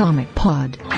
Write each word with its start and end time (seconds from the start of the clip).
Comic 0.00 0.34
Pod. 0.34 0.89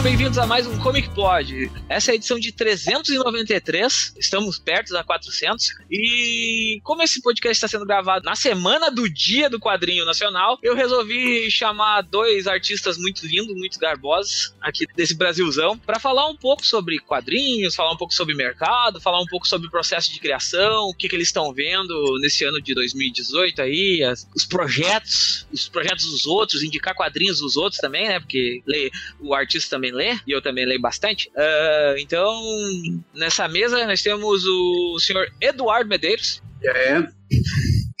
Sejam 0.00 0.12
bem-vindos 0.12 0.38
a 0.38 0.46
mais 0.46 0.66
um 0.66 0.78
Comic 0.78 1.10
Pod. 1.10 1.70
Essa 1.90 2.10
é 2.10 2.12
a 2.12 2.14
edição 2.14 2.38
de 2.38 2.52
393, 2.52 4.14
estamos 4.16 4.60
perto 4.60 4.92
da 4.92 5.02
400. 5.02 5.70
E 5.90 6.78
como 6.84 7.02
esse 7.02 7.20
podcast 7.20 7.56
está 7.56 7.66
sendo 7.66 7.84
gravado 7.84 8.24
na 8.24 8.36
semana 8.36 8.92
do 8.92 9.10
Dia 9.12 9.50
do 9.50 9.58
Quadrinho 9.58 10.04
Nacional, 10.04 10.56
eu 10.62 10.76
resolvi 10.76 11.50
chamar 11.50 12.02
dois 12.02 12.46
artistas 12.46 12.96
muito 12.96 13.26
lindos, 13.26 13.56
muito 13.56 13.76
garbosos 13.80 14.54
aqui 14.60 14.86
desse 14.94 15.16
Brasilzão, 15.16 15.76
para 15.76 15.98
falar 15.98 16.28
um 16.28 16.36
pouco 16.36 16.64
sobre 16.64 17.00
quadrinhos, 17.00 17.74
falar 17.74 17.90
um 17.92 17.96
pouco 17.96 18.14
sobre 18.14 18.36
mercado, 18.36 19.00
falar 19.00 19.20
um 19.20 19.26
pouco 19.26 19.48
sobre 19.48 19.66
o 19.66 19.70
processo 19.70 20.12
de 20.12 20.20
criação, 20.20 20.84
o 20.90 20.94
que, 20.94 21.08
que 21.08 21.16
eles 21.16 21.26
estão 21.26 21.52
vendo 21.52 21.92
nesse 22.20 22.44
ano 22.44 22.62
de 22.62 22.72
2018 22.72 23.62
aí, 23.62 24.04
as- 24.04 24.28
os 24.32 24.44
projetos, 24.46 25.44
os 25.52 25.68
projetos 25.68 26.04
dos 26.08 26.24
outros, 26.24 26.62
indicar 26.62 26.94
quadrinhos 26.94 27.40
dos 27.40 27.56
outros 27.56 27.80
também, 27.80 28.06
né? 28.06 28.20
Porque 28.20 28.62
lê- 28.64 28.92
o 29.18 29.34
artista 29.34 29.70
também 29.70 29.90
lê, 29.90 30.16
e 30.24 30.30
eu 30.30 30.40
também 30.40 30.64
leio 30.64 30.80
bastante. 30.80 31.28
Ah, 31.36 31.78
então, 31.98 32.40
nessa 33.14 33.48
mesa 33.48 33.86
nós 33.86 34.02
temos 34.02 34.44
o 34.44 34.98
senhor 34.98 35.26
Eduardo 35.40 35.88
Medeiros, 35.88 36.42
É, 36.62 36.98
um 36.98 37.10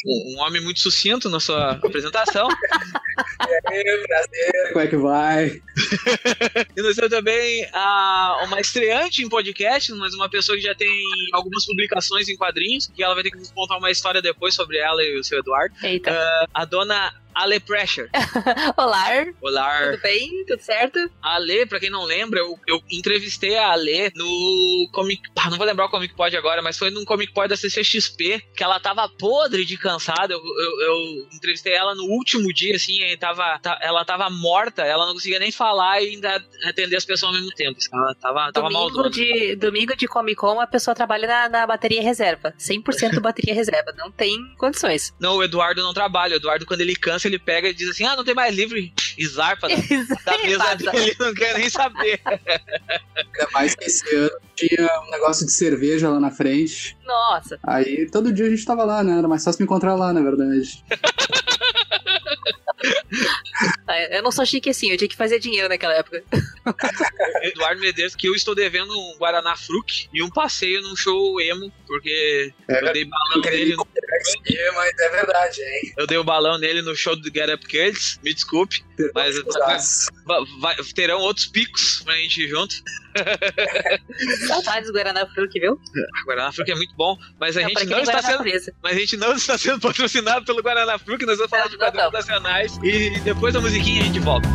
um 0.06 0.40
homem 0.40 0.62
muito 0.62 0.80
sucinto 0.80 1.28
na 1.28 1.40
sua 1.40 1.72
apresentação. 1.72 2.48
é, 3.70 3.98
prazer, 4.06 4.72
como 4.72 4.80
é 4.80 4.86
que 4.86 4.96
vai? 4.96 5.62
E 6.76 6.82
nós 6.82 6.94
temos 6.94 7.10
também 7.10 7.68
a, 7.72 8.44
uma 8.46 8.60
estreante 8.60 9.22
em 9.22 9.28
podcast, 9.28 9.92
mas 9.94 10.14
uma 10.14 10.28
pessoa 10.28 10.56
que 10.56 10.64
já 10.64 10.74
tem 10.74 10.88
algumas 11.32 11.64
publicações 11.66 12.28
em 12.28 12.36
quadrinhos, 12.36 12.86
que 12.86 13.02
ela 13.02 13.14
vai 13.14 13.22
ter 13.22 13.30
que 13.30 13.38
nos 13.38 13.50
contar 13.50 13.78
uma 13.78 13.90
história 13.90 14.22
depois 14.22 14.54
sobre 14.54 14.78
ela 14.78 15.02
e 15.02 15.18
o 15.18 15.24
seu 15.24 15.38
Eduardo. 15.38 15.74
Eita. 15.82 16.48
A 16.54 16.64
dona 16.64 17.12
Ale 17.34 17.60
Pressure. 17.60 18.08
Olá, 18.76 19.06
Olá, 19.40 19.90
tudo 19.90 20.02
bem? 20.02 20.44
Tudo 20.46 20.60
certo? 20.62 20.98
A 21.22 21.36
Ale, 21.36 21.64
pra 21.66 21.78
quem 21.80 21.90
não 21.90 22.04
lembra, 22.04 22.40
eu, 22.40 22.58
eu 22.66 22.80
entrevistei 22.90 23.56
a 23.56 23.70
Ale 23.72 24.10
no 24.16 24.88
Comic... 24.92 25.22
Ah, 25.38 25.48
não 25.48 25.56
vou 25.56 25.66
lembrar 25.66 25.86
o 25.86 25.90
Comic 25.90 26.14
Pod 26.14 26.36
agora, 26.36 26.60
mas 26.60 26.76
foi 26.76 26.90
num 26.90 27.04
Comic 27.04 27.32
Pod 27.32 27.48
da 27.48 27.56
CCXP, 27.56 28.42
que 28.54 28.62
ela 28.62 28.78
tava 28.80 29.08
podre 29.08 29.64
de 29.64 29.76
cansada. 29.78 30.34
Eu, 30.34 30.38
eu, 30.40 30.80
eu 30.82 31.28
entrevistei 31.32 31.72
ela 31.72 31.94
no 31.94 32.04
último 32.04 32.52
dia, 32.52 32.76
assim, 32.76 33.00
e 33.02 33.16
tava, 33.16 33.58
ta- 33.60 33.78
ela 33.80 34.04
tava 34.04 34.28
morta, 34.28 34.82
ela 34.82 35.06
não 35.06 35.14
conseguia 35.14 35.38
nem 35.38 35.52
falar 35.52 36.02
e 36.02 36.08
ainda 36.10 36.44
atender 36.66 36.96
as 36.96 37.04
pessoas 37.04 37.32
ao 37.32 37.40
mesmo 37.40 37.54
tempo. 37.54 37.78
assim, 37.78 37.88
Ela 37.92 38.14
tava, 38.16 38.52
tava 38.52 38.68
domingo, 38.68 39.08
de, 39.08 39.56
domingo 39.56 39.96
de 39.96 40.06
Comic 40.06 40.36
Con, 40.36 40.60
a 40.60 40.66
pessoa 40.66 40.94
trabalha 40.94 41.26
na, 41.26 41.48
na 41.48 41.66
bateria 41.66 42.02
reserva. 42.02 42.52
100% 42.58 43.20
bateria 43.22 43.54
reserva. 43.54 43.92
Não 43.96 44.10
tem 44.10 44.36
condições. 44.58 45.14
Não, 45.18 45.36
o 45.36 45.44
Eduardo 45.44 45.82
não 45.82 45.94
trabalha. 45.94 46.34
O 46.34 46.36
Eduardo, 46.36 46.66
quando 46.66 46.80
ele 46.80 46.96
cansa, 46.96 47.19
ele 47.28 47.38
pega 47.38 47.68
e 47.68 47.74
diz 47.74 47.88
assim: 47.90 48.04
ah, 48.04 48.16
não 48.16 48.24
tem 48.24 48.34
mais 48.34 48.54
livre. 48.54 48.92
E 49.18 49.26
zarpa 49.26 49.68
da, 49.68 49.74
da 49.76 50.38
mesa 50.44 50.74
dele, 50.76 51.16
não 51.18 51.34
quer 51.34 51.58
nem 51.58 51.68
saber. 51.68 52.20
Ainda 52.26 53.48
mais 53.52 53.74
que 53.74 53.84
esse 53.84 54.14
ano 54.14 54.30
tinha 54.56 54.88
um 55.06 55.10
negócio 55.10 55.44
de 55.46 55.52
cerveja 55.52 56.08
lá 56.08 56.18
na 56.20 56.30
frente. 56.30 56.96
Nossa. 57.04 57.58
Aí 57.64 58.08
todo 58.10 58.32
dia 58.32 58.46
a 58.46 58.50
gente 58.50 58.64
tava 58.64 58.84
lá, 58.84 59.02
né? 59.02 59.18
Era 59.18 59.28
mais 59.28 59.44
fácil 59.44 59.60
me 59.60 59.64
encontrar 59.64 59.94
lá, 59.94 60.12
na 60.12 60.20
verdade. 60.20 60.84
Eu 64.12 64.22
não 64.22 64.30
sou 64.30 64.46
chique 64.46 64.70
assim, 64.70 64.90
eu 64.90 64.96
tinha 64.96 65.08
que 65.08 65.16
fazer 65.16 65.38
dinheiro 65.38 65.68
naquela 65.68 65.94
época. 65.94 66.22
Eduardo 67.42 67.80
Medeiros, 67.80 68.14
que 68.14 68.26
eu 68.28 68.34
estou 68.34 68.54
devendo 68.54 68.92
um 68.98 69.16
Guaraná 69.18 69.56
Fruc 69.56 70.08
e 70.14 70.22
um 70.22 70.30
passeio 70.30 70.80
num 70.82 70.96
show 70.96 71.40
emo, 71.40 71.70
porque 71.86 72.52
eu 72.68 72.92
dei 72.92 73.04
balão 73.04 73.40
nele. 73.42 73.76
no- 73.76 73.86
mas 74.74 74.98
é 74.98 75.08
verdade, 75.10 75.60
hein? 75.62 75.92
Eu 75.98 76.06
dei 76.06 76.18
o 76.18 76.24
balão 76.24 76.58
nele 76.58 76.82
no 76.82 76.94
show 76.94 77.16
do 77.16 77.30
Get 77.32 77.48
Up 77.50 77.66
Kids, 77.66 78.18
me 78.22 78.32
desculpe, 78.34 78.82
mas 79.14 79.36
va- 80.26 80.44
vai- 80.60 80.76
terão 80.94 81.18
outros 81.20 81.46
picos 81.46 82.02
pra 82.04 82.14
gente 82.16 82.44
ir 82.44 82.48
junto. 82.48 82.74
Saudades 84.46 84.88
do 84.88 84.92
Guaraná 84.94 85.26
Fruc, 85.34 85.52
viu? 85.58 85.72
O 85.74 86.26
Guaraná 86.26 86.52
Fruc 86.52 86.70
é 86.70 86.74
muito 86.74 86.94
bom, 86.94 87.16
mas 87.38 87.56
a 87.56 87.62
Não, 87.62 87.68
gente 87.68 87.86
não 87.86 88.00
está 88.00 88.22
sendo. 88.22 88.42
Presa. 88.42 88.72
Mas 88.82 88.96
a 88.96 89.00
gente 89.00 89.16
não 89.16 89.32
está 89.34 89.58
sendo 89.58 89.80
patrocinado 89.82 90.44
pelo 90.44 90.62
Guaraná 90.62 90.98
Fruc, 90.98 91.22
nós 91.24 91.36
vamos 91.38 91.50
falar 91.50 91.64
Não, 91.64 91.70
de 91.70 91.76
quadrinhos 91.78 92.12
nacionais 92.12 92.78
e 92.82 93.18
depois 93.20 93.52
da 93.54 93.60
musiquinha 93.60 94.02
a 94.02 94.04
gente 94.06 94.20
volta. 94.20 94.48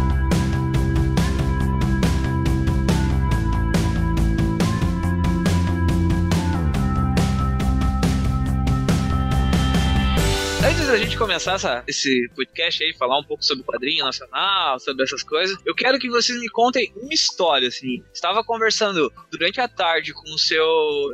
Antes 10.68 10.88
da 10.88 10.98
gente 10.98 11.16
começar 11.18 11.54
essa- 11.56 11.84
esse 11.88 12.28
podcast 12.36 12.84
aí, 12.84 12.92
falar 12.94 13.20
um 13.20 13.24
pouco 13.24 13.44
sobre 13.44 13.62
o 13.62 13.66
quadrinho 13.66 14.04
nacional, 14.04 14.80
sobre 14.80 15.04
essas 15.04 15.22
coisas, 15.22 15.56
eu 15.64 15.76
quero 15.76 16.00
que 16.00 16.10
vocês 16.10 16.40
me 16.40 16.50
contem 16.50 16.92
uma 16.96 17.14
história, 17.14 17.68
assim. 17.68 18.04
Estava 18.12 18.44
conversando 18.44 19.12
durante 19.30 19.62
a 19.62 19.68
tarde 19.68 20.12
com 20.14 20.28
o 20.34 20.40
seu 20.40 20.66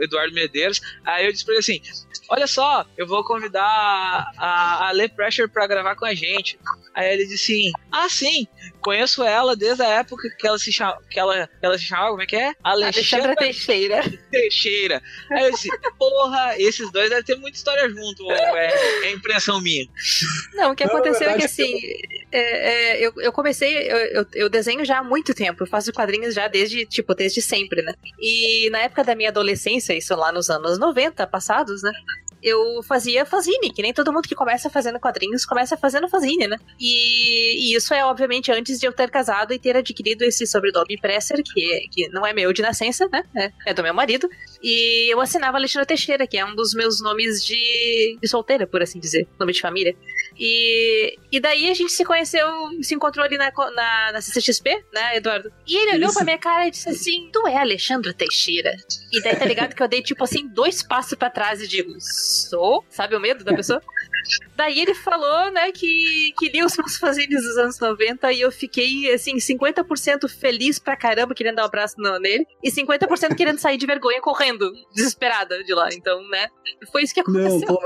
Eduardo 0.01 0.33
Medeiros, 0.33 0.79
aí 1.05 1.25
eu 1.25 1.31
disse 1.33 1.43
pra 1.43 1.53
ele 1.55 1.59
assim, 1.59 1.81
olha 2.29 2.47
só, 2.47 2.85
eu 2.97 3.05
vou 3.05 3.25
convidar 3.25 4.31
a, 4.37 4.87
a 4.87 4.93
Le 4.93 5.09
Pressure 5.09 5.49
pra 5.49 5.67
gravar 5.67 5.95
com 5.95 6.05
a 6.05 6.13
gente. 6.13 6.57
Aí 6.93 7.13
ele 7.13 7.25
disse 7.25 7.53
assim, 7.53 7.71
ah 7.91 8.09
sim, 8.09 8.47
conheço 8.81 9.23
ela 9.23 9.55
desde 9.55 9.81
a 9.81 9.87
época 9.87 10.29
que 10.37 10.45
ela 10.47 10.59
se 10.59 10.71
chama, 10.73 10.97
que 11.09 11.17
ela, 11.19 11.49
ela 11.61 11.77
se 11.77 11.85
chamava, 11.85 12.09
como 12.11 12.21
é 12.21 12.25
que 12.25 12.35
é? 12.35 12.53
Alexandra 12.63 13.33
Teixeira. 13.35 14.01
Teixeira. 14.29 15.01
Aí 15.31 15.45
eu 15.45 15.51
disse, 15.51 15.69
porra, 15.97 16.55
esses 16.57 16.91
dois 16.91 17.09
devem 17.09 17.23
ter 17.23 17.35
muita 17.37 17.55
história 17.57 17.89
junto, 17.89 18.29
é, 18.31 18.67
é 19.05 19.11
impressão 19.41 19.59
minha. 19.59 19.87
Não, 20.53 20.71
o 20.71 20.75
que 20.75 20.85
Não, 20.85 20.95
aconteceu 20.95 21.27
na 21.27 21.33
é 21.33 21.37
que 21.39 21.45
assim, 21.45 21.79
é, 22.31 22.99
é, 22.99 23.05
eu, 23.05 23.13
eu 23.17 23.31
comecei, 23.31 23.91
eu, 23.91 23.97
eu, 23.97 24.25
eu 24.33 24.49
desenho 24.49 24.85
já 24.85 24.99
há 24.99 25.03
muito 25.03 25.33
tempo, 25.33 25.63
eu 25.63 25.67
faço 25.67 25.91
quadrinhos 25.91 26.35
já 26.35 26.47
desde, 26.47 26.85
tipo, 26.85 27.13
desde 27.15 27.41
sempre, 27.41 27.81
né? 27.81 27.93
E 28.19 28.69
na 28.69 28.79
época 28.79 29.03
da 29.03 29.15
minha 29.15 29.29
adolescência, 29.29 29.93
isso 29.93 30.15
lá 30.15 30.31
nos 30.31 30.49
anos 30.49 30.77
90 30.77 31.25
passados, 31.27 31.81
né? 31.81 31.91
Eu 32.41 32.81
fazia 32.83 33.25
fanzine, 33.25 33.71
que 33.71 33.81
nem 33.81 33.93
todo 33.93 34.11
mundo 34.11 34.27
que 34.27 34.33
começa 34.35 34.69
fazendo 34.69 34.99
quadrinhos 34.99 35.45
começa 35.45 35.77
fazendo 35.77 36.07
fanzine, 36.09 36.47
né? 36.47 36.57
E, 36.79 37.71
e 37.71 37.75
isso 37.75 37.93
é, 37.93 38.03
obviamente, 38.03 38.51
antes 38.51 38.79
de 38.79 38.85
eu 38.87 38.93
ter 38.93 39.09
casado 39.11 39.53
e 39.53 39.59
ter 39.59 39.75
adquirido 39.77 40.23
esse 40.23 40.45
sobrenome 40.47 40.99
Presser, 40.99 41.41
que, 41.43 41.73
é- 41.73 41.81
que 41.91 42.09
não 42.09 42.25
é 42.25 42.33
meu 42.33 42.51
de 42.51 42.61
nascença, 42.61 43.07
né? 43.11 43.23
É, 43.35 43.51
é 43.67 43.73
do 43.73 43.83
meu 43.83 43.93
marido. 43.93 44.27
E 44.61 45.11
eu 45.11 45.19
assinava 45.21 45.57
Alexandra 45.57 45.85
Teixeira, 45.85 46.25
que 46.25 46.37
é 46.37 46.45
um 46.45 46.55
dos 46.55 46.73
meus 46.73 47.01
nomes 47.01 47.43
de, 47.45 48.17
de 48.21 48.27
solteira, 48.27 48.65
por 48.65 48.81
assim 48.81 48.99
dizer, 48.99 49.27
nome 49.39 49.53
de 49.53 49.61
família. 49.61 49.95
E, 50.43 51.19
e 51.31 51.39
daí 51.39 51.69
a 51.69 51.73
gente 51.75 51.91
se 51.91 52.03
conheceu, 52.03 52.47
se 52.81 52.95
encontrou 52.95 53.23
ali 53.23 53.37
na, 53.37 53.51
na, 53.75 54.11
na 54.13 54.21
CCXP, 54.21 54.83
né, 54.91 55.17
Eduardo? 55.17 55.53
E 55.67 55.77
ele 55.77 55.97
olhou 55.97 56.09
Isso. 56.09 56.15
pra 56.15 56.25
minha 56.25 56.37
cara 56.39 56.67
e 56.67 56.71
disse 56.71 56.89
assim: 56.89 57.29
Tu 57.31 57.47
é 57.47 57.57
Alexandra 57.57 58.11
Teixeira? 58.11 58.75
E 59.11 59.21
daí 59.21 59.35
tá 59.35 59.45
ligado 59.45 59.75
que 59.75 59.83
eu 59.83 59.87
dei, 59.87 60.01
tipo 60.01 60.23
assim, 60.23 60.47
dois 60.47 60.81
passos 60.81 61.13
pra 61.13 61.29
trás 61.29 61.61
e 61.61 61.67
digo: 61.67 61.93
Sou? 61.99 62.83
Sabe 62.89 63.15
o 63.15 63.19
medo 63.19 63.43
da 63.43 63.53
pessoa? 63.53 63.83
Daí 64.55 64.79
ele 64.79 64.93
falou, 64.93 65.51
né, 65.51 65.71
que, 65.71 66.33
que 66.37 66.49
lia 66.49 66.65
os 66.65 66.75
meus 66.77 66.97
fanzines 66.97 67.41
dos 67.43 67.57
anos 67.57 67.79
90 67.79 68.31
e 68.31 68.41
eu 68.41 68.51
fiquei, 68.51 69.11
assim, 69.13 69.35
50% 69.37 70.29
feliz 70.29 70.77
pra 70.79 70.95
caramba 70.95 71.33
querendo 71.33 71.55
dar 71.55 71.63
um 71.63 71.65
abraço 71.65 71.95
no- 71.97 72.19
nele 72.19 72.45
e 72.63 72.69
50% 72.71 73.35
querendo 73.35 73.57
sair 73.59 73.77
de 73.77 73.85
vergonha 73.85 74.21
correndo, 74.21 74.71
desesperada 74.93 75.63
de 75.63 75.73
lá. 75.73 75.89
Então, 75.93 76.21
né, 76.29 76.47
foi 76.91 77.03
isso 77.03 77.13
que 77.13 77.19
aconteceu. 77.21 77.59
Não, 77.59 77.65
pô, 77.67 77.81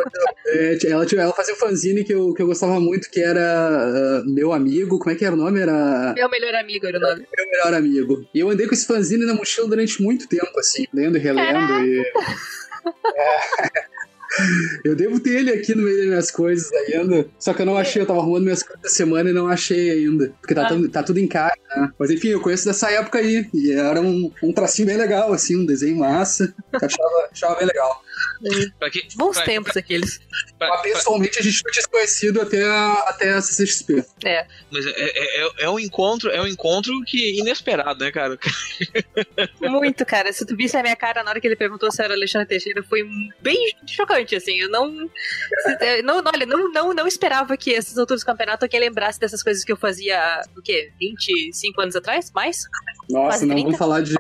é, 0.48 0.78
ela, 0.88 1.06
ela 1.18 1.34
fazia 1.34 1.54
um 1.54 1.58
fanzine 1.58 2.04
que 2.04 2.14
eu, 2.14 2.34
que 2.34 2.42
eu 2.42 2.48
gostava 2.48 2.80
muito, 2.80 3.10
que 3.10 3.22
era 3.22 3.42
ah, 3.42 4.24
Meu 4.26 4.52
Amigo. 4.52 5.00
Como 5.00 5.12
é 5.12 5.16
que 5.16 5.24
era 5.26 5.34
o 5.36 5.38
nome? 5.38 5.60
Era 5.60 6.14
Meu 6.16 6.30
melhor 6.30 6.56
amigo 6.56 6.86
era 6.86 6.98
o 6.98 7.02
nome. 7.02 7.26
Meu 7.36 7.46
Melhor 7.50 7.74
Amigo. 7.74 8.28
E 8.34 8.40
eu 8.40 8.50
andei 8.50 8.68
com 8.68 8.74
esse 8.74 8.86
fanzine 8.86 9.26
na 9.26 9.34
mochila 9.34 9.68
durante 9.68 10.02
muito 10.02 10.28
tempo, 10.28 10.60
assim, 10.60 10.86
lendo 10.94 11.18
e 11.18 11.22
relendo. 11.22 11.74
E... 11.86 12.04
É. 12.86 13.95
Eu 14.84 14.96
devo 14.96 15.20
ter 15.20 15.38
ele 15.40 15.52
aqui 15.52 15.74
no 15.76 15.84
meio 15.84 15.98
das 15.98 16.06
minhas 16.08 16.32
coisas 16.32 16.72
ainda. 16.74 17.26
Só 17.40 17.54
que 17.54 17.62
eu 17.62 17.66
não 17.66 17.78
achei, 17.78 18.02
eu 18.02 18.06
tava 18.06 18.20
arrumando 18.20 18.44
minhas 18.44 18.64
coisas 18.64 18.82
da 18.82 18.90
semana 18.90 19.30
e 19.30 19.34
não 19.34 19.48
achei 19.48 19.92
ainda. 19.92 20.34
Porque 20.42 20.54
tá, 20.54 20.66
Ah. 20.66 20.68
tudo, 20.70 20.90
tá 20.90 21.04
tudo 21.04 21.20
em 21.20 21.28
caixa, 21.28 21.56
né? 21.76 21.92
Mas 21.98 22.10
enfim, 22.12 22.30
eu 22.30 22.42
conheço 22.42 22.66
dessa 22.66 22.90
época 22.92 23.20
aí. 23.20 23.48
E 23.54 23.72
era 23.72 24.02
um, 24.02 24.32
um 24.44 24.52
tracinho 24.54 24.88
bem 24.88 24.98
legal, 24.98 25.32
assim, 25.34 25.56
um 25.56 25.66
desenho 25.66 25.98
massa. 25.98 26.54
que 26.78 26.86
achava, 26.86 27.30
achava 27.32 27.56
bem 27.56 27.68
legal. 27.68 28.04
Pra 28.80 28.90
que, 28.90 29.08
Bons 29.16 29.38
pra, 29.38 29.46
tempos 29.46 29.72
pra, 29.72 29.80
aqueles. 29.80 30.20
Pra, 30.58 30.78
pessoalmente 30.78 31.40
a 31.40 31.42
gente 31.42 31.62
não 31.64 31.72
tinha 31.72 31.82
se 31.82 31.90
conhecido 31.90 32.42
até 32.42 32.64
a, 32.64 32.94
até 33.08 33.34
a 33.34 33.42
CCXP. 33.42 34.06
É. 34.24 34.48
Mas 34.72 34.86
é, 34.86 34.90
é, 34.90 35.42
é, 35.42 35.50
é, 35.60 35.70
um 35.70 35.78
encontro, 35.78 36.32
é 36.32 36.42
um 36.42 36.48
encontro 36.48 36.94
que 37.06 37.38
inesperado, 37.40 38.04
né, 38.04 38.12
cara? 38.12 38.40
Muito, 39.60 40.06
cara. 40.06 40.32
Se 40.32 40.46
tu 40.46 40.56
visse 40.56 40.78
a 40.78 40.82
minha 40.82 40.96
cara 40.96 41.24
na 41.24 41.32
hora 41.32 41.42
que 41.42 41.48
ele 41.48 41.58
perguntou 41.58 41.92
se 41.92 42.02
era 42.02 42.14
Alexandre 42.14 42.48
Teixeira, 42.48 42.82
foi 42.84 43.04
bem 43.42 43.76
chocante, 43.86 44.36
assim. 44.36 44.60
Eu 44.60 44.70
não. 44.70 44.88
não, 46.04 46.22
não 46.22 46.32
olha, 46.34 46.46
não, 46.46 46.72
não, 46.72 46.94
não 46.94 47.08
esperava 47.08 47.58
que 47.58 47.72
esses 47.72 47.98
outros 47.98 48.24
campeonatos 48.24 48.64
aqui 48.64 48.80
lembrasse 48.80 49.20
dessas 49.20 49.44
coisas 49.44 49.64
que 49.64 49.72
eu 49.72 49.78
fazia, 49.78 50.42
o 50.58 50.62
quê? 50.62 50.92
25 51.00 51.82
anos 51.82 51.96
atrás? 51.96 52.32
Mais? 52.32 52.64
Nossa, 53.10 53.46
não 53.46 53.56
vamos 53.56 53.78
falar 53.78 54.02
de. 54.02 54.16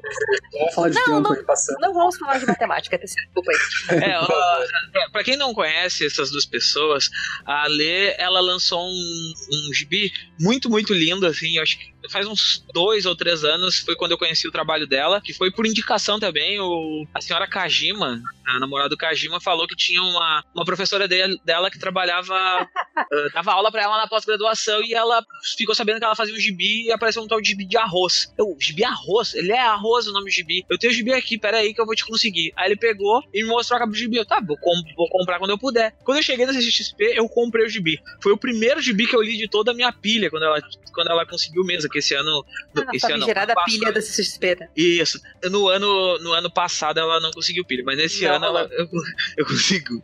Vamos 0.53 0.73
falar 0.73 0.89
de 0.89 0.95
não, 0.95 1.23
tempo 1.23 1.29
não. 1.29 1.79
Não 1.79 1.93
vamos 1.93 2.17
falar 2.17 2.39
de 2.39 2.45
matemática, 2.45 2.97
desculpa 2.97 3.51
aí. 3.51 4.03
É, 4.03 4.19
ó, 4.19 5.09
pra 5.11 5.23
quem 5.23 5.37
não 5.37 5.53
conhece 5.53 6.05
essas 6.05 6.31
duas 6.35 6.45
pessoas, 6.45 7.09
a 7.45 7.67
Lê, 7.67 8.15
ela 8.17 8.39
lançou 8.39 8.79
um, 8.87 9.33
um 9.69 9.73
gibi 9.73 10.11
muito, 10.39 10.69
muito 10.69 10.93
lindo, 10.93 11.25
assim, 11.25 11.57
eu 11.57 11.63
acho 11.63 11.77
que 11.79 11.94
faz 12.09 12.27
uns 12.27 12.63
dois 12.73 13.05
ou 13.05 13.15
três 13.15 13.43
anos 13.43 13.79
foi 13.79 13.95
quando 13.95 14.11
eu 14.11 14.17
conheci 14.17 14.47
o 14.47 14.51
trabalho 14.51 14.87
dela, 14.87 15.21
que 15.21 15.33
foi 15.33 15.51
por 15.51 15.65
indicação 15.65 16.19
também. 16.19 16.59
O, 16.59 17.05
a 17.13 17.21
senhora 17.21 17.47
Kajima, 17.47 18.21
a 18.45 18.59
namorada 18.59 18.89
do 18.89 18.97
Kajima, 18.97 19.39
falou 19.39 19.67
que 19.67 19.75
tinha 19.75 20.01
uma, 20.01 20.43
uma 20.53 20.65
professora 20.65 21.07
dele, 21.07 21.39
dela 21.43 21.69
que 21.69 21.79
trabalhava, 21.79 22.33
uh, 22.63 23.29
dava 23.33 23.51
aula 23.53 23.71
para 23.71 23.83
ela 23.83 23.97
na 23.97 24.07
pós-graduação 24.07 24.83
e 24.83 24.93
ela 24.93 25.23
ficou 25.57 25.75
sabendo 25.75 25.99
que 25.99 26.05
ela 26.05 26.15
fazia 26.15 26.33
um 26.33 26.39
gibi 26.39 26.85
e 26.85 26.91
apareceu 26.91 27.23
um 27.23 27.27
tal 27.27 27.41
de 27.41 27.49
gibi 27.49 27.65
de 27.65 27.77
arroz. 27.77 28.33
Eu, 28.37 28.55
gibi 28.59 28.83
arroz? 28.83 29.33
Ele 29.33 29.51
é 29.51 29.59
arroz 29.59 30.07
o 30.07 30.13
nome 30.13 30.25
do 30.25 30.31
gibi. 30.31 30.65
Eu 30.69 30.77
tenho 30.77 30.91
o 30.91 30.95
gibi 30.95 31.13
aqui, 31.13 31.37
pera 31.37 31.57
aí 31.57 31.73
que 31.73 31.81
eu 31.81 31.85
vou 31.85 31.95
te 31.95 32.05
conseguir. 32.05 32.53
Aí 32.55 32.69
ele 32.69 32.77
pegou 32.77 33.21
e 33.33 33.43
me 33.43 33.49
mostrou 33.49 33.77
a 33.77 33.79
capa 33.79 33.91
do 33.91 33.97
gibi. 33.97 34.17
Eu, 34.17 34.25
tá, 34.25 34.39
vou, 34.39 34.57
com, 34.57 34.73
vou 34.95 35.09
comprar 35.09 35.39
quando 35.39 35.51
eu 35.51 35.57
puder. 35.57 35.95
Quando 36.03 36.17
eu 36.17 36.23
cheguei 36.23 36.45
na 36.45 36.53
CXP, 36.53 37.13
eu 37.15 37.27
comprei 37.27 37.65
o 37.65 37.69
gibi. 37.69 37.99
Foi 38.21 38.31
o 38.31 38.37
primeiro 38.37 38.81
gibi 38.81 39.07
que 39.07 39.15
eu 39.15 39.21
li 39.21 39.37
de 39.37 39.47
toda 39.47 39.71
a 39.71 39.73
minha 39.73 39.91
pilha 39.91 40.29
quando 40.29 40.43
ela, 40.43 40.61
quando 40.93 41.09
ela 41.09 41.25
conseguiu 41.25 41.63
mesmo, 41.63 41.89
que 41.95 41.99
esse 41.99 42.13
ano. 42.13 42.45
Ah, 42.77 42.85
esse 42.93 43.11
ano 43.11 43.25
gerada 43.25 43.55
pilha 43.63 43.91
da 43.91 44.01
CXP. 44.01 44.57
Né? 44.59 44.69
Isso. 44.75 45.21
No 45.49 45.69
ano, 45.69 46.19
no 46.19 46.33
ano 46.33 46.51
passado 46.51 46.99
ela 46.99 47.21
não 47.21 47.31
conseguiu 47.31 47.63
pilha, 47.63 47.83
mas 47.85 47.97
nesse 47.97 48.25
não, 48.25 48.35
ano 48.35 48.45
ela, 48.45 48.69
eu, 48.71 48.89
eu 49.37 49.45
consigo. 49.45 50.03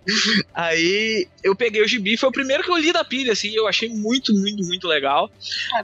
Aí 0.53 1.27
eu 1.43 1.55
peguei 1.55 1.81
o 1.81 1.87
gibi, 1.87 2.15
foi 2.15 2.29
o 2.29 2.31
primeiro 2.31 2.63
que 2.63 2.71
eu 2.71 2.77
li 2.77 2.93
da 2.93 3.03
pilha, 3.03 3.33
assim, 3.33 3.53
eu 3.53 3.67
achei 3.67 3.89
muito, 3.89 4.33
muito, 4.33 4.63
muito 4.63 4.87
legal. 4.87 5.29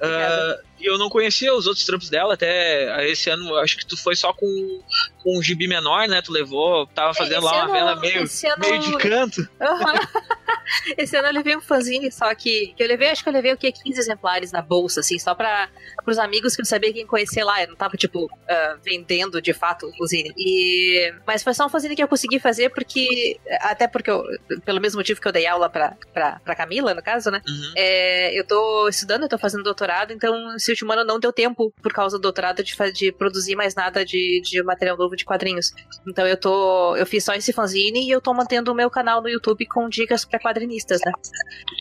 Ah, 0.01 0.56
uh, 0.62 0.66
e 0.79 0.85
eu 0.85 0.97
não 0.97 1.09
conhecia 1.09 1.53
os 1.53 1.68
outros 1.68 1.85
trampos 1.85 2.09
dela, 2.09 2.33
até 2.33 3.09
esse 3.09 3.29
ano, 3.29 3.56
acho 3.56 3.77
que 3.77 3.85
tu 3.85 3.97
foi 3.97 4.15
só 4.15 4.31
com, 4.33 4.81
com 5.24 5.38
um 5.38 5.41
gibi 5.41 5.68
menor, 5.68 6.07
né? 6.07 6.21
Tu 6.21 6.31
levou, 6.31 6.88
tava 6.88 7.13
fazendo 7.13 7.45
esse 7.45 7.45
lá 7.45 7.65
uma 7.65 7.74
vela 7.74 7.95
meio, 7.95 8.19
ano... 8.19 8.29
meio 8.59 8.79
de 8.79 8.97
canto. 8.97 9.41
Uhum. 9.41 10.27
esse 10.97 11.15
ano 11.15 11.27
eu 11.27 11.33
levei 11.33 11.56
um 11.56 11.62
fanzine, 11.62 12.12
só 12.12 12.33
que, 12.35 12.74
que 12.75 12.83
eu 12.83 12.88
levei, 12.88 13.09
acho 13.09 13.24
que 13.24 13.29
eu 13.29 13.33
levei 13.33 13.53
o 13.53 13.57
que? 13.57 13.71
15 13.71 14.00
exemplares 14.00 14.51
na 14.51 14.62
bolsa, 14.62 15.00
assim, 15.00 15.18
só 15.18 15.33
pra, 15.33 15.69
pros 16.03 16.18
amigos 16.18 16.56
que 16.56 16.62
eu 16.62 16.65
sabia 16.65 16.94
quem 16.94 17.06
conhecer 17.06 17.44
lá. 17.44 17.62
Eu 17.62 17.69
não 17.69 17.75
tava, 17.75 17.97
tipo, 17.97 18.25
uh, 18.25 18.79
vendendo 18.83 19.41
de 19.41 19.53
fato 19.53 19.88
o 19.88 19.97
fanzine. 19.97 20.33
E, 20.38 21.13
mas 21.25 21.44
foi 21.44 21.53
só 21.53 21.65
um 21.65 21.69
fanzine 21.69 21.95
que 21.95 22.03
eu 22.03 22.07
consegui 22.07 22.39
fazer 22.39 22.69
porque, 22.69 23.39
até 23.62 23.88
porque 23.88 24.12
eu, 24.12 24.24
pelo 24.65 24.81
mesmo 24.81 25.00
motivo 25.00 25.21
que 25.21 25.27
eu 25.27 25.31
dei 25.31 25.47
aula 25.47 25.69
pra, 25.69 25.95
pra, 26.13 26.39
pra 26.44 26.56
Camila, 26.56 26.94
no 26.94 27.01
caso, 27.01 27.31
né? 27.31 27.41
Uhum. 27.47 27.74
É, 27.75 28.38
eu 28.38 28.45
tô 28.45 28.88
estudando, 28.88 29.24
eu 29.24 29.29
tô 29.29 29.38
fazendo 29.38 29.63
doutorado, 29.63 30.12
então 30.12 30.57
esse 30.67 30.71
último 30.71 30.91
ano 30.91 31.05
não 31.05 31.19
deu 31.19 31.31
tempo, 31.31 31.73
por 31.81 31.93
causa 31.93 32.17
do 32.17 32.21
doutorado, 32.21 32.61
de, 32.61 32.75
de 32.91 33.11
produzir 33.11 33.55
mais 33.55 33.73
nada 33.73 34.03
de, 34.03 34.41
de 34.43 34.61
material 34.63 34.97
novo 34.97 35.15
de 35.15 35.23
quadrinhos. 35.23 35.71
Então 36.07 36.27
eu 36.27 36.37
tô. 36.37 36.95
Eu 36.97 37.05
fiz 37.05 37.23
só 37.23 37.33
esse 37.33 37.53
fanzine 37.53 38.05
e 38.05 38.11
eu 38.11 38.19
tô 38.19 38.33
mantendo 38.33 38.71
o 38.71 38.75
meu 38.75 38.89
canal 38.89 39.21
no 39.21 39.29
YouTube 39.29 39.65
com 39.67 39.87
dicas 39.87 40.25
pra 40.25 40.39
quadrinistas, 40.39 40.99
né? 41.05 41.11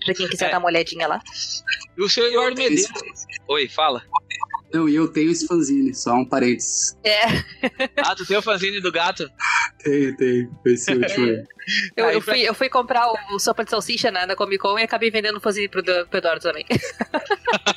Pra 0.05 0.15
quem 0.15 0.29
quiser 0.29 0.47
é. 0.47 0.51
dar 0.53 0.59
uma 0.59 0.69
olhadinha 0.69 1.09
lá. 1.09 1.21
E 1.97 2.03
o 2.03 2.09
senhor 2.09 2.29
Eduardo 2.29 2.57
Medeiros. 2.57 2.87
Oi, 3.49 3.69
fala. 3.69 4.03
Não, 4.73 4.89
e 4.89 4.95
eu 4.95 5.09
tenho 5.09 5.31
esse 5.31 5.47
fanzine, 5.47 5.95
só 5.95 6.13
um 6.15 6.25
parênteses. 6.25 6.97
É. 7.03 7.23
ah, 7.99 8.15
tu 8.15 8.27
tem 8.27 8.37
o 8.37 8.43
fanzine 8.43 8.81
do 8.81 8.93
gato? 8.93 9.29
Tenho, 9.83 10.17
tenho. 10.17 10.61
Esse 10.67 10.93
último 10.93 11.27
aí. 11.27 11.45
Eu, 11.97 12.11
eu, 12.11 12.21
fui, 12.21 12.41
eu 12.43 12.55
fui 12.55 12.69
comprar 12.69 13.09
o, 13.33 13.39
sopa 13.39 13.65
de 13.65 13.71
salsicha 13.71 14.11
na, 14.11 14.27
na 14.27 14.37
Comic 14.37 14.59
Con 14.59 14.79
e 14.79 14.83
acabei 14.83 15.11
vendendo 15.11 15.39
o 15.39 15.41
fanzine 15.41 15.69
pro, 15.69 15.83
pro 15.83 16.19
Eduardo 16.19 16.43
também. 16.43 16.65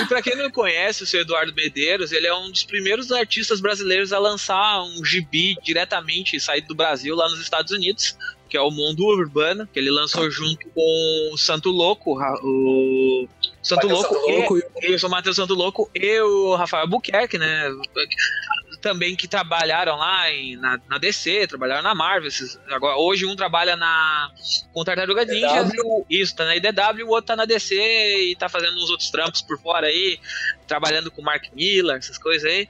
e 0.00 0.06
pra 0.06 0.22
quem 0.22 0.36
não 0.36 0.50
conhece 0.50 1.02
o 1.02 1.06
seu 1.06 1.20
Eduardo 1.20 1.54
Medeiros, 1.54 2.12
ele 2.12 2.26
é 2.26 2.34
um 2.34 2.50
dos 2.50 2.64
primeiros 2.64 3.10
artistas 3.10 3.60
brasileiros 3.60 4.12
a 4.12 4.18
lançar 4.18 4.82
um 4.82 5.04
gibi 5.04 5.56
diretamente 5.62 6.38
saído 6.40 6.68
do 6.68 6.74
Brasil 6.74 7.14
lá 7.14 7.28
nos 7.28 7.40
Estados 7.40 7.72
Unidos 7.72 8.16
que 8.52 8.56
é 8.58 8.60
o 8.60 8.70
Mundo 8.70 9.06
Urbano, 9.06 9.66
que 9.66 9.78
ele 9.78 9.90
lançou 9.90 10.30
junto 10.30 10.68
com 10.74 11.30
o 11.32 11.38
Santo 11.38 11.70
Louco, 11.70 12.20
o 12.20 13.26
Santo 13.62 13.88
Louco, 13.88 14.12
Santo 14.12 14.28
Louco 14.28 14.58
e, 14.58 14.92
e 14.92 14.94
o 14.94 15.08
Matheus 15.08 15.36
Santo 15.36 15.54
Louco 15.54 15.90
e 15.94 16.20
o 16.20 16.54
Rafael 16.54 16.86
Buquerque, 16.86 17.38
né? 17.38 17.64
Também 18.82 19.16
que 19.16 19.28
trabalharam 19.28 19.96
lá 19.96 20.30
em, 20.30 20.56
na, 20.56 20.78
na 20.88 20.98
DC, 20.98 21.46
trabalharam 21.46 21.82
na 21.82 21.94
Marvel. 21.94 22.28
Esses, 22.28 22.58
agora, 22.68 22.98
hoje 22.98 23.24
um 23.24 23.36
trabalha 23.36 23.76
na 23.76 24.30
com 24.72 24.84
Tartaruga 24.84 25.24
Ninja, 25.24 25.70
isso, 26.10 26.34
tá 26.34 26.44
na 26.44 26.56
IDW, 26.56 27.06
o 27.06 27.10
outro 27.10 27.28
tá 27.28 27.36
na 27.36 27.44
DC 27.44 27.74
e 27.74 28.36
tá 28.36 28.48
fazendo 28.48 28.76
uns 28.76 28.90
outros 28.90 29.10
trampos 29.10 29.40
por 29.40 29.58
fora 29.58 29.86
aí, 29.86 30.18
trabalhando 30.66 31.10
com 31.10 31.22
Mark 31.22 31.44
Miller, 31.54 31.96
essas 31.96 32.18
coisas 32.18 32.50
aí. 32.50 32.68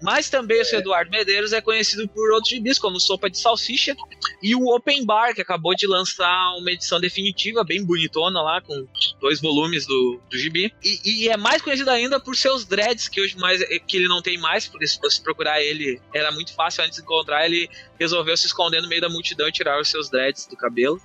Mas 0.00 0.28
também 0.28 0.58
é. 0.58 0.62
o 0.62 0.64
seu 0.64 0.80
Eduardo 0.80 1.10
Medeiros 1.10 1.52
é 1.52 1.60
conhecido 1.60 2.08
por 2.08 2.32
outros 2.32 2.50
gibis, 2.50 2.78
como 2.78 2.98
Sopa 2.98 3.30
de 3.30 3.38
Salsicha 3.38 3.94
e 4.42 4.54
o 4.54 4.74
Open 4.74 5.04
Bar, 5.04 5.34
que 5.34 5.40
acabou 5.40 5.74
de 5.74 5.86
lançar 5.86 6.56
uma 6.56 6.70
edição 6.70 7.00
definitiva, 7.00 7.62
bem 7.62 7.84
bonitona 7.84 8.42
lá, 8.42 8.60
com 8.60 8.86
dois 9.20 9.40
volumes 9.40 9.86
do, 9.86 10.20
do 10.28 10.38
gibi. 10.38 10.74
E, 10.82 11.24
e 11.24 11.28
é 11.28 11.36
mais 11.36 11.62
conhecido 11.62 11.90
ainda 11.90 12.18
por 12.18 12.34
seus 12.34 12.64
dreads, 12.64 13.08
que 13.08 13.20
hoje 13.20 13.36
mais 13.38 13.62
que 13.86 13.96
ele 13.96 14.08
não 14.08 14.20
tem 14.20 14.38
mais, 14.38 14.66
porque 14.66 14.86
se 14.86 14.98
você 15.00 15.22
procurar 15.22 15.51
encontrar 15.52 15.62
ele 15.62 16.00
era 16.14 16.30
muito 16.32 16.54
fácil 16.54 16.84
antes 16.84 16.96
de 16.96 17.02
encontrar, 17.02 17.44
ele 17.44 17.68
resolveu 17.98 18.36
se 18.36 18.46
esconder 18.46 18.80
no 18.80 18.88
meio 18.88 19.00
da 19.00 19.08
multidão 19.08 19.48
e 19.48 19.52
tirar 19.52 19.80
os 19.80 19.90
seus 19.90 20.08
dreads 20.10 20.46
do 20.46 20.56
cabelo. 20.56 21.00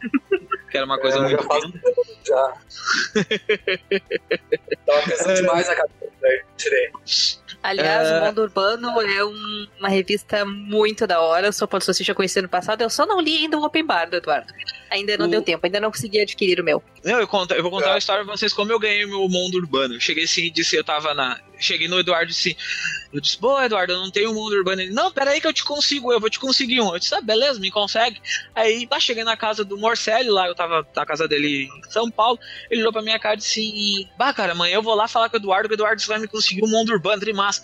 que 0.70 0.78
era 0.78 0.86
uma 0.86 1.00
coisa 1.00 1.18
é, 1.18 1.22
muito. 1.22 1.38
Já. 2.26 2.54
Tava 4.86 5.02
pensando 5.04 5.36
demais 5.36 5.70
a 5.70 5.76
cabeça, 5.76 6.12
daí 6.22 6.44
tirei. 6.58 6.92
Aliás, 7.64 8.08
é... 8.08 8.20
o 8.20 8.26
Mundo 8.26 8.42
Urbano 8.42 9.02
é 9.02 9.26
um, 9.26 9.68
uma 9.80 9.90
revista 9.90 10.46
muito 10.46 11.08
da 11.08 11.20
hora. 11.20 11.48
Eu 11.48 11.54
só 11.54 11.66
posso 11.66 11.92
assistir 11.92 12.14
conhecer 12.14 12.42
no 12.42 12.50
passado. 12.50 12.82
Eu 12.82 12.90
só 12.90 13.06
não 13.06 13.20
li 13.20 13.38
ainda 13.38 13.58
o 13.58 13.64
Open 13.64 13.86
Bar 13.86 14.10
do 14.10 14.18
Eduardo. 14.18 14.54
Ainda 14.90 15.18
não 15.18 15.28
o... 15.28 15.30
deu 15.30 15.42
tempo, 15.42 15.66
ainda 15.66 15.80
não 15.80 15.92
consegui 15.92 16.22
adquirir 16.22 16.60
o 16.60 16.64
meu. 16.64 16.84
Não, 17.08 17.22
eu, 17.22 17.28
conto, 17.28 17.54
eu 17.54 17.62
vou 17.62 17.72
contar 17.72 17.88
é. 17.88 17.92
uma 17.92 17.98
história 17.98 18.26
pra 18.26 18.36
vocês 18.36 18.52
como 18.52 18.70
eu 18.70 18.78
ganhei 18.78 19.06
o 19.06 19.08
meu 19.08 19.30
mundo 19.30 19.56
urbano. 19.56 19.96
Eu 19.96 20.00
cheguei 20.02 20.26
assim 20.26 20.42
e 20.42 20.50
disse, 20.50 20.76
eu 20.76 20.84
tava 20.84 21.14
na. 21.14 21.40
Cheguei 21.58 21.88
no 21.88 21.98
Eduardo 21.98 22.26
e 22.26 22.36
disse. 22.36 22.58
Eu 23.14 23.22
disse, 23.22 23.38
pô, 23.38 23.60
Eduardo, 23.62 23.94
eu 23.94 24.00
não 24.00 24.12
tenho 24.12 24.34
mundo 24.34 24.54
urbano. 24.54 24.82
Ele, 24.82 24.92
não, 24.92 25.10
peraí 25.10 25.40
que 25.40 25.48
eu 25.48 25.54
te 25.54 25.64
consigo, 25.64 26.12
eu 26.12 26.20
vou 26.20 26.30
te 26.30 26.38
conseguir 26.38 26.82
um. 26.82 26.94
Eu 26.94 27.00
disse, 27.00 27.16
ah, 27.16 27.22
beleza, 27.22 27.62
me 27.62 27.72
consegue. 27.72 28.22
Aí, 28.54 28.86
tá, 28.86 29.00
cheguei 29.00 29.24
na 29.24 29.38
casa 29.38 29.64
do 29.64 29.78
Morcelli 29.78 30.30
lá, 30.30 30.48
eu 30.48 30.54
tava 30.54 30.86
na 30.94 31.06
casa 31.06 31.30
dele 31.30 31.70
em 31.74 31.90
São 31.90 32.12
Paulo. 32.12 32.38
Ele 32.70 32.82
olhou 32.82 32.92
pra 32.92 33.02
minha 33.02 33.18
cara 33.18 33.36
e 33.36 33.38
disse, 33.38 34.10
bah, 34.18 34.34
cara, 34.34 34.52
amanhã 34.52 34.76
eu 34.76 34.84
vou 34.84 34.94
lá 34.94 35.08
falar 35.08 35.30
com 35.30 35.38
o 35.38 35.40
Eduardo, 35.40 35.70
que 35.70 35.76
o 35.76 35.78
Eduardo 35.78 36.04
vai 36.06 36.20
me 36.20 36.28
conseguir 36.28 36.66
um 36.66 36.68
mundo 36.68 36.92
urbano, 36.92 37.22
trimassa. 37.22 37.62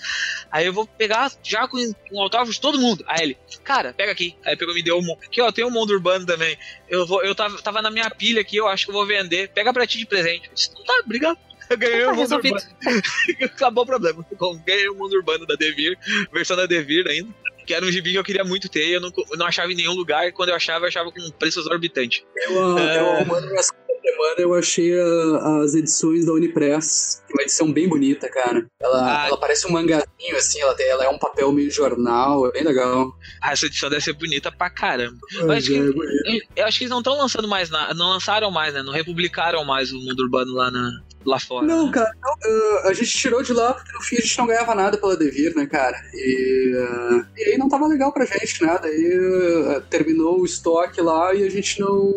Aí 0.50 0.66
eu 0.66 0.72
vou 0.72 0.88
pegar 0.88 1.32
já 1.44 1.68
com 1.68 1.78
um 1.78 2.22
autógrafo 2.22 2.54
de 2.54 2.62
todo 2.62 2.80
mundo. 2.80 3.04
Aí 3.06 3.24
ele, 3.24 3.38
cara, 3.64 3.94
pega 3.94 4.14
aqui. 4.14 4.38
Aí 4.46 4.56
pegou 4.56 4.74
me 4.74 4.82
deu 4.82 4.98
um. 4.98 5.12
Aqui, 5.26 5.42
ó, 5.42 5.52
tem 5.52 5.66
um 5.66 5.72
mundo 5.72 5.92
urbano 5.92 6.26
também. 6.26 6.58
Eu, 6.88 7.06
vou, 7.06 7.22
eu 7.22 7.36
tava, 7.36 7.62
tava 7.62 7.82
na 7.82 7.92
minha 7.92 8.10
pilha 8.10 8.40
aqui, 8.40 8.56
eu 8.56 8.68
acho 8.68 8.86
que 8.86 8.92
eu 8.92 8.96
vou 8.96 9.06
vender. 9.06 9.33
Pega 9.54 9.74
pra 9.74 9.88
ti 9.88 9.98
de 9.98 10.06
presente. 10.06 10.48
Eu 10.48 10.54
disse, 10.54 10.70
tá, 10.86 11.02
obrigado. 11.04 11.38
Eu 11.70 11.78
ganhei 11.78 12.06
o 12.06 12.16
mundo 12.16 12.36
urbano. 12.36 12.62
Acabou 13.44 13.84
o 13.84 13.88
problema. 13.88 14.26
Ganhei 14.66 14.90
o 14.90 14.96
mundo 14.96 15.14
urbano 15.16 15.46
da 15.46 15.56
Devir, 15.56 15.98
versão 16.32 16.58
da 16.58 16.66
Devir 16.66 17.08
ainda. 17.08 17.34
Que 17.66 17.74
era 17.74 17.86
um 17.86 17.92
gibi 17.92 18.12
que 18.12 18.18
eu 18.18 18.24
queria 18.24 18.44
muito 18.44 18.68
ter, 18.68 18.90
eu 18.90 19.00
não, 19.00 19.10
eu 19.32 19.38
não 19.38 19.46
achava 19.46 19.72
em 19.72 19.76
nenhum 19.76 19.94
lugar, 19.94 20.28
e 20.28 20.34
quando 20.34 20.50
eu 20.50 20.56
achava, 20.56 20.84
eu 20.84 20.90
achava 20.90 21.10
com 21.10 21.32
preço 21.32 21.62
exorbitante. 21.62 22.26
Eu, 22.36 22.78
é... 22.78 23.00
eu 23.00 23.10
arrumando 23.12 23.48
minhas 23.48 23.72
semana 24.04 24.36
eu 24.38 24.54
achei 24.54 24.94
a, 25.00 25.62
as 25.64 25.74
edições 25.74 26.26
da 26.26 26.34
Unipress. 26.34 27.24
Uma 27.34 27.44
edição 27.44 27.72
bem 27.72 27.88
bonita, 27.88 28.30
cara. 28.30 28.68
Ela, 28.80 29.24
ah, 29.24 29.28
ela 29.28 29.38
parece 29.38 29.66
um 29.66 29.72
mangazinho, 29.72 30.38
assim, 30.38 30.62
ela, 30.62 30.76
tem, 30.76 30.88
ela 30.88 31.06
é 31.06 31.10
um 31.10 31.18
papel 31.18 31.52
meio 31.52 31.72
jornal, 31.72 32.46
é 32.48 32.52
bem 32.52 32.64
legal. 32.64 33.12
Ah, 33.42 33.54
essa 33.54 33.66
edição 33.66 33.90
deve 33.90 34.04
ser 34.04 34.14
bonita 34.14 34.52
pra 34.52 34.70
caramba. 34.70 35.18
eu, 35.34 35.52
acho 35.52 35.68
que, 35.68 35.78
é 35.78 36.62
eu 36.62 36.66
acho 36.66 36.78
que 36.78 36.84
eles 36.84 36.92
não 36.92 37.00
estão 37.00 37.18
lançando 37.18 37.48
mais 37.48 37.70
nada, 37.70 37.94
não 37.94 38.10
lançaram 38.10 38.52
mais, 38.52 38.74
né? 38.74 38.84
Não 38.84 38.94
republicaram 38.94 39.64
mais 39.66 39.92
o 39.92 40.00
mundo 40.00 40.20
urbano 40.20 40.54
lá 40.54 40.70
na, 40.70 40.92
lá 41.26 41.40
fora. 41.40 41.66
Não, 41.66 41.88
né? 41.88 41.92
cara, 41.92 42.12
não, 42.22 42.34
uh, 42.34 42.88
a 42.88 42.94
gente 42.94 43.12
tirou 43.12 43.42
de 43.44 43.54
lá 43.54 43.74
porque 43.74 43.92
no 43.94 44.02
fim 44.02 44.18
a 44.18 44.22
gente 44.22 44.38
não 44.38 44.48
ganhava 44.48 44.76
nada 44.76 44.98
pela 44.98 45.18
Devir, 45.18 45.56
né, 45.56 45.66
cara? 45.66 45.98
E, 46.14 46.74
uh, 46.76 47.26
e 47.38 47.44
aí 47.46 47.58
não 47.58 47.70
tava 47.70 47.88
legal 47.88 48.12
pra 48.12 48.26
gente, 48.26 48.64
né? 48.64 48.78
Daí 48.82 49.18
uh, 49.18 49.82
terminou 49.90 50.40
o 50.40 50.46
estoque 50.46 51.02
lá 51.02 51.34
e 51.34 51.44
a 51.44 51.50
gente 51.50 51.80
não, 51.80 52.14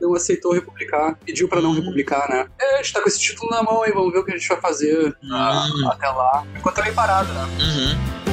não 0.00 0.14
aceitou 0.14 0.52
republicar. 0.52 1.16
Pediu 1.24 1.48
pra 1.48 1.60
não 1.60 1.70
uhum. 1.70 1.76
republicar, 1.76 2.28
né? 2.28 2.46
É, 2.60 2.74
a 2.74 2.82
gente 2.82 2.92
tá 2.92 3.00
com 3.00 3.08
esse 3.08 3.20
título 3.20 3.50
na 3.50 3.62
mão 3.62 3.82
aí, 3.82 3.92
vamos 3.92 4.12
ver 4.12 4.18
o 4.18 4.24
que 4.24 4.32
a 4.32 4.36
gente 4.36 4.48
vai 4.48 4.60
fazer 4.60 5.16
uhum. 5.22 5.88
até 5.88 6.08
lá. 6.08 6.44
Enquanto 6.56 6.76
tá 6.76 6.82
bem 6.82 6.94
parado, 6.94 7.32
né? 7.32 7.42
Uhum. 7.42 8.25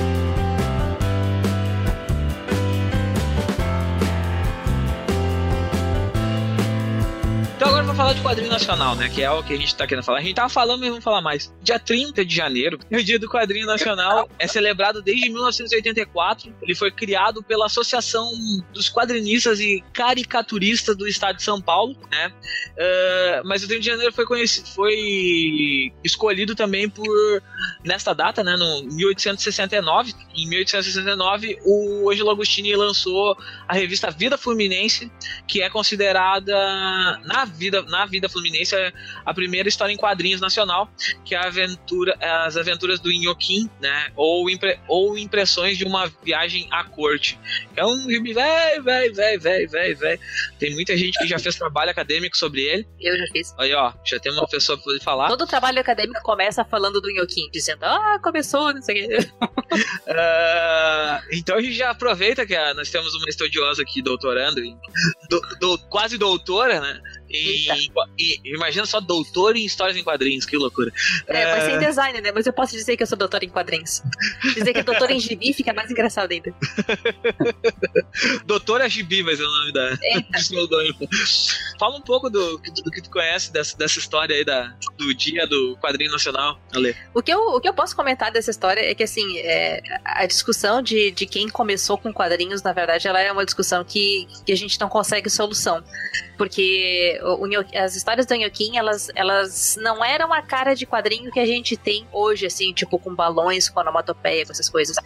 Falar 7.96 8.14
de 8.14 8.22
quadrinho 8.22 8.50
nacional, 8.50 8.96
né? 8.96 9.08
Que 9.08 9.22
é 9.22 9.30
o 9.30 9.44
que 9.44 9.54
a 9.54 9.58
gente 9.58 9.76
tá 9.76 9.86
querendo 9.86 10.04
falar. 10.04 10.18
A 10.18 10.22
gente 10.22 10.34
tava 10.34 10.50
falando, 10.50 10.80
mas 10.80 10.90
vamos 10.90 11.04
falar 11.04 11.22
mais. 11.22 11.54
Dia 11.62 11.78
30 11.78 12.26
de 12.26 12.36
janeiro, 12.36 12.80
é 12.90 12.98
o 12.98 13.04
dia 13.04 13.20
do 13.20 13.30
quadrinho 13.30 13.68
nacional. 13.68 14.28
É 14.40 14.48
celebrado 14.48 15.02
desde 15.02 15.30
1984. 15.30 16.54
Ele 16.62 16.74
foi 16.74 16.92
criado 16.92 17.44
pela 17.44 17.68
Associação 17.68 18.28
dos 18.74 18.90
Quadrinistas 18.90 19.60
e 19.60 19.84
Caricaturistas 19.94 20.96
do 20.96 21.08
Estado 21.08 21.36
de 21.36 21.44
São 21.44 21.62
Paulo, 21.62 21.96
né? 22.12 22.32
Uh, 22.72 23.48
mas 23.48 23.64
o 23.64 23.68
30 23.68 23.82
de 23.82 23.86
janeiro 23.86 24.14
foi, 24.14 24.26
conhecido, 24.26 24.68
foi 24.70 25.94
escolhido 26.04 26.56
também 26.56 26.90
por, 26.90 27.44
nesta 27.84 28.14
data, 28.14 28.44
né? 28.44 28.56
No 28.58 28.84
1869. 28.96 30.14
Em 30.36 30.50
1869, 30.50 31.60
o 31.64 32.10
Angelo 32.10 32.32
Agostini 32.32 32.76
lançou 32.76 33.38
a 33.68 33.74
revista 33.74 34.10
Vida 34.10 34.38
Fluminense, 34.38 35.12
que 35.48 35.62
é 35.62 35.70
considerada 35.70 36.54
na 37.24 37.46
vida, 37.46 37.83
na 37.90 38.06
vida 38.06 38.30
fluminense 38.30 38.76
a 39.26 39.34
primeira 39.34 39.68
história 39.70 39.94
em 39.94 39.98
quadrinhos 39.98 40.42
nacional, 40.42 40.90
que 41.26 41.36
é 41.36 41.38
a 41.38 41.46
aventura, 41.46 42.16
as 42.20 42.58
aventuras 42.58 43.00
do 43.00 43.12
Inhoquim, 43.12 43.70
né? 43.82 44.12
Ou, 44.16 44.50
impre, 44.50 44.80
ou 44.88 45.18
impressões 45.18 45.78
de 45.78 45.86
uma 45.86 46.12
viagem 46.24 46.68
à 46.72 46.84
corte. 46.84 47.40
É 47.76 47.86
um 47.86 48.10
gibi 48.10 48.34
velho, 48.34 48.84
velho, 48.84 49.14
velho, 49.14 49.42
velho, 49.42 49.70
velho, 49.70 49.98
velho. 49.98 50.20
Tem 50.60 50.74
muita 50.74 50.96
gente 50.98 51.18
que 51.20 51.28
já 51.28 51.40
fez 51.40 51.56
trabalho 51.56 51.92
acadêmico 51.92 52.38
sobre 52.38 52.62
ele. 52.62 52.88
Eu 53.00 53.18
já 53.18 53.26
fiz. 53.32 53.54
Aí, 53.58 53.74
ó, 53.74 53.94
já 54.06 54.20
tem 54.20 54.32
uma 54.32 54.48
pessoa 54.48 54.78
pra 54.78 54.86
poder 54.86 55.02
falar. 55.02 55.28
Todo 55.28 55.48
trabalho 55.48 55.80
acadêmico 55.80 56.22
começa 56.22 56.64
falando 56.66 57.02
do 57.02 57.10
Inhoquim, 57.10 57.50
dizendo, 57.52 57.84
ah, 57.84 58.20
começou, 58.24 58.74
não 58.74 58.82
sei 58.82 59.06
o 59.06 59.10
quê. 59.10 59.18
uh, 59.42 61.24
então 61.32 61.58
a 61.58 61.62
gente 61.62 61.74
já 61.74 61.90
aproveita 61.90 62.46
que 62.46 62.56
a, 62.56 62.74
nós 62.74 62.90
temos 62.90 63.14
uma 63.16 63.30
estudiosa 63.30 63.82
aqui, 63.82 64.02
doutorando, 64.02 64.62
do, 65.30 65.42
do, 65.60 65.78
quase 65.90 66.18
doutora, 66.18 66.80
né? 66.80 67.02
E, 67.34 67.68
e, 68.20 68.40
imagina 68.54 68.86
só 68.86 69.00
doutor 69.00 69.56
em 69.56 69.66
histórias 69.66 69.98
em 69.98 70.04
quadrinhos, 70.04 70.46
que 70.46 70.56
loucura. 70.56 70.92
É, 71.28 71.52
vai 71.52 71.62
ser 71.62 71.72
em 71.72 71.80
design, 71.80 72.22
né? 72.22 72.32
Mas 72.32 72.46
eu 72.46 72.54
posso 72.54 72.74
dizer 72.74 72.96
que 72.96 73.02
eu 73.02 73.08
sou 73.08 73.18
doutor 73.18 73.44
em 73.44 73.50
quadrinhos. 73.50 74.04
Dizer 74.54 74.72
que 74.72 74.80
é 74.80 74.84
doutor 74.84 75.10
em 75.10 75.20
gibi 75.20 75.52
fica 75.54 75.74
mais 75.74 75.90
engraçado 75.90 76.32
ainda. 76.32 76.54
Doutora 78.46 78.88
Gibi 78.88 79.24
vai 79.24 79.36
ser 79.36 79.44
o 79.44 79.52
nome 79.52 79.74
da 79.74 79.98
Fala 81.80 81.98
um 81.98 82.02
pouco 82.02 82.30
do, 82.30 82.58
do, 82.58 82.84
do, 82.84 82.92
que 82.92 83.02
tu 83.02 83.10
conhece 83.10 83.52
dessa, 83.52 83.76
dessa 83.78 84.00
história 84.00 84.36
aí 84.36 84.46
da, 84.46 84.76
do 84.98 85.14
dia 85.14 85.48
do 85.48 85.78
quadrinho 85.82 86.12
nacional, 86.12 86.60
Ale. 86.74 86.96
O 87.14 87.22
que 87.22 87.34
eu, 87.34 87.40
o 87.40 87.60
que 87.60 87.68
eu 87.68 87.74
posso 87.74 87.96
comentar 87.96 88.32
dessa 88.32 88.52
história 88.52 88.82
é 88.82 88.94
que, 88.94 89.04
assim, 89.04 89.40
é, 89.40 89.82
a 90.06 90.26
discussão 90.26 90.82
de, 90.82 91.12
de 91.12 91.26
quem 91.26 91.50
começou 91.50 91.98
com 91.98 92.14
quadrinhos, 92.14 92.62
na 92.62 92.74
verdade, 92.74 93.08
ela 93.08 93.20
é 93.20 93.32
uma 93.32 93.46
discussão 93.46 93.84
que, 93.84 94.28
que 94.46 94.52
a 94.52 94.58
gente 94.58 94.80
não 94.80 94.90
consegue 94.90 95.30
solução. 95.30 95.84
Porque 96.38 97.20
o, 97.24 97.46
as 97.76 97.96
histórias 97.96 98.26
do 98.26 98.36
Nhoquim, 98.36 98.78
elas, 98.78 99.10
elas 99.16 99.78
não 99.82 100.04
eram 100.04 100.34
a 100.34 100.42
cara 100.42 100.74
de 100.74 100.86
quadrinho 100.86 101.32
que 101.32 101.40
a 101.40 101.46
gente 101.46 101.78
tem 101.78 102.08
hoje, 102.12 102.46
assim, 102.46 102.74
tipo, 102.74 103.00
com 103.00 103.14
balões, 103.14 103.70
com 103.70 103.80
onomatopeia, 103.80 104.46
com 104.46 104.52
essas 104.52 104.70
coisas. 104.70 104.98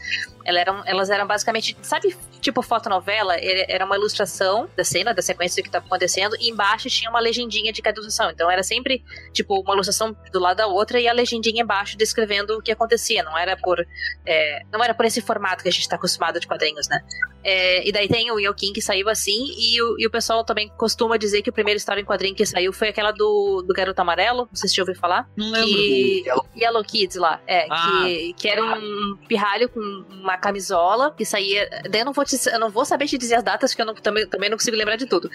Elas 0.48 0.62
eram, 0.62 0.84
elas 0.86 1.10
eram 1.10 1.28
basicamente, 1.28 1.78
sabe, 1.82 2.16
tipo 2.40 2.62
fotonovela? 2.62 3.36
Era 3.38 3.86
uma 3.86 3.98
ilustração 3.98 4.70
da 4.78 4.84
cena, 4.84 5.14
da 5.14 5.22
sequência 5.22 5.62
do 5.62 5.64
que 5.64 5.68
estava 5.68 5.86
acontecendo, 5.86 6.38
e 6.40 6.50
embaixo 6.50 6.88
tinha 6.90 7.10
uma 7.10 7.20
legendinha 7.20 7.74
de 7.74 7.82
cada 7.82 8.00
ilustração. 8.00 8.32
Então 8.32 8.50
era 8.50 8.64
sempre, 8.64 9.04
tipo, 9.34 9.60
uma 9.60 9.74
ilustração 9.74 10.16
do 10.32 10.40
lado 10.40 10.58
da 10.58 10.68
outra 10.68 11.02
e 11.02 11.08
a 11.08 11.12
legendinha 11.12 11.64
embaixo 11.64 11.98
descrevendo 11.98 12.58
o 12.58 12.62
que 12.62 12.72
acontecia. 12.72 13.24
Não 13.24 13.38
era 13.38 13.58
por, 13.58 13.86
é, 14.26 14.62
não 14.72 14.82
era 14.82 14.94
por 14.94 15.04
esse 15.04 15.20
formato 15.20 15.64
que 15.64 15.68
a 15.68 15.72
gente 15.72 15.82
está 15.82 15.98
acostumado 15.98 16.40
de 16.40 16.48
quadrinhos, 16.48 16.88
né? 16.88 17.04
É, 17.44 17.88
e 17.88 17.92
daí 17.92 18.08
tem 18.08 18.32
o 18.32 18.40
Yokin 18.40 18.72
que 18.72 18.82
saiu 18.82 19.10
assim, 19.10 19.54
e 19.58 19.82
o, 19.82 20.00
e 20.00 20.08
o 20.08 20.10
pessoal 20.10 20.46
também 20.46 20.70
costuma 20.78 21.18
dizer 21.18 21.42
que 21.42 21.50
o 21.50 21.54
primeiro 21.54 21.78
história 21.78 22.02
em 22.02 22.06
quadrinho 22.06 22.36
que 22.36 22.46
saiu 22.46 22.72
foi 22.72 22.90
aquela 22.90 23.12
do, 23.12 23.62
do 23.62 23.74
Garoto 23.74 24.02
Amarelo, 24.02 24.48
não 24.50 24.56
sei 24.56 24.70
se 24.70 24.76
você 24.76 24.78
já 24.78 24.84
ouviu 24.84 24.96
falar. 24.96 25.30
Não 25.36 25.52
lembro. 25.52 25.68
Que, 25.68 26.24
Yellow 26.58 26.84
Kids 26.84 27.18
lá, 27.18 27.42
é, 27.46 27.68
ah. 27.70 28.04
que, 28.04 28.34
que 28.34 28.48
era 28.48 28.64
um 28.64 29.18
pirralho 29.28 29.70
com 29.70 29.80
uma 29.80 30.37
camisola 30.38 31.12
que 31.12 31.26
saía. 31.26 31.70
Eu 31.92 32.06
não 32.06 32.14
vou, 32.14 32.24
te, 32.24 32.38
eu 32.50 32.60
não 32.60 32.70
vou 32.70 32.86
saber 32.86 33.08
te 33.08 33.18
dizer 33.18 33.36
as 33.36 33.44
datas, 33.44 33.72
porque 33.72 33.82
eu 33.82 33.86
não, 33.86 33.96
também, 33.96 34.28
também 34.28 34.50
não 34.50 34.58
consigo 34.58 34.78
lembrar 34.78 34.96
de 34.96 35.06
tudo. 35.06 35.30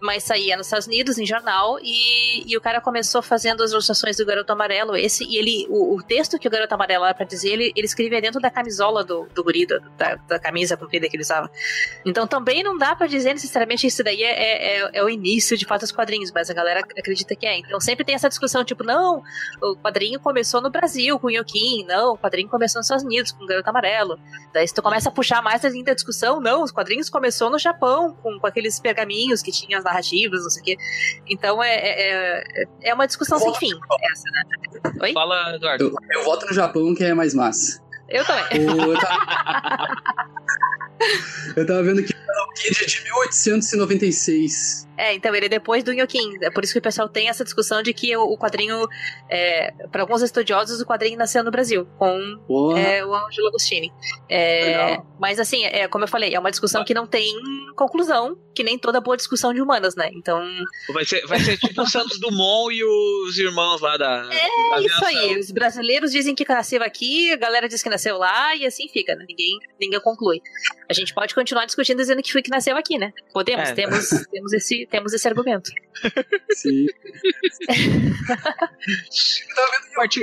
Mas 0.00 0.24
saía 0.24 0.56
nos 0.56 0.66
Estados 0.66 0.86
Unidos, 0.86 1.18
em 1.18 1.26
jornal, 1.26 1.78
e, 1.82 2.50
e 2.50 2.56
o 2.56 2.60
cara 2.60 2.80
começou 2.80 3.22
fazendo 3.22 3.62
as 3.62 3.70
ilustrações 3.70 4.16
do 4.16 4.26
Garoto 4.26 4.52
Amarelo, 4.52 4.96
esse, 4.96 5.24
e 5.24 5.36
ele, 5.36 5.66
o, 5.68 5.96
o 5.96 6.02
texto 6.02 6.38
que 6.38 6.48
o 6.48 6.50
Garoto 6.50 6.74
Amarelo 6.74 7.04
era 7.04 7.14
pra 7.14 7.24
dizer, 7.24 7.50
ele, 7.50 7.72
ele 7.76 7.86
escrevia 7.86 8.20
dentro 8.20 8.40
da 8.40 8.50
camisola 8.50 9.04
do, 9.04 9.26
do 9.34 9.44
da, 9.96 10.16
da 10.16 10.38
camisa 10.38 10.76
comprida 10.76 11.08
que 11.08 11.16
ele 11.16 11.22
usava. 11.22 11.50
Então 12.04 12.26
também 12.26 12.62
não 12.62 12.76
dá 12.76 12.94
para 12.94 13.06
dizer 13.06 13.32
necessariamente 13.32 13.86
isso 13.86 14.02
daí 14.02 14.22
é, 14.22 14.32
é, 14.32 14.80
é, 14.80 14.90
é, 14.94 15.04
o 15.04 15.08
início 15.08 15.56
de 15.56 15.64
fato 15.64 15.82
dos 15.82 15.92
quadrinhos, 15.92 16.30
mas 16.32 16.50
a 16.50 16.54
galera 16.54 16.80
acredita 16.80 17.34
que 17.34 17.46
é. 17.46 17.58
Então 17.58 17.80
sempre 17.80 18.04
tem 18.04 18.14
essa 18.14 18.28
discussão, 18.28 18.64
tipo, 18.64 18.84
não, 18.84 19.22
o 19.62 19.76
quadrinho 19.76 20.20
começou 20.20 20.60
no 20.60 20.70
Brasil 20.70 21.18
com 21.18 21.28
o 21.28 21.30
Yokin, 21.30 21.84
não, 21.86 22.14
o 22.14 22.18
quadrinho 22.18 22.48
começou 22.48 22.80
nos 22.80 22.86
Estados 22.86 23.04
Unidos 23.04 23.32
com 23.32 23.44
o 23.44 23.46
Garoto 23.46 23.68
Amarelo. 23.70 24.18
Daí 24.52 24.66
se 24.66 24.74
tu 24.74 24.82
começa 24.82 25.08
a 25.08 25.12
puxar 25.12 25.42
mais 25.42 25.64
ainda 25.64 25.92
a 25.92 25.94
discussão, 25.94 26.40
não, 26.40 26.62
os 26.62 26.72
quadrinhos 26.72 27.10
começou 27.10 27.50
no 27.50 27.58
Japão, 27.58 28.16
com, 28.22 28.38
com 28.38 28.46
aqueles 28.46 28.80
pergaminhos 28.80 29.42
que 29.42 29.52
tinham 29.52 29.78
as 29.78 29.84
narrativas, 29.84 30.42
não 30.42 30.50
sei 30.50 30.62
o 30.62 30.64
quê. 30.64 30.76
Então 31.28 31.62
é, 31.62 31.74
é, 31.74 32.38
é, 32.40 32.64
é 32.84 32.94
uma 32.94 33.06
discussão 33.06 33.38
sem 33.38 33.54
fim, 33.54 33.78
essa, 34.10 34.30
né? 34.30 34.42
Oi? 35.02 35.12
Fala, 35.12 35.54
Eduardo. 35.54 35.84
Eu, 35.84 36.18
eu 36.18 36.24
voto 36.24 36.46
no 36.46 36.52
Japão, 36.52 36.94
que 36.94 37.04
é 37.04 37.12
mais 37.14 37.34
massa. 37.34 37.82
Eu 38.08 38.24
também. 38.24 38.66
O, 38.68 38.92
eu, 38.92 39.00
tava... 39.00 39.88
eu 41.56 41.66
tava 41.66 41.82
vendo 41.82 42.02
que 42.02 42.12
o 42.12 42.52
Kid 42.54 42.82
é 42.82 42.86
de 42.86 43.02
1896. 43.02 44.85
É, 44.96 45.14
então 45.14 45.34
ele 45.34 45.46
é 45.46 45.48
depois 45.48 45.84
do 45.84 45.92
Nhoquim. 45.92 46.38
É 46.42 46.50
por 46.50 46.64
isso 46.64 46.72
que 46.72 46.78
o 46.78 46.82
pessoal 46.82 47.08
tem 47.08 47.28
essa 47.28 47.44
discussão 47.44 47.82
de 47.82 47.92
que 47.92 48.16
o, 48.16 48.36
quadrinho, 48.36 48.86
é, 49.28 49.72
para 49.90 50.02
alguns 50.02 50.22
estudiosos, 50.22 50.80
o 50.80 50.86
quadrinho 50.86 51.18
nasceu 51.18 51.44
no 51.44 51.50
Brasil, 51.50 51.86
com 51.98 52.18
é, 52.76 53.04
o 53.04 53.14
Angelo 53.14 53.48
Agostini. 53.48 53.92
É, 54.28 54.98
mas 55.18 55.38
assim, 55.38 55.64
é, 55.64 55.86
como 55.88 56.04
eu 56.04 56.08
falei, 56.08 56.34
é 56.34 56.38
uma 56.38 56.50
discussão 56.50 56.84
que 56.84 56.94
não 56.94 57.06
tem 57.06 57.34
conclusão, 57.74 58.36
que 58.54 58.62
nem 58.64 58.78
toda 58.78 59.00
boa 59.00 59.16
discussão 59.16 59.52
de 59.52 59.60
humanas, 59.60 59.94
né? 59.94 60.10
Então. 60.14 60.42
Vai 60.92 61.04
ser, 61.04 61.24
vai 61.26 61.38
ser 61.38 61.58
tipo 61.58 61.82
o 61.82 61.86
Santos 61.86 62.18
Dumont 62.18 62.74
e 62.74 62.82
os 62.82 63.38
irmãos 63.38 63.80
lá 63.80 63.96
da. 63.96 64.28
É 64.32 64.80
isso 64.80 65.04
aí. 65.04 65.38
Os 65.38 65.50
brasileiros 65.50 66.10
dizem 66.10 66.34
que 66.34 66.46
nasceu 66.48 66.82
aqui, 66.82 67.32
a 67.32 67.36
galera 67.36 67.68
diz 67.68 67.82
que 67.82 67.90
nasceu 67.90 68.16
lá, 68.16 68.56
e 68.56 68.64
assim 68.64 68.88
fica, 68.88 69.14
né? 69.14 69.24
Ninguém, 69.28 69.58
ninguém 69.80 70.00
conclui. 70.00 70.40
A 70.88 70.92
gente 70.92 71.12
pode 71.12 71.34
continuar 71.34 71.66
discutindo 71.66 71.98
dizendo 71.98 72.22
que 72.22 72.32
foi 72.32 72.42
que 72.42 72.50
nasceu 72.50 72.76
aqui, 72.76 72.98
né? 72.98 73.12
Podemos, 73.32 73.68
é. 73.68 73.72
temos, 73.72 74.08
temos 74.30 74.52
esse 74.52 74.85
temos 74.86 75.12
esse 75.12 75.26
argumento. 75.28 75.70
Sim. 76.52 76.86
eu 77.68 79.54
tava 79.54 79.70
vendo 79.82 80.00
aqui 80.02 80.22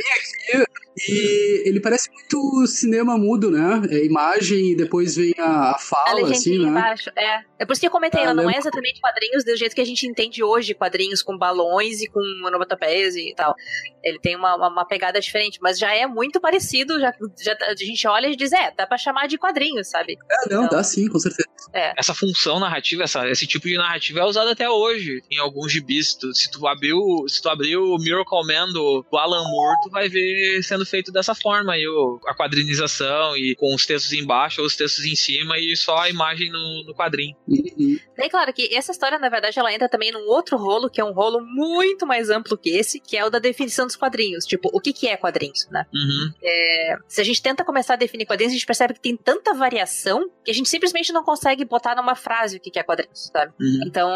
e 0.98 1.68
ele 1.68 1.80
parece 1.80 2.10
muito 2.12 2.68
cinema 2.68 3.18
mudo, 3.18 3.50
né? 3.50 3.82
É 3.90 4.06
imagem 4.06 4.72
e 4.72 4.76
depois 4.76 5.16
vem 5.16 5.34
a, 5.38 5.72
a 5.72 5.78
fala, 5.78 6.28
a 6.28 6.32
assim, 6.32 6.60
né? 6.60 6.70
Embaixo. 6.70 7.10
É. 7.16 7.44
é 7.60 7.66
por 7.66 7.74
isso 7.74 7.82
que 7.82 7.88
eu 7.88 7.92
comentei, 7.92 8.22
ah, 8.22 8.26
ela 8.26 8.34
não 8.34 8.50
é 8.50 8.58
exatamente 8.58 9.02
quadrinhos 9.02 9.44
do 9.44 9.56
jeito 9.56 9.76
que 9.76 9.82
a 9.82 9.86
gente 9.86 10.08
entende 10.08 10.44
hoje, 10.44 10.74
quadrinhos 10.74 11.24
com 11.24 11.38
balões 11.38 12.02
e 12.02 12.08
com 12.08 12.20
onomatopeias 12.46 13.16
e 13.16 13.34
tal. 13.36 13.56
Ele 14.04 14.20
tem 14.20 14.36
uma, 14.36 14.56
uma, 14.56 14.70
uma, 14.70 14.86
pegada 14.86 15.20
diferente, 15.20 15.60
mas 15.62 15.80
já 15.80 15.94
é 15.94 16.06
muito 16.06 16.40
parecido, 16.40 17.00
já, 17.00 17.14
já 17.42 17.58
a 17.62 17.76
gente 17.76 18.08
olha 18.08 18.28
e 18.28 18.36
diz, 18.36 18.52
é, 18.52 18.72
dá 18.76 18.86
pra 18.86 18.98
chamar 18.98 19.28
de 19.28 19.38
quadrinhos, 19.38 19.90
sabe? 19.90 20.18
É, 20.30 20.54
não, 20.54 20.66
então, 20.66 20.78
dá 20.78 20.84
sim, 20.84 21.08
com 21.08 21.20
certeza. 21.20 21.48
É. 21.74 21.94
Essa 21.98 22.14
função 22.14 22.60
narrativa, 22.60 23.04
essa, 23.04 23.28
esse 23.30 23.48
tipo 23.48 23.68
de 23.68 23.78
narrativa 23.78 24.20
é 24.20 24.24
usado 24.24 24.50
até 24.50 24.70
hoje 24.70 25.24
em 25.32 25.40
alguns 25.40 25.72
gibis. 25.72 26.18
Se 26.34 26.52
tu 26.52 26.68
abrir 26.68 26.94
o, 26.94 27.28
se 27.28 27.42
tu 27.42 27.50
abrir 27.50 27.78
o 27.78 27.98
Miracle 27.98 28.46
Man 28.46 28.68
do, 28.72 29.06
do 29.10 29.18
Alan 29.18 29.44
Moore, 29.50 29.78
tu 29.84 29.90
vai 29.90 30.10
ver 30.10 30.62
sendo 30.64 30.83
sendo 30.84 30.86
feito 30.86 31.12
dessa 31.12 31.34
forma, 31.34 31.74
aí, 31.74 31.88
o, 31.88 32.20
a 32.28 32.36
quadrinização 32.36 33.36
e 33.36 33.56
com 33.56 33.74
os 33.74 33.86
textos 33.86 34.14
embaixo 34.14 34.62
ou 34.62 34.68
os 34.68 34.76
textos 34.76 35.06
em 35.06 35.16
cima 35.16 35.58
e 35.58 35.76
só 35.76 35.98
a 35.98 36.10
imagem 36.10 36.52
no, 36.52 36.84
no 36.86 36.94
quadrinho. 36.94 37.36
É 38.18 38.30
claro 38.30 38.54
que 38.54 38.74
essa 38.76 38.92
história, 38.92 39.18
na 39.18 39.30
verdade, 39.30 39.58
ela 39.58 39.74
entra 39.74 39.90
também 39.90 40.12
num 40.12 40.28
outro 40.28 40.58
rolo, 40.58 40.90
que 40.90 41.02
é 41.02 41.04
um 41.04 41.14
rolo 41.14 41.42
muito 41.42 42.06
mais 42.06 42.30
amplo 42.30 42.58
que 42.58 42.70
esse, 42.70 43.00
que 43.00 43.18
é 43.18 43.26
o 43.26 43.30
da 43.30 43.40
definição 43.40 43.86
dos 43.86 43.96
quadrinhos. 43.96 44.46
Tipo, 44.46 44.70
o 44.72 44.80
que, 44.80 44.94
que 44.94 45.08
é 45.08 45.18
quadrinhos, 45.18 45.68
né? 45.72 45.86
Uhum. 45.94 46.34
É, 46.44 46.96
se 47.08 47.22
a 47.22 47.24
gente 47.24 47.42
tenta 47.42 47.64
começar 47.64 47.94
a 47.94 47.98
definir 47.98 48.26
quadrinhos, 48.26 48.52
a 48.52 48.56
gente 48.56 48.66
percebe 48.66 48.94
que 48.94 49.00
tem 49.00 49.16
tanta 49.16 49.54
variação 49.54 50.30
que 50.44 50.52
a 50.52 50.54
gente 50.54 50.70
simplesmente 50.70 51.12
não 51.12 51.24
consegue 51.24 51.66
botar 51.66 51.96
numa 51.96 52.16
frase 52.16 52.58
o 52.58 52.60
que, 52.60 52.70
que 52.70 52.80
é 52.80 52.84
quadrinhos, 52.84 53.32
sabe? 53.34 53.54
Uhum. 53.60 53.80
Então, 53.88 54.10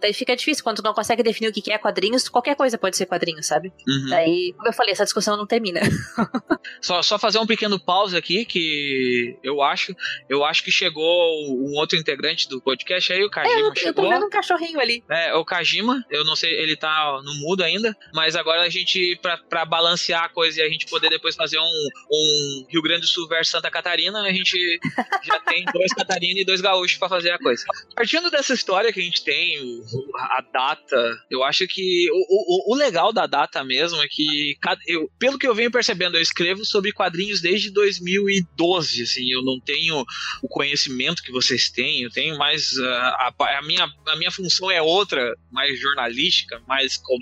daí 0.00 0.12
fica 0.12 0.36
difícil. 0.36 0.62
Quando 0.62 0.76
tu 0.76 0.82
não 0.82 0.94
consegue 0.94 1.22
definir 1.22 1.48
o 1.48 1.52
que, 1.52 1.62
que 1.62 1.72
é 1.72 1.78
quadrinhos, 1.78 2.28
qualquer 2.28 2.56
coisa 2.56 2.76
pode 2.76 2.96
ser 2.96 3.06
quadrinhos, 3.06 3.46
sabe? 3.46 3.72
Uhum. 3.86 4.06
Daí, 4.10 4.52
como 4.56 4.68
eu 4.68 4.72
falei, 4.72 4.92
essa 4.92 5.04
discussão 5.04 5.36
não 5.36 5.46
termina. 5.46 5.80
só, 6.80 7.02
só 7.02 7.18
fazer 7.18 7.38
um 7.38 7.46
pequeno 7.46 7.78
pause 7.78 8.16
aqui, 8.16 8.44
que 8.44 9.36
eu 9.42 9.62
acho, 9.62 9.94
eu 10.28 10.44
acho 10.44 10.62
que 10.62 10.70
chegou 10.70 11.02
um 11.02 11.74
outro 11.74 11.98
integrante 11.98 12.48
do 12.48 12.60
podcast 12.60 13.12
aí, 13.12 13.24
o 13.24 13.30
Kajima. 13.30 13.54
É, 13.54 13.62
eu, 13.62 13.76
chegou. 13.76 14.04
eu 14.04 14.10
tô 14.10 14.14
vendo 14.14 14.26
um 14.26 14.30
cachorrinho 14.30 14.80
ali. 14.80 15.02
É, 15.10 15.34
o 15.34 15.44
Kajima, 15.44 16.04
eu 16.10 16.24
não 16.24 16.36
sei, 16.36 16.52
ele 16.52 16.76
tá 16.76 17.20
no 17.24 17.34
mudo 17.40 17.62
ainda, 17.62 17.96
mas 18.14 18.36
agora 18.36 18.62
a 18.62 18.68
gente, 18.68 19.18
pra, 19.20 19.38
pra 19.38 19.64
balancear 19.64 20.24
a 20.24 20.28
coisa 20.28 20.60
e 20.60 20.62
a 20.62 20.68
gente 20.68 20.86
poder 20.86 21.10
depois 21.10 21.34
fazer 21.34 21.58
um, 21.58 21.88
um 22.10 22.66
Rio 22.68 22.82
Grande 22.82 23.02
do 23.02 23.06
Sul 23.06 23.28
versus 23.28 23.50
Santa 23.50 23.70
Catarina, 23.70 24.20
a 24.22 24.32
gente 24.32 24.80
já 25.22 25.40
tem 25.40 25.64
dois 25.72 25.92
Catarina 25.92 26.40
e 26.40 26.44
dois 26.44 26.60
gaúchos 26.60 26.98
para 26.98 27.08
fazer 27.08 27.30
a 27.30 27.38
coisa. 27.38 27.64
Partindo 27.94 28.30
dessa 28.30 28.54
história 28.54 28.92
que 28.92 29.00
a 29.00 29.04
gente 29.04 29.24
tem, 29.24 29.82
a 30.16 30.44
data, 30.52 31.18
eu 31.30 31.42
acho 31.44 31.66
que 31.66 32.08
o, 32.10 32.70
o, 32.70 32.74
o 32.74 32.76
legal 32.76 33.12
da 33.12 33.26
data 33.26 33.62
mesmo 33.64 34.02
é 34.02 34.06
que, 34.08 34.56
eu, 34.86 35.10
pelo 35.18 35.38
que 35.38 35.46
eu 35.46 35.54
venho 35.54 35.70
percebendo, 35.70 35.81
eu 35.88 36.20
escrevo 36.20 36.64
sobre 36.64 36.92
quadrinhos 36.92 37.40
desde 37.40 37.70
2012, 37.70 39.02
assim, 39.02 39.30
eu 39.30 39.42
não 39.42 39.60
tenho 39.60 40.04
o 40.42 40.48
conhecimento 40.48 41.22
que 41.22 41.32
vocês 41.32 41.70
têm, 41.70 42.02
eu 42.02 42.10
tenho 42.10 42.36
mais 42.38 42.76
a, 42.78 43.32
a, 43.38 43.58
a 43.58 43.62
minha, 43.62 43.88
a 44.08 44.16
minha 44.16 44.30
função 44.30 44.70
é 44.70 44.80
outra, 44.80 45.34
mais 45.50 45.78
jornalística, 45.80 46.60
mais 46.66 46.96
co 46.96 47.16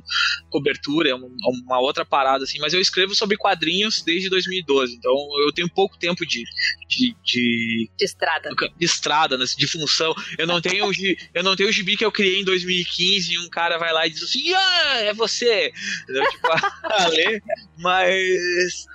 cobertura, 0.51 1.11
é 1.11 1.15
uma, 1.15 1.29
uma, 1.65 1.81
outra 1.81 2.05
parada, 2.05 2.45
assim, 2.45 2.59
mas 2.59 2.75
eu 2.75 2.81
escrevo 2.81 3.15
sobre 3.15 3.37
quadrinhos 3.37 4.03
desde 4.03 4.29
2012, 4.29 4.95
então 4.95 5.13
eu 5.45 5.53
tenho 5.53 5.69
pouco 5.69 5.99
tempo 5.99 6.27
de, 6.27 6.43
de, 6.89 7.17
de, 7.25 7.91
de 7.97 8.05
estrada. 8.05 8.51
De 8.51 8.85
estrada, 8.85 9.39
né, 9.39 9.45
de 9.57 9.67
função. 9.67 10.15
Eu 10.39 10.47
não 10.47 10.61
tenho 10.61 10.87
o 10.87 10.93
eu 11.35 11.43
não 11.43 11.57
tenho 11.57 11.69
o 11.69 11.73
gibi 11.73 11.97
que 11.97 12.05
eu 12.05 12.13
criei 12.13 12.41
em 12.41 12.45
2015 12.45 13.33
e 13.33 13.39
um 13.39 13.49
cara 13.49 13.79
vai 13.79 13.93
lá 13.93 14.07
e 14.07 14.11
diz 14.11 14.23
assim: 14.23 14.53
"Ah, 14.53 14.97
é 15.03 15.15
você". 15.15 15.73
Eu, 16.09 16.31
tipo, 16.31 16.49
mas 17.79 18.41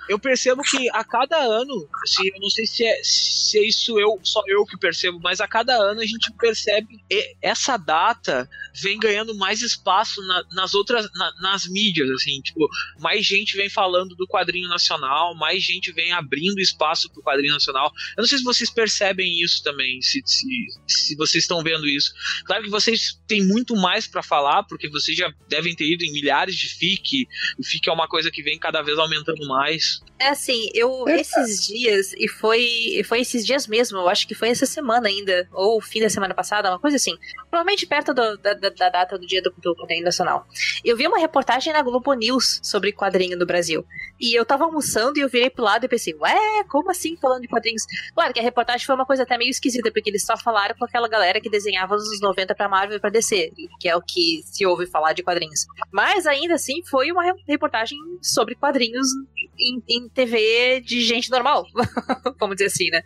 eu 0.08 0.18
percebo 0.18 0.62
que 0.62 0.88
a 0.90 1.04
cada 1.04 1.36
ano, 1.38 1.88
assim, 2.02 2.28
eu 2.28 2.40
não 2.40 2.50
sei 2.50 2.66
se 2.66 2.84
é, 2.84 3.00
se 3.02 3.58
é 3.58 3.66
isso 3.66 3.98
eu 3.98 4.18
só 4.22 4.42
eu 4.46 4.64
que 4.64 4.78
percebo, 4.78 5.20
mas 5.20 5.40
a 5.40 5.48
cada 5.48 5.74
ano 5.74 6.00
a 6.00 6.06
gente 6.06 6.32
percebe 6.38 7.02
essa 7.40 7.76
data 7.76 8.48
vem 8.74 8.98
ganhando 8.98 9.34
mais 9.36 9.62
espaço 9.62 10.20
na, 10.26 10.44
nas 10.52 10.74
outras 10.74 11.08
na, 11.14 11.32
nas 11.40 11.66
mídias, 11.66 12.10
assim, 12.10 12.40
tipo, 12.40 12.68
mais 12.98 13.24
gente 13.24 13.56
vem 13.56 13.68
falando 13.68 14.14
do 14.14 14.26
quadrinho 14.26 14.68
nacional, 14.68 15.34
mais 15.34 15.62
gente 15.62 15.92
vem 15.92 16.12
abrindo 16.12 16.60
espaço 16.60 17.10
pro 17.10 17.22
quadrinho 17.22 17.54
nacional. 17.54 17.92
Eu 18.16 18.22
não 18.22 18.28
sei 18.28 18.38
se 18.38 18.44
vocês 18.44 18.70
percebem 18.70 19.42
isso 19.42 19.62
também, 19.62 20.00
se, 20.02 20.22
se, 20.24 20.46
se 20.86 21.16
vocês 21.16 21.44
estão 21.44 21.62
vendo 21.62 21.86
isso. 21.86 22.12
Claro 22.44 22.62
que 22.62 22.70
vocês 22.70 23.18
têm 23.26 23.44
muito 23.44 23.74
mais 23.76 24.06
para 24.06 24.22
falar, 24.22 24.64
porque 24.64 24.88
vocês 24.88 25.16
já 25.16 25.32
devem 25.48 25.74
ter 25.74 25.90
ido 25.90 26.04
em 26.04 26.12
milhares 26.12 26.54
de 26.54 26.68
FIC, 26.68 27.26
o 27.58 27.64
FIC 27.64 27.88
é 27.88 27.92
uma 27.92 28.08
coisa 28.08 28.30
que 28.30 28.42
vem 28.42 28.58
cada 28.58 28.82
vez 28.82 28.98
aumentando 28.98 29.45
mais. 29.46 30.00
É 30.18 30.28
assim, 30.28 30.70
eu 30.74 31.06
esses 31.08 31.66
dias, 31.66 32.14
e 32.14 32.26
foi, 32.26 33.02
foi 33.04 33.20
esses 33.20 33.44
dias 33.44 33.66
mesmo, 33.66 33.98
eu 33.98 34.08
acho 34.08 34.26
que 34.26 34.34
foi 34.34 34.48
essa 34.48 34.64
semana 34.64 35.08
ainda, 35.08 35.46
ou 35.52 35.80
fim 35.80 36.00
da 36.00 36.08
semana 36.08 36.34
passada, 36.34 36.70
uma 36.70 36.78
coisa 36.78 36.96
assim. 36.96 37.16
Provavelmente 37.50 37.86
perto 37.86 38.14
do, 38.14 38.36
da, 38.38 38.54
da, 38.54 38.70
da, 38.70 38.88
data 38.88 39.18
do 39.18 39.26
dia 39.26 39.42
do, 39.42 39.52
do 39.58 39.74
quadrinho 39.76 40.04
nacional. 40.04 40.46
Eu 40.82 40.96
vi 40.96 41.06
uma 41.06 41.18
reportagem 41.18 41.72
na 41.72 41.82
Globo 41.82 42.14
News 42.14 42.60
sobre 42.62 42.92
quadrinho 42.92 43.36
no 43.38 43.44
Brasil. 43.44 43.84
E 44.18 44.34
eu 44.34 44.46
tava 44.46 44.64
almoçando 44.64 45.18
e 45.18 45.22
eu 45.22 45.28
virei 45.28 45.50
pro 45.50 45.62
lado 45.62 45.84
e 45.84 45.88
pensei, 45.88 46.14
ué, 46.14 46.64
como 46.70 46.90
assim 46.90 47.16
falando 47.16 47.42
de 47.42 47.48
quadrinhos? 47.48 47.82
Claro 48.14 48.32
que 48.32 48.40
a 48.40 48.42
reportagem 48.42 48.86
foi 48.86 48.94
uma 48.94 49.04
coisa 49.04 49.24
até 49.24 49.36
meio 49.36 49.50
esquisita, 49.50 49.90
porque 49.92 50.08
eles 50.08 50.24
só 50.24 50.36
falaram 50.36 50.74
com 50.78 50.84
aquela 50.86 51.08
galera 51.08 51.40
que 51.40 51.50
desenhava 51.50 51.94
nos 51.94 52.06
anos 52.06 52.20
90 52.20 52.54
pra 52.54 52.68
Marvel 52.68 52.96
e 52.96 53.00
pra 53.00 53.10
DC, 53.10 53.52
que 53.78 53.88
é 53.88 53.94
o 53.94 54.00
que 54.00 54.40
se 54.44 54.64
ouve 54.64 54.86
falar 54.86 55.12
de 55.12 55.22
quadrinhos. 55.22 55.66
Mas 55.92 56.26
ainda 56.26 56.54
assim 56.54 56.82
foi 56.84 57.12
uma 57.12 57.22
reportagem 57.46 57.98
sobre 58.22 58.54
quadrinhos 58.54 59.08
em, 59.58 59.82
em 59.88 60.08
TV 60.08 60.80
de 60.80 61.00
gente 61.02 61.30
normal, 61.30 61.66
vamos 62.38 62.56
dizer 62.56 62.66
assim, 62.66 62.90
né? 62.90 63.02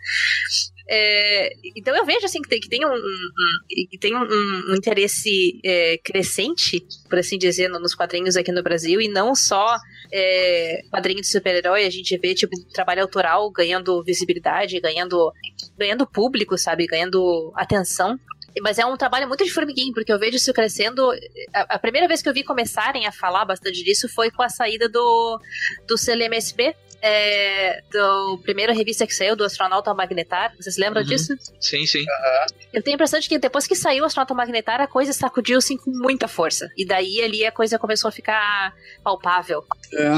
É, 0.93 1.53
então 1.73 1.95
eu 1.95 2.05
vejo 2.05 2.25
assim 2.25 2.41
que 2.41 2.49
tem, 2.49 2.59
que 2.59 2.67
tem 2.67 2.85
um, 2.85 2.93
um 2.93 3.87
que 3.89 3.97
tem 3.97 4.13
um, 4.13 4.23
um 4.23 4.75
interesse 4.75 5.61
é, 5.63 5.97
crescente, 5.97 6.85
por 7.09 7.17
assim 7.17 7.37
dizer, 7.37 7.69
nos 7.69 7.95
quadrinhos 7.95 8.35
aqui 8.35 8.51
no 8.51 8.61
Brasil, 8.61 8.99
e 8.99 9.07
não 9.07 9.33
só 9.33 9.77
é, 10.11 10.81
quadrinhos 10.89 11.27
de 11.27 11.31
super-herói, 11.31 11.85
a 11.85 11.89
gente 11.89 12.17
vê 12.17 12.33
tipo 12.33 12.57
trabalho 12.73 13.03
autoral 13.03 13.49
ganhando 13.51 14.03
visibilidade, 14.03 14.81
ganhando, 14.81 15.31
ganhando 15.77 16.05
público, 16.05 16.57
sabe, 16.57 16.85
ganhando 16.87 17.53
atenção. 17.55 18.19
Mas 18.61 18.77
é 18.77 18.85
um 18.85 18.97
trabalho 18.97 19.27
muito 19.27 19.43
de 19.43 19.51
formiguinho, 19.51 19.93
porque 19.93 20.11
eu 20.11 20.19
vejo 20.19 20.35
isso 20.35 20.53
crescendo. 20.53 21.11
A, 21.53 21.75
a, 21.75 21.79
primeira 21.79 22.07
vez 22.07 22.21
que 22.21 22.27
eu 22.27 22.33
vi 22.33 22.43
começarem 22.43 23.05
a 23.05 23.11
falar 23.11 23.45
bastante 23.45 23.83
disso 23.83 24.09
foi 24.09 24.29
com 24.29 24.43
a 24.43 24.49
saída 24.49 24.89
do, 24.89 25.39
do 25.87 25.97
CLMSP, 25.97 26.75
é, 27.01 27.81
do 27.91 28.39
primeiro 28.43 28.73
revista 28.73 29.07
que 29.07 29.15
saiu, 29.15 29.35
do 29.35 29.43
Astronauta 29.43 29.93
Magnetar. 29.93 30.53
Vocês 30.59 30.77
lembram 30.77 31.01
uhum. 31.01 31.07
disso? 31.07 31.33
Sim, 31.59 31.85
sim. 31.85 32.01
Uhum. 32.01 32.55
Eu 32.73 32.83
tenho 32.83 32.95
a 32.95 32.97
impressão 32.97 33.19
de 33.19 33.27
que 33.27 33.37
depois 33.37 33.65
que 33.65 33.75
saiu 33.75 34.03
o 34.03 34.05
Astronauta 34.05 34.33
Magnetar, 34.33 34.79
a 34.79 34.87
coisa 34.87 35.11
sacudiu 35.13 35.57
assim 35.57 35.77
com 35.77 35.91
muita 35.91 36.27
força. 36.27 36.69
E 36.77 36.85
daí 36.85 37.21
ali 37.21 37.45
a 37.45 37.51
coisa 37.51 37.79
começou 37.79 38.09
a 38.09 38.11
ficar 38.11 38.73
palpável. 39.03 39.63
É, 39.93 40.11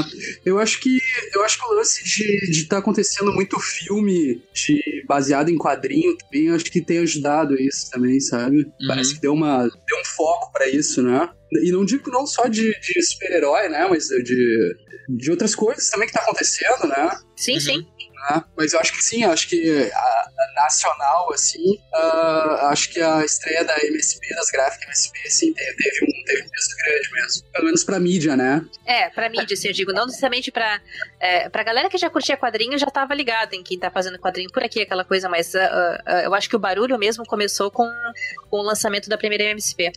eu 0.44 0.58
acho 0.58 0.80
que 0.80 0.98
eu 1.34 1.42
acho 1.42 1.58
que 1.58 1.64
o 1.64 1.74
lance 1.74 2.04
de 2.04 2.50
estar 2.50 2.76
tá 2.76 2.78
acontecendo 2.80 3.32
muito 3.32 3.58
filme 3.58 4.42
de, 4.52 5.04
baseado 5.06 5.48
em 5.48 5.58
quadrinho 5.58 6.16
também, 6.16 6.50
acho 6.50 6.64
que 6.66 6.80
tem 6.80 6.98
ajudado 6.98 7.54
isso 7.60 7.90
também, 7.90 8.20
sabe? 8.20 8.58
Uhum. 8.58 8.88
Parece 8.88 9.14
que 9.14 9.20
deu, 9.20 9.32
uma, 9.32 9.62
deu 9.62 10.00
um 10.00 10.04
foco 10.04 10.52
para 10.52 10.68
isso, 10.68 11.02
né? 11.02 11.28
E 11.62 11.70
não 11.70 11.84
digo 11.84 12.10
não 12.10 12.26
só 12.26 12.46
de, 12.48 12.78
de 12.80 13.02
super-herói, 13.02 13.68
né? 13.68 13.86
Mas 13.88 14.08
de, 14.08 14.76
de 15.08 15.30
outras 15.30 15.54
coisas 15.54 15.88
também 15.90 16.06
que 16.06 16.14
tá 16.14 16.20
acontecendo, 16.20 16.86
né? 16.86 17.18
Sim, 17.36 17.54
uhum. 17.54 17.60
sim. 17.60 17.86
Né? 18.30 18.44
Mas 18.56 18.72
eu 18.72 18.80
acho 18.80 18.92
que 18.92 19.02
sim, 19.02 19.24
acho 19.24 19.48
que 19.48 19.90
a, 19.92 19.98
a 19.98 20.62
nacional, 20.62 21.32
assim, 21.32 21.78
uh, 21.92 22.66
acho 22.68 22.90
que 22.90 23.00
a 23.00 23.24
estreia 23.24 23.64
da 23.64 23.76
MSP, 23.84 24.34
das 24.34 24.50
gráficas 24.50 24.86
MSP, 24.86 25.18
assim, 25.26 25.52
teve 25.52 26.04
um, 26.04 26.24
teve 26.24 26.42
um 26.42 26.48
peso 26.48 26.76
grande 26.76 27.10
mesmo. 27.12 27.52
Pelo 27.52 27.64
menos 27.66 27.84
pra 27.84 28.00
mídia, 28.00 28.36
né? 28.36 28.64
É, 28.86 29.10
pra 29.10 29.28
mídia, 29.28 29.54
assim, 29.54 29.68
eu 29.68 29.74
digo, 29.74 29.92
não 29.92 30.06
necessariamente 30.06 30.50
pra, 30.50 30.80
é, 31.20 31.48
pra 31.48 31.62
galera 31.62 31.90
que 31.90 31.98
já 31.98 32.08
curtia 32.08 32.36
quadrinho, 32.36 32.78
já 32.78 32.86
tava 32.86 33.14
ligada 33.14 33.54
em 33.54 33.62
quem 33.62 33.78
tá 33.78 33.90
fazendo 33.90 34.18
quadrinho 34.18 34.50
por 34.50 34.62
aqui, 34.62 34.80
aquela 34.80 35.04
coisa, 35.04 35.28
mas 35.28 35.52
uh, 35.54 35.58
uh, 35.58 36.20
eu 36.24 36.34
acho 36.34 36.48
que 36.48 36.56
o 36.56 36.58
barulho 36.58 36.98
mesmo 36.98 37.24
começou 37.26 37.70
com, 37.70 37.88
com 38.48 38.58
o 38.58 38.62
lançamento 38.62 39.08
da 39.08 39.18
primeira 39.18 39.44
MSP. 39.44 39.92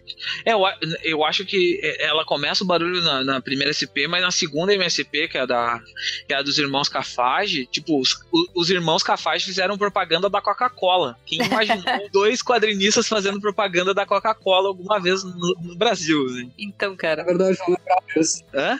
É, 0.46 0.54
eu, 0.54 0.62
eu 1.04 1.24
acho 1.24 1.46
que 1.46 1.80
ela 2.00 2.26
começa 2.26 2.64
o 2.64 2.68
barulho 2.68 3.02
na, 3.02 3.24
na 3.24 3.42
primeira 3.42 3.72
SP, 3.72 4.08
mas 4.08 4.22
na 4.22 4.32
segunda 4.32 4.74
MSP, 4.74 5.28
que 5.30 5.38
é 5.38 5.42
a, 5.42 5.46
da, 5.46 5.80
que 6.28 6.34
é 6.34 6.38
a 6.38 6.42
dos 6.42 6.58
irmãos 6.58 6.90
Cafage, 6.90 7.66
tipo, 7.68 8.00
os, 8.00 8.17
os 8.56 8.70
irmãos 8.70 9.04
Cafage 9.04 9.46
fizeram 9.46 9.78
propaganda 9.78 10.30
da 10.30 10.42
Coca-Cola. 10.42 11.18
Quem 11.26 11.42
imaginou 11.42 11.84
dois 12.12 12.42
quadrinistas 12.42 13.08
fazendo 13.08 13.40
propaganda 13.40 13.94
da 13.94 14.06
Coca-Cola 14.06 14.68
alguma 14.68 15.00
vez 15.00 15.24
no, 15.24 15.56
no 15.62 15.76
Brasil? 15.76 16.26
Assim? 16.26 16.52
Então, 16.58 16.96
cara. 16.96 17.24
Na 17.24 17.30
verdade, 17.30 17.58
não 17.60 17.76
lembrava 17.76 18.06
disso. 18.14 18.44
Hã? 18.54 18.80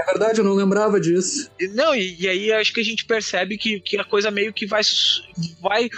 É 0.00 0.04
verdade, 0.04 0.38
eu 0.38 0.44
não 0.44 0.54
lembrava 0.54 1.00
disso. 1.00 1.50
Não, 1.74 1.94
e, 1.94 2.16
e, 2.20 2.28
aí 2.28 2.52
acho 2.52 2.72
que 2.72 2.80
a 2.80 2.84
gente 2.84 3.04
percebe 3.04 3.58
que, 3.58 3.80
que 3.80 3.98
a 3.98 4.04
coisa 4.04 4.30
meio 4.30 4.52
que 4.52 4.66
vai. 4.66 4.82
vai 5.60 5.90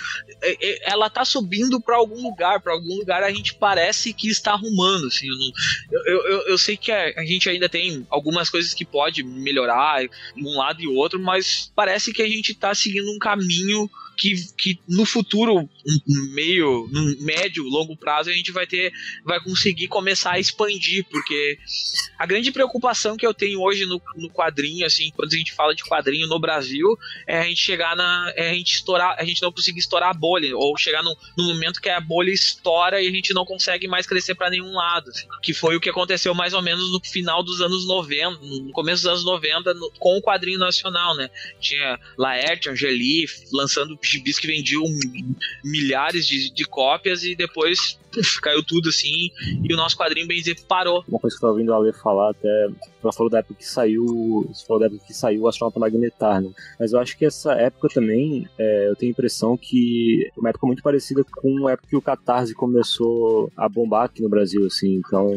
ela 0.83 1.11
tá 1.11 1.24
subindo 1.24 1.81
para 1.81 1.96
algum 1.96 2.22
lugar, 2.22 2.61
para 2.61 2.72
algum 2.72 2.96
lugar 2.96 3.22
a 3.22 3.31
gente 3.31 3.55
parece 3.55 4.12
que 4.12 4.29
está 4.29 4.53
arrumando. 4.53 5.07
Assim, 5.07 5.26
eu, 5.90 6.00
eu, 6.07 6.29
eu, 6.29 6.38
eu 6.48 6.59
sei 6.59 6.76
que 6.76 6.90
a, 6.92 7.24
gente 7.24 7.48
ainda 7.48 7.68
tem 7.68 8.07
algumas 8.11 8.48
coisas 8.48 8.74
que 8.74 8.85
pode 8.85 9.22
melhorar 9.22 10.03
um 10.37 10.57
lado 10.57 10.83
e 10.83 10.87
outro, 10.87 11.18
mas 11.18 11.70
parece 11.74 12.12
que 12.12 12.22
a 12.22 12.29
gente 12.29 12.55
tá 12.55 12.74
seguindo 12.74 13.11
um 13.11 13.18
caminho 13.18 13.88
que, 14.20 14.35
que 14.55 14.79
no 14.87 15.07
futuro, 15.07 15.66
meio, 16.35 16.87
no 16.92 17.24
médio, 17.24 17.64
longo 17.64 17.96
prazo, 17.96 18.29
a 18.29 18.33
gente 18.35 18.53
vai 18.53 18.66
ter, 18.66 18.92
vai 19.24 19.42
conseguir 19.42 19.88
começar 19.88 20.33
a 20.33 20.38
expandir, 20.38 21.07
porque 21.11 21.59
a 22.18 22.26
grande 22.26 22.53
preocupação 22.53 23.16
que 23.16 23.26
eu 23.26 23.33
tenho 23.33 23.62
hoje 23.62 23.87
no, 23.87 24.00
no 24.16 24.29
quadrinho, 24.29 24.85
assim, 24.85 25.11
quando 25.16 25.33
a 25.33 25.37
gente 25.37 25.55
fala 25.55 25.74
de 25.74 25.83
quadrinho 25.83 26.29
no 26.29 26.38
Brasil, 26.38 26.87
é 27.26 27.38
a 27.38 27.44
gente 27.44 27.62
chegar 27.62 27.96
na, 27.96 28.31
é 28.37 28.50
a 28.50 28.55
gente 28.55 28.74
estourar, 28.74 29.16
a 29.18 29.24
gente 29.24 29.40
não 29.40 29.50
conseguir 29.50 29.81
estourar 29.81 30.11
a 30.11 30.14
bolha, 30.14 30.29
ou 30.54 30.76
chegar 30.76 31.02
no, 31.02 31.16
no 31.36 31.44
momento 31.44 31.80
que 31.80 31.88
a 31.88 32.00
bolha 32.00 32.30
estoura 32.30 33.00
e 33.00 33.08
a 33.08 33.10
gente 33.10 33.34
não 33.34 33.44
consegue 33.44 33.88
mais 33.88 34.06
crescer 34.06 34.34
para 34.34 34.50
nenhum 34.50 34.72
lado, 34.72 35.10
assim, 35.10 35.26
que 35.42 35.52
foi 35.52 35.76
o 35.76 35.80
que 35.80 35.90
aconteceu 35.90 36.34
mais 36.34 36.52
ou 36.54 36.62
menos 36.62 36.92
no 36.92 37.00
final 37.00 37.42
dos 37.42 37.60
anos 37.60 37.86
90, 37.86 38.38
no 38.40 38.72
começo 38.72 39.02
dos 39.02 39.10
anos 39.10 39.24
90, 39.24 39.74
no, 39.74 39.90
com 39.98 40.16
o 40.16 40.22
quadrinho 40.22 40.58
nacional, 40.58 41.16
né? 41.16 41.30
Tinha 41.60 41.98
Laerte, 42.16 42.68
Angeli 42.68 43.26
lançando 43.52 43.98
gibis 44.02 44.38
que 44.38 44.46
vendiam 44.46 44.84
milhares 45.64 46.26
de, 46.26 46.50
de 46.50 46.64
cópias 46.64 47.24
e 47.24 47.34
depois 47.34 47.98
puf, 48.12 48.40
caiu 48.40 48.62
tudo 48.62 48.88
assim, 48.88 49.30
e 49.62 49.72
o 49.72 49.76
nosso 49.76 49.96
quadrinho 49.96 50.26
bem 50.26 50.38
dizer 50.38 50.56
parou. 50.68 51.04
Uma 51.08 51.18
coisa 51.18 51.36
que 51.36 51.38
eu 51.38 51.48
tava 51.48 51.52
ouvindo 51.52 51.72
a 51.72 51.76
Ale 51.76 51.92
falar 51.92 52.30
até, 52.30 52.68
ela 53.02 53.12
falou 53.12 53.30
da 53.30 53.38
época 53.38 53.54
que 53.54 53.66
saiu, 53.66 54.46
você 54.48 54.66
falou 54.66 54.80
da 54.80 54.86
época 54.86 55.04
que 55.06 55.14
saiu 55.14 55.42
o 55.42 55.48
Astronauta 55.48 55.80
Magnetar, 55.80 56.40
né? 56.40 56.50
Mas 56.78 56.92
eu 56.92 56.98
acho 56.98 57.16
que 57.16 57.24
essa 57.24 57.52
época 57.52 57.88
também, 57.88 58.48
é, 58.58 58.88
eu 58.88 58.96
tenho 58.96 59.10
a 59.10 59.14
impressão 59.14 59.56
que 59.56 60.30
é 60.36 60.40
uma 60.40 60.50
época 60.50 60.66
muito 60.66 60.82
parecida 60.82 61.24
com 61.24 61.66
a 61.66 61.72
época 61.72 61.88
que 61.88 61.96
o 61.96 62.02
Catarse 62.02 62.54
começou 62.54 63.50
a 63.56 63.68
bombar 63.68 64.04
aqui 64.04 64.22
no 64.22 64.28
Brasil, 64.28 64.66
assim, 64.66 64.96
então 64.96 65.30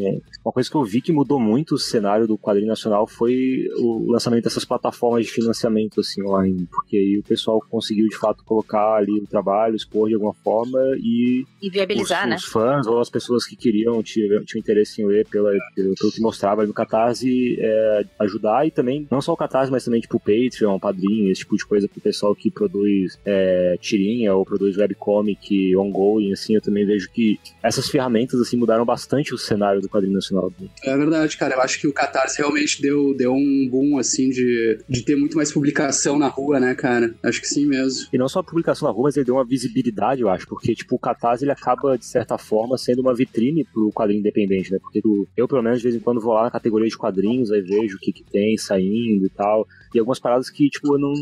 uma 0.44 0.52
coisa 0.52 0.68
que 0.68 0.76
eu 0.76 0.84
vi 0.84 1.00
que 1.00 1.12
mudou 1.12 1.40
muito 1.40 1.74
o 1.74 1.78
cenário 1.78 2.26
do 2.26 2.38
quadrinho 2.38 2.68
nacional 2.68 3.06
foi 3.06 3.68
o 3.78 4.10
lançamento 4.10 4.44
dessas 4.44 4.64
plataformas 4.64 5.24
de 5.24 5.32
financiamento, 5.32 6.00
assim, 6.00 6.22
online, 6.22 6.66
porque 6.70 6.96
aí 6.96 7.18
o 7.18 7.22
pessoal 7.22 7.60
conseguiu 7.70 8.08
de 8.08 8.16
fato 8.16 8.44
colocar 8.44 8.96
ali 8.96 9.18
o 9.18 9.26
trabalho, 9.26 9.76
expor 9.76 10.08
de 10.08 10.14
alguma 10.14 10.34
forma 10.34 10.78
e. 10.98 11.44
E 11.62 11.70
viabilizar, 11.70 12.24
os, 12.24 12.30
né? 12.30 12.36
Os 12.36 12.44
fãs 12.64 12.86
ou 12.86 13.00
as 13.00 13.10
pessoas 13.10 13.44
que 13.44 13.56
queriam, 13.56 14.02
tinham, 14.02 14.44
tinham 14.44 14.60
interesse 14.60 15.02
em 15.02 15.06
ler 15.06 15.26
pela, 15.28 15.50
pelo, 15.74 15.94
pelo 15.94 16.12
que 16.12 16.20
mostrava 16.20 16.66
no 16.66 16.72
Catarse, 16.72 17.56
é, 17.60 18.04
ajudar 18.20 18.66
e 18.66 18.70
também, 18.70 19.06
não 19.10 19.20
só 19.20 19.32
o 19.32 19.36
Catarse, 19.36 19.70
mas 19.70 19.84
também 19.84 20.00
tipo 20.00 20.16
o 20.16 20.20
Patreon, 20.20 20.78
Padrinho, 20.78 21.30
esse 21.30 21.40
tipo 21.40 21.56
de 21.56 21.66
coisa 21.66 21.88
pro 21.88 22.00
pessoal 22.00 22.34
que 22.34 22.50
produz 22.50 23.18
é, 23.24 23.76
tirinha 23.80 24.34
ou 24.34 24.44
produz 24.44 24.76
webcomic 24.76 25.76
ongoing, 25.76 26.32
assim, 26.32 26.54
eu 26.54 26.60
também 26.60 26.86
vejo 26.86 27.10
que 27.10 27.38
essas 27.62 27.88
ferramentas, 27.88 28.40
assim, 28.40 28.56
mudaram 28.56 28.84
bastante 28.84 29.34
o 29.34 29.38
cenário 29.38 29.80
do 29.80 29.88
quadrinho 29.88 30.14
nacional. 30.14 30.52
É 30.82 30.96
verdade, 30.96 31.36
cara. 31.36 31.54
Eu 31.54 31.60
acho 31.60 31.80
que 31.80 31.86
o 31.86 31.92
Catarse 31.92 32.38
realmente 32.38 32.80
deu, 32.80 33.14
deu 33.14 33.32
um 33.32 33.68
boom, 33.70 33.98
assim, 33.98 34.30
de, 34.30 34.78
de 34.88 35.02
ter 35.02 35.16
muito 35.16 35.36
mais 35.36 35.52
publicação 35.52 36.18
na 36.18 36.28
rua, 36.28 36.60
né, 36.60 36.74
cara? 36.74 37.14
Acho 37.22 37.40
que 37.40 37.48
sim 37.48 37.66
mesmo. 37.66 38.08
E 38.12 38.18
não 38.18 38.28
só 38.28 38.40
a 38.40 38.44
publicação 38.44 38.88
na 38.88 38.94
rua, 38.94 39.04
mas 39.04 39.16
ele 39.16 39.26
deu 39.26 39.34
uma 39.34 39.44
visibilidade, 39.44 40.22
eu 40.22 40.28
acho, 40.28 40.46
porque, 40.46 40.74
tipo, 40.74 40.96
o 40.96 40.98
Catarse, 40.98 41.44
ele 41.44 41.52
acaba, 41.52 41.96
de 41.98 42.06
certa 42.06 42.38
forma, 42.38 42.53
sendo 42.78 43.00
uma 43.00 43.14
vitrine 43.14 43.64
pro 43.64 43.92
quadrinho 43.92 44.20
independente, 44.20 44.72
né? 44.72 44.78
Porque 44.80 45.00
eu, 45.36 45.48
pelo 45.48 45.62
menos, 45.62 45.78
de 45.78 45.84
vez 45.84 45.94
em 45.94 46.00
quando 46.00 46.20
vou 46.20 46.34
lá 46.34 46.44
na 46.44 46.50
categoria 46.50 46.88
de 46.88 46.96
quadrinhos, 46.96 47.50
aí 47.50 47.60
vejo 47.60 47.96
o 47.96 48.00
que 48.00 48.12
que 48.12 48.22
tem 48.22 48.56
saindo 48.56 49.26
e 49.26 49.30
tal, 49.30 49.66
e 49.94 49.98
algumas 49.98 50.18
paradas 50.18 50.50
que, 50.50 50.68
tipo, 50.68 50.94
eu 50.94 50.98
não, 50.98 51.14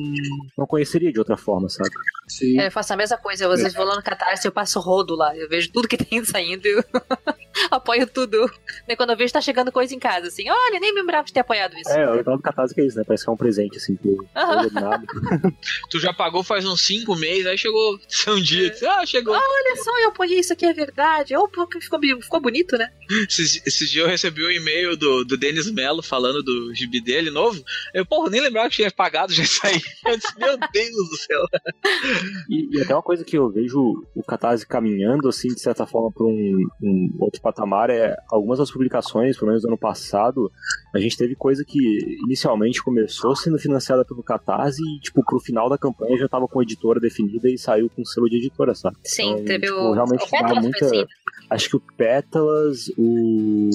não 0.57 0.67
conheceria 0.67 1.13
de 1.13 1.19
outra 1.19 1.37
forma, 1.37 1.69
sabe? 1.69 1.91
Sim. 2.27 2.59
É, 2.59 2.69
eu 2.69 2.73
faço 2.73 2.93
a 2.95 2.97
mesma 2.97 3.19
coisa. 3.19 3.45
Eu, 3.45 3.51
às 3.53 3.61
vezes 3.61 3.75
vou 3.75 3.85
lá 3.85 3.95
no 3.95 4.03
Catarse 4.03 4.47
eu 4.47 4.53
passo 4.53 4.81
rodo 4.81 5.15
lá. 5.15 5.37
Eu 5.37 5.49
vejo 5.49 5.71
tudo 5.71 5.87
que 5.87 5.97
tem 5.97 6.25
saindo 6.25 6.67
e 6.67 6.73
eu 6.73 6.85
apoio 7.71 8.07
tudo. 8.07 8.51
E 8.89 8.97
quando 8.97 9.11
eu 9.11 9.17
vejo, 9.17 9.33
tá 9.33 9.41
chegando 9.41 9.71
coisa 9.71 9.95
em 9.95 9.99
casa, 9.99 10.29
assim. 10.29 10.49
Olha, 10.49 10.81
nem 10.81 10.95
me 10.95 11.01
lembrava 11.01 11.27
de 11.27 11.33
ter 11.33 11.41
apoiado 11.41 11.77
isso. 11.77 11.91
É, 11.91 12.11
o 12.11 12.15
legal 12.15 12.37
do 12.37 12.43
Catarse 12.43 12.75
que 12.75 12.81
é 12.81 12.87
isso, 12.87 12.97
né? 12.97 13.05
Parece 13.07 13.25
que 13.25 13.31
é 13.31 13.33
um 13.33 13.37
presente, 13.37 13.77
assim, 13.77 13.95
do 14.03 14.27
nada. 14.73 15.05
Tu 15.91 16.01
já 16.01 16.13
pagou 16.15 16.43
faz 16.43 16.65
uns 16.65 16.81
5 16.83 17.15
meses, 17.17 17.47
aí 17.47 17.59
chegou 17.59 17.99
um 18.29 18.41
dia, 18.41 18.71
disse, 18.71 18.87
ah, 18.87 19.05
chegou. 19.05 19.35
Olha 19.35 19.77
só, 19.83 19.99
eu 20.01 20.09
apoiei 20.09 20.41
isso 20.41 20.53
aqui, 20.53 20.65
é 20.65 20.73
verdade. 20.73 21.37
Oh, 21.37 21.49
pô, 21.49 21.69
ficou, 21.81 22.01
ficou 22.21 22.41
bonito, 22.41 22.79
né? 22.79 22.91
Esses, 23.29 23.61
esses 23.67 23.91
dias 23.91 24.05
eu 24.05 24.11
recebi 24.11 24.45
um 24.45 24.51
e-mail 24.51 24.97
do, 24.97 25.25
do 25.25 25.37
Denis 25.37 25.71
Mello 25.71 26.03
falando 26.03 26.43
do 26.43 26.75
gibi 26.75 27.01
dele 27.03 27.31
novo. 27.31 27.63
Eu, 27.93 28.07
porra, 28.07 28.31
nem 28.31 28.41
lembrava 28.41 28.62
que 28.69 28.77
tinha 28.77 28.91
pagado 28.91 29.33
já 29.33 29.43
aí. 29.65 29.81
Eu 30.07 30.17
disse, 30.17 30.39
meu 30.39 30.57
Deus 30.59 31.09
do 31.11 31.17
céu. 31.17 31.41
E, 32.49 32.77
e 32.77 32.81
até 32.83 32.95
uma 32.95 33.03
coisa 33.03 33.25
que 33.25 33.37
eu 33.37 33.51
vejo 33.51 34.05
o 34.15 34.23
Catarse 34.23 34.67
caminhando, 34.67 35.29
assim, 35.29 35.49
de 35.49 35.61
certa 35.61 35.87
forma, 35.87 36.11
para 36.13 36.25
um, 36.27 36.67
um 36.83 37.17
outro 37.21 37.41
patamar 37.41 37.91
é 37.91 38.15
algumas 38.31 38.59
das 38.59 38.71
publicações, 38.71 39.37
pelo 39.37 39.49
menos 39.49 39.63
do 39.63 39.69
ano 39.69 39.79
passado, 39.79 40.51
a 40.95 40.99
gente 40.99 41.17
teve 41.17 41.35
coisa 41.35 41.65
que 41.67 41.79
inicialmente 42.27 42.83
começou 42.83 43.35
sendo 43.37 43.59
financiada 43.59 44.05
pelo 44.05 44.23
Catarse 44.23 44.83
e, 44.83 45.01
tipo, 45.01 45.25
pro 45.25 45.39
final 45.41 45.69
da 45.69 45.79
campanha 45.79 46.17
já 46.19 46.29
tava 46.29 46.47
com 46.49 46.63
editora 46.63 46.99
definida 47.01 47.49
e 47.49 47.57
saiu 47.59 47.89
com 47.91 48.05
selo 48.05 48.29
de 48.29 48.37
editora, 48.37 48.75
sabe? 48.75 48.97
Sim, 49.05 49.33
Então, 49.33 49.45
teve 49.45 49.67
tipo, 49.67 49.79
o. 49.79 49.93
realmente 49.93 50.25
o 50.25 50.31
dá 50.31 50.61
muita- 50.61 50.87
assim. 50.87 51.05
Acho 51.55 51.69
que 51.69 51.77
o 51.77 51.81
Pétalas, 51.97 52.89
o. 52.97 53.69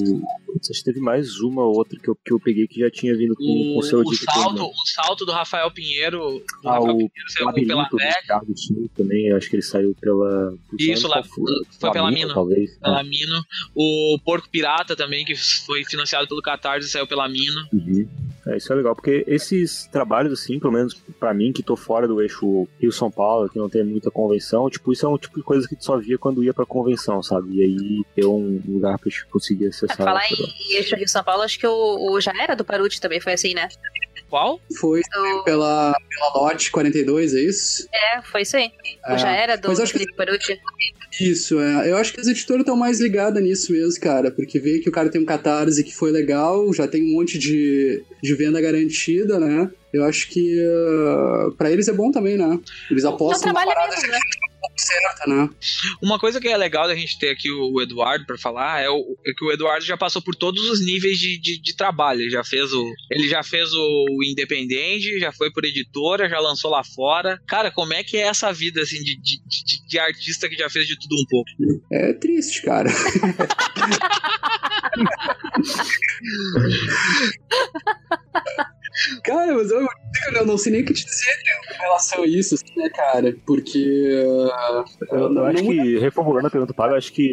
Acho 0.60 0.78
que 0.80 0.84
teve 0.84 1.00
mais 1.00 1.38
uma 1.40 1.62
ou 1.62 1.76
outra 1.76 1.98
que 2.00 2.08
eu, 2.10 2.16
que 2.16 2.32
eu 2.32 2.40
peguei 2.40 2.66
que 2.66 2.80
já 2.80 2.90
tinha 2.90 3.16
vindo 3.16 3.34
com, 3.36 3.44
com 3.44 3.76
O, 3.76 3.78
o 3.78 4.10
de 4.10 4.16
salto, 4.16 4.62
o 4.64 4.72
salto 4.86 5.24
do 5.24 5.30
Rafael 5.32 5.70
Pinheiro. 5.70 6.18
Do 6.62 6.68
Ah, 6.68 6.72
Rafael 6.74 6.94
o 6.94 6.96
Pinheiro 6.96 7.12
saiu 7.28 7.52
pela 7.52 7.82
Labirinto 7.82 7.90
do 7.90 7.96
VEC, 7.98 8.26
Thiago 8.26 8.56
Sim 8.56 8.90
também, 8.96 9.32
acho 9.32 9.48
que 9.48 9.56
ele 9.56 9.62
saiu 9.62 9.94
pela. 10.00 10.54
Isso, 10.78 11.06
lá- 11.06 11.22
qual 11.22 11.46
foi 11.78 11.90
pela 11.92 12.10
Mina. 12.10 12.34
Talvez. 12.34 12.76
pela 12.78 13.02
Mino. 13.04 13.44
O 13.74 14.18
Porco 14.24 14.48
Pirata 14.50 14.96
também, 14.96 15.24
que 15.24 15.36
foi 15.36 15.84
financiado 15.84 16.26
pelo 16.26 16.42
Catarse, 16.42 16.88
saiu 16.88 17.06
pela 17.06 17.28
Mino. 17.28 17.60
Uhum. 17.72 18.08
É, 18.48 18.56
isso 18.56 18.72
é 18.72 18.76
legal, 18.76 18.94
porque 18.94 19.24
esses 19.26 19.86
trabalhos, 19.92 20.32
assim, 20.32 20.58
pelo 20.58 20.72
menos 20.72 20.94
pra 21.20 21.34
mim, 21.34 21.52
que 21.52 21.62
tô 21.62 21.76
fora 21.76 22.08
do 22.08 22.20
eixo 22.22 22.66
Rio-São 22.80 23.10
Paulo, 23.10 23.48
que 23.48 23.58
não 23.58 23.68
tem 23.68 23.84
muita 23.84 24.10
convenção, 24.10 24.70
tipo, 24.70 24.92
isso 24.92 25.04
é 25.04 25.08
um 25.08 25.18
tipo 25.18 25.36
de 25.38 25.42
coisa 25.44 25.68
que 25.68 25.76
tu 25.76 25.84
só 25.84 25.98
via 25.98 26.16
quando 26.18 26.42
ia 26.42 26.54
pra 26.54 26.64
convenção, 26.64 27.22
sabe? 27.22 27.56
E 27.56 27.62
aí 27.62 28.02
ter 28.14 28.26
um 28.26 28.60
lugar 28.66 28.98
pra 28.98 29.10
gente 29.10 29.26
conseguir 29.26 29.66
É, 29.66 29.68
acessar. 29.68 29.96
falar 29.96 30.22
sei 30.22 30.36
lá. 30.40 30.48
em 30.48 30.74
Eixo 30.76 30.96
Rio 30.96 31.08
São 31.08 31.22
Paulo, 31.22 31.42
acho 31.42 31.58
que 31.58 31.66
o, 31.66 32.10
o 32.12 32.20
já 32.20 32.32
era 32.40 32.54
do 32.56 32.64
Paruti 32.64 33.00
também 33.00 33.20
foi 33.20 33.34
assim, 33.34 33.54
né? 33.54 33.68
Qual? 34.28 34.60
Foi 34.78 35.00
O, 35.00 35.44
pela, 35.44 35.94
pela 36.08 36.28
Lote 36.34 36.70
42, 36.70 37.34
é 37.34 37.40
isso? 37.40 37.88
é, 37.92 38.22
foi 38.22 38.42
isso 38.42 38.56
aí. 38.56 38.70
É. 39.06 39.16
já 39.18 39.30
era 39.30 39.56
do 39.56 39.68
Mas 39.68 39.80
acho 39.80 39.92
que- 39.92 39.98
Felipe 40.00 40.16
Paruti. 40.16 40.58
Isso, 41.20 41.58
é. 41.58 41.90
Eu 41.90 41.96
acho 41.96 42.12
que 42.12 42.20
as 42.20 42.26
editoras 42.26 42.60
estão 42.60 42.76
mais 42.76 43.00
ligadas 43.00 43.42
nisso 43.42 43.72
mesmo, 43.72 44.00
cara. 44.00 44.30
Porque 44.30 44.60
vê 44.60 44.78
que 44.78 44.88
o 44.88 44.92
cara 44.92 45.08
tem 45.08 45.20
um 45.20 45.24
catarse 45.24 45.82
que 45.82 45.94
foi 45.94 46.12
legal, 46.12 46.72
já 46.72 46.86
tem 46.86 47.02
um 47.02 47.14
monte 47.16 47.38
de, 47.38 48.04
de 48.22 48.34
venda 48.34 48.60
garantida, 48.60 49.40
né? 49.40 49.70
Eu 49.92 50.04
acho 50.04 50.28
que 50.28 50.60
uh, 50.62 51.50
pra 51.56 51.70
eles 51.72 51.88
é 51.88 51.92
bom 51.92 52.10
também, 52.12 52.36
né? 52.36 52.60
Eles 52.90 53.04
apostam 53.06 53.40
trabalho 53.52 53.68
parada 53.70 53.96
mesmo, 53.96 54.12
né? 54.12 54.18
Né? 55.26 55.48
Uma 56.02 56.18
coisa 56.18 56.40
que 56.40 56.48
é 56.48 56.56
legal 56.56 56.86
da 56.86 56.94
gente 56.94 57.18
ter 57.18 57.30
aqui 57.30 57.50
o 57.50 57.80
Eduardo 57.80 58.24
pra 58.26 58.38
falar 58.38 58.82
é, 58.82 58.88
o- 58.88 59.16
é 59.26 59.32
que 59.36 59.44
o 59.44 59.52
Eduardo 59.52 59.84
já 59.84 59.96
passou 59.96 60.22
por 60.22 60.34
todos 60.34 60.62
os 60.70 60.84
níveis 60.84 61.18
de, 61.18 61.38
de, 61.38 61.60
de 61.60 61.76
trabalho. 61.76 62.20
Ele 62.22 62.30
já 62.30 62.44
fez 62.44 62.72
o. 62.72 62.92
Ele 63.10 63.28
já 63.28 63.42
fez 63.42 63.68
o 63.72 64.06
independente, 64.24 65.18
já 65.18 65.32
foi 65.32 65.50
por 65.52 65.64
editora, 65.64 66.28
já 66.28 66.38
lançou 66.38 66.70
lá 66.70 66.82
fora. 66.84 67.40
Cara, 67.46 67.70
como 67.70 67.92
é 67.92 68.02
que 68.04 68.16
é 68.16 68.22
essa 68.28 68.52
vida 68.52 68.80
assim 68.82 69.02
de, 69.02 69.16
de, 69.16 69.38
de, 69.46 69.86
de 69.88 69.98
artista 69.98 70.48
que 70.48 70.56
já 70.56 70.70
fez 70.70 70.86
de 70.86 70.98
tudo 70.98 71.16
um 71.20 71.24
pouco? 71.28 71.50
É 71.92 72.12
triste, 72.12 72.62
cara. 72.62 72.88
cara, 79.24 79.54
mas 79.54 79.70
eu, 79.70 79.86
eu 80.34 80.46
não 80.46 80.58
sei 80.58 80.72
nem 80.72 80.82
o 80.82 80.84
que 80.84 80.92
te 80.94 81.04
dizer 81.04 81.30
em 81.74 81.78
relação 81.82 82.22
a 82.22 82.26
isso, 82.26 82.54
assim, 82.54 82.64
né, 82.76 82.88
cara? 82.90 83.36
Porque. 83.46 83.78
uh, 84.24 84.84
Eu, 85.12 85.32
eu 85.34 85.44
acho 85.46 85.62
não- 85.64 85.70
que, 85.72 85.98
reformulando 85.98 86.46
a 86.46 86.50
pergunta 86.50 86.72
do 86.72 86.76
Pablo, 86.76 86.94
eu 86.94 86.98
acho 86.98 87.12
que 87.12 87.30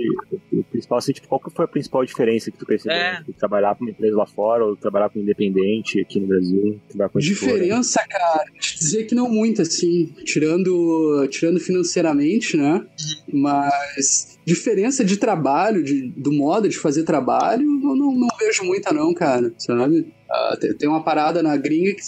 o 0.52 0.64
principal, 0.66 0.98
assim, 0.98 1.14
tipo, 1.14 1.28
qual 1.28 1.40
que 1.42 1.50
foi 1.54 1.66
a 1.66 1.68
principal 1.68 2.06
diferença 2.06 2.52
que 2.52 2.58
tu 2.58 2.66
percebeu? 2.66 2.96
É. 2.98 3.14
né? 3.14 3.24
De 3.28 3.34
trabalhar 3.34 3.76
com 3.76 3.84
uma 3.86 3.92
empresa 3.92 4.16
lá 4.18 4.26
fora 4.26 4.66
ou 4.66 4.76
trabalhar 4.76 5.10
com 5.10 5.20
independente 5.20 6.00
aqui 6.00 6.20
no 6.20 6.28
Brasil? 6.28 6.80
Trabalhar 6.90 7.10
com 7.10 7.20
editora? 7.20 7.54
Diferença, 7.54 8.04
cara, 8.08 8.44
te 8.60 8.78
dizer 8.78 9.04
que 9.06 9.16
não 9.16 9.30
muito, 9.30 9.62
assim, 9.62 10.14
tirando, 10.26 11.28
tirando 11.30 11.60
financeiramente, 11.60 12.58
né? 12.58 12.86
Mas 13.32 14.35
diferença 14.46 15.04
de 15.04 15.18
trabalho, 15.18 15.84
de, 15.84 16.10
do 16.12 16.32
modo 16.32 16.70
de 16.70 16.78
fazer 16.78 17.04
trabalho, 17.04 17.64
eu 17.64 17.96
não, 17.96 18.12
não 18.12 18.28
vejo 18.40 18.64
muita 18.64 18.94
não, 18.94 19.14
cara, 19.14 19.52
sabe? 19.58 20.14
Ah, 20.30 20.58
tem, 20.60 20.74
tem 20.74 20.90
uma 20.90 21.04
parada 21.04 21.42
na 21.42 21.56
gringa 21.58 21.94
que 21.94 22.04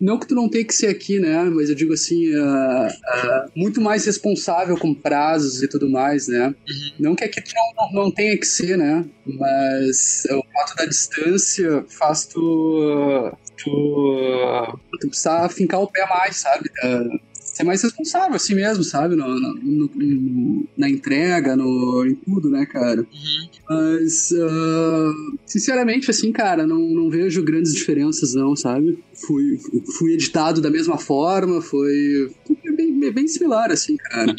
não 0.00 0.18
que 0.18 0.26
tu 0.26 0.34
não 0.34 0.48
tem 0.48 0.64
que 0.64 0.74
ser 0.74 0.88
aqui, 0.88 1.18
né? 1.20 1.44
Mas 1.44 1.68
eu 1.68 1.74
digo 1.74 1.92
assim, 1.92 2.34
ah, 2.34 2.88
ah, 3.06 3.46
muito 3.54 3.80
mais 3.80 4.04
responsável 4.04 4.76
com 4.76 4.94
prazos 4.94 5.62
e 5.62 5.68
tudo 5.68 5.88
mais, 5.88 6.28
né? 6.28 6.54
Não 6.98 7.14
que 7.14 7.24
aqui 7.24 7.40
tu 7.40 7.52
não, 7.54 7.86
não, 7.86 8.04
não 8.04 8.10
tenha 8.10 8.36
que 8.36 8.46
ser, 8.46 8.76
né? 8.76 9.04
Mas 9.24 10.26
o 10.30 10.42
fato 10.52 10.76
da 10.76 10.86
distância 10.86 11.84
faz 11.88 12.26
tu 12.26 13.32
tu, 13.56 14.78
tu 15.00 15.08
precisar 15.08 15.48
fincar 15.48 15.80
o 15.80 15.86
pé 15.86 16.06
mais, 16.06 16.36
sabe? 16.36 16.68
É, 16.82 17.31
ser 17.62 17.66
mais 17.66 17.82
responsável 17.82 18.36
assim 18.36 18.54
mesmo, 18.54 18.84
sabe? 18.84 19.16
No, 19.16 19.26
no- 19.38 19.90
no- 19.94 20.68
na 20.76 20.88
entrega, 20.88 21.56
no, 21.56 22.04
em 22.06 22.14
tudo, 22.14 22.50
né, 22.50 22.66
cara? 22.66 23.00
Uhum. 23.00 23.48
Mas, 23.68 24.32
ah, 24.32 25.12
sinceramente, 25.46 26.10
assim, 26.10 26.32
cara, 26.32 26.66
não, 26.66 26.78
não 26.78 27.08
vejo 27.10 27.42
grandes 27.42 27.72
diferenças, 27.74 28.34
não, 28.34 28.54
sabe? 28.56 28.98
Fui, 29.26 29.58
fui 29.98 30.12
editado 30.14 30.60
da 30.60 30.70
mesma 30.70 30.98
forma, 30.98 31.60
foi 31.62 32.28
foi 32.46 32.76
bem, 32.76 33.12
bem 33.12 33.26
similar, 33.28 33.70
assim, 33.70 33.96
cara. 33.96 34.34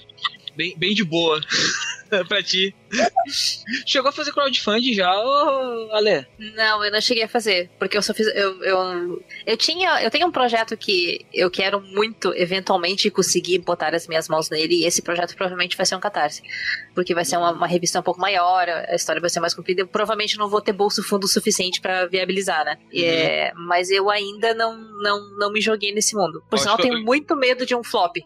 Bem, 0.55 0.75
bem 0.77 0.93
de 0.93 1.03
boa. 1.03 1.41
pra 2.27 2.43
ti. 2.43 2.75
Chegou 3.86 4.10
a 4.10 4.12
fazer 4.12 4.32
crowdfunding 4.32 4.93
já, 4.93 5.12
ô 5.19 5.89
Ale? 5.91 6.25
Não, 6.56 6.84
eu 6.84 6.91
não 6.91 7.01
cheguei 7.01 7.23
a 7.23 7.27
fazer, 7.27 7.69
porque 7.79 7.97
eu 7.97 8.01
só 8.01 8.13
fiz. 8.13 8.27
Eu, 8.27 8.63
eu, 8.63 9.23
eu 9.45 9.58
tinha. 9.58 10.01
Eu 10.03 10.10
tenho 10.12 10.27
um 10.27 10.32
projeto 10.32 10.75
que 10.77 11.25
eu 11.34 11.49
quero 11.49 11.82
muito, 11.82 12.34
eventualmente, 12.36 13.10
conseguir 13.10 13.60
botar 13.60 13.93
as 13.95 14.08
minhas 14.08 14.27
mãos 14.27 14.49
nele, 14.49 14.82
e 14.82 14.86
esse 14.86 15.01
projeto 15.01 15.36
provavelmente 15.36 15.75
vai 15.77 15.86
ser 15.86 15.95
um 15.95 15.99
catarse. 15.99 16.41
Porque 16.95 17.13
vai 17.13 17.25
ser 17.25 17.38
uma, 17.38 17.51
uma 17.51 17.67
revista 17.67 17.99
um 17.99 18.03
pouco 18.03 18.19
maior, 18.19 18.67
a 18.69 18.95
história 18.95 19.19
vai 19.21 19.29
ser 19.29 19.39
mais 19.39 19.53
comprida. 19.53 19.82
Eu 19.82 19.88
provavelmente 19.88 20.38
não 20.38 20.49
vou 20.49 20.62
ter 20.62 20.73
bolso 20.73 21.03
fundo 21.03 21.27
suficiente 21.27 21.82
pra 21.82 22.06
viabilizar, 22.06 22.63
né? 22.65 22.77
E 22.91 23.03
é, 23.06 23.53
mas 23.56 23.89
eu 23.89 24.10
ainda 24.10 24.53
não, 24.53 24.77
não, 25.01 25.38
não 25.38 25.51
me 25.51 25.60
joguei 25.62 25.93
nesse 25.93 26.15
mundo. 26.15 26.43
Por 26.49 26.60
sinal, 26.60 26.77
eu- 26.77 26.84
tenho 26.84 27.03
muito 27.03 27.36
medo 27.36 27.65
de 27.65 27.75
um 27.75 27.84
flop. 27.84 28.17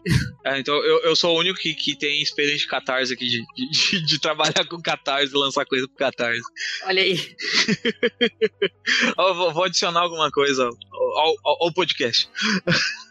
É, 0.44 0.58
então 0.58 0.74
eu, 0.74 1.00
eu 1.02 1.16
sou 1.16 1.34
o 1.34 1.38
único 1.38 1.58
que, 1.58 1.74
que 1.74 1.96
tem 1.96 2.20
experiência 2.22 2.60
de 2.60 2.66
catarse 2.68 3.12
aqui 3.12 3.26
de, 3.26 3.44
de, 3.56 4.04
de 4.06 4.20
trabalhar 4.20 4.57
trabalhar 4.58 4.68
com 4.70 4.82
Catarse, 4.82 5.34
lançar 5.34 5.64
coisa 5.66 5.86
pro 5.86 5.96
Catarse. 5.96 6.42
Olha 6.84 7.02
aí. 7.02 7.18
Vou, 9.16 9.52
vou 9.52 9.64
adicionar 9.64 10.00
alguma 10.00 10.30
coisa 10.30 10.64
ao, 10.64 11.36
ao- 11.44 11.64
ao 11.64 11.72
podcast. 11.74 12.28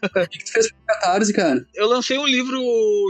O 0.02 0.28
que, 0.28 0.38
que 0.38 0.44
tu 0.44 0.52
fez 0.52 0.70
com 0.72 0.76
o 0.78 0.86
Catarse, 0.86 1.32
cara? 1.32 1.66
Eu 1.74 1.86
lancei 1.88 2.18
um 2.18 2.26
livro 2.26 2.60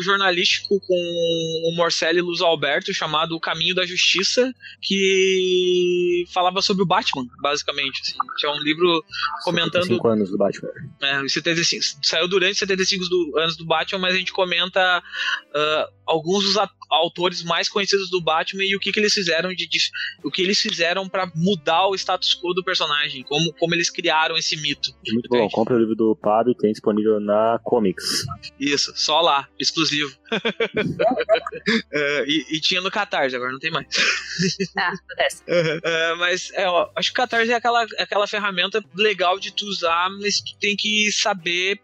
jornalístico 0.02 0.78
com 0.80 0.94
o 0.94 1.74
Morcelli 1.76 2.18
e 2.18 2.22
Luz 2.22 2.40
Alberto 2.42 2.92
chamado 2.92 3.34
O 3.34 3.40
Caminho 3.40 3.74
da 3.74 3.86
Justiça, 3.86 4.52
que 4.82 6.24
falava 6.32 6.60
sobre 6.60 6.82
o 6.82 6.86
Batman, 6.86 7.26
basicamente. 7.40 8.00
Assim. 8.02 8.18
Tinha 8.38 8.52
um 8.52 8.60
livro 8.62 9.02
comentando 9.44 9.86
5 9.86 10.08
anos 10.08 10.30
do 10.30 10.36
Batman. 10.36 10.68
É, 11.00 11.22
os 11.22 11.32
75, 11.32 11.84
saiu 12.02 12.28
durante 12.28 12.52
os 12.52 12.58
75 12.58 13.04
do- 13.08 13.38
anos 13.38 13.56
do 13.56 13.64
Batman, 13.64 14.00
mas 14.00 14.14
a 14.14 14.18
gente 14.18 14.32
comenta 14.32 15.02
ah, 15.54 15.88
alguns 16.06 16.44
dos 16.44 16.56
a- 16.58 16.70
autores 16.90 17.42
mais 17.42 17.68
conhecidos 17.68 18.10
do 18.10 18.20
Batman 18.28 18.62
e 18.64 18.76
o 18.76 18.80
que, 18.80 18.92
que 18.92 19.00
eles 19.00 19.14
fizeram 19.14 19.50
de, 19.54 19.66
de- 19.66 19.90
o 20.22 20.30
que 20.30 20.42
eles 20.42 20.60
fizeram 20.60 21.08
para 21.08 21.30
mudar 21.34 21.86
o 21.88 21.94
status 21.94 22.34
quo 22.34 22.52
do 22.52 22.62
personagem, 22.62 23.22
como, 23.22 23.52
como 23.54 23.74
eles 23.74 23.88
criaram 23.90 24.36
esse 24.36 24.56
mito. 24.56 24.90
Muito 25.12 25.28
bom. 25.30 25.48
Compre 25.48 25.74
o 25.74 25.78
livro 25.78 25.94
do 25.94 26.14
Pablo, 26.16 26.54
tem 26.54 26.70
disponível 26.72 27.18
na 27.20 27.58
Comics. 27.64 28.24
Isso, 28.60 28.92
só 28.96 29.20
lá, 29.20 29.48
exclusivo. 29.58 30.14
É, 31.92 32.24
e, 32.26 32.56
e 32.56 32.60
tinha 32.60 32.80
no 32.80 32.90
Catarse, 32.90 33.34
agora 33.36 33.52
não 33.52 33.58
tem 33.58 33.70
mais. 33.70 33.86
Ah, 34.76 34.92
acontece. 34.92 35.42
É, 35.84 36.14
mas 36.14 36.50
é, 36.54 36.68
ó, 36.68 36.90
acho 36.96 37.10
que 37.12 37.18
o 37.20 37.22
Catarse 37.22 37.50
é 37.52 37.54
aquela, 37.54 37.82
aquela 37.98 38.26
ferramenta 38.26 38.82
legal 38.94 39.38
de 39.38 39.52
tu 39.52 39.66
usar, 39.66 40.08
mas 40.20 40.40
tu 40.40 40.56
tem 40.58 40.76
que 40.76 41.10
saber 41.12 41.80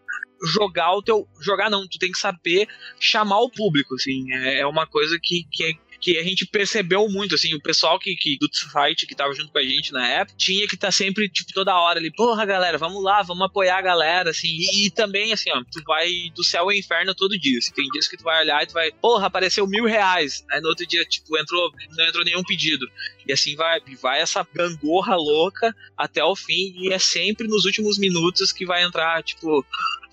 jogar 0.53 0.93
o 0.93 1.01
teu. 1.01 1.27
Jogar 1.41 1.69
não, 1.69 1.87
tu 1.87 1.97
tem 1.97 2.11
que 2.11 2.17
saber 2.19 2.67
chamar 2.99 3.39
o 3.39 3.49
público, 3.49 3.95
assim. 3.95 4.31
É, 4.33 4.59
é 4.59 4.65
uma 4.67 4.85
coisa 4.85 5.17
que, 5.21 5.45
que, 5.51 5.63
é- 5.65 5.73
que 5.99 6.17
a 6.17 6.23
gente 6.23 6.45
percebeu 6.45 7.07
muito, 7.09 7.35
assim, 7.35 7.53
o 7.53 7.61
pessoal 7.61 7.99
que, 7.99 8.15
que 8.15 8.37
do 8.37 8.47
site 8.53 9.05
que 9.05 9.15
tava 9.15 9.33
junto 9.33 9.51
com 9.51 9.59
a 9.59 9.63
gente 9.63 9.91
na 9.91 10.07
época 10.07 10.37
tinha 10.37 10.67
que 10.67 10.75
estar 10.75 10.91
sempre, 10.91 11.29
tipo, 11.29 11.51
toda 11.53 11.77
hora 11.77 11.99
ali, 11.99 12.11
porra, 12.11 12.45
galera, 12.45 12.77
vamos 12.77 13.03
lá, 13.03 13.21
vamos 13.21 13.43
apoiar 13.43 13.77
a 13.77 13.81
galera, 13.81 14.29
assim, 14.29 14.47
e, 14.47 14.85
e 14.85 14.91
também, 14.91 15.33
assim, 15.33 15.51
ó, 15.51 15.63
tu 15.71 15.81
vai 15.85 16.09
do 16.35 16.43
céu 16.43 16.63
ao 16.63 16.71
inferno 16.71 17.13
todo 17.13 17.37
dia, 17.37 17.57
assim, 17.57 17.71
tem 17.71 17.87
dias 17.89 18.07
que 18.07 18.17
tu 18.17 18.23
vai 18.23 18.41
olhar 18.43 18.63
e 18.63 18.67
tu 18.67 18.73
vai, 18.73 18.91
porra, 18.91 19.27
apareceu 19.27 19.67
mil 19.67 19.85
reais, 19.85 20.43
aí 20.51 20.61
no 20.61 20.69
outro 20.69 20.85
dia, 20.85 21.03
tipo, 21.05 21.37
entrou, 21.37 21.71
não 21.97 22.05
entrou 22.05 22.23
nenhum 22.23 22.43
pedido, 22.43 22.85
e 23.27 23.33
assim 23.33 23.55
vai, 23.55 23.79
vai 24.01 24.21
essa 24.21 24.47
gangorra 24.53 25.15
louca 25.15 25.75
até 25.97 26.23
o 26.23 26.35
fim, 26.35 26.73
e 26.77 26.93
é 26.93 26.99
sempre 26.99 27.47
nos 27.47 27.65
últimos 27.65 27.97
minutos 27.97 28.51
que 28.51 28.65
vai 28.65 28.83
entrar, 28.83 29.23
tipo, 29.23 29.65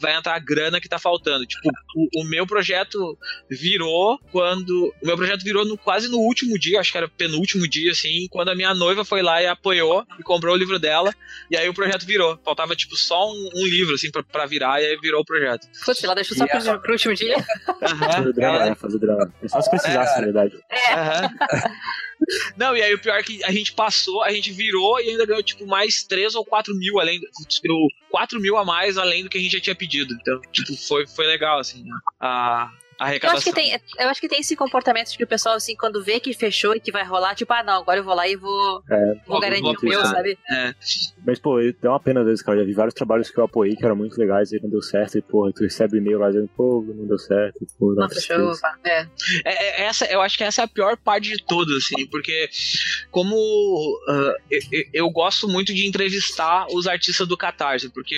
vai 0.02 0.14
entrar 0.16 0.34
a 0.34 0.38
grana 0.38 0.80
que 0.80 0.88
tá 0.88 0.98
faltando. 0.98 1.46
Tipo, 1.46 1.70
o, 1.96 2.20
o 2.22 2.24
meu 2.24 2.46
projeto 2.46 3.16
virou 3.48 4.18
quando. 4.30 4.92
O 5.02 5.06
meu 5.06 5.16
projeto 5.16 5.42
virou 5.42 5.64
no, 5.64 5.78
quase 5.78 6.08
no 6.08 6.18
último 6.18 6.58
dia, 6.58 6.80
acho 6.80 6.92
que 6.92 6.98
era 6.98 7.08
penúltimo 7.08 7.66
dia, 7.68 7.92
assim, 7.92 8.26
quando 8.30 8.50
a 8.50 8.54
minha 8.54 8.74
noiva 8.74 9.04
foi 9.04 9.22
lá 9.22 9.40
e 9.42 9.46
apoiou 9.46 10.04
e 10.18 10.22
comprou 10.22 10.54
o 10.54 10.58
livro 10.58 10.78
dela, 10.78 11.14
e 11.50 11.56
aí 11.56 11.68
o 11.68 11.74
projeto 11.74 12.04
virou. 12.04 12.38
Faltava, 12.44 12.74
tipo, 12.76 12.96
só 12.96 13.30
um, 13.30 13.50
um 13.54 13.64
livro, 13.66 13.94
assim, 13.94 14.10
pra, 14.10 14.22
pra 14.22 14.44
virar, 14.46 14.82
e 14.82 14.86
aí 14.86 14.98
virou 15.00 15.20
o 15.20 15.24
projeto. 15.24 15.66
Putz, 15.84 16.02
ela 16.04 16.14
deixou 16.14 16.36
só 16.36 16.46
pro, 16.46 16.80
pro 16.80 16.92
último 16.92 17.14
dia. 17.14 17.36
Fazer 17.80 18.32
drama, 18.32 18.56
ela- 18.56 18.66
né? 18.66 18.74
Fazer 18.74 18.98
drama. 18.98 19.32
É 19.42 19.48
só 19.48 19.60
se 19.60 19.70
precisasse, 19.70 20.18
na 20.18 20.24
verdade. 20.24 20.58
Aham. 20.90 21.30
Não, 22.56 22.76
e 22.76 22.82
aí 22.82 22.94
o 22.94 22.98
pior 22.98 23.18
é 23.18 23.22
que 23.22 23.42
a 23.44 23.52
gente 23.52 23.72
passou, 23.72 24.22
a 24.22 24.30
gente 24.32 24.52
virou 24.52 25.00
e 25.00 25.10
ainda 25.10 25.26
ganhou, 25.26 25.42
tipo, 25.42 25.66
mais 25.66 26.02
3 26.04 26.34
ou 26.34 26.44
4 26.44 26.74
mil 26.76 27.00
além. 27.00 27.20
Deu 27.62 27.76
4 28.10 28.40
mil 28.40 28.56
a 28.56 28.64
mais 28.64 28.96
além 28.98 29.24
do 29.24 29.30
que 29.30 29.38
a 29.38 29.40
gente 29.40 29.52
já 29.52 29.60
tinha 29.60 29.74
pedido. 29.74 30.14
Então, 30.20 30.40
tipo, 30.52 30.76
foi, 30.76 31.06
foi 31.06 31.26
legal, 31.26 31.58
assim, 31.58 31.82
né? 31.84 31.90
a, 32.20 32.70
Eu 33.00 33.06
arrecadação. 33.06 33.38
acho, 33.38 33.44
que 33.46 33.52
tem, 33.52 33.80
eu 33.98 34.08
acho 34.08 34.20
que 34.20 34.28
tem 34.28 34.40
esse 34.40 34.54
comportamento 34.54 35.10
de 35.10 35.16
que 35.16 35.24
o 35.24 35.26
pessoal, 35.26 35.56
assim, 35.56 35.74
quando 35.76 36.02
vê 36.02 36.20
que 36.20 36.32
fechou 36.32 36.74
e 36.74 36.80
que 36.80 36.92
vai 36.92 37.04
rolar, 37.04 37.34
tipo, 37.34 37.52
ah, 37.52 37.62
não, 37.62 37.80
agora 37.80 37.98
eu 37.98 38.04
vou 38.04 38.14
lá 38.14 38.28
e 38.28 38.36
vou, 38.36 38.82
É, 38.90 39.14
vou 39.26 39.40
garantir 39.40 39.62
vou 39.62 39.76
o 39.82 39.84
meu, 39.84 40.04
sabe? 40.06 40.38
É. 40.50 40.74
Mas, 41.24 41.38
pô, 41.38 41.56
deu 41.60 41.90
uma 41.92 42.00
pena 42.00 42.24
vezes, 42.24 42.42
cara. 42.42 42.58
Eu 42.58 42.62
já 42.62 42.66
vi 42.66 42.72
vários 42.74 42.94
trabalhos 42.94 43.30
que 43.30 43.38
eu 43.38 43.44
apoiei 43.44 43.76
que 43.76 43.84
eram 43.84 43.94
muito 43.96 44.18
legais 44.18 44.50
e 44.52 44.60
não 44.60 44.68
deu 44.68 44.82
certo. 44.82 45.16
E, 45.18 45.22
porra, 45.22 45.52
tu 45.52 45.62
recebe 45.62 45.98
e-mail 45.98 46.18
lá 46.18 46.28
dizendo, 46.30 46.50
pô, 46.56 46.84
não 46.86 47.06
deu 47.06 47.18
certo. 47.18 47.64
Pô, 47.78 47.94
Não 47.94 48.08
fechou, 48.08 48.52
pá. 48.60 48.76
É. 48.84 49.06
É, 49.44 49.82
é- 49.82 49.82
essa, 49.84 50.04
eu 50.06 50.20
acho 50.20 50.36
que 50.36 50.42
essa 50.44 50.62
é 50.62 50.64
a 50.64 50.68
pior 50.68 50.96
parte 50.96 51.30
de 51.30 51.44
todas, 51.44 51.76
assim, 51.76 52.06
porque 52.08 52.48
como 53.10 53.36
ah, 54.08 54.34
eu, 54.50 54.60
eu- 54.72 54.84
eu 54.92 55.10
gosto 55.10 55.48
muito 55.48 55.72
de 55.72 55.86
entrevistar 55.86 56.66
os 56.72 56.86
artistas 56.88 57.28
do 57.28 57.36
Catarse, 57.36 57.88
porque 57.90 58.16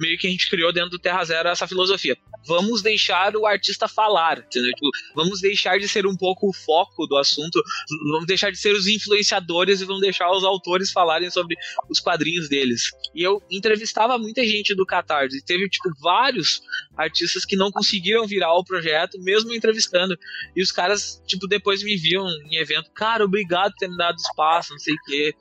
meio 0.00 0.16
que 0.18 0.26
a 0.26 0.30
gente 0.30 0.48
criou 0.48 0.72
dentro 0.72 0.90
do 0.90 0.98
Terra 0.98 1.24
Zero 1.24 1.48
essa 1.48 1.66
filosofia. 1.66 2.16
Vamos 2.46 2.82
deixar 2.82 3.36
o 3.36 3.46
artista 3.46 3.86
falar, 3.86 4.38
entendeu? 4.38 4.72
Tipo, 4.72 4.88
vamos 5.14 5.40
deixar 5.40 5.78
de 5.78 5.86
ser 5.86 6.06
um 6.06 6.16
pouco 6.16 6.48
o 6.48 6.52
foco 6.52 7.06
do 7.06 7.16
assunto, 7.16 7.62
vamos 8.10 8.26
deixar 8.26 8.50
de 8.50 8.58
ser 8.58 8.72
os 8.74 8.86
influenciadores 8.86 9.80
e 9.80 9.84
vamos 9.84 10.00
deixar 10.02 10.30
os 10.30 10.42
autores 10.44 10.90
falarem 10.90 11.30
sobre 11.30 11.56
os 11.90 12.00
quadrinhos 12.00 12.21
deles. 12.48 12.90
E 13.14 13.22
eu 13.22 13.42
entrevistava 13.50 14.18
muita 14.18 14.44
gente 14.44 14.74
do 14.74 14.86
Catarse, 14.86 15.38
e 15.38 15.42
teve, 15.42 15.68
tipo, 15.68 15.90
vários 16.00 16.62
artistas 16.96 17.44
que 17.44 17.56
não 17.56 17.70
conseguiram 17.70 18.26
virar 18.26 18.52
o 18.54 18.64
projeto, 18.64 19.20
mesmo 19.20 19.52
entrevistando. 19.52 20.16
E 20.54 20.62
os 20.62 20.72
caras, 20.72 21.22
tipo, 21.26 21.46
depois 21.46 21.82
me 21.82 21.96
viam 21.96 22.26
em 22.50 22.56
evento, 22.56 22.90
cara, 22.92 23.24
obrigado 23.24 23.72
por 23.72 23.78
ter 23.78 23.88
me 23.88 23.96
dado 23.96 24.16
espaço, 24.16 24.72
não 24.72 24.78
sei 24.78 24.94
o 24.94 25.02
quê. 25.06 25.34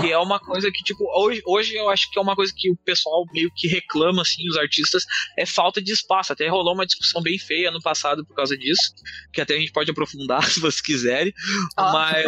Que 0.00 0.12
é 0.12 0.18
uma 0.18 0.38
coisa 0.38 0.70
que, 0.70 0.82
tipo, 0.84 1.04
hoje, 1.20 1.42
hoje 1.46 1.74
eu 1.74 1.88
acho 1.90 2.10
que 2.10 2.18
é 2.18 2.22
uma 2.22 2.34
coisa 2.36 2.52
que 2.56 2.70
o 2.70 2.76
pessoal 2.84 3.24
meio 3.32 3.50
que 3.54 3.66
reclama, 3.68 4.22
assim, 4.22 4.48
os 4.48 4.56
artistas, 4.56 5.04
é 5.38 5.44
falta 5.44 5.80
de 5.82 5.92
espaço. 5.92 6.32
Até 6.32 6.48
rolou 6.48 6.74
uma 6.74 6.86
discussão 6.86 7.20
bem 7.22 7.38
feia 7.38 7.70
no 7.70 7.80
passado 7.82 8.24
por 8.26 8.34
causa 8.34 8.56
disso, 8.56 8.92
que 9.32 9.40
até 9.40 9.54
a 9.54 9.58
gente 9.58 9.72
pode 9.72 9.90
aprofundar 9.90 10.42
se 10.50 10.60
vocês 10.60 10.80
quiserem. 10.80 11.32
Ó. 11.78 11.92
Mas, 11.92 12.24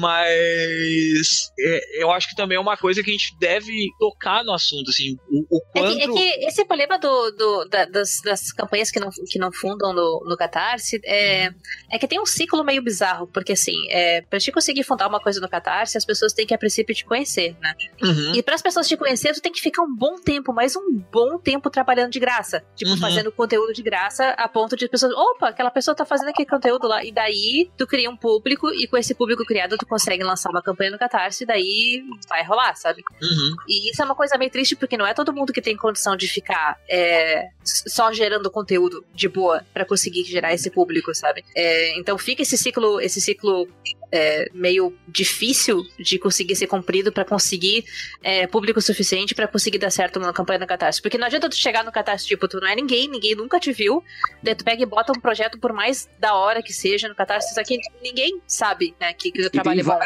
mas 0.00 1.50
é, 1.58 2.02
eu 2.02 2.10
acho 2.10 2.28
que 2.28 2.36
também 2.36 2.56
é 2.56 2.60
uma 2.60 2.76
coisa 2.76 3.02
que 3.02 3.10
a 3.10 3.12
gente 3.12 3.36
deve 3.38 3.72
tocar 3.98 4.44
no 4.44 4.52
assunto, 4.52 4.90
assim, 4.90 5.16
o, 5.28 5.56
o 5.56 5.60
É 5.74 5.80
quanto... 5.80 5.96
que, 5.96 6.02
é 6.02 6.08
que 6.38 6.46
esse 6.46 6.64
problema 6.64 6.98
do, 6.98 7.30
do- 7.32 7.64
da- 7.68 7.84
das, 7.86 8.20
das 8.24 8.52
campanhas 8.52 8.90
que 8.90 9.00
não, 9.00 9.10
que 9.10 9.38
não 9.38 9.52
fundam 9.52 9.92
no, 9.92 10.24
no 10.28 10.36
Catarse 10.36 11.00
é, 11.04 11.50
é 11.90 11.98
que 11.98 12.08
tem 12.08 12.20
um 12.20 12.26
ciclo 12.26 12.64
meio 12.64 12.82
bizarro, 12.82 13.26
porque 13.28 13.52
assim, 13.52 13.76
é, 13.90 14.20
pra 14.22 14.38
te 14.38 14.50
conseguir 14.52 14.82
fundar 14.84 15.08
uma 15.08 15.20
coisa 15.20 15.40
no 15.40 15.48
Catarse, 15.48 15.96
as 15.96 16.04
pessoas 16.04 16.32
têm 16.32 16.46
que 16.46 16.54
princípio 16.64 16.94
te 16.94 17.04
conhecer, 17.04 17.54
né? 17.60 17.74
Uhum. 18.02 18.34
E 18.34 18.42
para 18.42 18.54
as 18.54 18.62
pessoas 18.62 18.88
te 18.88 18.96
conhecer, 18.96 19.34
tu 19.34 19.42
tem 19.42 19.52
que 19.52 19.60
ficar 19.60 19.82
um 19.82 19.94
bom 19.94 20.16
tempo, 20.16 20.50
mas 20.50 20.74
um 20.74 20.98
bom 21.12 21.38
tempo 21.38 21.68
trabalhando 21.68 22.10
de 22.10 22.18
graça. 22.18 22.64
Tipo, 22.74 22.92
Uhum. 22.92 22.96
fazendo 22.96 23.30
conteúdo 23.30 23.72
de 23.74 23.82
graça 23.82 24.30
a 24.30 24.48
ponto 24.48 24.74
de 24.76 24.86
as 24.86 24.90
pessoas, 24.90 25.12
opa, 25.12 25.48
aquela 25.48 25.70
pessoa 25.70 25.94
tá 25.94 26.06
fazendo 26.06 26.30
aquele 26.30 26.48
conteúdo 26.48 26.88
lá. 26.88 27.04
E 27.04 27.12
daí 27.12 27.70
tu 27.76 27.86
cria 27.86 28.08
um 28.08 28.16
público, 28.16 28.70
e 28.70 28.86
com 28.86 28.96
esse 28.96 29.14
público 29.14 29.44
criado, 29.44 29.76
tu 29.76 29.86
consegue 29.86 30.24
lançar 30.24 30.48
uma 30.50 30.62
campanha 30.62 30.92
no 30.92 30.98
Catarse, 30.98 31.44
e 31.44 31.46
daí 31.46 32.02
vai 32.28 32.42
rolar, 32.44 32.74
sabe? 32.76 33.02
Uhum. 33.22 33.56
E 33.68 33.90
isso 33.90 34.00
é 34.00 34.04
uma 34.04 34.14
coisa 34.14 34.38
meio 34.38 34.50
triste, 34.50 34.74
porque 34.74 34.96
não 34.96 35.06
é 35.06 35.12
todo 35.12 35.32
mundo 35.32 35.52
que 35.52 35.60
tem 35.60 35.76
condição 35.76 36.16
de 36.16 36.26
ficar 36.28 36.78
é, 36.88 37.48
só 37.62 38.12
gerando 38.12 38.50
conteúdo 38.50 39.04
de 39.14 39.28
boa 39.28 39.62
pra 39.74 39.84
conseguir 39.84 40.24
gerar 40.24 40.54
esse 40.54 40.70
público, 40.70 41.14
sabe? 41.14 41.44
É, 41.54 41.98
então 41.98 42.16
fica 42.16 42.42
esse 42.42 42.56
ciclo, 42.56 43.00
esse 43.00 43.20
ciclo 43.20 43.68
é, 44.14 44.48
meio 44.54 44.96
difícil 45.08 45.82
de 45.98 46.20
conseguir 46.20 46.54
ser 46.54 46.68
cumprido 46.68 47.10
pra 47.10 47.24
conseguir 47.24 47.84
é, 48.22 48.46
público 48.46 48.80
suficiente 48.80 49.34
pra 49.34 49.48
conseguir 49.48 49.78
dar 49.78 49.90
certo 49.90 50.20
numa 50.20 50.32
campanha 50.32 50.60
no 50.60 50.66
Catarse. 50.68 51.02
Porque 51.02 51.18
não 51.18 51.26
adianta 51.26 51.48
tu 51.48 51.56
chegar 51.56 51.82
no 51.82 51.90
Catarse, 51.90 52.24
tipo, 52.24 52.46
tu 52.46 52.60
não 52.60 52.68
é 52.68 52.76
ninguém, 52.76 53.08
ninguém 53.08 53.34
nunca 53.34 53.58
te 53.58 53.72
viu, 53.72 54.04
daí 54.40 54.54
tu 54.54 54.64
pega 54.64 54.84
e 54.84 54.86
bota 54.86 55.12
um 55.12 55.20
projeto 55.20 55.58
por 55.58 55.72
mais 55.72 56.08
da 56.20 56.34
hora 56.34 56.62
que 56.62 56.72
seja 56.72 57.08
no 57.08 57.14
Catarse, 57.14 57.50
isso 57.50 57.60
aqui 57.60 57.76
ninguém 58.00 58.40
sabe, 58.46 58.94
né, 59.00 59.12
que, 59.12 59.32
que 59.32 59.42
o 59.42 59.50
trabalho 59.50 59.80
é 59.80 59.82
bom. 59.82 59.98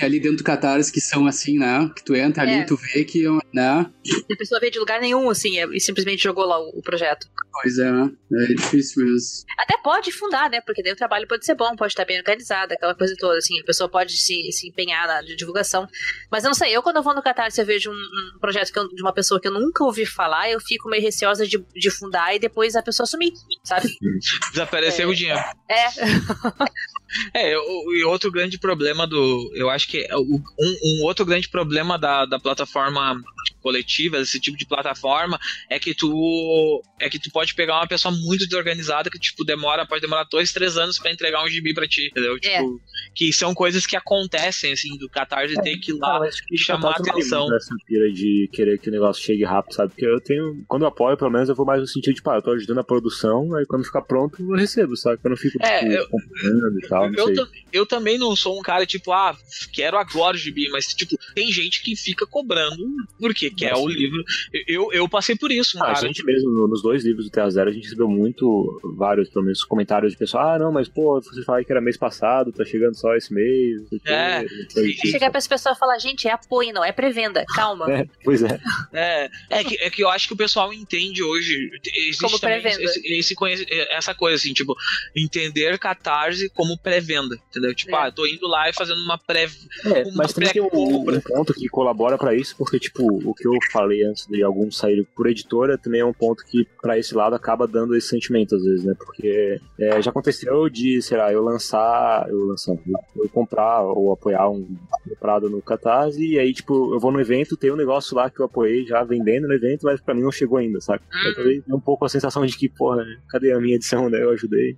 É 0.00 0.04
ali 0.04 0.20
dentro 0.20 0.38
do 0.38 0.44
Catarse 0.44 0.92
que 0.92 1.00
são 1.00 1.26
assim, 1.26 1.58
né? 1.58 1.90
Que 1.94 2.04
tu 2.04 2.14
entra 2.14 2.42
ali 2.42 2.52
É. 2.52 2.58
e 2.60 2.66
tu 2.66 2.76
vê 2.76 3.04
que, 3.04 3.24
né? 3.52 3.86
a 4.32 4.36
pessoa 4.36 4.60
veio 4.60 4.72
de 4.72 4.78
lugar 4.78 5.00
nenhum, 5.00 5.28
assim, 5.30 5.58
é- 5.58 5.66
e 5.72 5.80
simplesmente 5.80 6.22
jogou 6.22 6.44
lá 6.46 6.58
o- 6.60 6.78
o 6.78 6.82
projeto. 6.82 7.26
Pois 7.52 7.78
é, 7.78 7.90
né? 7.90 8.10
É 8.32 8.54
difícil 8.54 9.04
mesmo. 9.04 9.44
Até 9.58 9.76
pode 9.82 10.12
fundar, 10.12 10.48
né? 10.48 10.60
Porque 10.60 10.82
daí 10.82 10.92
o 10.92 10.96
trabalho 10.96 11.26
pode 11.26 11.44
ser 11.44 11.54
bom, 11.56 11.74
pode 11.76 11.92
estar 11.92 12.04
bem 12.04 12.18
organizado, 12.18 12.72
aquela 12.74 12.94
coisa 12.94 13.14
toda, 13.18 13.36
assim, 13.38 13.58
a 13.60 13.64
pessoa 13.64 13.88
pode 13.90 14.16
se, 14.16 14.52
se 14.52 14.68
empenhar 14.68 15.06
na 15.06 15.20
divulgação. 15.22 15.86
Mas 16.30 16.44
eu 16.44 16.48
não 16.48 16.54
sei, 16.54 16.74
eu 16.76 16.82
quando 16.82 16.96
eu 16.96 17.02
vou 17.02 17.14
no 17.14 17.22
Catarse 17.22 17.60
eu 17.60 17.66
vejo 17.66 17.90
um, 17.90 17.94
um 18.36 18.38
projeto 18.40 18.72
que 18.72 18.78
eu- 18.78 18.88
de 18.88 19.02
uma 19.02 19.12
pessoa 19.12 19.40
que 19.40 19.48
eu 19.48 19.52
nunca 19.52 19.82
ouvi 19.84 20.06
falar, 20.06 20.50
eu 20.50 20.60
fico 20.60 20.88
meio 20.88 21.02
receosa 21.02 21.46
de, 21.46 21.58
de 21.74 21.90
fundar 21.90 22.34
e 22.34 22.38
depois 22.38 22.76
a 22.76 22.82
pessoa 22.82 23.06
sumir, 23.06 23.32
sabe? 23.64 23.88
Desapareceu 24.52 25.08
É. 25.08 25.12
o 25.12 25.14
dinheiro. 25.14 25.40
É, 25.68 25.86
É, 27.34 27.56
o- 27.58 27.94
e 27.94 28.04
outro 28.04 28.30
grande 28.30 28.58
problema 28.58 29.06
do. 29.06 29.50
Eu 29.54 29.70
acho 29.70 29.88
que 29.88 29.98
é 30.08 30.16
um, 30.16 30.42
um 30.84 31.04
outro 31.04 31.24
grande 31.24 31.48
problema 31.48 31.98
da, 31.98 32.24
da 32.26 32.38
plataforma 32.38 33.20
coletivas, 33.62 34.28
esse 34.28 34.40
tipo 34.40 34.56
de 34.56 34.66
plataforma, 34.66 35.38
é 35.70 35.78
que 35.78 35.94
tu 35.94 36.82
é 37.00 37.08
que 37.08 37.18
tu 37.18 37.30
pode 37.30 37.54
pegar 37.54 37.76
uma 37.76 37.86
pessoa 37.86 38.12
muito 38.14 38.44
desorganizada 38.46 39.10
que 39.10 39.18
tipo 39.18 39.44
demora, 39.44 39.86
pode 39.86 40.00
demorar 40.00 40.24
dois, 40.24 40.52
três 40.52 40.76
anos 40.76 40.98
para 40.98 41.12
entregar 41.12 41.42
um 41.44 41.48
gibi 41.48 41.74
para 41.74 41.86
ti, 41.86 42.06
entendeu? 42.10 42.36
É. 42.36 42.38
Tipo, 42.38 42.80
que 43.14 43.32
são 43.32 43.54
coisas 43.54 43.86
que 43.86 43.96
acontecem 43.96 44.72
assim 44.72 44.96
do 44.98 45.08
Catarse 45.08 45.58
É, 45.58 45.62
ter 45.62 45.76
que 45.78 45.92
ir 45.92 45.98
lá 45.98 46.20
e 46.50 46.58
chamar 46.58 46.94
tem 46.94 47.10
atenção. 47.12 47.52
Essa 47.54 47.74
pira 47.86 48.10
de 48.12 48.48
querer 48.52 48.78
que 48.78 48.88
o 48.88 48.92
negócio 48.92 49.22
chegue 49.22 49.44
rápido, 49.44 49.74
sabe? 49.74 49.90
Porque 49.92 50.06
eu 50.06 50.20
tenho. 50.20 50.62
Quando 50.66 50.82
eu 50.82 50.88
apoio, 50.88 51.16
pelo 51.16 51.30
menos 51.30 51.48
eu 51.48 51.54
vou 51.54 51.66
mais 51.66 51.80
no 51.80 51.86
sentido 51.86 52.14
de, 52.14 52.22
pá, 52.22 52.36
eu 52.36 52.42
tô 52.42 52.52
ajudando 52.52 52.78
a 52.78 52.84
produção, 52.84 53.54
aí 53.54 53.64
quando 53.66 53.84
ficar 53.84 54.02
pronto 54.02 54.40
eu 54.42 54.56
recebo, 54.56 54.96
sabe? 54.96 55.20
Eu 55.22 55.30
não 55.30 55.36
fico, 55.36 55.58
É, 55.62 55.80
tipo, 55.80 55.92
eu- 55.92 56.08
comprando 56.08 56.78
e 56.82 56.88
tal, 56.88 56.97
não 57.06 57.14
Eu, 57.14 57.26
sei. 57.26 57.34
tam- 57.34 57.48
eu 57.72 57.86
também 57.86 58.18
não 58.18 58.34
sou 58.34 58.58
um 58.58 58.62
cara 58.62 58.86
tipo, 58.86 59.12
ah, 59.12 59.36
quero 59.72 59.98
agora 59.98 60.34
o 60.34 60.38
gibi, 60.38 60.68
mas 60.70 60.86
tipo, 60.94 61.16
tem 61.34 61.50
gente 61.52 61.82
que 61.82 61.94
fica 61.94 62.26
cobrando 62.26 62.82
porque 63.18 63.50
quer 63.50 63.70
Nossa. 63.72 63.82
o 63.82 63.88
livro. 63.88 64.24
Eu, 64.66 64.92
eu 64.92 65.08
passei 65.08 65.36
por 65.36 65.52
isso, 65.52 65.76
um 65.78 65.82
Ah, 65.82 65.92
a 65.92 65.94
gente 65.94 66.24
mesmo, 66.24 66.50
no- 66.50 66.66
nos 66.68 66.82
dois 66.82 67.04
livros 67.04 67.26
do 67.26 67.30
Terra 67.30 67.50
Zero, 67.50 67.68
a 67.70 67.72
gente 67.72 67.84
recebeu 67.84 68.08
muito, 68.08 68.80
vários, 68.96 69.28
pelo 69.28 69.44
menos, 69.44 69.62
comentários 69.64 70.12
de 70.12 70.18
pessoal, 70.18 70.50
ah, 70.54 70.58
não, 70.58 70.72
mas 70.72 70.88
pô, 70.88 71.20
você 71.20 71.42
falou 71.44 71.62
que 71.64 71.70
era 71.70 71.80
mês 71.80 71.96
passado, 71.96 72.52
tá 72.52 72.64
chegando 72.64 72.94
só 72.94 73.14
esse 73.14 73.32
mês, 73.32 73.82
É, 74.06 74.42
não 74.42 74.70
sei 74.70 74.84
o 74.84 74.86
e-. 74.88 74.94
Chegar 75.10 75.30
para 75.30 75.38
as 75.38 75.46
pessoas 75.48 75.76
e 75.76 75.78
falar, 75.78 75.98
gente, 75.98 76.26
é 76.26 76.32
apoio, 76.32 76.72
não 76.72 76.84
é 76.84 76.92
pré-venda. 76.92 77.44
Calma. 77.54 77.86
É, 77.98 78.06
pois 78.24 78.42
é. 78.42 78.60
É, 78.92 79.30
é 79.50 79.64
que, 79.64 79.76
é 79.82 79.90
que 79.90 80.02
eu 80.02 80.08
acho 80.08 80.28
que 80.28 80.34
o 80.34 80.36
pessoal 80.36 80.72
entende 80.72 81.22
hoje. 81.22 81.70
Existe 81.96 82.20
Como 82.22 82.38
pré-venda. 82.38 82.82
esse, 82.82 83.00
esse 83.06 83.34
conhece- 83.34 83.66
essa 83.90 84.14
coisa, 84.14 84.36
assim, 84.36 84.52
tipo, 84.52 84.74
entender 85.16 85.78
catarse 85.78 86.48
como 86.50 86.78
pré-venda. 86.88 87.36
Entendeu? 87.50 87.74
Tipo, 87.74 87.94
É. 87.94 87.98
ah, 88.02 88.06
eu 88.08 88.12
tô 88.12 88.26
indo 88.26 88.46
lá 88.46 88.68
e 88.68 88.72
fazendo 88.72 89.00
uma 89.02 89.18
pré. 89.18 89.46
É, 89.84 90.02
Uma 90.04 90.12
mas 90.16 90.32
também 90.32 90.50
tem 90.52 90.62
um, 90.62 90.68
um 91.10 91.20
ponto 91.20 91.52
que 91.54 91.68
colabora 91.68 92.16
pra 92.16 92.34
isso, 92.34 92.54
porque, 92.56 92.78
tipo, 92.78 93.02
o 93.28 93.34
que 93.34 93.46
eu 93.46 93.52
falei 93.72 94.02
antes 94.04 94.26
de 94.26 94.42
alguns 94.42 94.76
saírem 94.76 95.06
por 95.14 95.26
editora 95.26 95.76
também 95.78 96.00
é 96.00 96.04
um 96.04 96.12
ponto 96.12 96.44
que, 96.44 96.66
pra 96.80 96.98
esse 96.98 97.14
lado, 97.14 97.34
acaba 97.34 97.66
dando 97.66 97.94
esse 97.96 98.08
sentimento, 98.08 98.54
às 98.56 98.62
vezes, 98.62 98.84
né? 98.84 98.94
Porque 98.98 99.60
é, 99.78 100.00
já 100.02 100.10
aconteceu 100.10 100.68
de, 100.68 101.00
sei 101.02 101.16
lá, 101.18 101.32
eu 101.32 101.42
lançar, 101.42 102.26
eu 102.28 102.38
lançar, 102.46 102.74
eu, 103.16 103.28
comprar 103.28 103.82
ou 103.82 104.12
apoiar 104.12 104.48
um 104.48 104.66
comprado 105.08 105.48
no 105.50 105.60
Catarse, 105.62 106.24
e 106.24 106.38
aí, 106.38 106.52
tipo, 106.52 106.94
eu 106.94 106.98
vou 107.00 107.12
no 107.12 107.20
evento, 107.20 107.56
tem 107.56 107.70
um 107.70 107.76
negócio 107.76 108.16
lá 108.16 108.30
que 108.30 108.40
eu 108.40 108.46
apoiei 108.46 108.86
já 108.86 109.02
vendendo 109.04 109.46
no 109.48 109.54
evento, 109.54 109.82
mas 109.84 110.00
pra 110.00 110.14
mim 110.14 110.22
não 110.22 110.32
chegou 110.32 110.58
ainda, 110.58 110.80
sabe? 110.80 111.02
Também 111.34 111.60
tenho 111.60 111.76
um 111.76 111.80
pouco 111.80 112.04
a 112.04 112.08
sensação 112.08 112.44
de 112.46 112.56
que, 112.56 112.68
porra, 112.68 113.04
cadê 113.28 113.52
a 113.52 113.60
minha 113.60 113.76
edição, 113.76 114.08
né? 114.08 114.22
Eu 114.22 114.30
ajudei. 114.30 114.76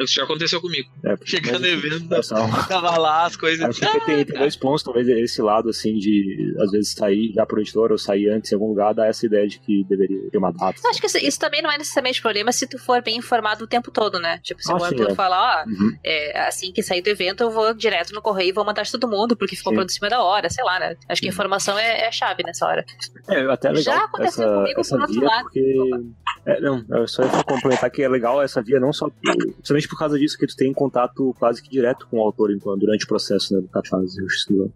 Isso 0.00 0.14
já 0.14 0.24
aconteceu 0.24 0.60
comigo. 0.60 0.88
É, 1.04 1.16
porque- 1.16 1.36
Enfim, 1.54 1.66
evento, 1.66 2.08
pessoal, 2.08 2.48
tava 2.68 2.96
lá 2.98 3.26
as 3.26 3.36
coisas. 3.36 3.64
Acho 3.68 3.80
que 3.80 4.06
tem, 4.06 4.24
tem 4.24 4.38
dois 4.38 4.56
pontos, 4.56 4.82
talvez 4.82 5.08
esse 5.08 5.40
lado, 5.42 5.68
assim, 5.70 5.94
de 5.96 6.54
às 6.60 6.70
vezes 6.70 6.92
sair 6.92 7.32
já 7.34 7.44
pro 7.46 7.60
editor 7.60 7.92
ou 7.92 7.98
sair 7.98 8.28
antes 8.30 8.50
em 8.50 8.54
algum 8.54 8.68
lugar, 8.68 8.94
dá 8.94 9.06
essa 9.06 9.24
ideia 9.26 9.46
de 9.46 9.58
que 9.58 9.84
deveria 9.84 10.30
ter 10.30 10.38
uma 10.38 10.52
data. 10.52 10.78
Eu 10.82 10.90
acho 10.90 11.00
que 11.00 11.06
isso, 11.06 11.18
isso 11.18 11.38
também 11.38 11.62
não 11.62 11.70
é 11.70 11.78
necessariamente 11.78 12.20
problema 12.20 12.52
se 12.52 12.66
tu 12.66 12.78
for 12.78 13.02
bem 13.02 13.16
informado 13.16 13.64
o 13.64 13.66
tempo 13.66 13.90
todo, 13.90 14.18
né? 14.18 14.38
Tipo, 14.42 14.62
se 14.62 14.72
Ah, 14.72 14.76
o 14.76 14.84
Arthur 14.84 15.10
é. 15.10 15.14
falar, 15.14 15.64
ó, 15.66 15.68
Uhum. 15.70 15.96
é, 16.04 16.46
assim 16.46 16.72
que 16.72 16.82
sair 16.82 17.02
do 17.02 17.08
evento, 17.08 17.42
eu 17.42 17.50
vou 17.50 17.74
direto 17.74 18.12
no 18.12 18.22
correio 18.22 18.48
e 18.48 18.52
vou 18.52 18.64
mandar 18.64 18.82
de 18.82 18.92
todo 18.92 19.08
mundo, 19.08 19.36
porque 19.36 19.56
ficou 19.56 19.72
pronto 19.72 19.90
em 19.90 19.92
cima 19.92 20.08
da 20.08 20.22
hora, 20.22 20.48
sei 20.50 20.64
lá, 20.64 20.78
né? 20.78 20.96
Acho 21.08 21.20
que 21.20 21.28
a 21.28 21.30
informação 21.30 21.78
é, 21.78 22.02
é 22.02 22.08
a 22.08 22.12
chave 22.12 22.42
nessa 22.42 22.66
hora. 22.66 22.84
É, 23.28 23.40
até 23.50 23.68
legal 23.70 23.82
Já 23.82 24.04
aconteceu 24.04 24.44
essa, 24.44 24.54
comigo 24.54 24.80
essa 24.80 24.94
por 24.96 25.00
outro 25.02 25.20
via, 25.20 25.28
lado. 25.28 25.42
porque... 25.44 25.76
É, 26.46 26.60
não, 26.60 26.84
eu 26.90 27.08
só 27.08 27.24
ia 27.24 27.42
complementar 27.44 27.90
que 27.90 28.02
é 28.02 28.08
legal 28.08 28.40
essa 28.40 28.62
via, 28.62 28.78
não 28.78 28.92
só 28.92 29.08
por, 29.08 29.36
principalmente 29.36 29.88
por 29.88 29.98
causa 29.98 30.16
disso, 30.16 30.38
que 30.38 30.46
tu 30.46 30.54
tem 30.54 30.72
contato 30.72 31.34
quase 31.38 31.62
que 31.62 31.68
direto 31.68 32.06
com 32.10 32.18
o 32.18 32.22
autor 32.22 32.52
enquanto, 32.52 32.80
durante 32.80 33.04
o 33.04 33.08
processo, 33.08 33.54
né, 33.54 33.60
do 33.60 33.68
Catarse. 33.68 34.18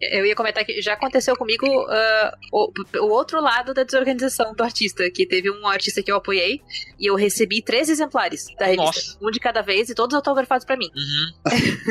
Eu 0.00 0.26
ia 0.26 0.34
comentar 0.34 0.64
que 0.64 0.80
já 0.80 0.94
aconteceu 0.94 1.36
comigo 1.36 1.66
ah, 1.88 2.36
o, 2.52 2.72
o 3.00 3.08
outro 3.10 3.40
lado 3.40 3.74
da 3.74 3.82
desorganização 3.82 4.54
do 4.54 4.62
artista, 4.62 5.10
que 5.10 5.26
teve 5.26 5.50
um 5.50 5.66
artista 5.66 6.02
que 6.02 6.10
eu 6.10 6.16
apoiei 6.16 6.60
e 6.98 7.06
eu 7.06 7.14
recebi 7.14 7.62
três 7.62 7.88
exemplares 7.88 8.46
da 8.58 8.66
revista. 8.66 8.84
Nossa. 8.84 9.18
Um 9.20 9.30
de 9.30 9.40
cada 9.40 9.62
vez 9.62 9.88
e 9.88 9.94
todos 9.94 10.14
autografados 10.14 10.64
pra 10.64 10.76
mim. 10.76 10.90
Uhum. 10.94 11.40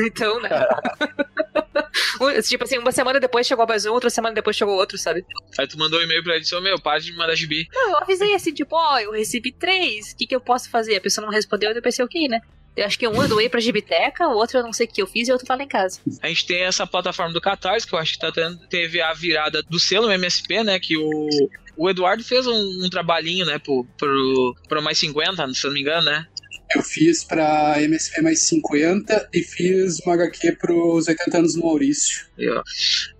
Então, 0.00 0.40
né? 0.40 0.48
Tipo 2.42 2.64
assim, 2.64 2.78
uma 2.78 2.92
semana 2.92 3.18
depois 3.18 3.46
chegou 3.46 3.66
mais 3.66 3.86
um, 3.86 3.92
outra 3.92 4.10
semana 4.10 4.34
depois 4.34 4.56
chegou 4.56 4.74
outro, 4.74 4.98
sabe? 4.98 5.24
Aí 5.58 5.66
tu 5.66 5.78
mandou 5.78 5.98
um 5.98 6.02
e-mail 6.02 6.22
pra 6.22 6.36
edição, 6.36 6.60
meu, 6.60 6.78
para 6.80 6.98
de 6.98 7.12
me 7.12 7.18
mandar 7.18 7.34
gibi. 7.34 7.66
Não, 7.72 7.90
eu 7.90 7.98
avisei 7.98 8.34
assim, 8.34 8.52
tipo, 8.52 8.76
ó, 8.76 8.98
eu 8.98 9.12
recebi 9.12 9.52
três, 9.52 10.12
o 10.12 10.16
que, 10.16 10.26
que 10.26 10.34
eu 10.34 10.40
posso 10.40 10.70
fazer? 10.70 10.96
A 10.96 11.00
pessoa 11.00 11.24
não 11.26 11.32
respondeu, 11.32 11.70
eu 11.70 11.82
pensei, 11.82 12.04
ok, 12.04 12.28
né? 12.28 12.40
Eu 12.76 12.86
acho 12.86 12.98
que 12.98 13.06
um 13.06 13.22
eu 13.22 13.28
doei 13.28 13.48
pra 13.48 13.60
Gibiteca, 13.60 14.28
o 14.28 14.36
outro 14.36 14.58
eu 14.58 14.62
não 14.62 14.72
sei 14.72 14.86
o 14.86 14.88
que 14.88 15.02
eu 15.02 15.06
fiz 15.06 15.28
e 15.28 15.30
o 15.30 15.34
outro 15.34 15.46
tá 15.46 15.54
lá 15.54 15.62
em 15.62 15.68
casa. 15.68 16.00
A 16.22 16.28
gente 16.28 16.46
tem 16.46 16.62
essa 16.62 16.86
plataforma 16.86 17.32
do 17.32 17.40
Catarse, 17.40 17.86
que 17.86 17.94
eu 17.94 17.98
acho 17.98 18.12
que 18.12 18.18
tá 18.20 18.32
tendo, 18.32 18.58
teve 18.68 19.00
a 19.00 19.12
virada 19.12 19.62
do 19.62 19.78
selo 19.78 20.10
MSP, 20.10 20.62
né? 20.62 20.78
Que 20.78 20.96
o, 20.96 21.28
o 21.76 21.90
Eduardo 21.90 22.22
fez 22.22 22.46
um, 22.46 22.84
um 22.84 22.88
trabalhinho, 22.90 23.44
né, 23.46 23.58
pro, 23.58 23.84
pro, 23.96 24.56
pro 24.68 24.82
mais 24.82 24.98
50, 24.98 25.54
se 25.54 25.66
não 25.66 25.72
me 25.72 25.80
engano, 25.80 26.04
né? 26.04 26.26
Eu 26.74 26.82
fiz 26.82 27.24
pra 27.24 27.82
MSP 27.82 28.22
mais 28.22 28.42
50 28.44 29.28
e 29.32 29.42
fiz 29.42 29.98
uma 30.00 30.14
HQ 30.14 30.52
pros 30.52 31.08
80 31.08 31.38
anos 31.38 31.54
do 31.54 31.60
Maurício. 31.60 32.26
E, 32.38 32.46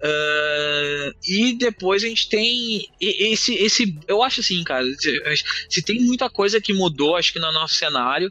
ah, 0.03 1.13
e 1.27 1.53
depois 1.55 2.05
a 2.05 2.07
gente 2.07 2.29
tem 2.29 2.89
esse, 3.01 3.55
esse. 3.55 3.99
Eu 4.07 4.23
acho 4.23 4.41
assim, 4.41 4.63
cara. 4.63 4.87
Se, 5.69 5.83
tem 5.83 6.01
muita 6.01 6.31
coisa 6.31 6.61
que 6.61 6.73
mudou, 6.73 7.17
acho 7.17 7.33
que 7.33 7.39
no 7.41 7.53
nosso 7.53 7.75
cenário, 7.75 8.31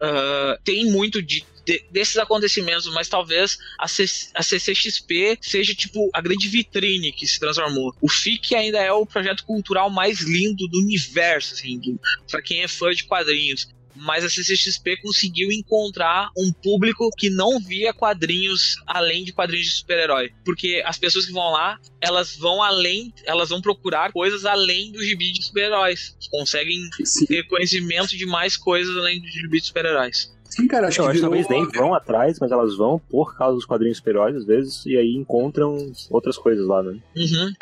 ah, 0.00 0.56
tem 0.64 0.84
muito 0.86 1.20
de, 1.20 1.44
de- 1.66 1.84
desses 1.90 2.16
acontecimentos, 2.16 2.86
mas 2.94 3.08
talvez 3.08 3.58
a, 3.78 3.88
CCXP 3.88 5.38
seja 5.40 5.74
tipo 5.74 6.08
a 6.14 6.20
grande 6.20 6.48
vitrine 6.48 7.12
que 7.12 7.26
se 7.26 7.40
transformou. 7.40 7.92
O 8.00 8.08
FIC 8.08 8.54
ainda 8.54 8.78
é 8.78 8.92
o 8.92 9.04
projeto 9.04 9.44
cultural 9.44 9.90
mais 9.90 10.20
lindo 10.20 10.68
do 10.68 10.78
universo, 10.78 11.54
assim, 11.54 11.98
pra 12.30 12.40
quem 12.40 12.62
é 12.62 12.68
fã 12.68 12.90
de 12.92 13.04
quadrinhos. 13.04 13.68
Mas 13.94 14.24
a 14.24 14.30
CCXP 14.30 14.98
conseguiu 14.98 15.50
encontrar 15.50 16.30
um 16.36 16.52
público 16.52 17.10
que 17.16 17.28
não 17.30 17.58
via 17.60 17.92
quadrinhos 17.92 18.76
além 18.86 19.24
de 19.24 19.32
quadrinhos 19.32 19.66
de 19.66 19.74
super-herói. 19.74 20.32
Porque 20.44 20.82
as 20.84 20.98
pessoas 20.98 21.26
que 21.26 21.32
vão 21.32 21.50
lá, 21.50 21.78
elas 22.00 22.36
vão 22.36 22.62
além, 22.62 23.12
elas 23.24 23.48
vão 23.48 23.60
procurar 23.60 24.12
coisas 24.12 24.44
além 24.44 24.92
do 24.92 25.02
gibi 25.02 25.32
de 25.32 25.44
super-heróis. 25.44 26.16
Conseguem 26.30 26.88
Sim, 27.04 27.26
ter 27.26 27.46
conhecimento 27.46 28.16
de 28.16 28.26
mais 28.26 28.56
coisas 28.56 28.96
além 28.96 29.20
do 29.20 29.28
gibi 29.28 29.60
de 29.60 29.66
super-heróis. 29.66 30.32
Sim 30.50 30.66
cara, 30.66 30.88
acho 30.88 31.00
Eu 31.00 31.04
que 31.04 31.10
acho 31.10 31.20
que 31.20 31.26
virou... 31.26 31.44
talvez 31.44 31.48
nem 31.48 31.80
vão 31.80 31.94
atrás, 31.94 32.38
mas 32.40 32.50
elas 32.50 32.76
vão 32.76 32.98
por 32.98 33.36
causa 33.36 33.54
dos 33.54 33.64
quadrinhos 33.64 33.98
super-heróis, 33.98 34.36
às 34.36 34.44
vezes, 34.44 34.84
e 34.86 34.96
aí 34.96 35.14
encontram 35.14 35.92
outras 36.10 36.36
coisas 36.36 36.66
lá, 36.66 36.82
né? 36.82 36.92
Uhum. 37.16 37.52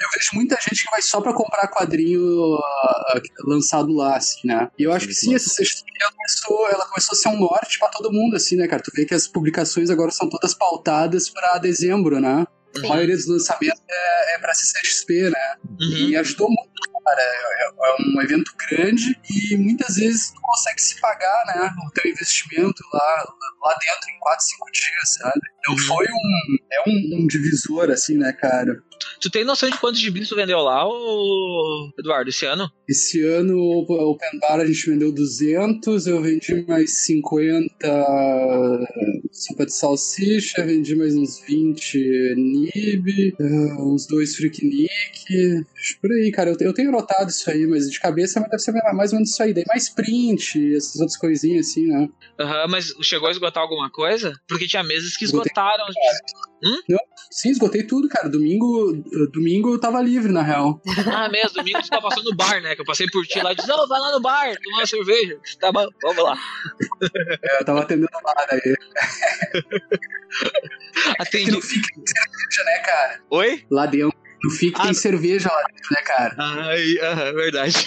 Eu 0.00 0.08
vejo 0.16 0.30
muita 0.34 0.56
gente 0.56 0.84
que 0.84 0.90
vai 0.90 1.02
só 1.02 1.20
pra 1.20 1.32
comprar 1.32 1.68
quadrinho 1.68 2.54
ah, 2.56 3.20
lançado 3.44 3.92
lá, 3.94 4.16
assim, 4.16 4.46
né? 4.46 4.68
E 4.78 4.84
eu 4.84 4.92
acho 4.92 5.06
que 5.06 5.14
sim, 5.14 5.34
essa 5.34 5.48
sexta 5.48 5.84
ela 6.00 6.12
começou, 6.12 6.68
ela 6.68 6.86
começou 6.86 7.12
a 7.12 7.16
ser 7.16 7.28
um 7.28 7.38
norte 7.38 7.78
pra 7.78 7.88
todo 7.88 8.12
mundo, 8.12 8.36
assim, 8.36 8.56
né, 8.56 8.66
cara? 8.66 8.82
Tu 8.82 8.90
vê 8.94 9.04
que 9.04 9.14
as 9.14 9.28
publicações 9.28 9.90
agora 9.90 10.10
são 10.10 10.28
todas 10.28 10.54
pautadas 10.54 11.28
pra 11.28 11.58
dezembro, 11.58 12.20
né? 12.20 12.46
A 12.84 12.88
maioria 12.88 13.16
dos 13.16 13.26
lançamentos 13.26 13.82
é, 13.88 14.34
é 14.34 14.38
pra 14.38 14.54
CCXP, 14.54 15.30
né? 15.30 15.54
Uhum. 15.68 16.08
E 16.08 16.16
ajudou 16.16 16.48
muito, 16.48 16.70
cara. 17.04 17.20
É, 17.20 17.64
é 17.64 18.02
um 18.02 18.22
evento 18.22 18.52
grande 18.68 19.18
e 19.28 19.56
muitas 19.56 19.96
vezes 19.96 20.32
tu 20.32 20.40
consegue 20.40 20.80
se 20.80 21.00
pagar, 21.00 21.44
né? 21.46 21.70
O 21.86 21.90
teu 21.90 22.10
investimento 22.10 22.82
lá, 22.92 23.24
lá 23.62 23.74
dentro 23.78 24.10
em 24.10 24.18
4, 24.20 24.44
5 24.44 24.66
dias, 24.72 25.14
sabe? 25.18 25.40
Então 25.58 25.76
foi 25.78 26.06
um. 26.06 26.56
É 26.72 26.88
um, 26.88 27.22
um 27.22 27.26
divisor, 27.26 27.90
assim, 27.90 28.16
né, 28.16 28.32
cara? 28.32 28.82
Tu 29.20 29.30
tem 29.30 29.44
noção 29.44 29.68
de 29.68 29.78
quantos 29.78 30.00
gibis 30.00 30.28
tu 30.28 30.36
vendeu 30.36 30.58
lá, 30.60 30.86
ô... 30.86 31.90
Eduardo, 31.98 32.30
esse 32.30 32.46
ano? 32.46 32.70
Esse 32.88 33.22
ano, 33.24 33.56
o 33.56 34.10
Open 34.10 34.38
Bar, 34.40 34.60
a 34.60 34.66
gente 34.66 34.90
vendeu 34.90 35.12
200, 35.12 36.06
eu 36.06 36.22
vendi 36.22 36.64
mais 36.66 37.04
50 37.04 37.88
sopa 39.30 39.66
de 39.66 39.74
salsicha, 39.74 40.64
vendi 40.64 40.94
mais 40.96 41.14
uns 41.16 41.40
20 41.40 42.34
nib, 42.36 43.34
uns 43.78 44.06
dois 44.06 44.36
Freak 44.36 44.64
Nick, 44.64 45.64
por 46.00 46.10
aí, 46.10 46.30
cara. 46.32 46.50
Eu, 46.50 46.56
eu 46.60 46.74
tenho 46.74 46.89
notado 46.90 47.28
isso 47.28 47.50
aí, 47.50 47.66
mas 47.66 47.90
de 47.90 47.98
cabeça 48.00 48.40
deve 48.40 48.58
ser 48.58 48.72
mais 48.94 49.12
ou 49.12 49.16
menos 49.18 49.30
isso 49.30 49.42
aí. 49.42 49.52
Daí 49.52 49.64
mais 49.66 49.88
print, 49.88 50.76
essas 50.76 50.96
outras 50.96 51.16
coisinhas 51.16 51.68
assim, 51.68 51.86
né? 51.86 52.08
Aham, 52.38 52.66
mas 52.68 52.94
chegou 53.02 53.28
a 53.28 53.30
esgotar 53.30 53.62
alguma 53.62 53.90
coisa? 53.90 54.34
Porque 54.48 54.66
tinha 54.66 54.82
meses 54.82 55.16
que 55.16 55.24
esgotaram. 55.24 55.84
Sim, 57.30 57.50
esgotei 57.50 57.84
tudo, 57.84 58.08
cara. 58.08 58.28
Domingo, 58.28 58.92
domingo 59.32 59.74
eu 59.74 59.80
tava 59.80 60.00
livre, 60.02 60.32
na 60.32 60.42
real. 60.42 60.80
Ah, 61.20 61.28
mesmo, 61.28 61.54
domingo 61.56 61.82
tu 61.82 61.88
tá 61.88 62.00
passando 62.00 62.30
no 62.30 62.36
bar, 62.36 62.62
né? 62.62 62.74
Que 62.74 62.80
eu 62.82 62.84
passei 62.84 63.06
por 63.08 63.26
ti 63.26 63.40
lá 63.40 63.52
e 63.52 63.56
disse, 63.56 63.68
não, 63.68 63.86
vai 63.88 64.00
lá 64.00 64.12
no 64.12 64.20
bar, 64.20 64.54
tomar 64.62 64.78
uma 64.78 64.86
cerveja. 64.86 65.38
Tá 65.58 65.72
bom, 65.72 65.86
vamos 66.02 66.24
lá. 66.24 66.38
É, 67.42 67.60
eu 67.60 67.64
tava 67.64 67.80
atendendo 67.80 68.08
lá, 68.22 68.46
daí. 68.50 68.60
Que 71.00 71.14
Atendi. 71.18 71.50
no 71.50 71.60
FIC 71.60 71.86
tem 71.94 72.04
cerveja, 72.06 72.64
né, 72.64 72.78
cara? 72.84 73.20
Oi? 73.30 73.66
Lá 73.70 73.86
dentro. 73.86 74.16
No 74.42 74.50
FIC 74.50 74.74
Ah, 74.78 74.82
tem 74.84 74.94
cerveja 74.94 75.48
lá 75.52 75.62
dentro, 75.64 75.90
né, 75.92 76.00
cara? 76.02 76.34
Ai, 76.38 76.98
aham, 77.02 77.32
verdade. 77.34 77.86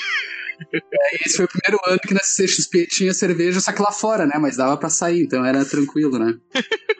Esse 1.25 1.37
foi 1.37 1.45
o 1.45 1.49
primeiro 1.49 1.79
ano 1.85 1.99
que 1.99 2.13
na 2.13 2.19
CXP 2.19 2.87
tinha 2.87 3.13
cerveja, 3.13 3.59
só 3.59 3.71
que 3.71 3.81
lá 3.81 3.91
fora, 3.91 4.25
né? 4.25 4.37
Mas 4.39 4.57
dava 4.57 4.77
pra 4.77 4.89
sair, 4.89 5.23
então 5.23 5.45
era 5.45 5.65
tranquilo, 5.65 6.19
né? 6.19 6.33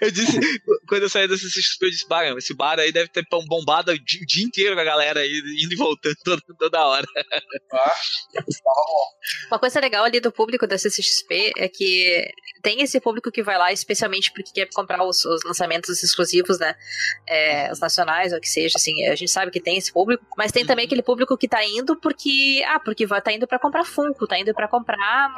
eu 0.00 0.10
disse, 0.10 0.38
quando 0.88 1.02
eu 1.02 1.08
saí 1.08 1.28
desse 1.28 1.46
CXP, 1.46 1.86
eu 1.86 1.90
disse, 1.90 2.08
bah, 2.08 2.28
esse 2.36 2.54
bar 2.54 2.78
aí 2.78 2.92
deve 2.92 3.08
ter 3.08 3.24
bombado 3.48 3.92
o 3.92 3.98
dia, 3.98 4.22
o 4.22 4.26
dia 4.26 4.44
inteiro 4.44 4.74
com 4.74 4.80
a 4.80 4.84
galera 4.84 5.20
aí, 5.20 5.42
indo 5.62 5.72
e 5.72 5.76
voltando 5.76 6.16
toda, 6.24 6.42
toda 6.58 6.86
hora. 6.86 7.06
Uma 9.48 9.58
coisa 9.58 9.80
legal 9.80 10.04
ali 10.04 10.20
do 10.20 10.32
público 10.32 10.66
da 10.66 10.78
CCXP 10.78 11.52
é 11.56 11.68
que 11.68 12.26
tem 12.62 12.82
esse 12.82 13.00
público 13.00 13.30
que 13.30 13.42
vai 13.42 13.56
lá 13.56 13.72
especialmente 13.72 14.32
porque 14.32 14.52
quer 14.52 14.68
comprar 14.74 15.04
os, 15.04 15.24
os 15.24 15.44
lançamentos 15.44 16.02
exclusivos, 16.02 16.58
né? 16.58 16.74
É, 17.28 17.72
os 17.72 17.80
nacionais, 17.80 18.32
ou 18.32 18.38
o 18.38 18.40
que 18.40 18.48
seja, 18.48 18.74
assim, 18.76 19.04
a 19.06 19.14
gente 19.14 19.30
sabe 19.30 19.50
que 19.50 19.60
tem 19.60 19.76
esse 19.76 19.92
público, 19.92 20.24
mas 20.36 20.52
tem 20.52 20.66
também 20.66 20.86
aquele 20.86 21.02
público 21.02 21.15
que 21.38 21.46
tá 21.46 21.64
indo 21.64 21.94
porque, 21.96 22.62
ah, 22.66 22.80
porque 22.80 23.06
tá 23.22 23.32
indo 23.32 23.46
pra 23.46 23.58
comprar 23.60 23.84
Funko, 23.84 24.26
tá 24.26 24.36
indo 24.38 24.52
pra 24.52 24.66
comprar 24.66 25.30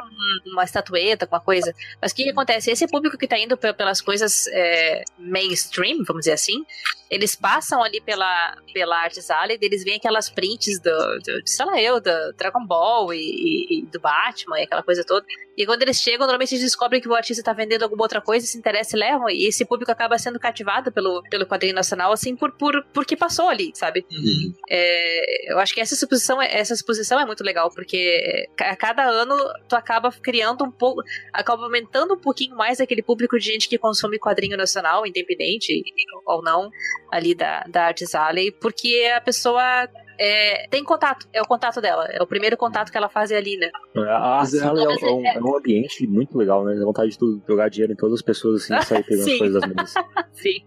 um- 0.46 0.52
uma 0.52 0.64
estatueta, 0.64 1.26
alguma 1.26 1.40
coisa. 1.40 1.74
Mas 2.00 2.12
o 2.12 2.14
que, 2.14 2.24
que 2.24 2.30
acontece? 2.30 2.70
Esse 2.70 2.88
público 2.88 3.18
que 3.18 3.28
tá 3.28 3.38
indo 3.38 3.54
pe- 3.56 3.74
pelas 3.74 4.00
coisas 4.00 4.46
é, 4.48 5.04
mainstream, 5.18 5.98
vamos 6.06 6.20
dizer 6.22 6.32
assim, 6.32 6.64
eles 7.10 7.36
passam 7.36 7.82
ali 7.82 8.00
pela, 8.00 8.56
pela 8.72 8.96
Arts 9.02 9.30
Alley, 9.30 9.58
eles 9.60 9.84
veem 9.84 9.96
aquelas 9.96 10.28
prints 10.30 10.78
do, 10.80 10.90
do 11.20 11.42
sei 11.46 11.66
lá 11.66 11.80
eu, 11.80 12.00
do 12.00 12.32
Dragon 12.36 12.64
Ball 12.66 13.12
e, 13.12 13.18
e- 13.18 13.78
e 13.78 13.82
do 13.86 14.00
Batman 14.00 14.58
e 14.60 14.64
aquela 14.64 14.82
coisa 14.82 15.04
toda. 15.04 15.24
E 15.56 15.66
quando 15.66 15.82
eles 15.82 15.98
chegam, 16.00 16.20
normalmente 16.26 16.52
eles 16.54 16.62
descobrem 16.64 17.00
que 17.00 17.08
o 17.08 17.14
artista 17.14 17.42
tá 17.42 17.52
vendendo 17.52 17.82
alguma 17.82 18.04
outra 18.04 18.20
coisa, 18.20 18.46
se 18.46 18.56
interessa 18.56 18.96
e 18.96 19.00
levam. 19.00 19.28
E 19.28 19.46
esse 19.48 19.64
público 19.64 19.90
acaba 19.90 20.16
sendo 20.18 20.38
cativado 20.38 20.92
pelo, 20.92 21.20
pelo 21.24 21.44
quadrinho 21.46 21.74
nacional, 21.74 22.12
assim, 22.12 22.36
por, 22.36 22.52
por, 22.52 22.84
porque 22.94 23.16
passou 23.16 23.48
ali, 23.48 23.72
sabe? 23.74 24.06
Uhum. 24.10 24.52
É, 24.68 25.52
eu 25.52 25.58
acho 25.58 25.67
que 25.74 25.80
essa 25.80 25.94
exposição, 25.94 26.40
é- 26.40 26.56
essa 26.58 26.72
exposição 26.74 27.18
é 27.20 27.24
muito 27.26 27.42
legal, 27.44 27.70
porque 27.74 28.46
a 28.60 28.76
cada 28.76 29.04
ano 29.04 29.34
tu 29.68 29.74
acaba 29.76 30.10
criando 30.12 30.64
um 30.64 30.70
pouco, 30.70 31.02
acaba 31.32 31.64
aumentando 31.64 32.14
um 32.14 32.18
pouquinho 32.18 32.56
mais 32.56 32.80
aquele 32.80 33.02
público 33.02 33.38
de 33.38 33.44
gente 33.46 33.68
que 33.68 33.78
consome 33.78 34.18
quadrinho 34.18 34.56
nacional, 34.56 35.06
independente 35.06 35.82
ou 36.26 36.42
não, 36.42 36.70
ali 37.10 37.34
da, 37.34 37.64
da 37.68 37.86
Arts 37.86 38.14
Alley, 38.14 38.50
porque 38.52 39.10
a 39.14 39.20
pessoa 39.20 39.88
é, 40.20 40.66
tem 40.68 40.82
contato, 40.82 41.28
é 41.32 41.40
o 41.40 41.46
contato 41.46 41.80
dela, 41.80 42.04
é 42.10 42.20
o 42.20 42.26
primeiro 42.26 42.56
contato 42.56 42.90
que 42.90 42.98
ela 42.98 43.08
faz 43.08 43.30
ali, 43.30 43.56
né? 43.56 43.70
A 43.96 44.38
Mas 44.40 44.52
é- 44.52 44.58
sala 44.58 44.82
é, 44.82 44.88
um, 44.88 45.26
é 45.26 45.38
um 45.40 45.56
ambiente 45.56 46.06
muito 46.08 46.36
legal, 46.36 46.64
né? 46.64 46.74
Dá 46.74 46.84
vontade 46.84 47.10
de 47.10 47.18
tu 47.18 47.40
jogar 47.48 47.68
dinheiro 47.68 47.92
em 47.92 47.96
todas 47.96 48.14
as 48.16 48.22
pessoas 48.22 48.64
assim 48.64 48.74
e 48.76 48.82
sair 48.84 49.04
pegando 49.04 49.24
Sim. 49.24 49.32
as 49.34 49.38
coisas 49.38 49.60
das 49.60 49.70
mesas. 49.70 49.94
Sim. 50.34 50.64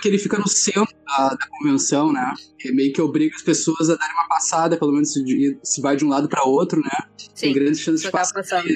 que 0.00 0.08
ele 0.08 0.18
fica 0.18 0.38
no 0.38 0.46
centro 0.48 0.94
da, 1.06 1.30
da 1.30 1.46
convenção, 1.58 2.12
né? 2.12 2.32
E 2.64 2.72
meio 2.72 2.92
que 2.92 3.00
obriga 3.00 3.34
as 3.36 3.42
pessoas 3.42 3.90
a 3.90 3.96
darem 3.96 4.14
uma 4.14 4.28
passada, 4.28 4.76
pelo 4.76 4.92
menos 4.92 5.12
se, 5.12 5.58
se 5.62 5.80
vai 5.80 5.96
de 5.96 6.04
um 6.04 6.08
lado 6.08 6.28
pra 6.28 6.44
outro, 6.44 6.80
né? 6.80 6.90
Tem 7.16 7.52
Sim. 7.52 7.52
grandes 7.52 7.80
chances 7.80 8.02
de 8.02 8.10
passar. 8.10 8.34
pensando. 8.34 8.68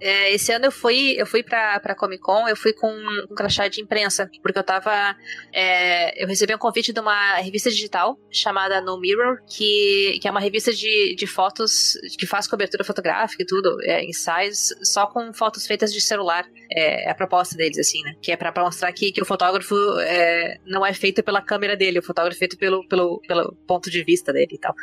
É, 0.00 0.32
esse 0.32 0.52
ano 0.52 0.66
eu 0.66 0.72
fui, 0.72 1.14
eu 1.16 1.26
fui 1.26 1.42
pra, 1.42 1.80
pra 1.80 1.94
Comic 1.94 2.22
Con, 2.22 2.46
eu 2.48 2.56
fui 2.56 2.72
com 2.72 2.88
um 3.30 3.34
crachá 3.34 3.66
de 3.68 3.80
imprensa, 3.80 4.30
porque 4.42 4.58
eu 4.58 4.62
tava. 4.62 5.16
é, 5.52 6.22
eu 6.22 6.28
recebi 6.28 6.54
um 6.54 6.58
convite 6.58 6.92
de 6.92 7.00
uma 7.00 7.36
revista 7.36 7.70
digital 7.70 8.18
chamada 8.30 8.80
No 8.80 9.00
Mirror, 9.00 9.38
que, 9.46 10.18
que 10.20 10.28
é 10.28 10.30
uma 10.30 10.40
revista 10.40 10.72
de, 10.72 11.14
de 11.14 11.26
fotos 11.26 11.94
que 12.18 12.26
faz 12.26 12.46
cobertura 12.46 12.84
fotográfica 12.84 13.42
e 13.42 13.46
tudo, 13.46 13.78
é, 13.82 14.04
ensaios, 14.04 14.68
só 14.82 15.06
com 15.06 15.32
fotos 15.32 15.66
feitas 15.66 15.92
de 15.92 16.00
celular. 16.00 16.46
É, 16.70 17.06
é 17.06 17.10
a 17.10 17.14
proposta 17.14 17.56
deles, 17.56 17.78
assim, 17.78 18.02
né? 18.02 18.14
Que 18.20 18.32
é 18.32 18.36
pra, 18.36 18.52
pra 18.52 18.64
mostrar 18.64 18.92
que, 18.92 19.12
que 19.12 19.22
o 19.22 19.24
fotógrafo 19.24 19.74
é, 20.00 20.58
não 20.66 20.84
é 20.84 20.92
feito 20.92 21.22
pela 21.22 21.40
câmera 21.40 21.76
dele, 21.76 22.00
o 22.00 22.02
fotógrafo 22.02 22.36
é 22.36 22.40
feito 22.40 22.58
pelo, 22.58 22.86
pelo, 22.88 23.20
pelo 23.26 23.56
ponto 23.66 23.90
de 23.90 24.02
vista 24.04 24.32
dele 24.32 24.54
e 24.54 24.58
tal. 24.58 24.74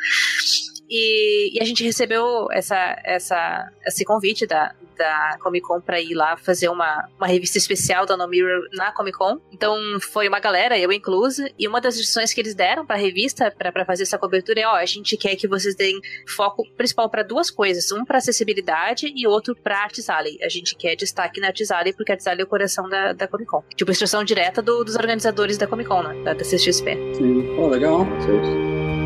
E, 0.96 1.56
e 1.58 1.60
a 1.60 1.64
gente 1.64 1.82
recebeu 1.82 2.46
essa, 2.52 2.96
essa, 3.04 3.68
esse 3.84 4.04
convite 4.04 4.46
da, 4.46 4.72
da 4.96 5.36
Comic 5.42 5.66
Con 5.66 5.80
pra 5.80 6.00
ir 6.00 6.14
lá 6.14 6.36
fazer 6.36 6.68
uma, 6.68 7.08
uma 7.18 7.26
revista 7.26 7.58
especial 7.58 8.06
da 8.06 8.16
No 8.16 8.28
Mirror 8.28 8.68
na 8.74 8.92
Comic 8.92 9.18
Con. 9.18 9.40
Então 9.52 9.76
foi 10.12 10.28
uma 10.28 10.38
galera, 10.38 10.78
eu 10.78 10.92
inclusa, 10.92 11.50
e 11.58 11.66
uma 11.66 11.80
das 11.80 11.96
instruções 11.96 12.32
que 12.32 12.40
eles 12.40 12.54
deram 12.54 12.86
pra 12.86 12.94
revista 12.94 13.50
pra 13.58 13.72
pra 13.72 13.84
fazer 13.84 14.04
essa 14.04 14.16
cobertura 14.16 14.60
é: 14.60 14.66
ó, 14.68 14.74
a 14.76 14.86
gente 14.86 15.16
quer 15.16 15.34
que 15.34 15.48
vocês 15.48 15.74
deem 15.74 16.00
foco 16.28 16.64
principal 16.76 17.10
pra 17.10 17.24
duas 17.24 17.50
coisas, 17.50 17.90
um 17.90 18.04
pra 18.04 18.18
acessibilidade 18.18 19.12
e 19.12 19.26
outro 19.26 19.56
pra 19.56 19.78
Arts 19.82 20.08
Alley. 20.08 20.38
A 20.44 20.48
gente 20.48 20.76
quer 20.76 20.94
destaque 20.94 21.40
na 21.40 21.48
Arts 21.48 21.72
Alley 21.72 21.92
porque 21.92 22.12
a 22.12 22.14
Arts 22.14 22.28
Alley 22.28 22.42
é 22.42 22.44
o 22.44 22.46
coração 22.48 22.88
da, 22.88 23.12
da 23.12 23.26
Comic 23.26 23.50
Con. 23.50 23.64
Tipo, 23.74 23.90
instrução 23.90 24.22
direta 24.22 24.62
do- 24.62 24.84
dos 24.84 24.94
organizadores 24.94 25.58
da 25.58 25.66
Comic 25.66 25.88
Con, 25.88 26.02
né? 26.04 26.22
Da, 26.22 26.34
da 26.34 26.44
CXP. 26.44 26.96
Sim. 27.16 27.56
Pô, 27.56 27.66
legal. 27.66 28.04
Não 28.04 29.03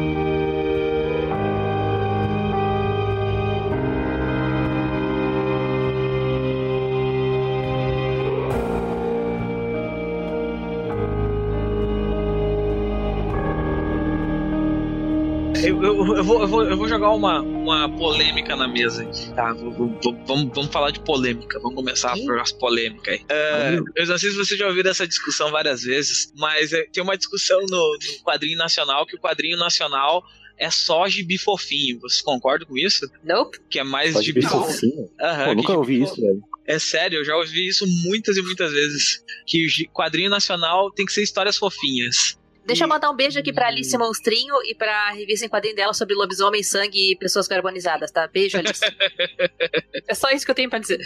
Eu, 15.81 15.85
eu, 15.85 16.17
eu 16.17 16.25
vou, 16.25 16.41
eu, 16.41 16.49
vou, 16.49 16.65
eu 16.65 16.77
vou 16.77 16.89
jogar 16.89 17.11
uma, 17.11 17.41
uma 17.41 17.89
polêmica 17.89 18.57
na 18.57 18.67
mesa 18.67 19.03
aqui, 19.03 19.33
tá? 19.33 19.53
Vamos, 19.53 20.53
vamos 20.53 20.67
falar 20.73 20.91
de 20.91 21.01
polêmica. 21.01 21.59
Vamos 21.61 21.77
começar 21.77 22.17
Sim. 22.17 22.27
por 22.27 22.39
as 22.41 22.51
polêmicas 22.51 23.15
aí. 23.15 23.25
É, 23.29 23.79
eu 23.95 24.07
não 24.07 24.19
sei 24.19 24.31
se 24.31 24.37
vocês 24.37 24.59
já 24.59 24.67
ouviram 24.67 24.91
essa 24.91 25.07
discussão 25.07 25.51
várias 25.53 25.83
vezes, 25.83 26.33
mas 26.37 26.73
é, 26.73 26.83
tem 26.93 27.03
uma 27.03 27.17
discussão 27.17 27.61
no, 27.61 27.67
no 27.69 28.23
quadrinho 28.25 28.59
nacional 28.59 29.07
que 29.07 29.15
o 29.17 29.21
quadrinho 29.21 29.57
nacional 29.57 30.25
é 30.59 30.69
só 30.69 31.09
gibi 31.09 31.39
fofinho. 31.39 32.01
Vocês 32.01 32.21
concordam 32.23 32.67
com 32.67 32.77
isso? 32.77 33.09
Nope. 33.23 33.59
Que 33.71 33.79
é 33.79 33.85
mais 33.85 34.15
Pode 34.15 34.27
gibi 34.27 34.43
fofo. 34.43 34.73
fofinho. 34.73 35.09
Aham, 35.21 35.45
Pô, 35.45 35.55
nunca 35.55 35.69
gibi 35.69 35.79
ouvi 35.79 36.01
fofo. 36.01 36.13
isso, 36.13 36.21
velho. 36.21 36.43
É 36.67 36.79
sério, 36.79 37.21
eu 37.21 37.25
já 37.25 37.35
ouvi 37.37 37.67
isso 37.67 37.87
muitas 38.05 38.37
e 38.37 38.43
muitas 38.43 38.73
vezes. 38.73 39.25
Que 39.47 39.67
quadrinho 39.93 40.29
nacional 40.29 40.91
tem 40.91 41.07
que 41.07 41.13
ser 41.13 41.23
histórias 41.23 41.57
fofinhas. 41.57 42.38
Deixa 42.69 42.85
eu 42.85 42.89
mandar 42.89 43.11
um 43.11 43.17
beijo 43.17 43.39
aqui 43.39 43.51
pra 43.51 43.69
Alice 43.69 43.97
Monstrinho 43.97 44.55
e 44.67 44.75
pra 44.75 45.13
revista 45.13 45.47
em 45.47 45.49
quadrinho 45.49 45.75
dela 45.75 45.95
sobre 45.95 46.15
lobisomem, 46.15 46.63
sangue 46.63 47.13
e 47.13 47.17
pessoas 47.17 47.49
carbonizadas, 47.49 48.11
tá? 48.11 48.29
Beijo, 48.29 48.59
Alice. 48.59 48.85
é 50.07 50.15
só 50.15 50.31
isso 50.33 50.45
que 50.45 50.51
eu 50.51 50.55
tenho 50.55 50.69
pra 50.69 50.79
dizer. 50.79 51.01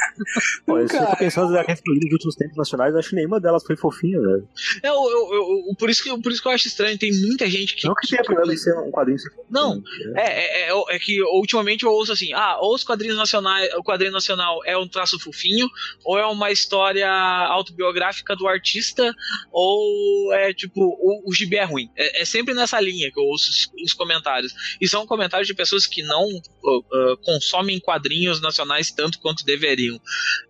Pô, 0.66 0.78
eu 0.78 0.86
Cara, 0.88 1.06
tô 1.06 1.16
pensando 1.16 1.50
naqueles 1.52 1.80
produtos 1.80 2.08
de 2.08 2.14
últimos 2.14 2.34
tempos 2.36 2.56
nacionais, 2.56 2.94
acho 2.94 3.10
que 3.10 3.16
nenhuma 3.16 3.40
delas 3.40 3.62
foi 3.64 3.76
fofinha, 3.76 4.20
velho. 4.20 4.48
É, 4.82 4.88
eu, 4.88 4.94
eu- 4.94 5.66
eu- 5.68 5.74
por, 5.78 5.88
isso 5.90 6.02
que, 6.02 6.10
eu- 6.10 6.20
por 6.20 6.32
isso 6.32 6.42
que 6.42 6.48
eu 6.48 6.52
acho 6.52 6.68
estranho. 6.68 6.98
Tem 6.98 7.12
muita 7.12 7.48
gente 7.48 7.74
que. 7.76 7.86
Não 7.86 7.94
que 7.94 8.08
tenha 8.08 8.22
problema 8.22 8.52
em 8.52 8.56
ser 8.56 8.76
um 8.78 8.90
quadrinho 8.90 9.18
ser 9.18 9.30
fofinho. 9.30 9.46
Não, 9.50 9.82
É, 10.16 10.68
é, 10.68 10.70
é, 10.70 10.82
é 10.88 10.98
que 10.98 11.22
ultimamente 11.22 11.84
eu 11.84 11.90
ouço 11.90 12.12
assim, 12.12 12.32
ah, 12.32 12.58
ou 12.60 12.74
os 12.74 12.84
quadrinhos 12.84 13.16
nacionais, 13.16 13.72
o 13.74 13.82
quadrinho 13.82 14.12
nacional 14.12 14.60
é 14.64 14.76
um 14.76 14.86
traço 14.88 15.18
fofinho, 15.18 15.68
ou 16.04 16.18
é 16.18 16.26
uma 16.26 16.50
história 16.50 17.08
autobiográfica 17.10 18.34
do 18.36 18.46
artista, 18.46 19.14
ou 19.52 20.32
é 20.32 20.52
tipo, 20.52 20.80
o, 20.80 21.28
o 21.28 21.34
gibi 21.34 21.56
é 21.56 21.64
ruim. 21.64 21.90
É, 21.96 22.22
é 22.22 22.24
sempre 22.24 22.54
nessa 22.54 22.80
linha 22.80 23.10
que 23.12 23.18
eu 23.18 23.24
ouço 23.24 23.50
os, 23.50 23.68
os 23.84 23.92
comentários. 23.94 24.52
E 24.80 24.88
são 24.88 25.06
comentários 25.06 25.46
de 25.46 25.54
pessoas 25.54 25.86
que 25.86 26.02
não 26.02 26.24
uh, 26.26 26.78
uh, 26.78 27.16
consomem 27.22 27.80
quadrinhos 27.80 28.40
nacionais 28.40 28.90
tanto 28.90 29.18
quanto 29.20 29.44
deveriam. 29.44 29.89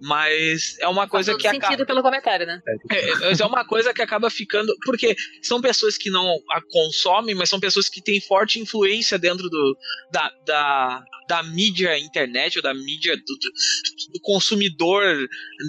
Mas 0.01 0.77
é 0.81 0.89
uma 0.89 1.09
coisa 1.09 1.37
que 1.37 1.47
acaba. 1.47 1.67
sentido 1.67 1.87
pelo 1.87 2.03
comentário, 2.03 2.47
né? 2.47 2.61
É, 2.91 3.15
mas 3.17 3.41
é 3.41 3.47
uma 3.47 3.65
coisa 3.65 3.95
que 3.95 4.03
acaba 4.03 4.29
ficando. 4.31 4.75
Porque 4.85 5.17
são 5.43 5.61
pessoas 5.61 5.97
que 5.97 6.11
não 6.11 6.39
a 6.51 6.61
consomem, 6.61 7.35
mas 7.35 7.49
são 7.49 7.61
pessoas 7.61 7.89
que 7.89 8.03
têm 8.03 8.21
forte 8.21 8.61
influência 8.61 9.19
dentro 9.19 9.49
do, 9.49 9.79
da, 10.11 10.31
da, 10.45 11.05
da 11.31 11.45
mídia 11.45 11.97
internet, 11.97 12.57
ou 12.59 12.63
da 12.63 12.75
mídia 12.75 13.17
do, 13.17 13.23
do- 13.23 14.13
do 14.13 14.21
consumidor 14.21 15.05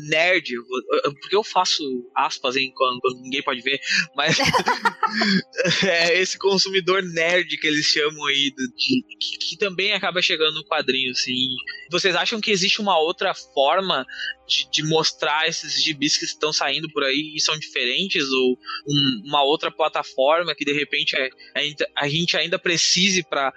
nerd. 0.09 0.55
Porque 1.21 1.35
eu 1.35 1.43
faço 1.43 1.83
aspas 2.15 2.55
em 2.55 2.71
quando, 2.73 2.99
quando 2.99 3.21
ninguém 3.21 3.43
pode 3.43 3.61
ver, 3.61 3.79
mas 4.15 4.37
é 5.85 6.19
esse 6.19 6.37
consumidor 6.37 7.03
nerd 7.03 7.57
que 7.57 7.67
eles 7.67 7.85
chamam 7.85 8.25
aí, 8.25 8.51
do- 8.51 8.67
de- 8.75 9.03
que, 9.19 9.37
que 9.49 9.57
também 9.57 9.93
acaba 9.93 10.19
chegando 10.21 10.55
no 10.55 10.65
quadrinho, 10.65 11.11
assim. 11.11 11.49
Vocês 11.91 12.15
acham 12.15 12.41
que 12.41 12.49
existe 12.51 12.81
uma 12.81 12.97
outra 12.97 13.33
forma 13.53 14.05
de, 14.51 14.69
de 14.69 14.83
mostrar 14.89 15.47
esses 15.47 15.81
gibis 15.81 16.17
que 16.17 16.25
estão 16.25 16.51
saindo 16.51 16.89
por 16.91 17.03
aí 17.03 17.33
e 17.35 17.39
são 17.39 17.57
diferentes 17.57 18.23
ou 18.29 18.57
um- 18.87 19.21
uma 19.25 19.43
outra 19.43 19.71
plataforma 19.71 20.53
que 20.53 20.65
de 20.65 20.73
repente 20.73 21.15
é- 21.15 21.29
a, 21.55 21.59
gente- 21.61 21.85
a 21.95 22.07
gente 22.09 22.37
ainda 22.37 22.59
precise 22.59 23.23
para 23.23 23.53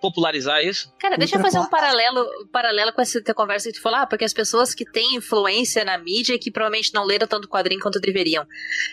popularizar 0.00 0.64
isso? 0.64 0.92
Cara, 0.98 1.16
deixa 1.16 1.36
eu 1.36 1.40
fazer 1.40 1.58
um 1.58 1.68
paralelo, 1.68 2.20
um 2.42 2.46
paralelo 2.48 2.92
com 2.92 3.02
essa 3.02 3.22
tua 3.22 3.34
conversa 3.34 3.68
que 3.70 3.78
tu 3.78 3.82
falou, 3.82 3.98
ah, 3.98 4.06
porque 4.06 4.24
as 4.24 4.32
pessoas 4.32 4.74
que 4.74 4.84
têm 4.84 5.16
influência 5.16 5.84
na 5.84 5.98
mídia 5.98 6.34
e 6.34 6.38
que 6.38 6.50
provavelmente 6.50 6.94
não 6.94 7.04
leram 7.04 7.26
tanto 7.26 7.48
quadrinho 7.48 7.80
quanto 7.80 8.00
deveriam. 8.00 8.46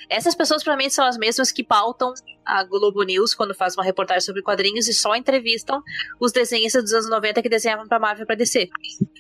Essas 0.10 0.36
pessoas 0.36 0.64
provavelmente 0.64 0.94
são 0.96 1.06
as 1.06 1.18
mesmas 1.18 1.52
que 1.52 1.64
pautam 1.64 2.14
a 2.48 2.64
Globo 2.64 3.04
News 3.04 3.36
quando 3.36 3.54
faz 3.54 3.76
uma 3.76 3.84
reportagem 3.84 4.22
sobre 4.22 4.42
quadrinhos 4.42 4.88
e 4.88 4.94
só 4.94 5.16
entrevistam 5.16 5.82
os 6.20 6.32
desenhistas 6.32 6.84
dos 6.84 6.94
anos 6.94 7.10
90 7.10 7.42
que 7.42 7.50
desenhavam 7.50 7.88
pra 7.88 8.00
Marvel 8.00 8.24
e 8.24 8.26
pra 8.26 8.36
DC. 8.36 8.70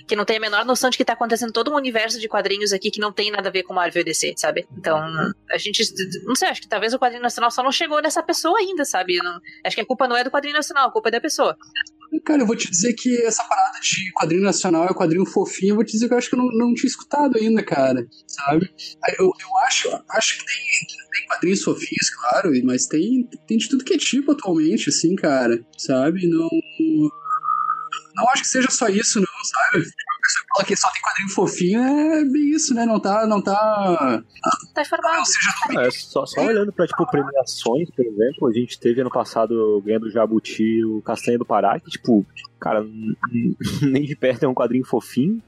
Que 0.07 0.15
não 0.15 0.23
tem 0.25 0.37
a 0.37 0.39
menor 0.39 0.63
noção 0.65 0.89
de 0.89 0.97
que 0.97 1.03
tá 1.03 1.13
acontecendo 1.13 1.51
todo 1.51 1.71
um 1.71 1.75
universo 1.75 2.19
de 2.19 2.27
quadrinhos 2.27 2.71
aqui 2.71 2.89
que 2.89 2.99
não 2.99 3.11
tem 3.11 3.29
nada 3.29 3.49
a 3.49 3.51
ver 3.51 3.63
com 3.63 3.73
Marvel 3.73 4.01
e 4.01 4.05
DC, 4.05 4.33
sabe? 4.37 4.65
Então, 4.77 4.97
a 5.51 5.57
gente, 5.57 5.83
não 6.23 6.35
sei, 6.35 6.47
acho 6.47 6.61
que 6.61 6.67
talvez 6.67 6.93
o 6.93 6.99
quadrinho 6.99 7.21
nacional 7.21 7.51
só 7.51 7.61
não 7.61 7.71
chegou 7.71 8.01
nessa 8.01 8.23
pessoa 8.23 8.57
ainda, 8.59 8.85
sabe? 8.85 9.17
Não- 9.17 9.39
acho 9.65 9.75
que 9.75 9.81
a 9.81 9.85
culpa 9.85 10.07
não 10.07 10.15
é 10.15 10.23
do 10.23 10.31
quadrinho 10.31 10.55
nacional, 10.55 10.87
a 10.87 10.91
culpa 10.91 11.09
é 11.09 11.11
da 11.11 11.21
pessoa. 11.21 11.55
Cara, 12.25 12.41
eu 12.41 12.45
vou 12.45 12.55
te 12.55 12.69
dizer 12.69 12.93
que 12.93 13.21
essa 13.23 13.43
parada 13.43 13.79
de 13.79 14.11
quadrinho 14.13 14.43
nacional 14.43 14.85
é 14.85 14.93
quadrinho 14.93 15.25
fofinho, 15.25 15.71
eu 15.71 15.75
vou 15.75 15.83
te 15.83 15.93
dizer 15.93 16.07
que 16.07 16.13
eu 16.13 16.17
acho 16.17 16.29
que 16.29 16.35
eu 16.35 16.39
não, 16.39 16.47
não 16.47 16.73
tinha 16.73 16.87
escutado 16.87 17.37
ainda, 17.37 17.63
cara, 17.63 18.05
sabe? 18.27 18.69
Eu, 19.17 19.25
eu 19.25 19.57
acho, 19.65 19.89
acho 20.09 20.39
que 20.39 20.45
tem, 20.45 20.55
tem 21.11 21.27
quadrinhos 21.27 21.63
fofinhos, 21.63 22.09
claro, 22.09 22.51
mas 22.63 22.85
tem, 22.87 23.27
tem 23.47 23.57
de 23.57 23.69
tudo 23.69 23.83
que 23.83 23.93
é 23.93 23.97
tipo 23.97 24.31
atualmente, 24.31 24.89
assim, 24.89 25.15
cara, 25.15 25.59
sabe? 25.77 26.27
Não. 26.27 26.49
Não 28.17 28.29
acho 28.29 28.41
que 28.41 28.47
seja 28.47 28.69
só 28.69 28.87
isso, 28.89 29.19
não, 29.19 29.27
sabe? 29.43 29.85
pessoa 30.27 30.45
fala 30.49 30.65
que 30.65 30.75
só 30.75 30.87
tem 30.91 31.01
quadrinho 31.01 31.29
fofinho, 31.29 31.81
é 31.81 32.25
bem 32.25 32.49
isso, 32.51 32.73
né? 32.73 32.85
Não 32.85 32.99
tá. 32.99 33.25
Não 33.25 33.41
tá. 33.41 34.23
Tá 34.73 34.81
informado. 34.81 35.17
Não 35.17 35.25
seja 35.25 35.49
é, 35.79 35.91
só, 35.91 36.25
só 36.25 36.41
olhando 36.41 36.71
pra, 36.71 36.85
tipo, 36.85 37.09
premiações, 37.09 37.89
por 37.89 38.05
exemplo, 38.05 38.47
a 38.47 38.53
gente 38.53 38.79
teve 38.79 39.01
ano 39.01 39.09
passado 39.09 39.81
ganhando 39.85 40.11
Jabuti 40.11 40.83
o 40.83 41.01
Castanha 41.01 41.37
do 41.37 41.45
Pará, 41.45 41.79
que, 41.79 41.89
tipo, 41.89 42.25
cara, 42.59 42.83
nem 43.81 44.03
de 44.03 44.15
perto 44.15 44.43
é 44.43 44.47
um 44.47 44.53
quadrinho 44.53 44.85
fofinho. 44.85 45.41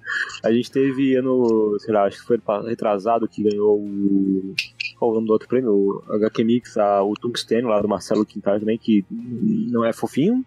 A 0.43 0.51
gente 0.51 0.71
teve 0.71 1.15
ano, 1.15 1.77
sei 1.79 1.93
lá, 1.93 2.05
acho 2.05 2.19
que 2.19 2.25
foi 2.25 2.39
retrasado 2.67 3.27
que 3.27 3.43
ganhou 3.43 3.77
o. 3.77 4.55
Qual 4.97 5.11
o 5.11 5.13
nome 5.13 5.27
do 5.27 5.33
outro 5.33 5.47
prêmio? 5.47 5.71
O 5.71 6.13
HQ 6.13 6.43
Mix, 6.43 6.77
a, 6.77 7.01
o 7.03 7.13
Tungstênio 7.13 7.69
lá 7.69 7.81
do 7.81 7.87
Marcelo 7.87 8.25
Quintal 8.25 8.59
também, 8.59 8.77
que 8.77 9.05
não 9.09 9.85
é 9.85 9.93
fofinho, 9.93 10.45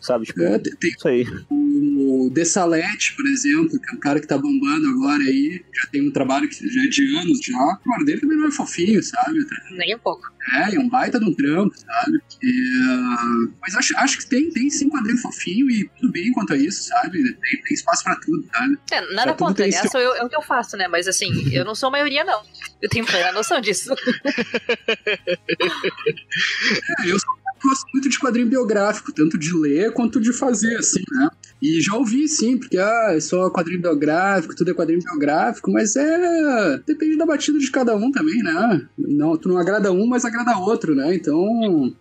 sabe? 0.00 0.26
Tipo, 0.26 0.42
é, 0.42 0.58
tem, 0.58 0.90
isso 0.90 1.08
aí. 1.08 1.26
O 1.50 2.30
Dessalete, 2.32 3.14
por 3.14 3.26
exemplo, 3.26 3.80
que 3.80 3.90
é 3.90 3.92
um 3.94 4.00
cara 4.00 4.20
que 4.20 4.26
tá 4.26 4.38
bombando 4.38 4.88
agora 4.88 5.22
aí, 5.22 5.64
já 5.74 5.86
tem 5.90 6.08
um 6.08 6.12
trabalho 6.12 6.48
que 6.48 6.68
já 6.68 6.82
é 6.82 6.86
de 6.86 7.16
anos 7.16 7.40
já. 7.40 7.56
O 7.56 7.76
trabalho 7.76 8.04
dele 8.04 8.20
também 8.20 8.36
não 8.36 8.48
é 8.48 8.50
fofinho, 8.50 9.02
sabe? 9.02 9.38
Nem 9.70 9.94
um 9.94 9.98
pouco. 9.98 10.26
É, 10.52 10.76
é 10.76 10.78
um 10.78 10.88
baita 10.88 11.18
de 11.18 11.24
um 11.24 11.34
trampo, 11.34 11.76
sabe? 11.76 12.18
É... 12.42 12.48
Mas 13.60 13.74
acho, 13.74 13.96
acho 13.98 14.18
que 14.18 14.26
tem, 14.26 14.48
tem 14.50 14.70
sim 14.70 14.88
quadrinho 14.88 15.18
fofinho 15.18 15.68
e 15.70 15.88
tudo 16.00 16.12
bem 16.12 16.30
quanto 16.32 16.52
a 16.52 16.56
isso, 16.56 16.84
sabe? 16.84 17.22
Tem, 17.22 17.62
tem 17.62 17.74
espaço 17.74 18.04
pra 18.04 18.14
tudo, 18.16 18.46
sabe? 18.52 18.78
É, 18.92 19.00
nada 19.12 19.34
pra 19.34 19.46
contra, 19.46 19.64
aliás, 19.64 19.90
sou 19.90 20.00
eu, 20.00 20.14
é 20.14 20.22
o 20.22 20.28
que 20.28 20.36
eu 20.36 20.42
faço, 20.42 20.76
né? 20.76 20.86
Mas 20.86 21.08
assim, 21.08 21.52
eu 21.52 21.64
não 21.64 21.74
sou 21.74 21.88
a 21.88 21.92
maioria, 21.92 22.24
não. 22.24 22.42
Eu 22.80 22.88
tenho 22.88 23.04
plena 23.04 23.32
noção 23.32 23.60
disso. 23.60 23.92
é, 27.00 27.10
eu 27.10 27.18
sou 27.18 27.36
gosto 27.66 27.86
muito 27.92 28.08
de 28.08 28.18
quadrinho 28.18 28.48
biográfico, 28.48 29.12
tanto 29.12 29.38
de 29.38 29.52
ler 29.54 29.92
quanto 29.92 30.20
de 30.20 30.32
fazer, 30.32 30.76
assim, 30.76 31.02
né? 31.10 31.28
E 31.60 31.80
já 31.80 31.94
ouvi, 31.94 32.28
sim, 32.28 32.58
porque 32.58 32.76
ah, 32.76 33.12
é 33.12 33.20
só 33.20 33.50
quadrinho 33.50 33.80
biográfico, 33.80 34.54
tudo 34.54 34.70
é 34.70 34.74
quadrinho 34.74 35.02
biográfico, 35.02 35.70
mas 35.72 35.96
é. 35.96 36.78
Depende 36.86 37.16
da 37.16 37.24
batida 37.24 37.58
de 37.58 37.70
cada 37.70 37.96
um 37.96 38.12
também, 38.12 38.42
né? 38.42 38.86
Não, 38.98 39.36
tu 39.36 39.48
não 39.48 39.58
agrada 39.58 39.90
um, 39.90 40.06
mas 40.06 40.24
agrada 40.24 40.58
outro, 40.58 40.94
né? 40.94 41.14
Então. 41.14 41.94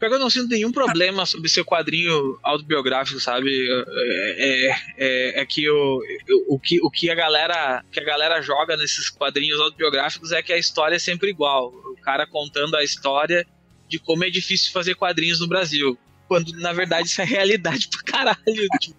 Eu 0.00 0.18
não 0.18 0.30
sinto 0.30 0.48
nenhum 0.48 0.72
problema 0.72 1.26
sobre 1.26 1.48
ser 1.48 1.64
quadrinho 1.64 2.38
autobiográfico, 2.42 3.20
sabe? 3.20 3.50
É, 3.50 4.68
é, 4.68 4.76
é, 4.96 5.42
é 5.42 5.46
que 5.46 5.68
o, 5.68 6.00
o, 6.48 6.58
que, 6.58 6.80
o 6.82 6.90
que 6.90 7.10
a 7.10 7.14
galera 7.14 7.84
que 7.92 8.00
a 8.00 8.04
galera 8.04 8.40
joga 8.40 8.76
nesses 8.76 9.10
quadrinhos 9.10 9.60
autobiográficos 9.60 10.32
é 10.32 10.42
que 10.42 10.52
a 10.52 10.58
história 10.58 10.96
é 10.96 10.98
sempre 10.98 11.28
igual. 11.28 11.68
O 11.68 12.00
cara 12.02 12.26
contando 12.26 12.74
a 12.74 12.82
história 12.82 13.46
de 13.88 13.98
como 13.98 14.24
é 14.24 14.30
difícil 14.30 14.72
fazer 14.72 14.94
quadrinhos 14.94 15.40
no 15.40 15.48
Brasil. 15.48 15.98
Quando, 16.26 16.52
na 16.58 16.72
verdade, 16.72 17.08
isso 17.08 17.20
é 17.20 17.24
realidade 17.24 17.88
pra 17.88 18.02
caralho. 18.02 18.38
Tipo, 18.80 18.96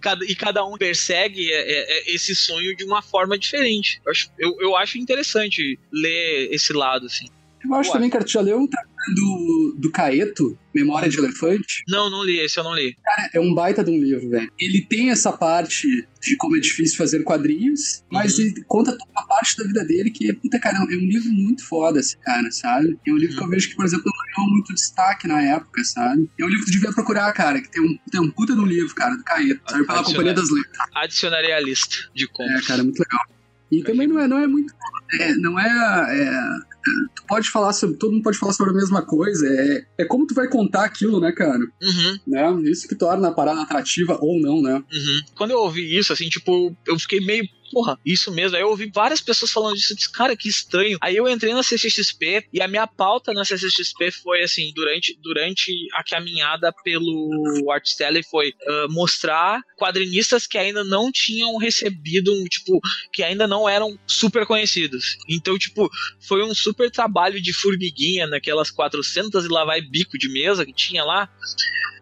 cada, 0.00 0.24
e 0.24 0.34
cada 0.34 0.64
um 0.64 0.76
persegue 0.76 1.52
é, 1.52 1.60
é, 1.60 1.98
é, 2.10 2.14
esse 2.14 2.34
sonho 2.34 2.74
de 2.74 2.84
uma 2.84 3.02
forma 3.02 3.38
diferente. 3.38 4.00
Eu 4.04 4.10
acho, 4.10 4.30
eu, 4.38 4.56
eu 4.60 4.76
acho 4.76 4.98
interessante 4.98 5.78
ler 5.92 6.48
esse 6.50 6.72
lado, 6.72 7.06
assim. 7.06 7.28
Eu 7.64 7.74
acho 7.74 7.90
eu 7.90 7.94
também, 7.94 8.10
cara, 8.10 8.24
tu 8.24 8.30
já 8.30 8.40
leu 8.40 8.58
um 8.58 8.66
do, 9.14 9.76
do 9.78 9.90
Caeto, 9.90 10.58
Memória 10.74 11.08
de 11.08 11.18
Elefante? 11.18 11.82
Não, 11.88 12.10
não 12.10 12.22
li, 12.22 12.38
esse 12.38 12.58
eu 12.58 12.64
não 12.64 12.74
li. 12.74 12.96
Cara, 13.02 13.30
é 13.34 13.40
um 13.40 13.54
baita 13.54 13.82
de 13.82 13.90
um 13.90 13.98
livro, 13.98 14.28
velho. 14.28 14.50
Ele 14.58 14.82
tem 14.82 15.10
essa 15.10 15.32
parte 15.32 16.06
de 16.20 16.36
como 16.36 16.56
é 16.56 16.60
difícil 16.60 16.96
fazer 16.96 17.22
quadrinhos, 17.24 18.04
mas 18.10 18.38
uhum. 18.38 18.44
ele 18.44 18.64
conta 18.66 18.92
toda 18.92 19.10
a 19.16 19.22
parte 19.22 19.56
da 19.56 19.64
vida 19.64 19.84
dele 19.84 20.10
que, 20.10 20.32
puta, 20.34 20.58
cara, 20.58 20.78
é 20.78 20.96
um 20.96 21.08
livro 21.08 21.30
muito 21.30 21.66
foda, 21.66 21.98
esse 21.98 22.16
cara, 22.18 22.50
sabe? 22.50 22.98
É 23.06 23.12
um 23.12 23.16
livro 23.16 23.32
uhum. 23.32 23.38
que 23.38 23.42
eu 23.42 23.44
uhum. 23.44 23.50
vejo 23.50 23.68
que, 23.70 23.76
por 23.76 23.84
exemplo, 23.84 24.04
não 24.06 24.34
ganhou 24.36 24.52
muito 24.52 24.74
destaque 24.74 25.26
na 25.26 25.42
época, 25.42 25.82
sabe? 25.84 26.30
É 26.38 26.44
um 26.44 26.48
livro 26.48 26.64
que 26.64 26.70
tu 26.70 26.74
devia 26.74 26.92
procurar, 26.92 27.32
cara, 27.32 27.60
que 27.60 27.70
tem 27.70 27.82
um, 27.82 27.98
tem 28.10 28.20
um 28.20 28.30
puta 28.30 28.54
de 28.54 28.60
um 28.60 28.66
livro, 28.66 28.94
cara, 28.94 29.16
do 29.16 29.24
Caeto, 29.24 29.60
sabe? 29.68 29.86
Pela 29.86 30.04
Companhia 30.04 30.34
das 30.34 30.50
Letras. 30.50 30.88
Adicionaria 30.94 31.56
a 31.56 31.60
lista 31.60 31.96
de 32.14 32.26
contos. 32.28 32.54
É, 32.54 32.66
cara, 32.66 32.84
muito 32.84 32.98
legal. 32.98 33.40
E 33.72 33.82
também 33.82 34.06
não 34.06 34.18
é, 34.18 34.26
não 34.26 34.38
é 34.38 34.46
muito. 34.46 34.74
É, 35.12 35.34
não 35.36 35.58
é, 35.58 35.66
é 35.66 36.69
tu 37.14 37.24
pode 37.26 37.48
falar 37.50 37.72
sobre. 37.72 37.96
Todo 37.96 38.12
mundo 38.12 38.22
pode 38.22 38.38
falar 38.38 38.52
sobre 38.52 38.72
a 38.72 38.76
mesma 38.76 39.02
coisa. 39.02 39.46
É, 39.46 40.02
é 40.02 40.04
como 40.04 40.26
tu 40.26 40.34
vai 40.34 40.48
contar 40.48 40.84
aquilo, 40.84 41.20
né, 41.20 41.32
cara? 41.32 41.58
Uhum. 41.58 42.18
Né? 42.26 42.70
Isso 42.70 42.88
que 42.88 42.94
torna 42.94 43.28
a 43.28 43.32
parada 43.32 43.62
atrativa 43.62 44.18
ou 44.20 44.40
não, 44.40 44.62
né? 44.62 44.74
Uhum. 44.74 45.20
Quando 45.34 45.50
eu 45.52 45.58
ouvi 45.58 45.96
isso, 45.96 46.12
assim, 46.12 46.28
tipo, 46.28 46.76
eu 46.86 46.98
fiquei 46.98 47.20
meio 47.20 47.44
porra, 47.70 47.98
isso 48.04 48.30
mesmo. 48.30 48.56
Aí 48.56 48.62
eu 48.62 48.68
ouvi 48.68 48.90
várias 48.92 49.20
pessoas 49.20 49.50
falando 49.50 49.76
disso, 49.76 49.94
disse, 49.94 50.10
cara, 50.10 50.36
que 50.36 50.48
estranho. 50.48 50.98
Aí 51.00 51.16
eu 51.16 51.28
entrei 51.28 51.54
na 51.54 51.62
CCXP 51.62 52.46
e 52.52 52.60
a 52.60 52.68
minha 52.68 52.86
pauta 52.86 53.32
na 53.32 53.44
CCXP 53.44 54.10
foi 54.10 54.42
assim, 54.42 54.72
durante, 54.74 55.18
durante 55.22 55.72
a 55.94 56.04
caminhada 56.04 56.72
pelo 56.84 57.70
Artstelli 57.70 58.22
foi 58.22 58.50
uh, 58.50 58.92
mostrar 58.92 59.60
quadrinistas 59.76 60.46
que 60.46 60.58
ainda 60.58 60.84
não 60.84 61.10
tinham 61.12 61.56
recebido, 61.56 62.32
um, 62.32 62.44
tipo, 62.44 62.80
que 63.12 63.22
ainda 63.22 63.46
não 63.46 63.68
eram 63.68 63.98
super 64.06 64.46
conhecidos. 64.46 65.16
Então, 65.28 65.58
tipo, 65.58 65.88
foi 66.20 66.42
um 66.42 66.54
super 66.54 66.90
trabalho 66.90 67.40
de 67.40 67.52
formiguinha 67.52 68.26
naquelas 68.26 68.70
400 68.70 69.44
e 69.44 69.48
lá 69.48 69.64
vai 69.64 69.80
bico 69.80 70.18
de 70.18 70.28
mesa 70.32 70.64
que 70.64 70.72
tinha 70.72 71.04
lá 71.04 71.28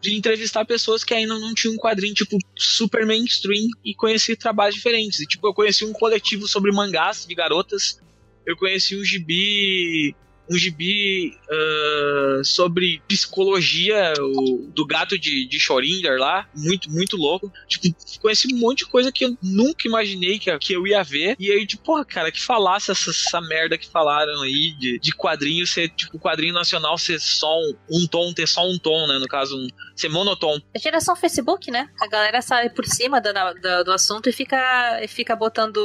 de 0.00 0.14
entrevistar 0.14 0.64
pessoas 0.64 1.02
que 1.02 1.12
ainda 1.12 1.38
não 1.38 1.54
tinham 1.54 1.74
um 1.74 1.78
quadrinho, 1.78 2.14
tipo, 2.14 2.38
super 2.56 3.04
mainstream 3.04 3.66
e 3.84 3.94
conhecer 3.94 4.36
trabalhos 4.36 4.76
diferentes. 4.76 5.20
E, 5.20 5.26
tipo, 5.26 5.46
eu 5.46 5.54
conheci 5.59 5.84
um 5.84 5.92
coletivo 5.92 6.46
sobre 6.46 6.70
mangás 6.70 7.26
de 7.26 7.34
garotas, 7.34 8.00
eu 8.46 8.56
conheci 8.56 8.94
um 8.96 9.02
gibi 9.04 10.14
um 10.51 10.57
gibi 10.57 11.36
uh, 11.51 12.44
sobre 12.44 13.03
psicologia 13.07 14.12
o, 14.18 14.70
do 14.74 14.86
gato 14.86 15.18
de, 15.18 15.46
de 15.46 15.59
Schrödinger 15.59 16.18
lá, 16.18 16.49
muito, 16.55 16.90
muito 16.90 17.16
louco. 17.16 17.53
Tipo, 17.68 17.94
conheci 18.20 18.53
um 18.53 18.59
monte 18.59 18.78
de 18.78 18.86
coisa 18.86 19.12
que 19.12 19.24
eu 19.24 19.36
nunca 19.42 19.86
imaginei 19.86 20.38
que, 20.38 20.57
que 20.59 20.72
eu 20.72 20.86
ia 20.86 21.03
ver. 21.03 21.36
E 21.38 21.51
aí, 21.51 21.66
tipo, 21.66 21.84
porra, 21.84 22.05
cara, 22.05 22.32
que 22.32 22.40
falasse 22.40 22.90
essa, 22.90 23.11
essa 23.11 23.40
merda 23.40 23.78
que 23.78 23.88
falaram 23.88 24.42
aí 24.42 24.72
de, 24.78 24.99
de 24.99 25.12
quadrinho 25.12 25.66
ser, 25.66 25.88
tipo, 25.90 26.18
quadrinho 26.18 26.55
nacional 26.55 26.96
ser 26.99 27.20
só 27.20 27.53
um, 27.59 27.74
um 27.90 28.07
tom, 28.07 28.32
ter 28.32 28.46
só 28.46 28.68
um 28.68 28.78
tom, 28.78 29.07
né? 29.07 29.18
No 29.18 29.26
caso, 29.26 29.57
um, 29.57 29.68
ser 29.94 30.09
monotom. 30.09 30.61
É 30.74 30.78
geração 30.78 31.16
Facebook, 31.16 31.70
né? 31.70 31.88
A 32.01 32.07
galera 32.07 32.40
sai 32.40 32.70
por 32.70 32.86
cima 32.86 33.20
do, 33.20 33.32
do, 33.32 33.84
do 33.84 33.92
assunto 33.92 34.28
e 34.28 34.32
fica, 34.32 35.01
e 35.03 35.09
fica 35.09 35.34
botando. 35.36 35.78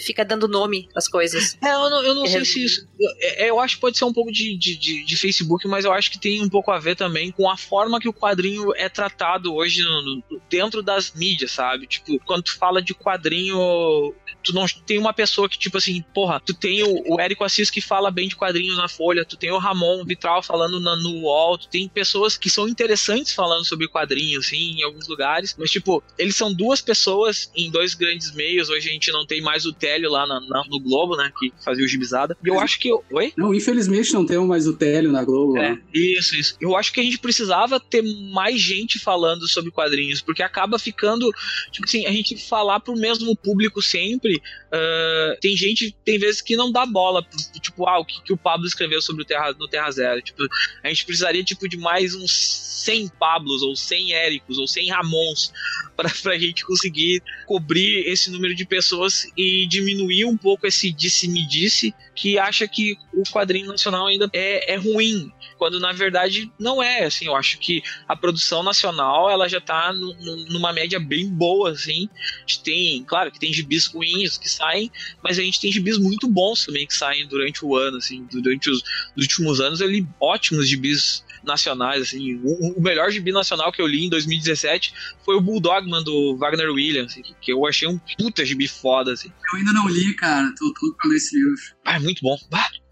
fica 0.00 0.24
dando 0.24 0.48
nome 0.48 0.88
às 0.94 1.08
coisas. 1.08 1.56
É, 1.62 1.72
eu 1.72 1.90
não, 1.90 2.02
eu 2.04 2.14
não 2.14 2.24
é. 2.24 2.28
sei 2.28 2.44
se 2.44 2.64
isso. 2.64 2.88
Eu, 2.98 3.10
é, 3.20 3.50
eu 3.50 3.60
acho 3.60 3.76
que 3.76 3.80
pode 3.90 3.98
ser 3.98 4.04
um 4.04 4.12
pouco 4.12 4.30
de, 4.30 4.56
de, 4.56 4.76
de, 4.76 5.04
de, 5.04 5.16
Facebook, 5.16 5.66
mas 5.66 5.84
eu 5.84 5.92
acho 5.92 6.10
que 6.10 6.18
tem 6.18 6.40
um 6.40 6.48
pouco 6.48 6.70
a 6.70 6.78
ver 6.78 6.94
também 6.94 7.32
com 7.32 7.50
a 7.50 7.56
forma 7.56 8.00
que 8.00 8.08
o 8.08 8.12
quadrinho 8.12 8.72
é 8.76 8.88
tratado 8.88 9.52
hoje 9.52 9.82
no, 9.82 10.02
no, 10.02 10.40
dentro 10.48 10.82
das 10.82 11.12
mídias, 11.12 11.50
sabe? 11.50 11.86
Tipo, 11.86 12.18
quando 12.24 12.44
tu 12.44 12.56
fala 12.56 12.80
de 12.80 12.94
quadrinho, 12.94 14.14
tu 14.42 14.54
não 14.54 14.66
tem 14.86 14.98
uma 14.98 15.12
pessoa 15.12 15.48
que, 15.48 15.58
tipo 15.58 15.76
assim, 15.76 16.02
porra, 16.14 16.40
tu 16.40 16.54
tem 16.54 16.82
o, 16.82 17.14
o 17.14 17.20
Érico 17.20 17.44
Assis 17.44 17.70
que 17.70 17.80
fala 17.80 18.10
bem 18.10 18.28
de 18.28 18.36
quadrinhos 18.36 18.76
na 18.76 18.88
Folha, 18.88 19.24
tu 19.24 19.36
tem 19.36 19.50
o 19.50 19.58
Ramon 19.58 20.04
Vitral 20.04 20.42
falando 20.42 20.78
na, 20.78 20.94
no 20.96 21.22
UOL, 21.22 21.58
tu 21.58 21.68
tem 21.68 21.88
pessoas 21.88 22.36
que 22.36 22.48
são 22.48 22.68
interessantes 22.68 23.32
falando 23.32 23.64
sobre 23.64 23.88
quadrinhos, 23.88 24.46
assim, 24.46 24.78
em 24.78 24.82
alguns 24.84 25.08
lugares, 25.08 25.56
mas, 25.58 25.70
tipo, 25.70 26.02
eles 26.16 26.36
são 26.36 26.52
duas 26.52 26.80
pessoas 26.80 27.50
em 27.56 27.70
dois 27.70 27.94
grandes 27.94 28.32
meios, 28.32 28.68
hoje 28.68 28.88
a 28.88 28.92
gente 28.92 29.10
não 29.10 29.26
tem 29.26 29.40
mais 29.40 29.66
o 29.66 29.72
Télio 29.72 30.10
lá 30.10 30.26
na, 30.26 30.40
na, 30.40 30.64
no 30.68 30.78
Globo, 30.78 31.16
né, 31.16 31.32
que 31.38 31.52
fazia 31.64 31.84
o 31.84 31.88
gibizada, 31.88 32.36
e 32.42 32.48
eu 32.48 32.60
acho 32.60 32.78
que... 32.78 32.90
Oi? 33.10 33.32
Não, 33.36 33.52
infelizmente 33.54 33.79
não 33.88 34.26
temos 34.26 34.48
mais 34.48 34.66
o 34.66 34.72
Télio 34.72 35.12
na 35.12 35.24
Globo. 35.24 35.56
É, 35.56 35.70
né? 35.70 35.82
isso, 35.92 36.36
isso. 36.36 36.56
Eu 36.60 36.76
acho 36.76 36.92
que 36.92 37.00
a 37.00 37.02
gente 37.02 37.18
precisava 37.18 37.78
ter 37.78 38.02
mais 38.32 38.60
gente 38.60 38.98
falando 38.98 39.46
sobre 39.48 39.70
quadrinhos, 39.70 40.20
porque 40.20 40.42
acaba 40.42 40.78
ficando, 40.78 41.30
tipo 41.70 41.86
assim, 41.86 42.06
a 42.06 42.12
gente 42.12 42.36
falar 42.36 42.80
pro 42.80 42.94
mesmo 42.96 43.36
público 43.36 43.82
sempre, 43.82 44.36
uh, 44.36 45.40
tem 45.40 45.56
gente, 45.56 45.96
tem 46.04 46.18
vezes 46.18 46.40
que 46.40 46.56
não 46.56 46.70
dá 46.70 46.86
bola, 46.86 47.24
tipo, 47.60 47.86
ah, 47.86 47.98
o 47.98 48.04
que, 48.04 48.22
que 48.22 48.32
o 48.32 48.36
Pablo 48.36 48.66
escreveu 48.66 49.00
sobre 49.02 49.22
o 49.22 49.26
Terra, 49.26 49.54
no 49.58 49.68
Terra 49.68 49.90
Zero, 49.90 50.22
tipo, 50.22 50.42
a 50.82 50.88
gente 50.88 51.04
precisaria, 51.04 51.44
tipo, 51.44 51.68
de 51.68 51.76
mais 51.76 52.14
uns 52.14 52.69
100 52.80 53.08
Pablos, 53.18 53.62
ou 53.62 53.76
100 53.76 54.12
Éricos, 54.14 54.58
ou 54.58 54.66
100 54.66 54.90
Ramons, 54.90 55.52
para 55.96 56.10
a 56.32 56.38
gente 56.38 56.64
conseguir 56.64 57.22
cobrir 57.46 58.06
esse 58.06 58.30
número 58.30 58.54
de 58.54 58.64
pessoas 58.64 59.26
e 59.36 59.66
diminuir 59.66 60.24
um 60.24 60.36
pouco 60.36 60.66
esse 60.66 60.90
disse-me-disse 60.90 61.94
que 62.14 62.38
acha 62.38 62.66
que 62.66 62.96
o 63.12 63.22
quadrinho 63.30 63.66
nacional 63.66 64.06
ainda 64.06 64.28
é, 64.32 64.74
é 64.74 64.76
ruim. 64.76 65.30
quando 65.58 65.78
na 65.78 65.92
verdade 65.92 66.50
não 66.58 66.82
é, 66.82 67.04
assim, 67.04 67.26
eu 67.26 67.36
acho 67.36 67.58
que 67.58 67.82
a 68.08 68.16
produção 68.16 68.62
nacional, 68.62 69.28
ela 69.28 69.46
já 69.46 69.60
tá 69.60 69.92
numa 69.92 70.72
média 70.72 70.98
bem 70.98 71.28
boa, 71.28 71.70
assim, 71.72 72.08
a 72.14 72.40
gente 72.40 72.62
tem, 72.62 73.04
claro 73.04 73.30
que 73.30 73.38
tem 73.38 73.52
gibis 73.52 73.86
ruins 73.86 74.38
que 74.38 74.48
saem, 74.48 74.90
mas 75.22 75.38
a 75.38 75.42
gente 75.42 75.60
tem 75.60 75.70
gibis 75.70 75.98
muito 75.98 76.26
bons 76.26 76.64
também 76.64 76.86
que 76.86 76.94
saem 76.94 77.26
durante 77.26 77.64
o 77.64 77.76
ano, 77.76 77.98
assim, 77.98 78.26
durante 78.32 78.70
os, 78.70 78.82
os 79.14 79.22
últimos 79.22 79.60
anos, 79.60 79.82
ali, 79.82 80.06
ótimos 80.18 80.66
gibis 80.66 81.22
nacionais, 81.44 82.02
assim, 82.02 82.34
o, 82.36 82.78
o, 82.78 82.82
melhor 82.82 83.10
gibi 83.10 83.32
nacional 83.32 83.72
que 83.72 83.80
eu 83.80 83.86
li 83.86 84.06
em 84.06 84.10
2017 84.10 84.92
foi 85.24 85.36
o 85.36 85.40
Bulldogman 85.40 86.02
do 86.04 86.36
Wagner 86.36 86.70
Williams, 86.70 87.12
assim, 87.12 87.22
que 87.40 87.52
eu 87.52 87.66
achei 87.66 87.88
um 87.88 87.98
puta 88.18 88.44
gibi 88.44 88.68
foda, 88.68 89.12
assim. 89.12 89.32
Eu 89.52 89.58
ainda 89.58 89.72
não 89.72 89.88
li, 89.88 90.14
cara, 90.14 90.52
tô 90.58 90.72
todo 90.74 90.94
pra 90.96 91.08
ler 91.08 91.16
esse 91.16 91.36
livro. 91.36 91.54
Ah, 91.84 91.96
é 91.96 91.98
muito 91.98 92.22
bom. 92.22 92.36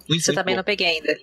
Muito, 0.08 0.22
Você 0.22 0.30
muito 0.30 0.34
também 0.40 0.54
bom. 0.54 0.58
não 0.58 0.64
peguei 0.64 0.86
ainda. 0.86 1.16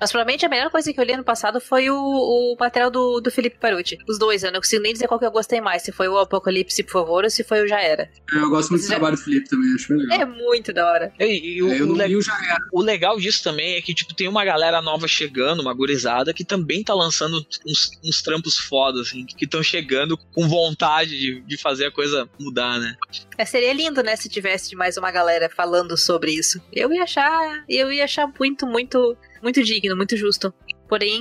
Mas 0.00 0.10
provavelmente 0.10 0.44
a 0.44 0.48
melhor 0.48 0.70
coisa 0.70 0.92
que 0.92 0.98
eu 1.00 1.04
li 1.04 1.12
ano 1.12 1.24
passado 1.24 1.60
foi 1.60 1.88
o, 1.90 1.96
o 1.96 2.56
material 2.58 2.90
do, 2.90 3.20
do 3.20 3.30
Felipe 3.30 3.58
Paruti. 3.58 3.98
Os 4.08 4.18
dois, 4.18 4.42
eu 4.42 4.52
não 4.52 4.60
consigo 4.60 4.82
nem 4.82 4.92
dizer 4.92 5.06
qual 5.08 5.18
que 5.20 5.26
eu 5.26 5.30
gostei 5.30 5.60
mais. 5.60 5.82
Se 5.82 5.92
foi 5.92 6.08
o 6.08 6.18
Apocalipse, 6.18 6.82
por 6.82 6.92
favor, 6.92 7.24
ou 7.24 7.30
se 7.30 7.44
foi 7.44 7.62
o 7.62 7.68
Já 7.68 7.80
Era. 7.80 8.10
É, 8.32 8.36
Eu 8.36 8.50
gosto 8.50 8.70
muito 8.70 8.82
do 8.82 8.88
Já- 8.88 8.94
trabalho 8.94 9.16
do 9.16 9.22
Felipe 9.22 9.48
também, 9.48 9.74
acho 9.74 9.88
bem 9.88 9.98
legal. 9.98 10.20
É 10.20 10.24
muito 10.24 10.72
da 10.72 10.86
hora. 10.90 11.12
E, 11.20 11.56
e 11.56 11.62
o, 11.62 11.72
É, 11.72 11.80
eu 11.80 11.84
o 11.84 11.88
não 11.88 11.94
le- 11.96 12.08
li 12.08 12.16
o 12.16 12.22
já 12.22 12.34
era. 12.44 12.58
o 12.72 12.82
legal 12.82 13.18
disso 13.18 13.42
também 13.42 13.76
é 13.76 13.82
que, 13.82 13.94
tipo, 13.94 14.14
tem 14.14 14.28
uma 14.28 14.44
galera 14.44 14.80
nova 14.82 15.06
chegando, 15.08 15.60
uma 15.60 15.74
gurizada, 15.74 16.32
que 16.34 16.44
também 16.44 16.82
tá 16.82 16.94
lançando 16.94 17.44
uns, 17.66 17.90
uns 18.04 18.22
trampos 18.22 18.56
fodas, 18.58 19.08
assim, 19.08 19.24
que 19.26 19.44
estão 19.44 19.62
chegando 19.62 20.16
com 20.32 20.48
vontade 20.48 21.10
de, 21.18 21.40
de 21.42 21.56
fazer 21.56 21.86
a 21.86 21.90
coisa 21.90 22.28
mudar, 22.40 22.78
né? 22.78 22.94
É, 23.38 23.44
seria 23.44 23.72
lindo, 23.72 24.02
né, 24.02 24.16
se 24.16 24.28
tivesse 24.28 24.74
mais 24.76 24.96
uma 24.96 25.10
galera 25.10 25.48
falando 25.48 25.96
sobre 25.96 26.32
isso. 26.32 26.60
Eu 26.72 26.92
ia 26.92 27.02
achar, 27.04 27.64
eu 27.68 27.92
ia 27.92 28.04
achar 28.04 28.26
muito, 28.38 28.66
muito, 28.66 29.16
muito 29.42 29.62
digno, 29.62 29.96
muito 29.96 30.16
justo. 30.16 30.52
Porém, 30.88 31.20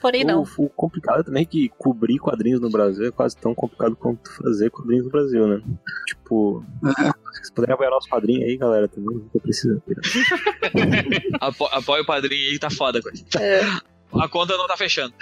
porém 0.00 0.24
não. 0.24 0.44
O, 0.56 0.64
o 0.64 0.68
complicado 0.70 1.24
também 1.24 1.42
é 1.42 1.46
que 1.46 1.68
cobrir 1.78 2.18
quadrinhos 2.18 2.60
no 2.60 2.70
Brasil 2.70 3.06
é 3.06 3.10
quase 3.10 3.36
tão 3.36 3.54
complicado 3.54 3.94
quanto 3.96 4.30
fazer 4.42 4.70
quadrinhos 4.70 5.04
no 5.04 5.10
Brasil, 5.10 5.46
né? 5.46 5.62
Tipo, 6.06 6.64
se 7.42 7.52
puderem 7.52 7.74
apoiar 7.74 7.90
nosso 7.90 8.08
padrinho 8.08 8.44
aí, 8.46 8.56
galera, 8.56 8.88
também 8.88 9.14
não 9.16 9.28
tô 9.28 9.40
precisando. 9.40 9.82
Apo, 11.40 11.66
apoia 11.66 12.02
o 12.02 12.06
padrinho 12.06 12.50
aí, 12.50 12.58
tá 12.58 12.70
foda, 12.70 13.00
coisa. 13.02 13.22
É, 13.38 13.60
A 14.12 14.28
conta 14.28 14.56
não 14.56 14.66
tá 14.66 14.76
fechando. 14.76 15.14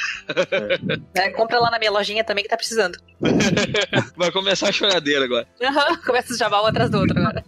é, 1.15 1.31
compra 1.31 1.59
lá 1.59 1.71
na 1.71 1.79
minha 1.79 1.91
lojinha 1.91 2.25
também 2.25 2.45
que 2.45 2.51
tá 2.51 2.57
precisando. 2.57 2.99
Vai 4.17 4.31
começar 4.33 4.69
a 4.69 4.73
choradeira 4.73 5.25
agora. 5.25 5.47
Aham, 5.63 5.97
Começa 6.05 6.33
os 6.33 6.39
jabá 6.39 6.63
um 6.63 6.67
atrás 6.67 6.91
do 6.91 6.99
outro 6.99 7.19
agora. 7.19 7.45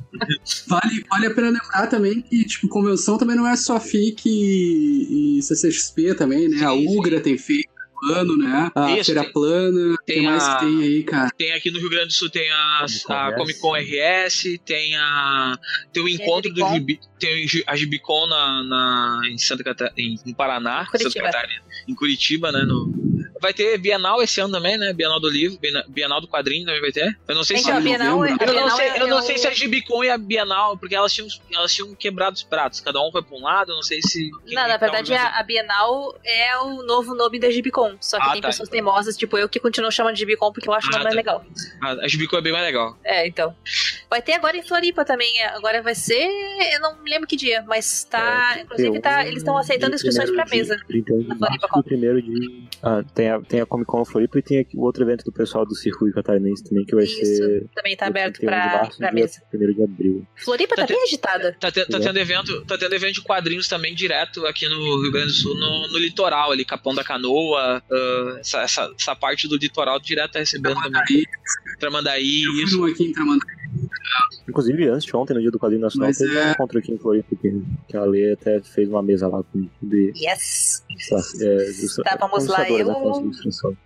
Vale, 0.66 1.04
vale 1.08 1.26
a 1.26 1.34
pena 1.34 1.48
lembrar 1.50 1.86
também 1.88 2.20
que, 2.22 2.44
tipo, 2.44 2.68
convenção 2.68 3.16
também 3.18 3.36
não 3.36 3.46
é 3.46 3.56
só 3.56 3.78
FIC 3.80 4.26
e, 4.28 5.38
e 5.38 5.42
CCXP 5.42 6.14
também, 6.14 6.48
né? 6.48 6.64
a 6.64 6.70
Sim, 6.72 6.86
sim. 6.88 6.98
Ugra 6.98 7.20
tem 7.20 7.36
feito 7.38 7.68
plano, 8.00 8.34
né? 8.38 8.70
A 8.74 8.92
Isso, 8.96 9.04
Feira 9.06 9.24
tem- 9.24 9.32
Plana, 9.32 9.94
tem 10.06 10.16
tem 10.16 10.24
mais 10.24 10.42
a- 10.42 10.54
que 10.56 10.64
tem 10.64 10.82
aí, 10.82 11.02
cara? 11.02 11.30
Tem 11.36 11.52
aqui 11.52 11.70
no 11.70 11.78
Rio 11.78 11.90
Grande 11.90 12.06
do 12.06 12.12
Sul 12.14 12.30
tem 12.30 12.50
a, 12.50 12.56
a 12.80 12.84
RS. 13.28 13.36
Comic 13.36 13.60
Con 13.60 13.76
RS, 13.76 14.58
tem 14.64 14.96
a 14.96 15.58
tem 15.92 16.02
o 16.02 16.08
encontro 16.08 16.50
do 16.50 16.56
Gibicon. 16.66 16.74
Gibi, 16.74 17.00
tem 17.18 17.44
o 17.44 17.48
a 17.66 17.76
Gibicon 17.76 18.26
na, 18.26 18.64
na 18.64 19.20
em 19.28 19.36
Santa 19.36 19.62
Catarina, 19.62 19.94
em, 19.98 20.18
em 20.30 20.32
Paraná, 20.32 20.86
Curitiba. 20.86 21.10
Santa 21.10 21.24
Catarina, 21.26 21.62
em 21.86 21.94
Curitiba, 21.94 22.50
né, 22.50 22.62
no 22.62 22.90
Vai 23.40 23.52
ter 23.54 23.78
Bienal 23.78 24.22
esse 24.22 24.40
ano 24.40 24.52
também, 24.52 24.76
né? 24.76 24.92
Bienal 24.92 25.18
do 25.18 25.28
livro, 25.28 25.58
Biena- 25.58 25.84
Bienal 25.88 26.20
do 26.20 26.28
quadrinho 26.28 26.66
também 26.66 26.80
vai 26.80 26.92
ter. 26.92 27.18
Eu 27.26 27.34
não 27.34 27.42
sei 27.44 27.56
se 27.58 27.64
Então, 27.64 27.76
a 27.78 27.80
Bienal, 27.80 28.24
é- 28.24 28.28
eu 28.32 28.36
não 28.36 28.46
Bienal 28.46 28.70
sei, 28.76 28.86
é- 28.88 29.02
eu 29.02 29.06
não 29.06 29.18
é 29.18 29.22
sei 29.22 29.34
o- 29.36 29.38
se 29.38 29.46
a 29.48 29.50
Gibicon 29.52 30.04
e 30.04 30.10
a 30.10 30.18
Bienal, 30.18 30.76
porque 30.76 30.94
elas 30.94 31.12
tinham, 31.12 31.28
elas 31.52 31.72
tinham 31.74 31.94
quebrado 31.94 32.36
os 32.36 32.42
pratos. 32.42 32.80
Cada 32.80 33.00
um 33.00 33.10
foi 33.10 33.22
pra 33.22 33.36
um 33.36 33.42
lado, 33.42 33.72
eu 33.72 33.76
não 33.76 33.82
sei 33.82 34.00
se. 34.02 34.30
Não, 34.46 34.68
na 34.68 34.78
tá 34.78 34.86
verdade 34.86 35.14
a, 35.14 35.38
a 35.38 35.42
Bienal 35.42 36.14
é 36.24 36.58
o 36.58 36.82
novo 36.82 37.14
nome 37.14 37.38
da 37.38 37.50
Gibicon. 37.50 37.96
Só 38.00 38.18
que 38.18 38.28
Ah, 38.28 38.32
tem 38.32 38.40
tá. 38.42 38.48
pessoas 38.48 38.68
teimosas, 38.68 39.16
tipo 39.16 39.38
eu, 39.38 39.48
que 39.48 39.58
continuam 39.58 39.90
chamando 39.90 40.14
de 40.14 40.20
Gibicon 40.20 40.52
porque 40.52 40.68
eu 40.68 40.74
acho 40.74 40.86
o 40.88 40.90
Ah, 40.90 40.98
nome 40.98 41.04
mais 41.04 41.14
tá. 41.14 41.20
legal. 41.20 41.44
A, 41.82 42.04
a 42.04 42.08
Gibicon 42.08 42.36
é 42.36 42.42
bem 42.42 42.52
mais 42.52 42.64
legal. 42.64 42.96
É, 43.04 43.26
então. 43.26 43.54
Vai 44.10 44.20
ter 44.20 44.32
agora 44.34 44.56
em 44.56 44.62
Floripa 44.62 45.04
também. 45.04 45.42
Agora 45.44 45.80
vai 45.82 45.94
ser. 45.94 46.28
Eu 46.74 46.80
não 46.80 47.02
me 47.02 47.08
lembro 47.10 47.26
que 47.26 47.36
dia, 47.36 47.64
mas 47.66 48.04
tá. 48.04 48.58
inclusive, 48.60 49.00
tá, 49.00 49.22
eles 49.26 49.38
estão 49.38 49.56
aceitando 49.56 49.94
inscrições 49.94 50.30
pra 50.30 50.44
mesa. 50.46 50.76
31 50.86 51.22
de 51.22 51.28
Na 51.28 51.34
março 51.36 51.58
Floripa 51.58 51.82
primeiro 51.82 52.20
de. 52.20 52.64
Ah, 52.82 53.02
tem 53.14 53.29
a, 53.30 53.40
tem 53.40 53.60
a 53.60 53.66
Comic 53.66 53.86
Con 53.90 54.04
Floripa 54.04 54.38
e 54.38 54.42
tem 54.42 54.58
aqui 54.58 54.76
o 54.76 54.80
outro 54.82 55.02
evento 55.02 55.24
do 55.24 55.32
pessoal 55.32 55.64
do 55.66 55.74
Circuito 55.74 56.14
Catarinense 56.14 56.64
também, 56.64 56.84
que 56.84 56.94
vai 56.94 57.04
Isso, 57.04 57.24
ser. 57.24 57.66
também 57.74 57.96
tá 57.96 58.06
aberto 58.06 58.34
31 58.38 58.40
de 58.40 58.46
pra, 58.68 58.76
março 58.82 58.98
pra 58.98 59.12
mesa. 59.12 59.42
1 59.54 59.58
de 59.72 59.82
abril. 59.82 60.26
Floripa 60.36 60.76
tá 60.76 60.82
Tá 60.82 60.86
te- 60.88 60.92
bem 60.94 61.02
agitada. 61.04 61.56
Tá, 61.58 61.70
te- 61.70 61.86
tá 61.86 62.00
tendo 62.00 62.18
evento, 62.18 62.64
tá 62.66 62.76
tendo 62.78 62.94
evento 62.94 63.14
de 63.14 63.22
quadrinhos 63.22 63.68
também 63.68 63.94
direto 63.94 64.44
aqui 64.46 64.68
no 64.68 65.00
Rio 65.02 65.12
Grande 65.12 65.28
do 65.28 65.32
Sul, 65.32 65.54
no, 65.54 65.88
no 65.92 65.98
litoral 65.98 66.52
ali, 66.52 66.64
Capão 66.64 66.94
da 66.94 67.04
Canoa, 67.04 67.82
ah, 67.90 68.36
essa, 68.40 68.62
essa, 68.62 68.92
essa 68.98 69.16
parte 69.16 69.46
do 69.48 69.56
litoral 69.56 69.98
direto 70.00 70.32
tá 70.32 70.38
recebendo 70.38 70.80
também. 70.80 71.00
Aí, 71.08 71.24
Tramandaí, 71.78 72.42
eu 72.44 72.64
isso. 72.64 72.84
aqui 72.84 73.04
em 73.04 73.12
Tramandaí. 73.12 73.59
Inclusive, 74.48 74.88
antes 74.88 75.04
de 75.04 75.16
ontem, 75.16 75.34
no 75.34 75.40
dia 75.40 75.50
do 75.50 75.58
quadrinho 75.58 75.82
nacional, 75.82 76.08
Mas 76.08 76.18
teve 76.18 76.36
é- 76.36 76.46
um 76.46 76.50
encontro 76.52 76.78
aqui 76.78 76.92
em 76.92 76.98
Floripa, 76.98 77.36
que, 77.36 77.62
que 77.88 77.96
a 77.96 78.04
Lê 78.04 78.32
até 78.32 78.60
fez 78.60 78.88
uma 78.88 79.02
mesa 79.02 79.28
lá 79.28 79.42
com 79.42 79.68
de, 79.82 80.12
Yes! 80.16 80.84
é, 81.40 81.70
Estávamos 81.70 82.46
lá, 82.46 82.68
eu-. 82.68 83.30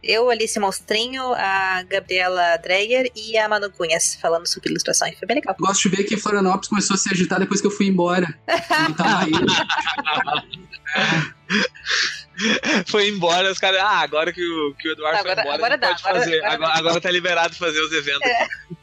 Eu, 0.02 0.30
Alice 0.30 0.58
Monstrinho, 0.58 1.22
a 1.34 1.82
Gabriela 1.88 2.56
Dreyer 2.58 3.10
e 3.14 3.36
a 3.36 3.48
Manu 3.48 3.70
Cunhas 3.70 4.14
falando 4.16 4.46
sobre 4.46 4.70
ilustração. 4.70 5.08
E 5.08 5.16
foi 5.16 5.26
bem 5.26 5.36
legal. 5.36 5.54
Gosto 5.58 5.88
de 5.88 5.96
ver 5.96 6.04
que 6.04 6.16
Florianópolis 6.16 6.68
começou 6.68 6.94
a 6.94 6.98
se 6.98 7.12
agitar 7.12 7.38
depois 7.38 7.60
que 7.60 7.66
eu 7.66 7.70
fui 7.70 7.86
embora. 7.86 8.26
Eu 8.88 8.94
tava 8.96 9.24
aí. 9.24 9.32
Foi 12.86 13.08
embora, 13.08 13.50
os 13.50 13.58
caras. 13.58 13.80
Ah, 13.80 14.00
agora 14.00 14.32
que 14.32 14.42
o, 14.42 14.74
que 14.74 14.88
o 14.88 14.92
Eduardo 14.92 15.18
Agora- 15.20 15.34
foi 15.34 15.42
embora, 15.42 15.56
agora 15.56 15.78
dá, 15.78 15.88
pode 15.88 16.00
agora- 16.02 16.18
fazer. 16.20 16.36
agora 16.38 16.54
Agora, 16.54 16.78
agora 16.78 17.00
tá 17.00 17.10
liberado 17.10 17.54
fazer 17.54 17.80
os 17.80 17.92
eventos. 17.92 18.28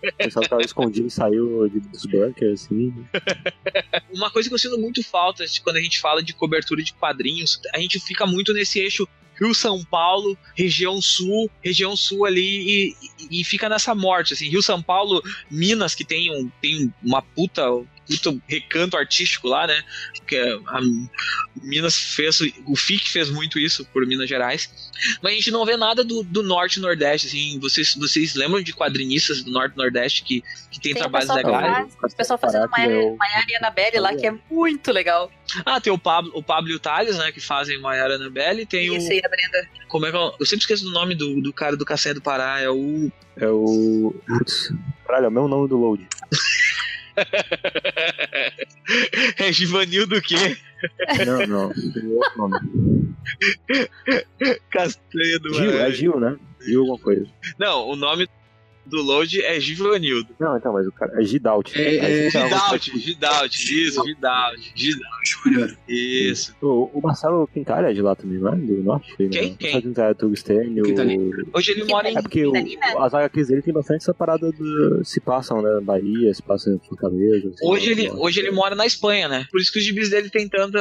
O 0.04 0.14
pessoal 0.18 0.48
tava 0.48 0.62
escondido 0.62 1.08
e 1.08 1.12
saiu 1.12 1.68
de- 1.70 1.80
dos 1.80 2.06
bunkers, 2.06 2.64
assim. 2.66 2.94
Uma 4.14 4.30
coisa 4.32 4.50
que 4.50 4.56
eu 4.56 4.60
sinto 4.60 4.78
muito 4.78 5.04
falta 5.04 5.44
quando 5.64 5.78
a 5.78 5.82
gente 5.82 6.00
fala 6.00 6.22
de 6.24 6.34
cobertura 6.34 6.82
de 6.84 6.94
quadrinhos, 6.94 7.60
a 7.74 7.80
gente 7.80 8.00
fica 8.00 8.26
muito 8.26 8.54
nesse 8.54 8.80
eixo 8.80 9.08
Rio 9.40 9.54
São 9.56 9.84
Paulo, 9.84 10.38
região 10.56 11.02
sul, 11.02 11.50
região 11.64 11.96
sul 11.96 12.26
ali 12.26 12.42
e, 12.42 12.96
e- 13.30 13.42
e 13.42 13.44
fica 13.44 13.68
nessa 13.68 13.96
morte 13.96 14.34
assim. 14.34 14.48
Rio 14.50 14.62
São 14.62 14.82
Paulo, 14.82 15.22
Minas 15.50 15.96
que 15.96 16.06
tem 16.06 16.32
um 16.32 16.50
tem 16.62 16.94
uma 17.04 17.22
puta 17.22 17.64
puta 18.18 18.42
recanto 18.48 18.98
artístico 18.98 19.48
lá, 19.48 19.68
né? 19.68 19.84
Que 20.28 20.36
é 20.36 20.54
a 20.54 20.80
Minas 21.62 21.96
fez 21.96 22.40
o 22.66 22.76
FIC 22.76 23.10
fez 23.10 23.30
muito 23.30 23.60
isso 23.60 23.86
por 23.86 24.06
Minas 24.06 24.30
Gerais. 24.30 24.70
Mas 25.22 25.34
a 25.34 25.36
gente 25.36 25.52
não 25.52 25.66
vê 25.66 25.76
nada 25.76 26.04
do, 26.04 26.24
do 26.24 26.44
norte 26.44 26.78
e 26.78 26.82
nordeste 26.82 27.28
assim. 27.28 27.60
Vocês 27.60 27.96
vocês 27.96 28.36
lembram 28.36 28.62
de 28.62 28.74
quadrinistas 28.74 29.44
do 29.44 29.52
norte 29.52 29.74
e 29.74 29.78
nordeste 29.78 30.24
que 30.24 30.44
que 30.72 30.80
tem, 30.80 30.94
Tem 30.94 31.02
trabalhos 31.02 31.30
legais? 31.36 31.94
o 32.02 32.16
pessoal 32.16 32.40
fazendo 32.40 32.70
que 32.70 32.82
Maiara 32.82 33.46
e 33.50 33.56
Annabelle 33.58 34.00
lá, 34.00 34.16
que 34.16 34.26
é 34.26 34.34
muito 34.50 34.92
legal. 34.92 35.30
Ah, 35.66 35.82
tem 35.82 35.92
o 35.92 35.98
Pablo, 35.98 36.32
o 36.34 36.42
Pablo 36.42 36.72
e 36.72 36.76
o 36.76 36.80
Thales, 36.80 37.18
né, 37.18 37.30
que 37.32 37.42
fazem 37.42 37.78
Maiara 37.82 38.16
Annabelle, 38.16 38.66
tem 38.66 38.96
Isso 38.96 39.08
o 39.08 39.12
aí, 39.12 39.22
a 39.24 39.28
Brenda. 39.28 39.70
como 39.90 40.06
é 40.06 40.12
que 40.12 40.16
eu, 40.16 40.34
eu 40.40 40.46
sempre 40.46 40.62
esqueço 40.62 40.86
do 40.86 40.92
nome 40.92 41.14
do, 41.14 41.42
do 41.42 41.52
cara 41.52 41.76
do 41.76 41.84
Caçanha 41.84 42.16
do 42.16 42.22
Pará, 42.22 42.62
é 42.62 42.70
o 42.70 43.12
É 43.36 43.48
o. 43.48 44.16
Putz. 44.26 44.74
Caralho, 45.06 45.26
é 45.26 45.28
o 45.28 45.32
mesmo 45.32 45.48
nome 45.50 45.68
do 45.68 45.78
Load. 45.78 46.08
é 49.38 49.52
Givanildo 49.52 50.22
quê? 50.22 50.58
Não, 51.26 51.48
não. 51.48 51.74
Tem 51.74 52.06
outro 52.08 52.38
nome. 52.38 52.60
Castanha 54.70 55.40
do 55.40 55.54
Gil, 55.54 55.72
é 55.72 55.78
Pará. 55.78 55.90
Gil, 55.92 56.20
né? 56.20 56.38
Gil 56.62 56.82
alguma 56.82 57.00
coisa. 57.00 57.26
Não, 57.60 57.90
o 57.90 57.96
nome 57.96 58.28
do 58.86 59.02
Load 59.02 59.42
é 59.44 59.60
Givanildo. 59.60 60.30
Não, 60.40 60.58
então, 60.58 60.74
mas 60.74 60.88
o 60.88 60.92
cara. 60.92 61.22
É 61.22 61.24
Gidalt. 61.24 61.72
É, 61.76 61.96
é, 61.96 62.26
alguma 62.26 62.78
Gidalt, 62.78 62.90
Gidalt, 62.98 63.56
isso, 63.56 64.04
Gidalt, 64.06 64.60
Gidalt, 64.76 65.26
Júnior. 65.26 65.78
isso. 65.88 66.56
O, 66.62 66.90
o 66.94 67.02
Marcelo 67.02 67.48
Quintalha 67.48 67.88
é 67.88 67.94
de 67.94 68.02
lá 68.02 68.16
também, 68.16 68.40
não 68.40 68.54
é? 68.54 68.56
Do 68.56 68.84
norte? 68.84 69.16
Quem? 69.16 69.28
Né? 69.28 69.56
Quem? 69.58 69.74
Marcelo. 71.16 71.50
Hoje 71.54 71.72
ele 71.72 71.84
mora 71.86 72.10
em... 72.10 72.18
É 72.18 72.22
porque 72.22 72.46
o, 72.46 72.52
Quintalina? 72.52 73.06
as 73.06 73.14
HQs 73.14 73.48
dele 73.48 73.62
tem 73.62 73.74
bastante 73.74 74.02
essa 74.02 74.14
parada 74.14 74.52
do. 74.52 75.04
Se 75.04 75.20
passam, 75.20 75.62
né? 75.62 75.80
Bahia, 75.82 76.34
se 76.34 76.42
passam 76.42 76.74
em 76.74 76.80
Fortaleza. 76.80 77.50
assim, 77.50 77.68
Hoje 77.68 77.92
ele, 77.92 78.10
hoje 78.12 78.40
ele 78.40 78.52
mora 78.52 78.76
na 78.76 78.86
Espanha, 78.86 79.28
né? 79.28 79.48
Por 79.52 79.60
isso 79.60 79.72
que 79.72 79.80
os 79.80 79.86
gibis 79.86 80.10
dele 80.10 80.30
tem 80.30 80.48
tanta. 80.48 80.80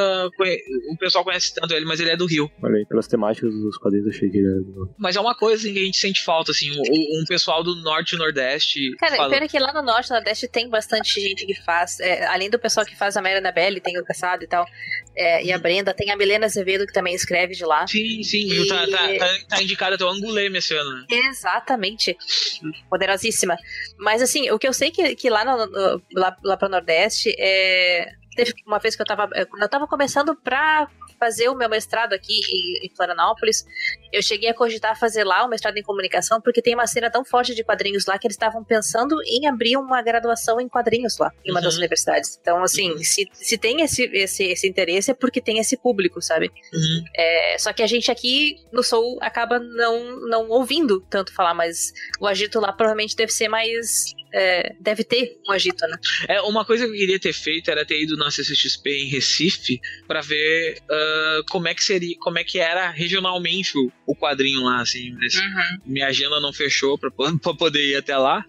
O 0.91 0.97
pessoal 0.99 1.25
conhece 1.25 1.55
tanto 1.55 1.73
ele, 1.75 1.85
mas 1.85 2.01
ele 2.01 2.11
é 2.11 2.17
do 2.17 2.27
Rio. 2.27 2.51
Olha 2.63 2.77
aí, 2.77 2.87
pelas 2.87 3.07
temáticas 3.07 3.53
dos 3.53 3.77
quadrinhos 3.77 4.07
eu 4.07 4.13
achei 4.13 4.31
que 4.31 4.39
ele 4.39 4.49
era 4.49 4.61
do 4.61 4.73
norte. 4.73 4.95
Mas 4.99 5.17
é 5.17 5.21
uma 5.21 5.35
coisa 5.35 5.63
assim, 5.63 5.73
que 5.73 5.81
a 5.81 5.85
gente 5.85 5.99
sente 5.99 6.23
falta, 6.23 6.51
assim, 6.51 6.71
um, 6.71 7.21
um 7.21 7.25
pessoal 7.27 7.63
do 7.63 7.75
norte 7.77 7.90
e 8.15 8.17
nordeste. 8.19 8.95
Cara, 8.97 9.17
fala- 9.17 9.31
pena 9.31 9.49
que 9.49 9.59
lá 9.59 9.73
no 9.73 9.83
Norte 9.83 10.09
e 10.09 10.13
Nordeste 10.13 10.49
tem 10.49 10.69
bastante 10.69 11.21
gente 11.21 11.45
que 11.47 11.55
faz. 11.63 12.01
é, 12.01 12.27
além 12.27 12.49
do 12.51 12.59
pessoal 12.59 12.85
que 12.87 12.97
faz 12.97 13.17
a 13.17 13.23
Mary 13.23 13.37
Annabelle, 13.39 13.81
tem 13.81 13.99
o 13.99 14.05
Caçado 14.05 14.45
e 14.45 14.47
tal. 14.47 14.67
é, 15.17 15.45
e 15.45 15.53
a 15.53 15.59
Brenda, 15.59 15.93
tem 15.93 16.11
a 16.11 16.17
Milena 16.17 16.47
Azevedo, 16.47 16.87
que 16.87 16.93
também 16.93 17.15
escreve 17.15 17.55
de 17.55 17.65
lá. 17.65 17.87
Sim, 17.87 18.23
sim, 18.23 18.51
E- 18.51 18.69
tá, 18.69 18.87
tá, 18.87 19.09
tá, 19.19 19.39
tá 19.49 19.63
indicado 19.63 19.95
até 19.97 20.05
o 20.05 20.09
Anguleme 20.09 20.59
esse 20.59 20.75
ano, 20.75 20.91
né? 21.01 21.05
Exatamente. 21.11 22.17
Poderosíssima. 22.89 23.57
Mas 23.99 24.23
assim, 24.23 24.51
o 24.51 24.59
que 24.59 24.67
eu 24.69 24.73
sei 24.73 24.91
que, 24.91 25.15
que 25.17 25.29
lá, 25.29 25.45
no, 25.45 25.67
no- 25.67 26.03
lá, 26.15 26.37
lá 26.45 26.57
pro 26.57 26.69
Nordeste 26.69 27.35
é. 27.39 28.13
Teve 28.45 28.55
uma 28.67 28.79
vez 28.79 28.97
que 28.97 29.03
eu 29.03 29.07
tava, 29.07 29.29
eu 29.35 29.69
tava 29.69 29.87
começando 29.87 30.35
pra 30.35 30.89
fazer 31.19 31.51
o 31.51 31.55
meu 31.55 31.69
mestrado 31.69 32.15
aqui 32.15 32.41
em, 32.51 32.87
em 32.87 32.91
Florianópolis, 32.97 33.67
eu 34.11 34.23
cheguei 34.23 34.49
a 34.49 34.55
cogitar 34.55 34.99
fazer 34.99 35.25
lá 35.25 35.45
o 35.45 35.49
mestrado 35.49 35.77
em 35.77 35.83
comunicação, 35.83 36.41
porque 36.41 36.63
tem 36.63 36.75
uma 36.75 36.87
cena 36.87 37.11
tão 37.11 37.23
forte 37.25 37.55
de 37.55 37.63
quadrinhos 37.63 38.07
lá 38.07 38.19
que 38.19 38.27
eles 38.27 38.35
estavam 38.35 38.65
pensando 38.65 39.17
em 39.27 39.47
abrir 39.47 39.77
uma 39.77 40.01
graduação 40.01 40.59
em 40.59 40.69
quadrinhos 40.69 41.19
lá, 41.19 41.31
em 41.45 41.51
uma 41.51 41.61
uhum. 41.61 41.65
das 41.65 41.77
universidades. 41.77 42.39
Então, 42.41 42.63
assim, 42.63 42.93
uhum. 42.93 42.99
se, 42.99 43.29
se 43.33 43.59
tem 43.59 43.83
esse, 43.83 44.05
esse, 44.05 44.45
esse 44.45 44.67
interesse 44.67 45.11
é 45.11 45.15
porque 45.15 45.41
tem 45.41 45.59
esse 45.59 45.77
público, 45.77 46.23
sabe? 46.23 46.51
Uhum. 46.73 47.05
É, 47.15 47.59
só 47.59 47.73
que 47.73 47.83
a 47.83 47.87
gente 47.87 48.11
aqui 48.11 48.57
no 48.73 48.83
Sul 48.83 49.19
acaba 49.21 49.59
não, 49.59 50.29
não 50.29 50.49
ouvindo 50.49 51.01
tanto 51.11 51.35
falar, 51.35 51.53
mas 51.53 51.93
o 52.19 52.27
agito 52.27 52.59
lá 52.59 52.73
provavelmente 52.73 53.15
deve 53.15 53.33
ser 53.33 53.49
mais 53.49 54.15
é, 54.33 54.75
deve 54.81 55.05
ter 55.05 55.39
um 55.49 55.53
agito, 55.53 55.87
né? 55.87 55.97
É, 56.29 56.41
uma 56.43 56.65
coisa 56.65 56.85
que 56.85 56.91
eu 56.91 56.97
queria 56.97 57.19
ter 57.19 57.33
feito 57.33 57.71
era 57.71 57.85
ter 57.85 58.03
ido 58.03 58.17
na 58.17 58.31
CCXP 58.31 58.91
em 58.91 59.09
Recife 59.09 59.81
para 60.07 60.21
ver 60.21 60.79
uh, 60.83 61.45
como 61.51 61.69
é 61.69 61.75
que 61.75 61.83
seria, 61.83 62.17
como 62.21 62.39
é 62.39 62.45
que 62.45 62.59
era 62.59 62.91
regionalmente 62.91 63.77
o, 63.77 63.93
o 64.07 64.15
quadrinho 64.15 64.63
lá, 64.63 64.81
assim. 64.81 65.13
Uhum. 65.13 65.79
Minha 65.87 66.09
agenda 66.09 66.41
não 66.41 66.53
fechou 66.53 66.99
para 66.99 67.11
poder 67.55 67.91
ir 67.91 67.97
até 67.97 68.17
lá. 68.17 68.45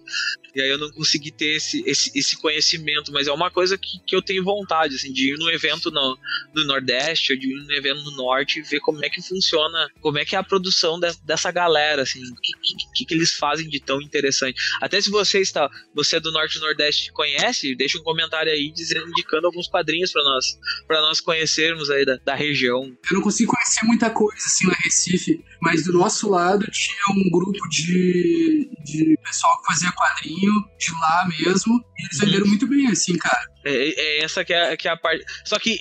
E 0.53 0.61
aí 0.61 0.69
eu 0.69 0.77
não 0.77 0.91
consegui 0.91 1.31
ter 1.31 1.55
esse, 1.55 1.83
esse, 1.85 2.11
esse 2.17 2.37
conhecimento, 2.37 3.11
mas 3.11 3.27
é 3.27 3.31
uma 3.31 3.49
coisa 3.49 3.77
que, 3.77 3.99
que 4.05 4.15
eu 4.15 4.21
tenho 4.21 4.43
vontade, 4.43 4.95
assim, 4.95 5.11
de 5.11 5.33
ir 5.33 5.37
num 5.37 5.49
evento 5.49 5.89
no, 5.89 6.17
no 6.53 6.65
Nordeste, 6.65 7.33
ou 7.33 7.39
de 7.39 7.47
ir 7.47 7.55
num 7.55 7.71
evento 7.71 8.03
no 8.03 8.11
Norte 8.17 8.59
e 8.59 8.61
ver 8.61 8.79
como 8.81 9.03
é 9.03 9.09
que 9.09 9.21
funciona, 9.21 9.87
como 10.01 10.17
é 10.17 10.25
que 10.25 10.35
é 10.35 10.39
a 10.39 10.43
produção 10.43 10.99
de, 10.99 11.11
dessa 11.23 11.51
galera, 11.51 12.01
assim, 12.01 12.19
o 12.19 12.35
que, 12.35 12.51
que, 12.95 13.05
que, 13.05 13.13
eles 13.13 13.33
fazem 13.33 13.69
de 13.69 13.79
tão 13.79 14.01
interessante. 14.01 14.59
Até 14.81 14.99
se 14.99 15.09
você 15.09 15.39
está, 15.39 15.69
você 15.95 16.17
é 16.17 16.19
do 16.19 16.31
Norte 16.31 16.57
e 16.57 16.61
Nordeste 16.61 17.11
conhece, 17.13 17.75
deixa 17.75 17.97
um 17.97 18.03
comentário 18.03 18.51
aí 18.51 18.71
dizendo, 18.71 19.07
indicando 19.07 19.47
alguns 19.47 19.67
quadrinhos 19.67 20.11
para 20.11 20.23
nós, 20.23 20.45
para 20.87 21.01
nós 21.01 21.21
conhecermos 21.21 21.89
aí 21.89 22.05
da, 22.05 22.17
da 22.17 22.35
região. 22.35 22.83
Eu 23.09 23.15
não 23.15 23.21
consigo 23.21 23.51
conhecer 23.51 23.85
muita 23.85 24.09
coisa, 24.09 24.45
assim, 24.45 24.67
na 24.67 24.73
Recife, 24.83 25.43
mas 25.61 25.85
do 25.85 25.93
nosso 25.93 26.29
lado 26.29 26.65
tinha 26.71 27.15
um 27.15 27.29
grupo 27.29 27.59
de, 27.69 28.69
de 28.83 29.17
pessoal 29.23 29.59
que 29.61 29.67
fazia 29.67 29.91
quadrinhos 29.91 30.40
de 30.77 30.91
lá 30.99 31.27
mesmo. 31.27 31.73
E 31.97 32.05
eles 32.05 32.19
venderam 32.19 32.47
muito 32.47 32.67
bem, 32.67 32.87
assim, 32.87 33.17
cara. 33.17 33.41
É, 33.63 34.19
é, 34.19 34.23
essa 34.23 34.43
que 34.43 34.53
é, 34.53 34.75
que 34.75 34.87
é 34.87 34.91
a 34.91 34.97
parte. 34.97 35.23
Só 35.45 35.59
que 35.59 35.79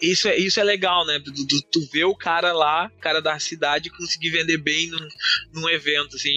isso, 0.00 0.28
é, 0.28 0.36
isso 0.36 0.60
é 0.60 0.64
legal, 0.64 1.06
né? 1.06 1.20
Tu, 1.24 1.32
tu, 1.32 1.62
tu 1.62 1.80
vê 1.92 2.04
o 2.04 2.14
cara 2.14 2.52
lá, 2.52 2.90
cara 3.00 3.20
da 3.20 3.38
cidade, 3.38 3.90
conseguir 3.90 4.30
vender 4.30 4.58
bem 4.58 4.88
num, 4.88 5.08
num 5.54 5.68
evento, 5.68 6.16
assim. 6.16 6.30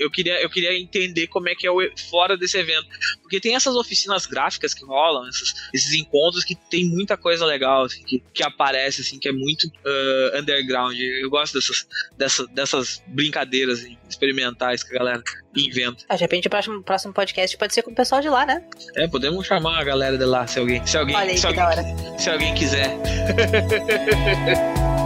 eu, 0.00 0.10
queria, 0.10 0.40
eu 0.42 0.50
queria 0.50 0.76
entender 0.78 1.26
como 1.28 1.48
é 1.48 1.54
que 1.54 1.66
é 1.66 1.70
o, 1.70 1.80
fora 2.10 2.36
desse 2.36 2.58
evento. 2.58 2.86
Porque 3.22 3.40
tem 3.40 3.54
essas 3.54 3.74
oficinas 3.74 4.26
gráficas 4.26 4.74
que 4.74 4.84
rolam, 4.84 5.28
esses, 5.28 5.54
esses 5.72 5.92
encontros 5.94 6.44
que 6.44 6.54
tem 6.54 6.84
muita 6.84 7.16
coisa 7.16 7.46
legal, 7.46 7.84
assim, 7.84 8.02
que, 8.04 8.22
que 8.32 8.42
aparece, 8.42 9.00
assim, 9.00 9.18
que 9.18 9.28
é 9.28 9.32
muito 9.32 9.64
uh, 9.66 10.38
underground. 10.38 10.98
Eu 10.98 11.30
gosto 11.30 11.54
dessas, 11.54 11.86
dessas, 12.16 12.48
dessas 12.48 13.02
brincadeiras 13.06 13.80
assim, 13.80 13.96
experimentais 14.08 14.82
que 14.82 14.94
a 14.94 14.98
galera 14.98 15.22
inventa. 15.56 16.04
Ah, 16.08 16.16
de 16.16 16.22
repente 16.22 16.46
o 16.46 16.50
próximo, 16.50 16.82
próximo 16.82 17.12
podcast 17.12 17.56
pode 17.56 17.74
ser 17.74 17.82
com 17.82 17.90
o 17.90 17.94
pessoal 17.94 18.20
de 18.20 18.28
lá, 18.28 18.46
né? 18.46 18.64
É, 18.96 19.06
podemos 19.06 19.46
chamar 19.46 19.78
a 19.78 19.84
galera 19.84 20.01
galera 20.02 20.18
de 20.18 20.24
lá, 20.24 20.46
se 20.46 20.58
alguém, 20.58 20.84
se 20.84 20.96
alguém, 20.96 21.14
Olha 21.14 21.30
aí, 21.30 21.38
se, 21.38 21.46
alguém 21.46 22.18
se 22.18 22.30
alguém 22.30 22.54
quiser. 22.54 22.96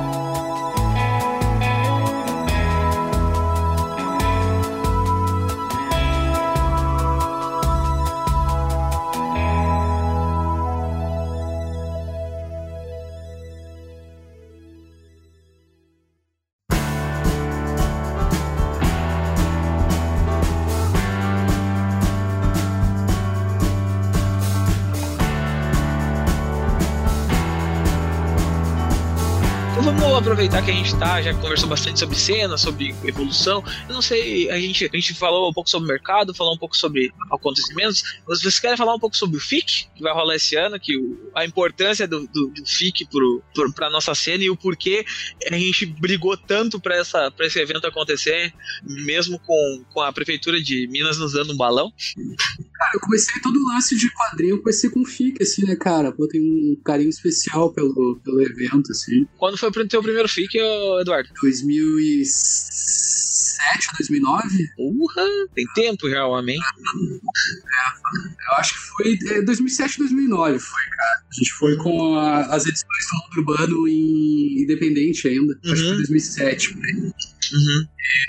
aproveitar 30.26 30.60
que 30.60 30.72
a 30.72 30.74
gente 30.74 30.98
tá, 30.98 31.22
já 31.22 31.32
conversou 31.34 31.68
bastante 31.68 32.00
sobre 32.00 32.16
cena, 32.16 32.58
sobre 32.58 32.92
evolução. 33.04 33.62
Eu 33.88 33.94
não 33.94 34.02
sei, 34.02 34.50
a 34.50 34.58
gente, 34.58 34.90
a 34.92 34.96
gente 34.96 35.14
falou 35.14 35.48
um 35.48 35.52
pouco 35.52 35.70
sobre 35.70 35.88
o 35.88 35.92
mercado, 35.92 36.34
falou 36.34 36.52
um 36.52 36.58
pouco 36.58 36.76
sobre 36.76 37.12
acontecimentos. 37.30 38.02
Mas 38.26 38.40
vocês 38.40 38.58
querem 38.58 38.76
falar 38.76 38.96
um 38.96 38.98
pouco 38.98 39.16
sobre 39.16 39.36
o 39.36 39.40
FIC, 39.40 39.86
que 39.94 40.02
vai 40.02 40.12
rolar 40.12 40.34
esse 40.34 40.56
ano, 40.56 40.80
que 40.80 40.98
o, 40.98 41.30
a 41.32 41.44
importância 41.44 42.08
do, 42.08 42.26
do, 42.26 42.48
do 42.48 42.66
FIC 42.66 43.06
pro, 43.08 43.40
pro, 43.54 43.72
pra 43.72 43.88
nossa 43.88 44.16
cena 44.16 44.42
e 44.42 44.50
o 44.50 44.56
porquê 44.56 45.06
a 45.48 45.56
gente 45.56 45.86
brigou 45.86 46.36
tanto 46.36 46.80
pra, 46.80 46.96
essa, 46.96 47.30
pra 47.30 47.46
esse 47.46 47.60
evento 47.60 47.86
acontecer, 47.86 48.52
mesmo 48.82 49.38
com, 49.38 49.84
com 49.92 50.00
a 50.00 50.12
prefeitura 50.12 50.60
de 50.60 50.88
Minas 50.88 51.18
nos 51.18 51.34
dando 51.34 51.52
um 51.52 51.56
balão? 51.56 51.92
Cara, 52.74 52.90
eu 52.94 53.00
comecei 53.00 53.40
todo 53.40 53.56
o 53.56 53.68
lance 53.68 53.96
de 53.96 54.10
quadrinho, 54.12 54.56
eu 54.56 54.58
comecei 54.58 54.90
com 54.90 55.02
o 55.02 55.06
FIC, 55.06 55.40
assim, 55.40 55.64
né, 55.64 55.76
cara? 55.76 56.10
Pô, 56.10 56.26
tem 56.26 56.40
um 56.40 56.76
carinho 56.84 57.10
especial 57.10 57.72
pelo, 57.72 58.20
pelo 58.24 58.42
evento, 58.42 58.90
assim. 58.90 59.24
Quando 59.38 59.56
foi 59.56 59.70
pro 59.70 59.86
teu 59.86 60.02
primeiro 60.02 60.15
FIC, 60.28 60.58
Eduardo? 61.00 61.28
2007 61.40 63.88
ou 63.88 63.94
2009. 63.98 64.68
Urra, 64.78 65.26
tem 65.54 65.66
tempo 65.74 66.08
já, 66.08 66.24
homem. 66.26 66.56
É, 66.56 66.60
eu 68.50 68.54
acho 68.58 68.74
que 68.74 68.80
foi 68.80 69.18
é, 69.36 69.42
2007, 69.42 69.98
2009, 69.98 70.58
foi, 70.58 70.82
cara. 70.90 71.22
A 71.30 71.34
gente 71.34 71.52
foi 71.52 71.76
com 71.76 72.16
a, 72.16 72.46
as 72.46 72.64
edições 72.66 73.06
do 73.10 73.18
Mundo 73.18 73.36
Urbano 73.50 73.86
em 73.88 74.62
Independente 74.62 75.28
ainda. 75.28 75.58
Uhum. 75.64 75.72
Acho 75.72 75.82
que 75.82 75.88
foi 75.88 75.96
2007, 75.96 76.74
por 76.74 76.84
aí. 76.84 76.94
Uhum. 76.94 77.86
E, 77.98 78.26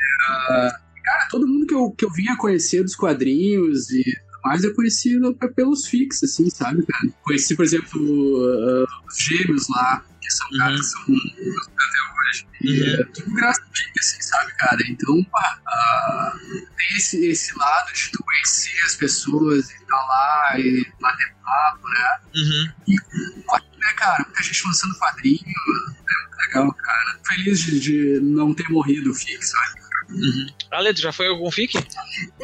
uh, 0.51 0.71
cara, 1.03 1.27
todo 1.29 1.47
mundo 1.47 1.65
que 1.65 1.73
eu, 1.73 1.91
que 1.91 2.05
eu 2.05 2.11
vinha 2.11 2.37
conhecer 2.37 2.83
dos 2.83 2.95
quadrinhos 2.95 3.89
e 3.91 4.03
mais 4.47 4.63
eu 4.63 4.73
conheci 4.73 5.19
pelos 5.55 5.87
fix, 5.87 6.23
assim, 6.23 6.49
sabe, 6.49 6.85
cara? 6.85 7.09
Conheci, 7.21 7.55
por 7.55 7.65
exemplo, 7.65 8.01
uh, 8.01 8.87
os 9.07 9.17
gêmeos 9.17 9.67
lá, 9.69 10.05
que 10.27 10.33
são 10.33 10.47
uhum. 10.51 10.57
caras 10.57 10.79
que 10.79 10.85
são 10.85 11.01
até 11.03 11.99
hoje. 12.19 12.47
E 12.61 12.81
uhum. 12.81 13.01
é 13.01 13.03
tudo 13.05 13.33
graças 13.33 13.63
a 13.63 13.71
ti, 13.71 13.91
assim, 13.99 14.21
sabe, 14.21 14.53
cara? 14.57 14.77
Então, 14.89 15.23
pá, 15.25 15.59
uh, 15.65 16.75
tem 16.75 16.97
esse, 16.97 17.25
esse 17.25 17.57
lado 17.57 17.93
de 17.93 18.11
tu 18.11 18.23
conhecer 18.23 18.79
as 18.85 18.95
pessoas 18.95 19.69
e 19.69 19.73
estar 19.73 19.85
tá 19.85 20.03
lá 20.03 20.59
e 20.59 20.85
bater 20.99 21.33
papo, 21.43 21.87
né? 21.89 22.19
Uhum. 22.35 22.73
E, 22.87 22.95
né, 22.95 23.93
cara, 23.95 24.23
muita 24.23 24.43
gente 24.43 24.65
lançando 24.65 24.95
quadrinho, 24.97 25.39
é 25.39 26.21
muito 26.21 26.37
legal, 26.37 26.73
cara. 26.73 27.19
Feliz 27.25 27.59
de, 27.59 27.79
de 27.79 28.19
não 28.21 28.53
ter 28.53 28.69
morrido 28.69 29.11
o 29.11 29.13
Fix, 29.13 29.49
sabe? 29.49 29.86
Uhum. 30.09 30.47
Ale, 30.71 30.93
tu 30.93 31.01
já 31.01 31.11
foi 31.11 31.27
algum 31.27 31.51
FIC? 31.51 31.73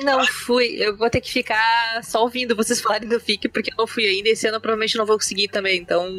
Não 0.03 0.25
fui. 0.25 0.75
Eu 0.79 0.97
vou 0.97 1.09
ter 1.09 1.21
que 1.21 1.31
ficar 1.31 2.03
só 2.03 2.21
ouvindo 2.21 2.55
vocês 2.55 2.81
falarem 2.81 3.07
do 3.07 3.19
FIC, 3.19 3.47
porque 3.49 3.71
eu 3.71 3.77
não 3.77 3.87
fui 3.87 4.05
ainda. 4.05 4.29
Esse 4.29 4.47
ano 4.47 4.57
eu 4.57 4.61
provavelmente 4.61 4.97
não 4.97 5.05
vou 5.05 5.17
conseguir 5.17 5.47
também, 5.47 5.79
então. 5.79 6.09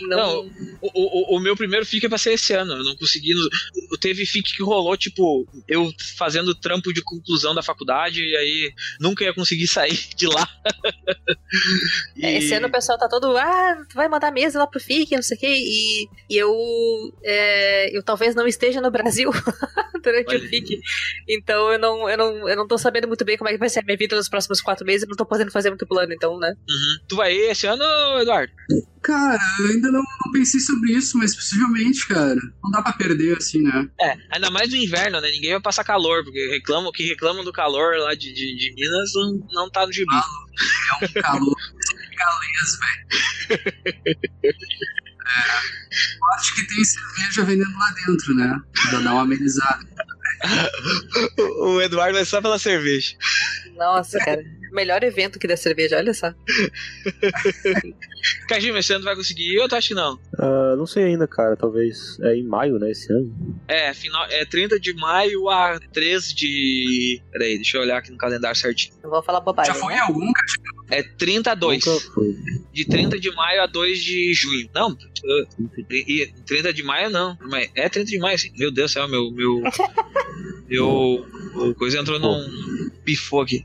Não, 0.00 0.16
não 0.16 0.50
o, 0.82 1.34
o, 1.34 1.36
o, 1.36 1.40
meu 1.40 1.56
primeiro 1.56 1.86
FIC 1.86 2.06
é 2.06 2.08
pra 2.08 2.18
ser 2.18 2.32
esse 2.32 2.52
ano. 2.52 2.72
Eu 2.72 2.84
não 2.84 2.96
consegui. 2.96 3.32
Teve 4.00 4.26
FIC 4.26 4.56
que 4.56 4.62
rolou, 4.62 4.96
tipo, 4.96 5.46
eu 5.68 5.90
fazendo 6.16 6.54
trampo 6.54 6.92
de 6.92 7.02
conclusão 7.02 7.54
da 7.54 7.62
faculdade, 7.62 8.22
e 8.22 8.36
aí 8.36 8.72
nunca 9.00 9.24
ia 9.24 9.34
conseguir 9.34 9.68
sair 9.68 9.98
de 10.16 10.26
lá. 10.26 10.48
e... 12.16 12.26
é, 12.26 12.38
esse 12.38 12.54
ano 12.54 12.66
o 12.66 12.72
pessoal 12.72 12.98
tá 12.98 13.08
todo. 13.08 13.36
Ah, 13.36 13.84
tu 13.88 13.94
vai 13.94 14.08
mandar 14.08 14.32
mesa 14.32 14.58
lá 14.58 14.66
pro 14.66 14.80
FIC, 14.80 15.14
não 15.14 15.22
sei 15.22 15.36
o 15.36 15.40
quê. 15.40 15.54
E, 15.58 16.08
e 16.28 16.36
eu. 16.36 16.52
É, 17.22 17.96
eu 17.96 18.02
talvez 18.02 18.34
não 18.34 18.46
esteja 18.46 18.80
no 18.80 18.90
Brasil 18.90 19.30
durante 20.02 20.28
Olha. 20.30 20.44
o 20.44 20.48
FIC. 20.48 20.80
Então 21.28 21.72
eu 21.72 21.78
não, 21.78 22.08
eu, 22.08 22.16
não, 22.16 22.48
eu 22.48 22.56
não 22.56 22.66
tô 22.66 22.78
sabendo 22.78 23.08
muito 23.08 23.24
bem 23.24 23.36
como 23.36 23.48
é 23.48 23.52
que 23.52 23.58
vai 23.58 23.68
ser 23.68 23.80
a 23.80 23.82
minha 23.82 23.96
vida 23.96 24.16
nos 24.16 24.28
próximos 24.28 24.60
quatro 24.60 24.86
meses. 24.86 25.02
Eu 25.02 25.08
não 25.08 25.16
tô 25.16 25.26
podendo 25.26 25.50
fazer 25.50 25.70
muito 25.70 25.86
plano, 25.86 26.12
então, 26.12 26.38
né? 26.38 26.48
Uhum. 26.48 27.06
Tu 27.08 27.16
vai 27.16 27.32
esse 27.34 27.66
ano, 27.66 27.84
Eduardo? 28.20 28.52
Cara, 29.02 29.38
eu 29.60 29.66
ainda 29.66 29.92
não, 29.92 30.02
não, 30.02 30.32
pensei 30.32 30.60
sobre 30.60 30.92
isso, 30.92 31.16
mas 31.16 31.34
possivelmente, 31.34 32.06
cara. 32.08 32.40
Não 32.62 32.70
dá 32.70 32.82
pra 32.82 32.92
perder 32.92 33.36
assim, 33.36 33.62
né? 33.62 33.88
É, 34.00 34.16
ainda 34.30 34.50
mais 34.50 34.68
no 34.70 34.76
inverno, 34.76 35.20
né? 35.20 35.30
Ninguém 35.30 35.52
vai 35.52 35.60
passar 35.60 35.84
calor, 35.84 36.24
porque 36.24 36.48
reclamam 36.48 36.92
que 36.92 37.06
reclamam 37.06 37.44
do 37.44 37.52
calor 37.52 37.96
lá 37.98 38.14
de, 38.14 38.32
de, 38.32 38.56
de 38.56 38.74
Minas 38.74 39.10
não, 39.14 39.46
não 39.52 39.70
tá 39.70 39.86
no 39.86 39.92
gibi. 39.92 40.14
é 40.14 41.04
um 41.04 41.22
calor 41.22 41.54
galês, 42.18 42.78
velho. 42.80 43.98
É, 45.28 46.34
acho 46.34 46.54
que 46.54 46.66
tem 46.66 46.84
cerveja 46.84 47.44
vendendo 47.44 47.76
lá 47.76 47.90
dentro, 47.90 48.34
né? 48.34 48.60
Pra 48.90 49.00
dar 49.00 49.12
uma 49.12 49.22
amenizada. 49.22 49.86
o 51.60 51.80
Eduardo 51.80 52.14
vai 52.14 52.24
só 52.24 52.40
pela 52.40 52.58
cerveja. 52.58 53.16
Nossa, 53.76 54.18
cara. 54.18 54.42
Melhor 54.72 55.02
evento 55.02 55.38
que 55.38 55.48
da 55.48 55.56
cerveja, 55.56 55.96
olha 55.96 56.12
só. 56.12 56.34
Kajima, 58.48 58.80
esse 58.80 58.92
ano 58.92 59.04
vai 59.04 59.16
conseguir 59.16 59.54
ir 59.54 59.60
ou 59.60 59.68
tu 59.68 59.76
acha 59.76 59.88
que 59.88 59.94
não? 59.94 60.14
Uh, 60.34 60.76
não 60.76 60.86
sei 60.86 61.04
ainda, 61.04 61.26
cara. 61.26 61.56
Talvez 61.56 62.18
é 62.20 62.34
em 62.34 62.44
maio, 62.44 62.78
né, 62.78 62.90
esse 62.90 63.10
ano. 63.10 63.34
É, 63.66 63.94
final, 63.94 64.26
é 64.26 64.44
30 64.44 64.78
de 64.78 64.92
maio 64.94 65.48
a 65.48 65.80
3 65.92 66.34
de. 66.34 67.22
Peraí, 67.32 67.56
deixa 67.56 67.78
eu 67.78 67.82
olhar 67.82 67.98
aqui 67.98 68.10
no 68.10 68.18
calendário 68.18 68.56
certinho. 68.58 68.94
Não 69.02 69.10
vou 69.10 69.22
falar 69.22 69.40
bobagem. 69.40 69.72
Já 69.72 69.80
foi 69.80 69.94
né? 69.94 70.00
algum, 70.00 70.32
Kajima? 70.32 70.77
É 70.90 71.02
32. 71.02 71.84
Nunca 71.84 72.00
foi. 72.14 72.36
de 72.72 72.84
30 72.86 73.18
de 73.20 73.30
maio 73.32 73.62
a 73.62 73.66
2 73.66 74.02
de 74.02 74.32
junho. 74.34 74.68
Não, 74.74 74.96
e, 75.90 76.22
e 76.22 76.26
30 76.46 76.72
de 76.72 76.82
maio 76.82 77.10
não. 77.10 77.36
Mas 77.42 77.70
é 77.74 77.88
30 77.88 78.10
de 78.10 78.18
maio, 78.18 78.38
sim. 78.38 78.50
Meu 78.58 78.70
Deus 78.70 78.90
do 78.90 78.94
céu, 78.94 79.06
meu. 79.08 79.30
Meu, 79.30 79.62
meu 80.68 81.26
o 81.56 81.74
coisa 81.74 81.98
entrou 81.98 82.18
num. 82.18 82.90
pifou 83.04 83.42
aqui. 83.42 83.64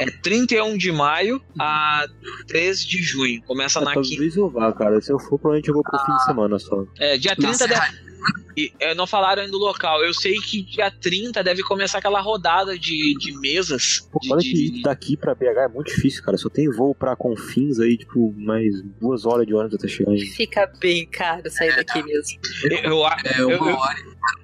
É 0.00 0.06
31 0.10 0.76
de 0.78 0.90
maio 0.92 1.42
a 1.58 2.06
13 2.46 2.86
de 2.86 3.02
junho. 3.02 3.42
Começa 3.42 3.78
É, 3.80 3.84
na 3.84 3.92
quinta. 3.94 4.08
talvez 4.08 4.36
eu 4.36 4.48
vá, 4.48 4.72
cara. 4.72 5.00
Se 5.00 5.12
eu 5.12 5.18
for, 5.18 5.38
provavelmente 5.38 5.68
eu 5.68 5.74
vou 5.74 5.82
pro 5.82 5.98
fim 5.98 6.12
de 6.16 6.24
semana 6.24 6.58
só. 6.58 6.84
É, 6.98 7.18
dia 7.18 7.34
30 7.36 7.48
Nossa, 7.48 7.68
deve. 7.68 8.11
E, 8.56 8.70
é, 8.78 8.94
não 8.94 9.06
falaram 9.06 9.40
ainda 9.42 9.52
do 9.52 9.58
local. 9.58 10.04
Eu 10.04 10.12
sei 10.12 10.34
que 10.34 10.62
dia 10.62 10.90
30 10.90 11.42
deve 11.42 11.62
começar 11.62 11.98
aquela 11.98 12.20
rodada 12.20 12.78
de, 12.78 13.14
de 13.18 13.32
mesas. 13.40 14.00
Pô, 14.12 14.18
de- 14.20 14.32
olha 14.32 14.40
de- 14.42 14.50
que 14.52 14.82
daqui 14.82 15.16
pra 15.16 15.34
BH 15.34 15.64
é 15.64 15.68
muito 15.68 15.88
difícil, 15.94 16.22
cara. 16.22 16.36
Só 16.36 16.48
tem 16.50 16.68
voo 16.70 16.94
pra 16.94 17.16
Confins 17.16 17.80
aí, 17.80 17.96
tipo, 17.96 18.32
mais 18.36 18.74
duas 19.00 19.24
horas 19.24 19.46
de 19.46 19.54
ônibus 19.54 19.76
até 19.76 19.88
chegar 19.88 20.12
em. 20.12 20.20
Fica 20.26 20.70
bem 20.78 21.06
caro 21.06 21.50
sair 21.50 21.74
daqui 21.74 22.02
mesmo. 22.02 22.38
eu, 22.84 23.04
a- 23.06 23.16
É 23.24 23.40
eu- 23.40 23.48
uma 23.58 23.70
eu- 23.70 23.76
hora. 23.76 23.96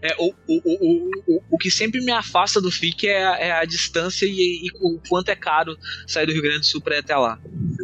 é, 0.02 0.16
o, 0.18 0.32
o, 0.46 0.60
o, 0.64 1.10
o, 1.36 1.42
o 1.50 1.58
que 1.58 1.70
sempre 1.70 2.00
me 2.00 2.10
afasta 2.10 2.60
do 2.62 2.70
FIC 2.70 3.06
é, 3.08 3.24
a- 3.26 3.38
é 3.38 3.52
a 3.52 3.64
distância 3.66 4.24
e, 4.26 4.66
e 4.66 4.70
o 4.80 4.98
quanto 5.08 5.28
é 5.28 5.36
caro 5.36 5.76
sair 6.06 6.24
do 6.26 6.32
Rio 6.32 6.42
Grande 6.42 6.60
do 6.60 6.66
Sul 6.66 6.80
pra 6.80 6.96
ir 6.96 7.00
até 7.00 7.14
lá. 7.16 7.38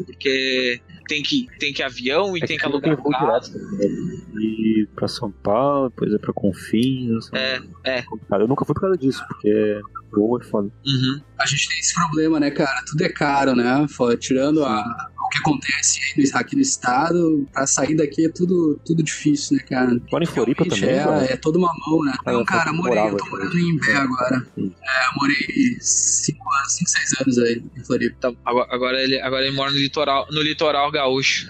Porque 0.06 0.80
tem 1.06 1.22
que, 1.22 1.46
tem 1.58 1.72
que 1.72 1.82
avião 1.82 2.34
e 2.34 2.42
É 2.42 2.46
tem 2.46 2.56
que 2.56 2.64
que 2.64 2.68
não 2.72 2.80
tem 2.80 2.92
alugar 2.92 3.02
voo 3.02 3.12
carro. 3.12 4.23
E 4.40 4.86
pra 4.94 5.08
São 5.08 5.30
Paulo, 5.30 5.88
depois 5.90 6.12
é 6.12 6.18
pra 6.18 6.32
Confins. 6.32 7.28
É, 7.32 7.60
é. 7.84 8.04
Cara, 8.28 8.42
eu 8.44 8.48
nunca 8.48 8.64
fui 8.64 8.74
por 8.74 8.80
causa 8.82 8.96
disso, 8.96 9.22
porque 9.28 9.80
voo 10.12 10.38
é 10.40 10.44
foda. 10.44 10.68
Uhum. 10.86 11.20
A 11.38 11.46
gente 11.46 11.68
tem 11.68 11.78
esse 11.78 11.94
problema, 11.94 12.38
né, 12.40 12.50
cara? 12.50 12.82
Tudo 12.86 13.02
é 13.02 13.08
caro, 13.08 13.54
né? 13.54 13.86
Tirando 14.18 14.64
a- 14.64 15.10
o 15.24 15.28
que 15.28 15.38
acontece 15.38 15.98
aí 16.16 16.22
no, 16.24 16.38
aqui 16.38 16.54
no 16.54 16.62
estado, 16.62 17.48
pra 17.52 17.66
sair 17.66 17.96
daqui 17.96 18.26
é 18.26 18.28
tudo, 18.28 18.78
tudo 18.84 19.02
difícil, 19.02 19.56
né, 19.56 19.62
cara? 19.64 19.96
Mora 20.12 20.22
em 20.22 20.26
Floripa 20.26 20.64
também, 20.64 20.96
cara? 20.96 21.24
é, 21.26 21.32
é 21.32 21.36
toda 21.36 21.58
uma 21.58 21.72
mão, 21.86 22.04
né? 22.04 22.12
Ah, 22.24 22.32
Não, 22.32 22.40
eu 22.40 22.44
cara, 22.44 22.66
também 22.66 22.80
morei, 22.82 22.98
eu 22.98 23.02
morava 23.02 23.16
tô 23.16 23.26
em 23.26 23.30
morando 23.30 23.58
em 23.58 23.68
Imbé 23.70 23.94
agora. 23.96 24.46
Sim. 24.54 24.72
É, 24.82 25.06
eu 25.08 25.12
morei 25.20 25.76
5 25.80 26.38
anos, 26.60 26.72
5, 26.76 26.90
6 26.90 27.20
anos 27.20 27.38
aí 27.38 27.62
em 27.76 27.84
Floripa. 27.84 28.16
Tá, 28.20 28.32
agora, 28.44 28.68
agora 28.74 29.02
ele, 29.02 29.20
agora 29.20 29.44
ele 29.46 29.56
mora 29.56 29.72
no 29.72 29.78
litoral, 29.78 30.26
no 30.30 30.42
litoral 30.42 30.90
gaúcho. 30.92 31.48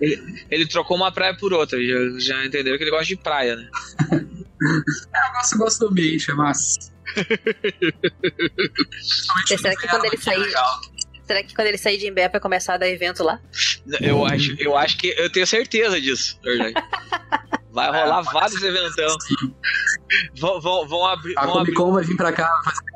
Ele, 0.00 0.44
ele 0.50 0.66
trocou 0.66 0.96
uma 0.96 1.12
praia 1.12 1.36
por 1.36 1.52
outra, 1.52 1.78
já, 1.78 2.18
já 2.18 2.46
entendeu 2.46 2.76
que 2.76 2.84
ele 2.84 2.90
gosta 2.90 3.06
de 3.06 3.16
praia, 3.16 3.56
né? 3.56 3.68
É, 4.62 5.28
eu 5.28 5.32
gosto, 5.32 5.52
eu 5.54 5.58
gosto 5.58 5.78
do 5.80 5.88
ambiente, 5.88 6.30
é 6.30 6.34
massa. 6.34 6.78
Será 9.44 9.74
que 9.74 9.88
quando 9.88 10.04
ele 10.04 10.14
é 10.14 10.18
sair-. 10.18 10.54
Será 11.26 11.42
que 11.42 11.54
quando 11.54 11.66
ele 11.66 11.78
sair 11.78 11.98
de 11.98 12.06
Imbé 12.06 12.28
vai 12.28 12.40
começar 12.40 12.74
a 12.74 12.76
dar 12.76 12.88
evento 12.88 13.24
lá? 13.24 13.40
Eu 14.00 14.24
acho, 14.24 14.54
eu 14.60 14.76
acho 14.76 14.98
que 14.98 15.08
eu 15.18 15.30
tenho 15.30 15.46
certeza 15.46 16.00
disso, 16.00 16.38
verdade. 16.42 16.74
Vai 17.72 17.86
rolar 17.86 18.20
vários 18.20 18.62
eventão. 18.62 19.16
Vão, 20.38 20.60
vão, 20.60 20.86
vão 20.86 21.06
abrir, 21.06 21.32
A 21.38 21.46
Comic 21.46 21.72
Con 21.72 21.90
vai 21.90 22.04
vir 22.04 22.18
pra 22.18 22.30
cá, 22.30 22.60
fazer 22.62 22.91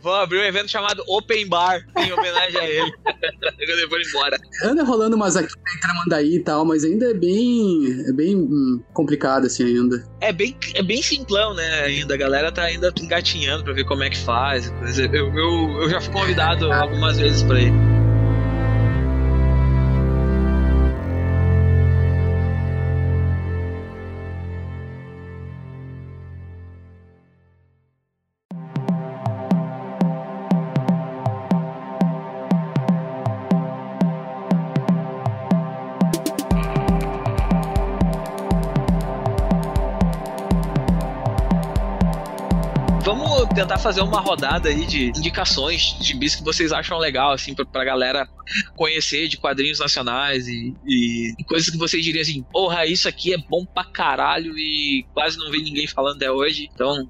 vão 0.00 0.14
abrir 0.14 0.38
um 0.38 0.44
evento 0.44 0.70
chamado 0.70 1.02
Open 1.06 1.48
Bar 1.48 1.84
em 1.98 2.12
homenagem 2.12 2.60
a 2.60 2.68
ele. 2.68 2.92
Ele 3.58 3.88
for 3.88 4.00
embora. 4.00 4.38
Anda 4.62 4.84
rolando 4.84 5.16
umas 5.16 5.36
aqui 5.36 5.52
em 5.52 5.80
Tramandaí 5.80 6.36
e 6.36 6.40
tal, 6.40 6.64
mas 6.64 6.84
ainda 6.84 7.10
é 7.10 7.14
bem, 7.14 8.04
é 8.08 8.12
bem 8.12 8.36
hum, 8.36 8.82
complicado 8.92 9.46
assim 9.46 9.64
ainda. 9.64 10.04
É 10.20 10.32
bem, 10.32 10.56
é 10.74 10.82
bem 10.82 11.02
simplão, 11.02 11.54
né? 11.54 11.84
Ainda 11.84 12.14
a 12.14 12.16
galera 12.16 12.52
tá 12.52 12.62
ainda 12.62 12.92
engatinhando 13.00 13.64
pra 13.64 13.72
ver 13.72 13.84
como 13.84 14.02
é 14.02 14.10
que 14.10 14.18
faz. 14.18 14.72
Eu, 15.12 15.34
eu, 15.34 15.82
eu 15.82 15.90
já 15.90 16.00
fui 16.00 16.12
convidado 16.12 16.70
algumas 16.72 17.18
vezes 17.18 17.42
pra 17.42 17.60
ir. 17.60 17.72
Tentar 43.76 43.78
fazer 43.78 44.00
uma 44.00 44.20
rodada 44.20 44.68
aí 44.68 44.86
de 44.86 45.08
indicações 45.08 45.96
de 46.00 46.14
bis 46.14 46.34
que 46.34 46.42
vocês 46.42 46.72
acham 46.72 46.98
legal, 46.98 47.32
assim, 47.32 47.54
pra, 47.54 47.64
pra 47.64 47.84
galera 47.84 48.28
conhecer 48.74 49.28
de 49.28 49.36
quadrinhos 49.36 49.78
nacionais 49.78 50.48
e, 50.48 50.74
e 50.86 51.44
coisas 51.46 51.70
que 51.70 51.76
vocês 51.76 52.04
diriam 52.04 52.22
assim, 52.22 52.42
porra, 52.52 52.86
isso 52.86 53.08
aqui 53.08 53.34
é 53.34 53.38
bom 53.38 53.64
pra 53.64 53.84
caralho 53.84 54.56
e 54.56 55.04
quase 55.12 55.36
não 55.38 55.50
vi 55.50 55.62
ninguém 55.62 55.86
falando 55.86 56.16
até 56.16 56.30
hoje. 56.30 56.68
Então, 56.72 57.08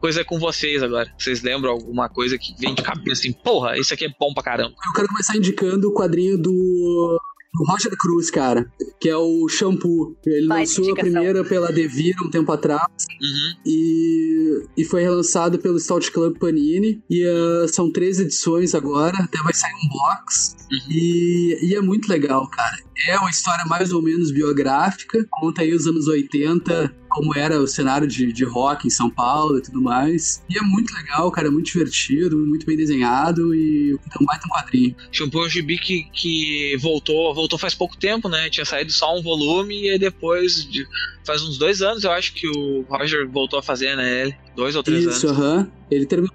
coisa 0.00 0.20
é 0.20 0.24
com 0.24 0.38
vocês 0.38 0.82
agora. 0.82 1.12
Vocês 1.18 1.42
lembram 1.42 1.72
alguma 1.72 2.08
coisa 2.08 2.38
que 2.38 2.54
vem 2.58 2.74
de 2.74 2.82
cabeça 2.82 3.20
assim, 3.20 3.32
porra, 3.32 3.78
isso 3.78 3.94
aqui 3.94 4.04
é 4.04 4.14
bom 4.18 4.32
pra 4.34 4.42
caramba. 4.42 4.74
Eu 4.86 4.92
quero 4.92 5.08
começar 5.08 5.36
indicando 5.36 5.88
o 5.88 5.94
quadrinho 5.94 6.38
do 6.38 7.20
Roger 7.64 7.92
Cruz, 7.98 8.30
cara, 8.30 8.70
que 9.00 9.08
é 9.08 9.16
o 9.16 9.48
Shampoo. 9.48 10.16
Ele 10.26 10.46
Baita 10.46 10.70
lançou 10.80 10.92
a 10.92 10.96
primeira 10.96 11.44
pela 11.44 11.72
Devir 11.72 12.14
um 12.22 12.30
tempo 12.30 12.50
atrás 12.52 12.86
Uhum. 13.20 13.54
e, 13.64 14.62
e 14.76 14.84
foi 14.84 15.02
relançado 15.02 15.58
pelo 15.58 15.78
Stout 15.78 16.10
Club 16.12 16.38
Panini. 16.38 17.02
E 17.08 17.24
ah, 17.24 17.68
são 17.68 17.90
três 17.90 18.20
edições 18.20 18.74
agora, 18.74 19.16
até 19.18 19.38
vai 19.42 19.54
sair 19.54 19.72
um 19.72 19.88
box. 19.88 20.56
Uhum. 20.70 20.78
E, 20.90 21.70
e 21.70 21.74
é 21.74 21.80
muito 21.80 22.08
legal, 22.08 22.48
cara. 22.48 22.85
É 23.08 23.18
uma 23.18 23.28
história 23.30 23.64
mais 23.66 23.92
ou 23.92 24.00
menos 24.02 24.30
biográfica, 24.30 25.24
conta 25.30 25.62
aí 25.62 25.74
os 25.74 25.86
anos 25.86 26.08
80, 26.08 26.94
como 27.10 27.36
era 27.36 27.60
o 27.60 27.66
cenário 27.66 28.06
de, 28.08 28.32
de 28.32 28.44
rock 28.44 28.86
em 28.86 28.90
São 28.90 29.10
Paulo 29.10 29.58
e 29.58 29.62
tudo 29.62 29.82
mais. 29.82 30.42
E 30.48 30.58
é 30.58 30.62
muito 30.62 30.94
legal, 30.94 31.30
cara, 31.30 31.48
é 31.48 31.50
muito 31.50 31.66
divertido, 31.66 32.38
muito 32.38 32.64
bem 32.64 32.76
desenhado 32.76 33.54
e 33.54 33.94
um 34.20 34.24
baita 34.24 34.46
um 34.46 34.50
quadrinho. 34.50 34.96
Shampoo 35.12 35.42
é 35.42 35.46
um 35.46 35.48
gibi 35.50 35.78
que, 35.78 36.04
que 36.12 36.76
voltou, 36.80 37.34
voltou 37.34 37.58
faz 37.58 37.74
pouco 37.74 37.96
tempo, 37.98 38.28
né? 38.28 38.48
Tinha 38.48 38.64
saído 38.64 38.90
só 38.92 39.14
um 39.16 39.22
volume 39.22 39.82
e 39.84 39.90
aí 39.90 39.98
depois, 39.98 40.64
de- 40.64 40.86
faz 41.26 41.42
uns 41.42 41.58
dois 41.58 41.82
anos, 41.82 42.02
eu 42.04 42.12
acho 42.12 42.32
que 42.32 42.48
o 42.48 42.82
Roger 42.88 43.28
voltou 43.28 43.58
a 43.58 43.62
fazer, 43.62 43.94
né? 43.96 44.32
Dois 44.54 44.74
ou 44.74 44.82
três 44.82 45.04
Isso, 45.04 45.26
anos. 45.28 45.38
aham. 45.38 45.70
Ele 45.90 46.06
terminou. 46.06 46.34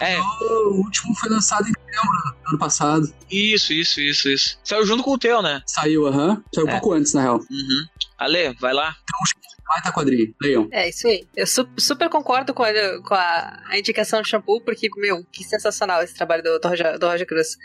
É, 0.00 0.18
O 0.20 0.82
último 0.84 1.14
foi 1.14 1.30
lançado 1.30 1.66
em 1.68 1.72
dezembro 1.72 2.18
do 2.42 2.48
ano 2.50 2.58
passado. 2.58 3.14
isso, 3.30 3.72
isso, 3.72 4.00
isso, 4.00 4.28
isso. 4.28 4.58
Saiu 4.64 4.84
junto 4.84 5.02
com 5.02 5.12
o 5.12 5.18
teu, 5.18 5.40
né? 5.42 5.62
Saiu, 5.66 6.06
aham. 6.06 6.42
Saiu 6.54 6.66
um 6.66 6.70
É. 6.70 6.72
pouco 6.72 6.92
antes, 6.92 7.14
na 7.14 7.22
real. 7.22 7.36
Uhum. 7.38 7.86
Ale, 8.18 8.52
vai 8.60 8.72
lá. 8.74 8.94
Baita 9.66 9.90
quadrinho. 9.92 10.34
Leiam. 10.42 10.68
É, 10.70 10.88
isso 10.90 11.06
aí. 11.08 11.26
Eu 11.34 11.46
su- 11.46 11.66
super 11.78 12.10
concordo 12.10 12.52
com, 12.52 12.62
a, 12.62 12.70
com 13.02 13.14
a, 13.14 13.62
a 13.66 13.78
indicação 13.78 14.20
de 14.20 14.28
shampoo, 14.28 14.60
porque, 14.60 14.88
meu, 14.96 15.24
que 15.32 15.42
sensacional 15.42 16.02
esse 16.02 16.14
trabalho 16.14 16.42
do, 16.42 16.58
do, 16.58 16.68
Roger, 16.68 16.98
do 16.98 17.06
Roger 17.08 17.26
Cruz. 17.26 17.56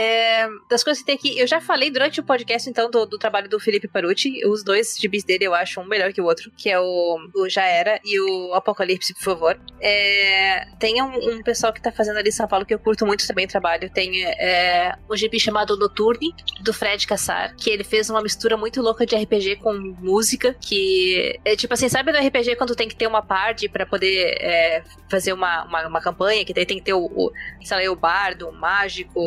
É, 0.00 0.48
das 0.70 0.84
coisas 0.84 1.02
que 1.02 1.06
tem 1.06 1.16
aqui, 1.16 1.36
eu 1.36 1.44
já 1.44 1.60
falei 1.60 1.90
durante 1.90 2.20
o 2.20 2.22
podcast, 2.22 2.70
então, 2.70 2.88
do, 2.88 3.04
do 3.04 3.18
trabalho 3.18 3.48
do 3.48 3.58
Felipe 3.58 3.88
Parucci. 3.88 4.46
Os 4.46 4.62
dois 4.62 4.96
gibis 4.96 5.24
dele 5.24 5.44
eu 5.44 5.52
acho 5.52 5.80
um 5.80 5.84
melhor 5.84 6.12
que 6.12 6.20
o 6.20 6.24
outro, 6.24 6.52
que 6.56 6.70
é 6.70 6.78
o, 6.78 7.18
o 7.34 7.48
Já 7.48 7.64
Era 7.64 7.98
e 8.04 8.20
o 8.20 8.54
Apocalipse, 8.54 9.12
por 9.12 9.24
favor. 9.24 9.60
É, 9.80 10.68
tem 10.78 11.02
um, 11.02 11.34
um 11.34 11.42
pessoal 11.42 11.72
que 11.72 11.82
tá 11.82 11.90
fazendo 11.90 12.16
ali 12.16 12.28
em 12.28 12.32
São 12.32 12.46
Paulo 12.46 12.64
que 12.64 12.72
eu 12.72 12.78
curto 12.78 13.04
muito 13.04 13.26
também 13.26 13.46
o 13.46 13.48
trabalho. 13.48 13.90
Tem 13.90 14.24
é, 14.24 14.94
um 15.10 15.16
gibi 15.16 15.40
chamado 15.40 15.76
Noturne, 15.76 16.32
do 16.60 16.72
Fred 16.72 17.04
Cassar, 17.04 17.56
que 17.56 17.68
ele 17.68 17.82
fez 17.82 18.08
uma 18.08 18.22
mistura 18.22 18.56
muito 18.56 18.80
louca 18.80 19.04
de 19.04 19.16
RPG 19.16 19.56
com 19.56 19.72
música, 19.98 20.54
que 20.60 21.40
é 21.44 21.56
tipo 21.56 21.74
assim, 21.74 21.88
sabe 21.88 22.12
no 22.12 22.24
RPG 22.24 22.54
quando 22.54 22.76
tem 22.76 22.86
que 22.86 22.94
ter 22.94 23.08
uma 23.08 23.22
parte 23.22 23.68
pra 23.68 23.84
poder 23.84 24.36
é, 24.40 24.84
fazer 25.10 25.32
uma, 25.32 25.64
uma, 25.64 25.88
uma 25.88 26.00
campanha, 26.00 26.44
que 26.44 26.54
daí 26.54 26.64
tem 26.64 26.78
que 26.78 26.84
ter 26.84 26.94
o, 26.94 27.04
o 27.04 27.32
sei 27.64 27.84
lá, 27.84 27.92
o 27.92 27.96
bardo, 27.96 28.48
o 28.48 28.52
mágico, 28.52 29.20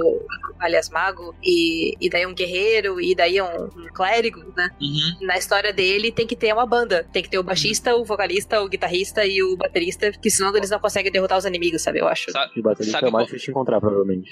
aliás, 0.62 0.90
mago, 0.90 1.36
e, 1.44 1.94
e 2.00 2.10
daí 2.10 2.26
um 2.26 2.34
guerreiro, 2.34 3.00
e 3.02 3.14
daí 3.16 3.42
um, 3.42 3.46
um 3.66 3.88
clérigo, 3.94 4.40
né? 4.56 4.70
Uhum. 4.80 5.26
Na 5.28 5.38
história 5.38 5.74
dele 5.74 6.12
tem 6.12 6.26
que 6.28 6.36
ter 6.36 6.54
uma 6.54 6.66
banda. 6.66 7.08
Tem 7.12 7.22
que 7.24 7.30
ter 7.30 7.38
o 7.40 7.44
baixista, 7.44 7.96
o 7.96 8.06
vocalista, 8.06 8.62
o 8.62 8.70
guitarrista 8.70 9.26
e 9.26 9.42
o 9.44 9.56
baterista, 9.58 10.12
que 10.12 10.30
senão 10.30 10.56
eles 10.56 10.70
não 10.70 10.80
conseguem 10.80 11.12
derrotar 11.12 11.38
os 11.38 11.46
inimigos, 11.46 11.82
sabe? 11.82 12.00
Eu 12.00 12.08
acho. 12.08 12.32
Sa- 12.32 12.46
De 12.56 12.62
baterista 12.62 12.92
Sabe 13.00 13.08
é 13.08 13.12
mais 13.12 13.24
qual- 13.24 13.26
difícil 13.26 13.46
de 13.46 13.52
encontrar, 13.52 13.80
provavelmente. 13.80 14.30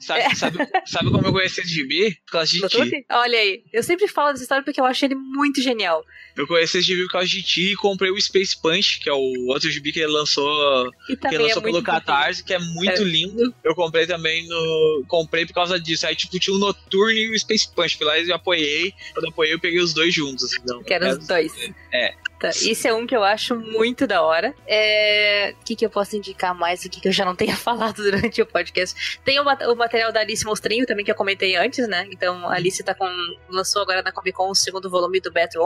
Sabe, 0.00 0.20
É. 0.20 0.34
sabe, 0.34 0.58
sabe 0.86 1.10
como 1.10 1.26
eu 1.26 1.32
conheci 1.32 1.60
esse 1.60 1.70
gibi? 1.70 2.14
Por 2.26 2.32
causa 2.32 2.50
de 2.50 2.68
ti. 2.68 3.06
Olha 3.10 3.38
aí, 3.38 3.62
eu 3.72 3.82
sempre 3.82 4.06
falo 4.08 4.32
dessa 4.32 4.42
história 4.42 4.64
porque 4.64 4.80
eu 4.80 4.84
acho 4.84 5.04
ele 5.04 5.14
muito 5.14 5.62
genial. 5.62 6.02
Eu 6.36 6.46
conheci 6.46 6.78
esse 6.78 6.86
gibi 6.88 7.02
por 7.04 7.12
causa 7.12 7.28
de 7.28 7.42
ti 7.42 7.72
e 7.72 7.76
comprei 7.76 8.10
o 8.10 8.20
Space 8.20 8.60
Punch, 8.60 9.00
que 9.00 9.08
é 9.08 9.12
o 9.12 9.46
outro 9.48 9.70
gibi 9.70 9.90
que 9.90 10.00
ele 10.00 10.12
lançou, 10.12 10.90
que 11.06 11.12
é 11.34 11.38
lançou 11.38 11.62
muito 11.62 11.74
pelo 11.74 11.82
Catarse, 11.82 12.44
que 12.44 12.52
é 12.52 12.58
muito 12.58 13.00
É. 13.00 13.04
lindo. 13.04 13.54
Eu 13.64 13.74
comprei 13.74 14.06
também 14.06 14.46
no. 14.46 15.04
Comprei 15.08 15.46
por 15.46 15.54
causa 15.54 15.65
disso. 15.80 16.06
Aí, 16.06 16.14
tipo, 16.14 16.38
tinha 16.38 16.54
o 16.54 16.58
Noturne 16.58 17.18
e 17.18 17.34
o 17.34 17.38
Space 17.38 17.68
Punch. 17.68 17.96
Fui 17.96 18.06
lá 18.06 18.18
e 18.18 18.32
apoiei. 18.32 18.94
Quando 19.12 19.24
eu 19.26 19.30
apoiei, 19.30 19.54
eu 19.54 19.58
peguei 19.60 19.80
os 19.80 19.92
dois 19.92 20.14
juntos. 20.14 20.54
Então, 20.54 20.82
Que 20.82 20.94
eram 20.94 21.08
é- 21.08 21.12
os 21.18 21.26
dois. 21.26 21.52
Tá, 22.38 22.48
esse 22.50 22.86
é 22.86 22.92
um 22.92 23.06
que 23.06 23.16
eu 23.16 23.24
acho 23.24 23.56
muito 23.56 24.06
da 24.06 24.22
hora. 24.22 24.54
É... 24.66 25.54
O 25.60 25.64
que, 25.64 25.74
que 25.76 25.86
eu 25.86 25.90
posso 25.90 26.16
indicar 26.16 26.54
mais 26.54 26.84
aqui 26.84 27.00
que 27.00 27.08
eu 27.08 27.12
já 27.12 27.24
não 27.24 27.34
tenha 27.34 27.56
falado 27.56 27.96
durante 28.02 28.42
o 28.42 28.46
podcast? 28.46 29.18
Tem 29.24 29.38
o, 29.40 29.42
o 29.42 29.74
material 29.76 30.12
da 30.12 30.20
Alice 30.20 30.44
Monstrinho 30.44 30.84
também 30.86 31.04
que 31.04 31.10
eu 31.10 31.14
comentei 31.14 31.56
antes, 31.56 31.88
né? 31.88 32.06
Então 32.10 32.46
a 32.48 32.54
Alice 32.54 32.82
tá 32.82 32.94
com. 32.94 33.06
lançou 33.48 33.82
agora 33.82 34.02
na 34.02 34.12
Comic 34.12 34.36
Con 34.36 34.50
o 34.50 34.54
segundo 34.54 34.90
volume 34.90 35.20
do 35.20 35.32
Bat 35.32 35.56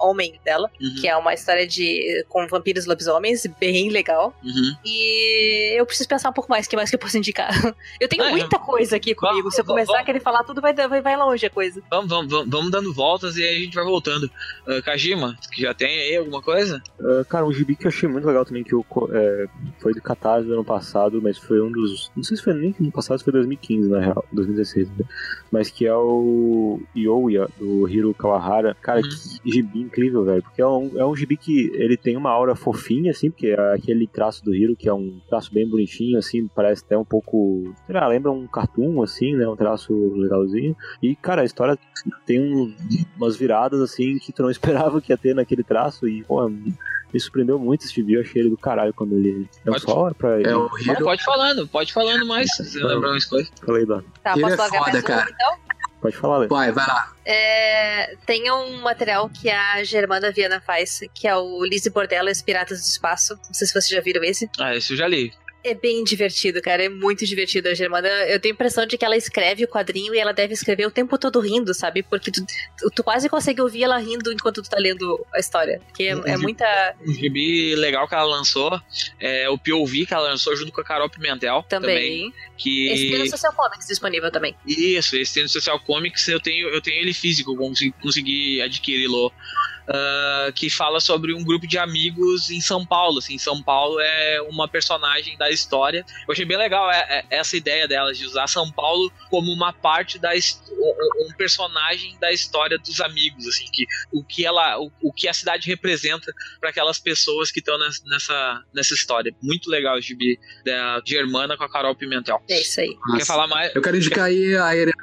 Homem, 0.00 0.40
dela, 0.44 0.70
Uhum. 0.80 0.94
que 1.00 1.08
é 1.08 1.16
uma 1.16 1.34
história 1.34 1.66
de 1.66 2.24
com 2.28 2.46
vampiros 2.46 2.84
e 2.84 2.88
lobisomens, 2.88 3.44
bem 3.60 3.90
legal. 3.90 4.34
Uhum. 4.42 4.76
E 4.84 5.78
eu 5.78 5.84
preciso 5.86 6.08
pensar 6.08 6.30
um 6.30 6.32
pouco 6.32 6.50
mais, 6.50 6.66
o 6.66 6.70
que 6.70 6.76
mais 6.76 6.88
que 6.90 6.96
eu 6.96 7.00
posso 7.00 7.16
indicar? 7.18 7.50
Eu 8.00 8.08
tenho 8.08 8.24
Ah, 8.24 8.30
muita 8.30 8.58
coisa 8.58 8.96
aqui 8.96 9.14
comigo. 9.14 9.50
Se 9.50 9.60
eu 9.60 9.64
Vamos- 9.64 9.84
começar 9.86 10.02
a 10.02 10.04
querer 10.04 10.20
falar 10.20 10.44
tudo, 10.44 10.60
vai, 10.60 10.72
vai, 10.74 11.00
vai 11.00 11.16
longe 11.16 11.44
a 11.46 11.50
coisa. 11.50 11.82
Vamos, 11.90 12.08
vamos, 12.10 12.30
vamos, 12.30 12.50
vamos 12.50 12.70
dando 12.70 12.92
voltas 12.92 13.36
e 13.36 13.44
aí 13.44 13.56
a 13.56 13.60
gente 13.60 13.74
vai 13.74 13.84
voltando. 13.84 14.30
Ah, 14.66 14.80
Kajima, 14.82 15.36
que 15.52 15.62
já 15.62 15.72
tem 15.74 15.88
aí 16.06 16.16
alguma 16.16 16.42
coisa? 16.42 16.82
Uh, 17.00 17.24
cara, 17.26 17.44
um 17.46 17.52
gibi 17.52 17.76
que 17.76 17.86
eu 17.86 17.88
achei 17.88 18.08
muito 18.08 18.26
legal 18.26 18.44
também, 18.44 18.62
que 18.64 18.72
eu, 18.74 18.84
é, 19.12 19.46
foi 19.80 19.92
do 19.92 20.00
Catarse 20.02 20.46
do 20.46 20.54
ano 20.54 20.64
passado, 20.64 21.20
mas 21.22 21.38
foi 21.38 21.60
um 21.60 21.70
dos. 21.70 22.10
Não 22.16 22.22
sei 22.22 22.36
se 22.36 22.42
foi 22.42 22.54
nem 22.54 22.74
ano 22.80 22.92
passado, 22.92 23.18
se 23.18 23.24
foi 23.24 23.32
2015, 23.32 23.88
na 23.88 24.00
real, 24.00 24.24
2016, 24.32 24.88
né? 24.90 25.04
Mas 25.50 25.70
que 25.70 25.86
é 25.86 25.94
o 25.94 26.80
Yoya, 26.96 27.48
do 27.58 27.88
Hiro 27.88 28.12
Kawahara. 28.14 28.76
Cara, 28.80 29.00
Uhum. 29.00 29.08
que 29.42 29.50
gibi 29.52 29.80
incrível, 29.80 30.24
velho. 30.24 30.42
Porque 30.42 30.60
é 30.60 30.66
um, 30.66 30.90
é 30.96 31.04
um 31.04 31.14
gibi 31.14 31.36
que 31.36 31.70
ele 31.74 31.96
tem 31.96 32.16
uma 32.16 32.30
aura 32.30 32.54
fofinha, 32.54 33.10
assim, 33.10 33.30
porque 33.30 33.48
é 33.48 33.74
aquele 33.74 34.06
traço 34.06 34.44
do 34.44 34.54
Hiro, 34.54 34.76
que 34.76 34.88
é 34.88 34.92
um 34.94 35.20
traço 35.28 35.52
bem 35.52 35.68
bonitinho, 35.68 36.18
assim, 36.18 36.48
parece 36.54 36.82
até 36.84 36.96
um 36.98 37.04
pouco. 37.04 37.72
Sei 37.86 37.94
lá, 37.94 38.06
lembra 38.06 38.30
um 38.32 38.46
cartoon, 38.46 39.02
assim, 39.02 39.34
né? 39.34 39.46
Um 39.48 39.56
traço 39.56 39.92
legalzinho. 40.16 40.76
E, 41.02 41.14
cara, 41.16 41.42
a 41.42 41.44
história 41.44 41.78
tem 42.26 42.40
um- 42.40 42.74
umas 43.16 43.36
viradas, 43.36 43.80
assim, 43.80 44.18
que 44.18 44.32
tu 44.32 44.42
não 44.42 44.50
esperava 44.90 45.00
que 45.00 45.12
ia 45.12 45.16
ter 45.16 45.34
naquele 45.34 45.62
traço. 45.62 45.95
E, 46.04 46.24
pô, 46.24 46.48
me 46.48 46.74
surpreendeu 47.20 47.58
muito 47.58 47.84
esse. 47.84 48.00
Eu 48.12 48.20
achei 48.20 48.42
ele 48.42 48.50
do 48.50 48.56
caralho 48.56 48.92
quando 48.92 49.12
ele. 49.14 49.48
É 49.64 49.70
Pode- 49.70 49.82
só 49.82 50.12
pra 50.14 50.40
ele. 50.40 50.48
É 50.48 50.56
o 50.56 50.68
Não, 50.68 50.78
Hiro. 50.80 51.04
pode 51.04 51.22
falando, 51.24 51.68
pode 51.68 51.92
falando 51.92 52.26
mais, 52.26 52.52
se 52.56 52.64
você 52.68 52.82
lembrar 52.82 53.10
umas 53.10 53.24
coisas. 53.24 53.50
Falei, 53.64 53.86
Dan. 53.86 54.02
Tá, 54.22 54.32
Ele 54.32 54.40
posso 54.42 54.54
é 54.54 54.56
foda, 54.68 54.80
mais 54.80 54.96
um, 54.96 55.02
cara. 55.02 55.30
então? 55.32 55.56
Pode 56.00 56.16
falar, 56.16 56.38
Lê. 56.38 56.46
Vai, 56.48 56.72
vai 56.72 56.86
lá. 56.86 57.12
É, 57.24 58.16
tem 58.26 58.50
um 58.52 58.80
material 58.82 59.28
que 59.30 59.48
a 59.48 59.82
Germana 59.82 60.30
Viana 60.30 60.60
faz, 60.60 61.00
que 61.14 61.26
é 61.26 61.34
o 61.36 61.64
Lizzie 61.64 61.90
Bordella 61.90 62.28
e 62.28 62.32
os 62.32 62.42
Piratas 62.42 62.80
do 62.80 62.84
Espaço. 62.84 63.34
Não 63.46 63.54
sei 63.54 63.66
se 63.66 63.72
vocês 63.72 63.88
já 63.88 64.00
viram 64.00 64.22
esse. 64.22 64.48
Ah, 64.60 64.74
esse 64.76 64.92
eu 64.92 64.96
já 64.96 65.08
li. 65.08 65.32
É 65.68 65.74
bem 65.74 66.04
divertido, 66.04 66.62
cara. 66.62 66.84
É 66.84 66.88
muito 66.88 67.26
divertido 67.26 67.68
a 67.68 67.74
Germana. 67.74 68.08
Eu 68.28 68.38
tenho 68.38 68.52
a 68.52 68.56
impressão 68.56 68.86
de 68.86 68.96
que 68.96 69.04
ela 69.04 69.16
escreve 69.16 69.64
o 69.64 69.68
quadrinho 69.68 70.14
e 70.14 70.18
ela 70.18 70.32
deve 70.32 70.54
escrever 70.54 70.86
o 70.86 70.90
tempo 70.92 71.18
todo 71.18 71.40
rindo, 71.40 71.74
sabe? 71.74 72.04
Porque 72.04 72.30
tu, 72.30 72.40
tu- 72.94 73.02
quase 73.02 73.28
consegue 73.28 73.60
ouvir 73.60 73.82
ela 73.82 73.98
rindo 73.98 74.32
enquanto 74.32 74.62
tu 74.62 74.70
tá 74.70 74.78
lendo 74.78 75.26
a 75.34 75.40
história. 75.40 75.80
Porque 75.86 76.04
é, 76.04 76.10
é 76.10 76.36
muita. 76.36 76.94
Um 77.04 77.12
gibi 77.12 77.74
legal 77.74 78.06
que 78.06 78.14
ela 78.14 78.24
lançou 78.24 78.80
é 79.18 79.48
o 79.50 79.58
POV 79.58 80.06
que 80.06 80.14
ela 80.14 80.28
lançou 80.28 80.54
junto 80.54 80.70
com 80.70 80.80
a 80.80 80.84
Carol 80.84 81.10
Pimentel. 81.10 81.64
Também. 81.68 82.32
que... 82.56 82.88
Esse 82.88 83.10
tem 83.10 83.18
no 83.18 83.26
Social 83.28 83.52
Comics 83.52 83.86
disponível 83.88 84.30
também. 84.30 84.54
Isso, 84.66 85.16
esse 85.16 85.34
tem 85.34 85.42
no 85.42 85.48
Social 85.48 85.80
Comics, 85.80 86.28
eu 86.28 86.38
tenho, 86.38 86.68
eu 86.68 86.80
tenho 86.80 87.00
ele 87.02 87.12
físico, 87.12 87.56
consegui, 87.56 87.92
consegui 88.00 88.62
adquiri-lo. 88.62 89.32
Ah, 89.88 90.50
que 90.54 90.68
fala 90.70 91.00
sobre 91.00 91.32
um 91.34 91.44
grupo 91.44 91.66
de 91.66 91.78
amigos 91.78 92.50
em 92.50 92.60
São 92.60 92.84
Paulo. 92.84 93.18
Assim, 93.18 93.38
São 93.38 93.62
Paulo 93.62 93.98
é 94.00 94.40
uma 94.48 94.68
personagem 94.68 95.36
da 95.38 95.50
história. 95.50 96.04
Eu 96.26 96.32
achei 96.32 96.44
bem 96.44 96.56
legal 96.56 96.90
é- 96.90 97.24
é- 97.30 97.36
essa 97.38 97.56
ideia 97.56 97.86
delas 97.86 98.18
de 98.18 98.24
usar 98.26 98.46
São 98.46 98.70
Paulo 98.70 99.10
como 99.30 99.52
uma 99.52 99.72
parte 99.72 100.18
da 100.18 100.30
um, 100.34 101.32
personagem 101.36 102.16
da 102.20 102.32
história 102.32 102.78
dos 102.78 103.00
amigos, 103.00 103.46
assim, 103.46 103.64
que 103.72 103.84
o 104.12 104.22
que 104.24 104.44
ela, 104.46 104.78
o, 104.78 104.90
o 105.02 105.12
que 105.12 105.28
a 105.28 105.32
cidade 105.34 105.66
representa 105.68 106.32
para 106.60 106.70
aquelas 106.70 106.98
pessoas 106.98 107.50
que 107.50 107.60
estão 107.60 107.78
nes- 107.78 108.02
nessa 108.04 108.62
nessa 108.74 108.94
história. 108.94 109.34
Muito 109.42 109.70
legal 109.70 109.96
o 109.96 110.00
gibi 110.00 110.38
da 110.64 111.00
Germana 111.06 111.56
com 111.56 111.64
a 111.64 111.68
Carol 111.70 111.94
Pimentel. 111.94 112.40
É 112.48 112.60
isso 112.60 112.80
aí. 112.80 112.96
Quer 113.16 113.24
falar 113.24 113.46
mais? 113.46 113.74
Eu 113.74 113.82
quero 113.82 113.96
indicar 113.96 114.24
aí 114.24 114.56
a 114.56 114.74
herança 114.76 114.96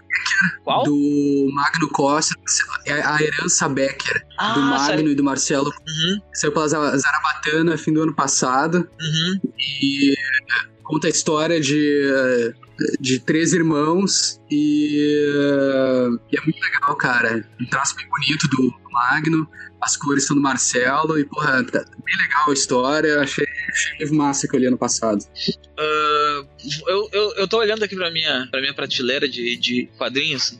Qual? 0.63 0.83
do 0.83 1.49
Magno 1.53 1.89
Costa, 1.89 2.33
é 2.85 2.93
a 2.93 3.21
herança 3.21 3.67
Becker, 3.69 4.25
Ah, 4.37 4.53
do 4.53 4.61
Magno 4.77 5.09
e 5.09 5.15
do 5.15 5.23
Marcelo. 5.23 5.67
Uhum, 5.69 6.21
Saiu 6.33 6.51
pela 6.51 6.67
Za- 6.67 6.97
Zarabatana 6.97 7.77
fim 7.77 7.93
do 7.93 8.01
ano 8.03 8.13
passado. 8.13 8.87
uhum. 8.99 9.39
E 9.59 10.11
eh, 10.13 10.67
conta 10.83 11.07
a 11.07 11.09
história 11.09 11.59
de, 11.59 12.53
de 12.99 13.19
três 13.19 13.53
irmãos. 13.53 14.39
E, 14.51 15.25
eh, 15.35 16.07
e 16.31 16.37
é 16.37 16.41
muito 16.41 16.59
legal, 16.61 16.95
cara. 16.95 17.47
Um 17.61 17.65
traço 17.67 17.95
bem 17.95 18.07
bonito 18.09 18.47
do, 18.49 18.63
do 18.69 18.91
Magno. 18.91 19.47
As 19.81 19.97
cores 19.97 20.25
são 20.25 20.35
do 20.35 20.41
Marcelo. 20.41 21.19
E, 21.19 21.25
porra, 21.25 21.63
tá 21.65 21.83
bem 22.05 22.17
legal 22.17 22.49
a 22.49 22.53
história. 22.53 23.19
Achei, 23.21 23.45
achei 23.97 24.15
massa 24.15 24.47
que 24.47 24.55
eu 24.55 24.59
li 24.59 24.67
ano 24.67 24.77
passado. 24.77 25.25
Ah, 25.77 26.45
eu, 26.87 27.09
eu, 27.11 27.33
eu 27.35 27.47
tô 27.47 27.57
olhando 27.57 27.83
aqui 27.83 27.95
pra 27.95 28.09
minha, 28.11 28.47
pra 28.49 28.61
minha 28.61 28.73
prateleira 28.73 29.27
de, 29.27 29.57
de 29.57 29.89
quadrinhos. 29.97 30.57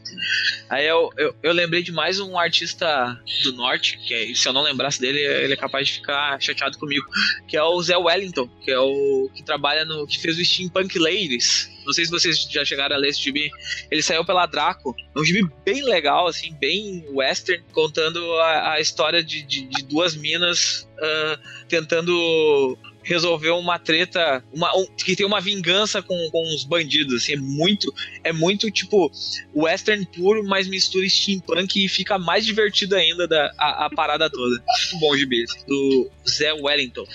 Aí 0.69 0.87
eu, 0.87 1.09
eu, 1.17 1.35
eu 1.43 1.53
lembrei 1.53 1.83
de 1.83 1.91
mais 1.91 2.19
um 2.19 2.37
artista 2.37 3.19
do 3.43 3.53
norte, 3.53 3.97
que 3.97 4.13
é- 4.13 4.33
se 4.33 4.47
eu 4.47 4.53
não 4.53 4.61
lembrasse 4.61 4.99
dele, 4.99 5.19
ele 5.19 5.53
é 5.53 5.57
capaz 5.57 5.87
de 5.87 5.93
ficar 5.95 6.41
chateado 6.41 6.77
comigo. 6.77 7.05
Que 7.47 7.57
é 7.57 7.63
o 7.63 7.81
Zé 7.81 7.97
Wellington, 7.97 8.47
que 8.63 8.71
é 8.71 8.79
o 8.79 9.29
que 9.35 9.43
trabalha 9.43 9.85
no. 9.85 10.07
que 10.07 10.19
fez 10.19 10.37
o 10.37 10.43
Steampunk 10.43 10.97
Ladies. 10.97 11.69
Não 11.85 11.91
sei 11.91 12.05
se 12.05 12.11
vocês 12.11 12.47
já 12.49 12.63
chegaram 12.63 12.95
a 12.95 12.99
ler 12.99 13.09
esse 13.09 13.21
gibi. 13.21 13.51
Ele 13.91 14.01
saiu 14.01 14.25
pela 14.25 14.45
Draco. 14.45 14.95
É 15.15 15.19
um 15.19 15.23
gibi 15.23 15.47
bem 15.65 15.83
legal, 15.83 16.27
assim, 16.27 16.53
bem 16.53 17.05
western, 17.09 17.61
contando 17.73 18.19
a, 18.39 18.73
a 18.73 18.79
história 18.79 19.21
de, 19.23 19.43
de, 19.43 19.67
de 19.67 19.83
duas 19.83 20.15
minas 20.15 20.87
ah, 21.03 21.39
tentando 21.67 22.77
resolver 23.03 23.49
uma 23.51 23.77
treta, 23.77 24.43
uma, 24.53 24.75
um- 24.77 24.85
que 24.97 25.15
tem 25.15 25.25
uma 25.25 25.41
vingança 25.41 26.01
com, 26.01 26.15
com 26.31 26.55
os 26.55 26.63
bandidos, 26.63 27.13
assim, 27.21 27.33
é 27.33 27.37
muito, 27.37 27.93
é 28.23 28.31
muito 28.33 28.71
tipo 28.71 29.11
western 29.55 30.05
puro, 30.15 30.43
mas 30.45 30.67
mistura 30.67 31.07
steampunk 31.07 31.83
e 31.83 31.87
fica 31.87 32.17
mais 32.17 32.45
divertido 32.45 32.95
ainda 32.95 33.27
da, 33.27 33.51
a, 33.57 33.85
a 33.85 33.89
parada 33.89 34.29
toda. 34.29 34.55
Muito 34.55 34.99
bom 34.99 35.17
gibi, 35.17 35.43
do 35.67 36.09
Zé 36.27 36.53
Wellington. 36.53 37.05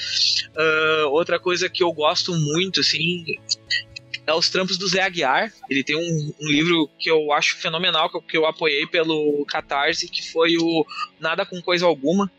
Ah, 0.56 1.06
outra 1.10 1.38
coisa 1.40 1.68
que 1.68 1.82
eu 1.82 1.92
gosto 1.92 2.34
muito, 2.34 2.80
assim, 2.80 3.24
é 4.28 4.34
os 4.34 4.50
trampos 4.50 4.76
do 4.76 4.86
Zé 4.86 5.00
Aguiar. 5.00 5.50
Ele 5.70 5.82
tem 5.82 5.96
um, 5.96 6.34
um 6.38 6.48
livro 6.48 6.88
que 6.98 7.10
eu 7.10 7.32
acho 7.32 7.56
fenomenal, 7.56 8.10
que 8.10 8.16
eu, 8.16 8.22
que 8.22 8.36
eu 8.36 8.46
apoiei 8.46 8.86
pelo 8.86 9.44
Catarse, 9.46 10.06
que 10.08 10.30
foi 10.30 10.56
o 10.58 10.84
Nada 11.18 11.46
com 11.46 11.62
Coisa 11.62 11.86
Alguma, 11.86 12.30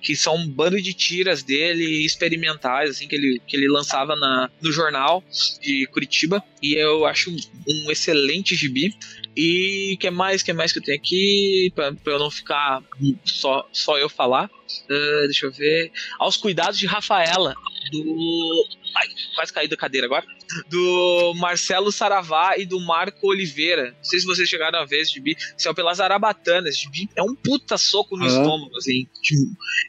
que 0.00 0.14
são 0.14 0.36
um 0.36 0.48
bando 0.48 0.80
de 0.80 0.94
tiras 0.94 1.42
dele 1.42 2.04
experimentais, 2.04 2.90
assim, 2.90 3.08
que 3.08 3.16
ele, 3.16 3.42
que 3.46 3.56
ele 3.56 3.66
lançava 3.66 4.14
na, 4.14 4.48
no 4.62 4.70
jornal 4.70 5.24
de 5.60 5.86
Curitiba. 5.88 6.42
E 6.62 6.74
eu 6.74 7.04
acho 7.04 7.30
um, 7.30 7.36
um 7.68 7.90
excelente 7.90 8.54
gibi. 8.54 8.96
E 9.36 9.96
que 9.98 10.08
mais, 10.10 10.44
que 10.44 10.52
mais 10.52 10.70
que 10.70 10.78
eu 10.78 10.82
tenho 10.84 10.96
aqui, 10.96 11.72
pra, 11.74 11.92
pra 11.92 12.12
eu 12.12 12.18
não 12.20 12.30
ficar 12.30 12.80
só, 13.24 13.68
só 13.72 13.98
eu 13.98 14.08
falar. 14.08 14.48
Ah, 14.88 15.22
deixa 15.24 15.46
eu 15.46 15.52
ver. 15.52 15.90
Aos 16.20 16.36
cuidados 16.36 16.78
de 16.78 16.86
Rafaela, 16.86 17.56
do. 17.90 18.64
Ai, 18.96 19.08
quase 19.34 19.52
caí 19.52 19.66
da 19.66 19.76
cadeira 19.76 20.06
agora. 20.06 20.24
Do 20.68 21.34
Marcelo 21.36 21.90
Saravá 21.90 22.56
e 22.56 22.64
do 22.64 22.78
Marco 22.78 23.26
Oliveira. 23.26 23.92
Não 23.96 24.04
sei 24.04 24.20
se 24.20 24.26
vocês 24.26 24.48
chegaram 24.48 24.78
a 24.78 24.84
ver 24.84 25.00
esse 25.00 25.12
gibi. 25.12 25.36
Saiu 25.58 25.74
pela 25.74 25.92
Zarabatana. 25.92 26.68
Esse 26.68 26.82
gibi 26.82 27.08
é 27.16 27.22
um 27.22 27.34
puta 27.34 27.76
soco 27.76 28.16
no 28.16 28.24
estômago, 28.26 28.76
assim. 28.76 29.06
Tipo, 29.20 29.40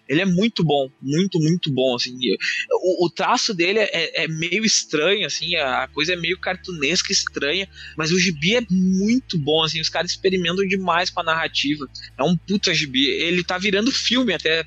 Ele 0.10 0.22
é 0.22 0.26
muito 0.26 0.64
bom, 0.64 0.90
muito, 1.00 1.40
muito 1.40 1.72
bom, 1.72 1.96
assim. 1.96 2.18
O, 2.72 3.06
o 3.06 3.10
traço 3.10 3.54
dele 3.54 3.80
é, 3.80 4.24
é 4.24 4.28
meio 4.28 4.66
estranho, 4.66 5.28
assim. 5.28 5.56
A 5.56 5.88
coisa 5.88 6.14
é 6.14 6.16
meio 6.16 6.40
cartunesca, 6.40 7.12
estranha. 7.12 7.70
Mas 7.96 8.12
o 8.12 8.20
gibi 8.20 8.56
é 8.56 8.62
muito 8.70 9.38
bom, 9.38 9.64
assim. 9.64 9.80
Os 9.80 9.90
caras 9.90 10.12
experimentam 10.12 10.66
demais 10.68 11.12
com 11.12 11.20
a 11.20 11.24
narrativa. 11.24 11.88
É 12.18 12.24
um 12.24 12.36
puta 12.36 12.74
gibi. 12.74 13.06
Ele 13.06 13.44
tá 13.44 13.60
virando 13.60 13.92
filme 13.92 14.34
até, 14.34 14.66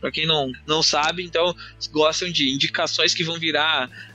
pra 0.00 0.10
quem 0.10 0.26
não, 0.26 0.52
não 0.66 0.82
sabe. 0.82 1.22
Então, 1.22 1.54
gostam 1.90 2.30
de 2.30 2.50
indicações 2.50 3.14
que 3.14 3.24
vão 3.24 3.38
virar 3.38 3.61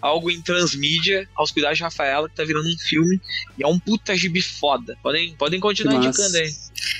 algo 0.01 0.31
em 0.31 0.41
transmídia, 0.41 1.27
aos 1.35 1.51
cuidados 1.51 1.77
de 1.77 1.83
Rafaela, 1.83 2.29
que 2.29 2.35
tá 2.35 2.43
virando 2.43 2.67
um 2.67 2.77
filme. 2.77 3.21
E 3.57 3.63
é 3.63 3.67
um 3.67 3.79
puta 3.79 4.15
gibi 4.15 4.41
foda. 4.41 4.97
Podem, 5.01 5.35
podem 5.35 5.59
continuar 5.59 5.95
indicando 5.95 6.37
aí. 6.37 6.53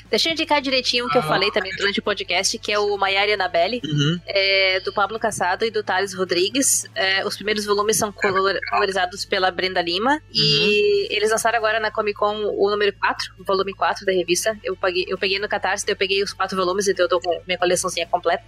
Deixa 0.10 0.30
eu 0.30 0.34
indicar 0.34 0.62
direitinho 0.62 1.06
o 1.06 1.10
que 1.10 1.18
eu 1.18 1.22
falei 1.24 1.52
também 1.52 1.76
durante 1.76 2.00
o 2.00 2.04
podcast, 2.04 2.58
que 2.60 2.72
é 2.72 2.80
o 2.80 2.98
Maiara 2.98 3.30
e 3.30 3.34
Anabelle, 3.34 3.82
Uhum. 3.84 4.20
é, 4.26 4.80
do 4.80 4.94
Pablo 4.94 5.20
Cassado 5.20 5.66
e 5.66 5.72
do 5.72 5.84
Thales 5.84 6.14
Rodrigues. 6.14 6.86
É, 6.96 7.26
os 7.26 7.36
primeiros 7.36 7.66
volumes 7.66 7.98
são 7.98 8.12
color- 8.12 8.60
colorizados 8.70 9.26
pela 9.26 9.52
Brenda 9.52 9.82
Lima. 9.82 10.22
E 10.34 11.08
eles 11.16 11.30
lançaram 11.30 11.58
agora 11.58 11.80
na 11.80 11.92
Comic 11.92 12.18
Con 12.18 12.36
o 12.58 12.70
número 12.70 12.94
4, 12.94 13.34
o 13.40 13.44
volume 13.44 13.74
4 13.74 14.06
da 14.06 14.12
revista. 14.12 14.58
Eu, 14.64 14.76
paguei, 14.76 15.06
eu 15.08 15.18
peguei 15.18 15.40
no 15.40 15.48
Catarse, 15.50 15.86
eu 15.88 15.96
peguei 15.96 16.24
os 16.24 16.34
quatro 16.34 16.56
volumes, 16.58 16.88
então 16.88 17.06
eu 17.06 17.10
tô 17.10 17.20
com 17.20 17.42
minha 17.46 17.58
coleçãozinha 17.58 18.08
completa. 18.08 18.44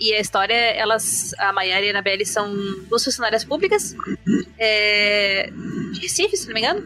E 0.00 0.12
a 0.12 0.20
história, 0.20 0.54
elas, 0.54 1.32
a 1.38 1.52
Maiara 1.52 1.84
e 1.84 1.88
a 1.88 1.90
Anabelle 1.90 2.26
são 2.26 2.52
duas 2.88 3.04
funcionárias 3.04 3.44
públicas 3.44 3.94
é, 4.58 5.50
de 5.92 6.00
Recife, 6.00 6.36
se 6.36 6.46
não 6.48 6.54
me 6.54 6.60
engano. 6.60 6.82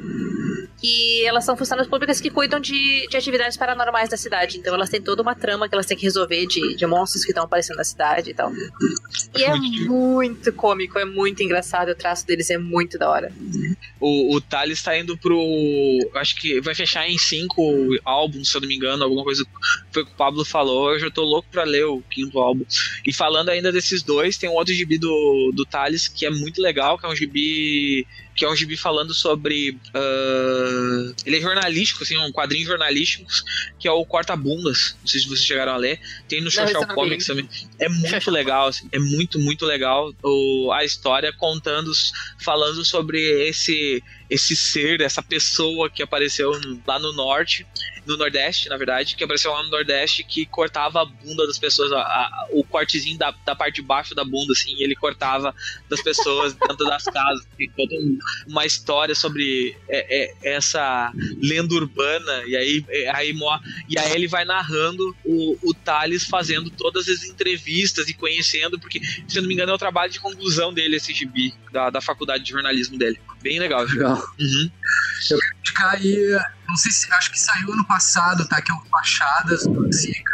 Que 0.80 1.24
elas 1.26 1.44
são 1.44 1.56
funcionárias 1.56 1.88
públicas 1.88 2.20
que 2.20 2.30
cuidam 2.30 2.58
de, 2.58 3.06
de 3.08 3.16
atividades 3.16 3.56
paranormais 3.56 4.08
da 4.08 4.16
cidade. 4.16 4.58
Então 4.58 4.74
elas 4.74 4.88
têm 4.88 5.00
toda 5.00 5.22
uma 5.22 5.34
trama 5.34 5.68
que 5.68 5.74
elas 5.74 5.86
têm 5.86 5.96
que 5.96 6.04
resolver 6.04 6.46
de, 6.46 6.74
de 6.74 6.86
monstros 6.86 7.24
que 7.24 7.30
estão 7.30 7.44
aparecendo 7.44 7.76
na 7.76 7.84
cidade 7.84 8.30
e 8.30 8.34
tal. 8.34 8.50
E 9.36 9.44
é 9.44 9.54
muito 9.54 10.52
cômico, 10.52 10.98
é 10.98 11.04
muito 11.04 11.42
engraçado, 11.42 11.90
o 11.90 11.94
traço 11.94 12.26
deles 12.26 12.50
é 12.50 12.58
muito 12.58 12.98
da 12.98 13.10
hora. 13.10 13.32
O, 14.00 14.34
o 14.34 14.40
Thales 14.40 14.82
tá 14.82 14.98
indo 14.98 15.16
pro. 15.18 15.38
Acho 16.14 16.36
que 16.36 16.60
vai 16.60 16.74
fechar 16.74 17.08
em 17.08 17.18
cinco 17.18 17.62
álbuns, 18.04 18.50
se 18.50 18.56
eu 18.56 18.62
não 18.62 18.68
me 18.68 18.74
engano, 18.74 19.04
alguma 19.04 19.22
coisa 19.22 19.44
foi 19.92 20.02
o 20.02 20.06
que 20.06 20.12
o 20.12 20.16
Pablo 20.16 20.44
falou. 20.44 20.92
Eu 20.92 21.00
já 21.00 21.10
tô 21.10 21.22
louco 21.22 21.48
pra 21.50 21.64
ler 21.64 21.84
o 21.84 22.02
quinto 22.10 22.38
álbum. 22.38 22.64
E 23.06 23.12
falando 23.12 23.50
ainda 23.50 23.70
desses 23.70 24.02
dois, 24.02 24.38
tem 24.38 24.48
um 24.48 24.54
outro 24.54 24.72
gibi 24.72 24.98
do, 24.98 25.52
do 25.54 25.66
Thales 25.66 26.08
que 26.08 26.24
é 26.24 26.30
muito 26.30 26.62
legal, 26.62 26.98
que 26.98 27.04
é 27.04 27.08
um 27.08 27.16
gibi 27.16 28.06
que 28.41 28.45
é 28.47 28.49
um 28.49 28.57
gibi 28.57 28.74
falando 28.74 29.12
sobre. 29.12 29.72
Uh, 29.95 31.14
ele 31.26 31.36
é 31.36 31.41
jornalístico, 31.43 32.03
assim, 32.03 32.16
um 32.16 32.32
quadrinho 32.32 32.64
jornalístico, 32.64 33.30
que 33.78 33.86
é 33.86 33.93
o 33.93 34.03
Corta 34.03 34.34
Bundas. 34.34 34.97
Não 34.99 35.07
sei 35.07 35.20
se 35.20 35.28
vocês 35.28 35.45
chegaram 35.45 35.72
a 35.72 35.76
ler. 35.76 36.01
Tem 36.26 36.41
no 36.41 36.51
Social 36.51 36.86
Comics 36.86 37.26
também. 37.26 37.47
É 37.78 37.86
muito 37.86 38.30
legal, 38.32 38.68
assim, 38.68 38.88
é 38.93 38.99
muito, 38.99 39.38
muito 39.38 39.66
legal 39.66 40.14
o, 40.22 40.72
a 40.72 40.82
história 40.82 41.30
contando, 41.34 41.93
falando 42.38 42.82
sobre 42.82 43.20
esse 43.47 44.03
esse 44.30 44.54
ser, 44.54 45.00
essa 45.00 45.22
pessoa 45.22 45.90
que 45.90 46.02
apareceu 46.02 46.52
lá 46.86 46.98
no 46.98 47.12
norte, 47.12 47.66
no 48.06 48.16
Nordeste, 48.16 48.68
na 48.68 48.76
verdade, 48.76 49.16
que 49.16 49.24
apareceu 49.24 49.52
lá 49.52 49.62
no 49.62 49.70
Nordeste, 49.70 50.24
que 50.24 50.46
cortava 50.46 51.02
a 51.02 51.04
bunda 51.04 51.46
das 51.46 51.58
pessoas, 51.58 51.92
a, 51.92 52.00
a, 52.00 52.48
o 52.52 52.64
cortezinho 52.64 53.18
da, 53.18 53.30
da 53.44 53.54
parte 53.54 53.76
de 53.76 53.82
baixo 53.82 54.14
da 54.14 54.24
bunda, 54.24 54.52
assim, 54.52 54.74
ele 54.78 54.94
cortava 54.94 55.54
das 55.88 56.02
pessoas 56.02 56.54
dentro 56.54 56.86
das 56.86 57.04
casas. 57.04 57.46
Tem 57.56 57.70
toda 57.70 57.94
uma 58.46 58.64
história 58.64 59.14
sobre 59.14 59.76
é, 59.88 60.24
é, 60.24 60.54
essa 60.54 61.12
lenda 61.42 61.74
urbana, 61.74 62.44
e 62.46 62.56
aí, 62.56 62.84
é, 62.88 63.10
aí, 63.14 63.34
e 63.88 63.98
aí 63.98 64.12
ele 64.12 64.28
vai 64.28 64.44
narrando 64.44 65.14
o, 65.24 65.58
o 65.62 65.74
Thales 65.74 66.24
fazendo 66.24 66.70
todas 66.70 67.08
as 67.08 67.24
entrevistas 67.24 68.08
e 68.08 68.14
conhecendo, 68.14 68.78
porque, 68.78 69.00
se 69.28 69.38
eu 69.38 69.42
não 69.42 69.48
me 69.48 69.54
engano, 69.54 69.72
é 69.72 69.74
o 69.74 69.78
trabalho 69.78 70.10
de 70.10 70.20
conclusão 70.20 70.72
dele, 70.72 70.96
esse 70.96 71.12
gibi, 71.12 71.52
da, 71.72 71.90
da 71.90 72.00
faculdade 72.00 72.44
de 72.44 72.50
jornalismo 72.50 72.98
dele. 72.98 73.20
Bem 73.42 73.58
legal. 73.58 73.84
Legal. 73.84 74.19
Uhum. 74.38 74.70
Eu 75.30 75.38
aí, 75.88 76.38
não 76.68 76.76
sei 76.76 76.92
se, 76.92 77.12
acho 77.12 77.30
que 77.30 77.38
saiu 77.38 77.72
ano 77.72 77.84
passado, 77.86 78.46
tá? 78.48 78.60
Que 78.60 78.70
é 78.70 78.74
o 78.74 78.80
Fachadas 78.90 79.66
do 79.66 79.92
Zika, 79.92 80.32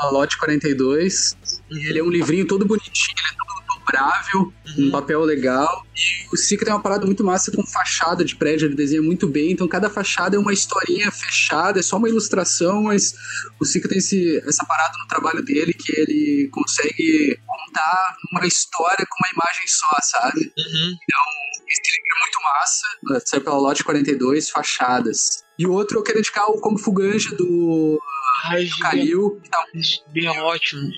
pela 0.00 0.10
Lote 0.12 0.38
42. 0.38 1.36
E 1.70 1.88
ele 1.88 1.98
é 1.98 2.02
um 2.02 2.10
livrinho 2.10 2.46
todo 2.46 2.64
bonitinho, 2.64 3.16
ele 3.18 3.28
é 3.28 3.47
dobrável, 3.88 4.40
uhum. 4.40 4.88
um 4.88 4.90
papel 4.90 5.22
legal. 5.22 5.84
E 5.94 6.28
o 6.32 6.36
Sica 6.36 6.64
tem 6.64 6.72
uma 6.72 6.82
parada 6.82 7.06
muito 7.06 7.24
massa 7.24 7.50
com 7.50 7.66
fachada 7.66 8.24
de 8.24 8.36
prédio, 8.36 8.66
ele 8.66 8.74
desenha 8.74 9.02
muito 9.02 9.26
bem. 9.26 9.52
Então 9.52 9.66
cada 9.66 9.88
fachada 9.88 10.36
é 10.36 10.38
uma 10.38 10.52
historinha 10.52 11.10
fechada, 11.10 11.80
é 11.80 11.82
só 11.82 11.96
uma 11.96 12.08
ilustração, 12.08 12.84
mas 12.84 13.14
o 13.60 13.64
Sica 13.64 13.88
tem 13.88 13.98
esse, 13.98 14.38
essa 14.46 14.64
parada 14.66 14.96
no 14.98 15.06
trabalho 15.08 15.42
dele 15.42 15.72
que 15.72 15.92
ele 15.92 16.48
consegue 16.52 17.38
contar 17.46 18.16
uma 18.32 18.46
história 18.46 19.06
com 19.08 19.24
uma 19.24 19.32
imagem 19.32 19.66
só, 19.66 19.96
sabe? 20.02 20.40
Uhum. 20.40 20.96
Então, 21.02 21.22
esse 21.66 21.92
livro 21.92 22.16
é 22.16 22.20
muito 22.20 22.42
massa. 22.42 23.26
Saiu 23.26 23.42
pela 23.42 23.58
Lote 23.58 23.84
42, 23.84 24.50
Fachadas. 24.50 25.44
E 25.58 25.66
o 25.66 25.72
outro 25.72 25.98
eu 25.98 26.02
quero 26.02 26.18
indicar 26.18 26.48
o 26.48 26.60
Como 26.60 26.78
Fuganja 26.78 27.34
do, 27.34 28.00
Ai, 28.44 28.64
do 28.64 28.78
Kalil. 28.78 29.42
Tá... 29.50 29.64
Bem 30.12 30.28
ótimo. 30.28 30.88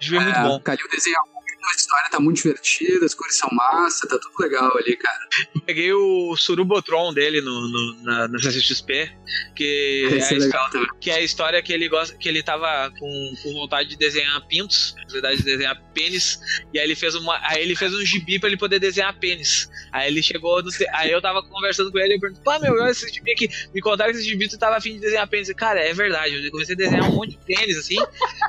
Esse 0.00 0.16
é, 0.16 0.20
muito 0.20 0.40
bom. 0.40 0.56
O 0.56 0.60
Kalil 0.60 0.88
desenha 0.90 1.18
a 1.62 1.74
história 1.76 2.10
tá 2.10 2.20
muito 2.20 2.42
divertida, 2.42 3.04
as 3.04 3.14
cores 3.14 3.36
são 3.36 3.48
massa, 3.52 4.06
tá 4.08 4.18
tudo 4.18 4.34
legal 4.38 4.76
ali, 4.76 4.96
cara. 4.96 5.18
Eu 5.54 5.60
peguei 5.60 5.92
o 5.92 6.36
Surubotron 6.36 7.12
dele 7.12 7.40
no, 7.40 7.68
no, 7.68 8.02
na, 8.02 8.28
na 8.28 8.38
CCXP, 8.38 9.12
que 9.54 10.08
é, 10.10 10.14
é, 10.14 10.38
história, 10.38 10.86
que 11.00 11.10
é 11.10 11.14
a 11.14 11.20
história 11.20 11.62
que 11.62 11.72
ele 11.72 11.88
gosta, 11.88 12.16
que 12.16 12.28
ele 12.28 12.42
tava 12.42 12.90
com, 12.98 13.34
com 13.42 13.52
vontade 13.52 13.90
de 13.90 13.96
desenhar 13.96 14.40
pintos, 14.46 14.94
verdade 15.10 15.38
de 15.38 15.44
desenhar 15.44 15.80
pênis, 15.92 16.40
e 16.72 16.78
aí 16.78 16.84
ele 16.84 16.94
fez 16.94 17.14
uma, 17.14 17.38
aí 17.42 17.62
ele 17.62 17.76
fez 17.76 17.94
um 17.94 18.04
gibi 18.04 18.38
para 18.38 18.48
ele 18.48 18.58
poder 18.58 18.78
desenhar 18.78 19.18
pênis. 19.18 19.68
Aí 19.92 20.08
ele 20.10 20.22
chegou, 20.22 20.62
no, 20.62 20.70
aí 20.92 21.10
eu 21.10 21.20
tava 21.20 21.42
conversando 21.42 21.92
com 21.92 21.98
ele 21.98 22.14
e 22.14 22.16
eu 22.16 22.20
perguntei, 22.20 22.44
pá, 22.44 22.58
meu, 22.58 22.72
olha 22.72 22.90
esse 22.90 23.08
gibi 23.12 23.32
aqui, 23.32 23.48
me 23.74 23.80
contaram 23.80 24.12
que 24.12 24.18
esse 24.18 24.28
gibi 24.28 24.48
tu 24.48 24.58
tava 24.58 24.76
afim 24.76 24.94
de 24.94 25.00
desenhar 25.00 25.28
pênis. 25.28 25.52
Cara, 25.52 25.80
é 25.80 25.92
verdade, 25.92 26.44
eu 26.44 26.50
comecei 26.50 26.74
a 26.74 26.78
desenhar 26.78 27.10
um 27.10 27.14
monte 27.14 27.32
de 27.32 27.38
pênis, 27.38 27.76
assim, 27.76 27.96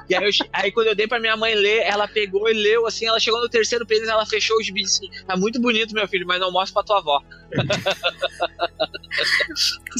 e 0.10 0.16
aí, 0.16 0.24
eu, 0.24 0.32
aí 0.54 0.72
quando 0.72 0.88
eu 0.88 0.96
dei 0.96 1.08
pra 1.08 1.20
minha 1.20 1.36
mãe 1.36 1.56
ler, 1.56 1.82
ela 1.84 2.08
pegou 2.08 2.50
e 2.50 2.54
leu, 2.54 2.86
assim, 2.86 3.01
ela 3.06 3.20
chegou 3.20 3.42
no 3.42 3.50
terceiro 3.50 3.86
pênis, 3.86 4.08
ela 4.08 4.26
fechou 4.26 4.58
o 4.58 4.64
gibi 4.64 4.84
assim, 4.84 5.10
tá 5.26 5.36
muito 5.36 5.60
bonito, 5.60 5.94
meu 5.94 6.08
filho, 6.08 6.26
mas 6.28 6.40
não 6.40 6.52
mostra 6.52 6.74
pra 6.74 6.84
tua 6.84 6.98
avó. 7.00 7.22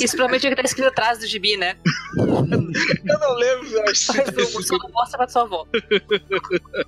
Isso 0.04 0.16
provavelmente 0.16 0.46
é 0.46 0.50
o 0.50 0.56
que 0.56 0.62
tá 0.62 0.68
escrito 0.68 0.88
atrás 0.88 1.20
do 1.20 1.28
gibi, 1.28 1.58
né? 1.58 1.76
eu 2.18 3.20
não 3.20 3.34
lembro, 3.36 3.68
eu 3.68 3.84
acho 3.84 4.14
que 4.14 4.64
só 4.64 4.78
não 4.78 4.90
mostra 4.92 5.18
pra 5.18 5.28
tua 5.28 5.42
avó. 5.44 5.68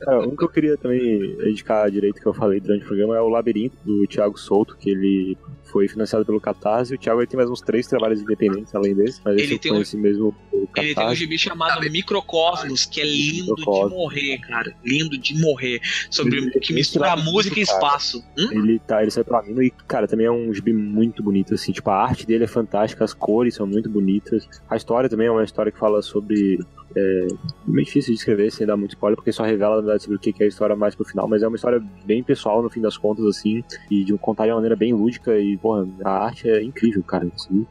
É, 0.08 0.16
um 0.18 0.36
que 0.36 0.44
eu 0.44 0.50
queria 0.50 0.78
também 0.78 1.36
indicar 1.48 1.90
direito 1.90 2.20
que 2.22 2.26
eu 2.26 2.34
falei 2.34 2.60
durante 2.60 2.84
o 2.84 2.88
programa 2.88 3.16
é 3.18 3.22
o 3.22 3.30
Labirinto, 3.30 3.78
do 3.84 4.06
Thiago 4.08 4.38
Souto, 4.38 4.76
que 4.78 4.90
ele 4.90 5.38
foi 5.74 5.88
financiado 5.88 6.24
pelo 6.24 6.40
Catarse. 6.40 6.94
O 6.94 6.98
Thiago 6.98 7.26
tem 7.26 7.36
mais 7.36 7.50
uns 7.50 7.60
três 7.60 7.88
trabalhos 7.88 8.22
independentes 8.22 8.74
além 8.76 8.94
desse, 8.94 9.20
mas 9.26 9.38
ele 9.38 9.58
tem 9.58 9.74
um, 9.74 9.84
mesmo 9.96 10.36
Ele 10.78 10.94
tem 10.94 11.08
um 11.08 11.16
gibi 11.16 11.38
chamado 11.38 11.82
Microcosmos, 11.90 12.86
que 12.86 13.02
é 13.02 13.06
lindo 13.06 13.56
Microcosmos. 13.56 13.90
de 13.90 13.96
morrer, 13.96 14.38
cara. 14.40 14.76
Lindo 14.86 15.18
de 15.18 15.40
morrer. 15.40 15.82
Sobre 16.12 16.38
ele, 16.38 16.52
que 16.60 16.72
mistura 16.74 17.16
música 17.16 17.60
e 17.60 17.64
espaço. 17.64 18.24
Hum? 18.38 18.50
Ele 18.52 18.80
tá, 18.80 19.02
ele 19.02 19.10
sai 19.10 19.24
pra 19.24 19.42
mim 19.42 19.60
e, 19.64 19.72
cara, 19.88 20.08
também 20.08 20.28
é 20.28 20.32
um 20.32 20.54
gibi 20.54 20.72
muito 20.72 21.24
bonito, 21.24 21.56
assim. 21.56 21.72
Tipo, 21.72 21.90
a 21.90 22.04
arte 22.04 22.28
dele 22.28 22.44
é 22.44 22.48
fantástica, 22.48 23.03
as 23.04 23.14
cores 23.14 23.56
são 23.56 23.68
muito 23.68 23.90
bonitas. 23.90 24.48
A 24.70 24.76
história 24.76 25.10
também 25.10 25.28
é 25.28 25.32
uma 25.32 25.44
história 25.44 25.72
que 25.72 25.78
fala 25.78 26.02
sobre 26.02 26.60
é 26.96 27.28
meio 27.66 27.86
difícil 27.86 28.14
de 28.14 28.20
escrever 28.20 28.52
sem 28.52 28.68
dar 28.68 28.78
muito 28.78 28.92
spoiler, 28.92 29.16
porque 29.16 29.32
só 29.32 29.44
revela, 29.44 29.78
na 29.78 29.82
verdade, 29.82 30.04
sobre 30.04 30.18
o 30.18 30.20
que 30.20 30.34
é 30.40 30.46
a 30.46 30.48
história 30.48 30.76
mais 30.76 30.96
pro 30.96 31.06
final, 31.06 31.28
mas 31.28 31.42
é 31.42 31.48
uma 31.48 31.56
história 31.56 31.84
bem 32.06 32.24
pessoal, 32.24 32.62
no 32.62 32.70
fim 32.70 32.82
das 32.82 32.98
contas, 32.98 33.26
assim, 33.26 33.64
e 33.90 34.04
de 34.04 34.16
contar 34.18 34.46
de 34.46 34.52
uma 34.52 34.58
maneira 34.58 34.76
bem 34.76 34.94
lúdica, 34.94 35.38
e, 35.40 35.58
porra, 35.58 35.88
a 36.04 36.26
arte 36.26 36.48
é 36.48 36.62
incrível, 36.62 37.04
cara, 37.04 37.28
assim, 37.34 37.66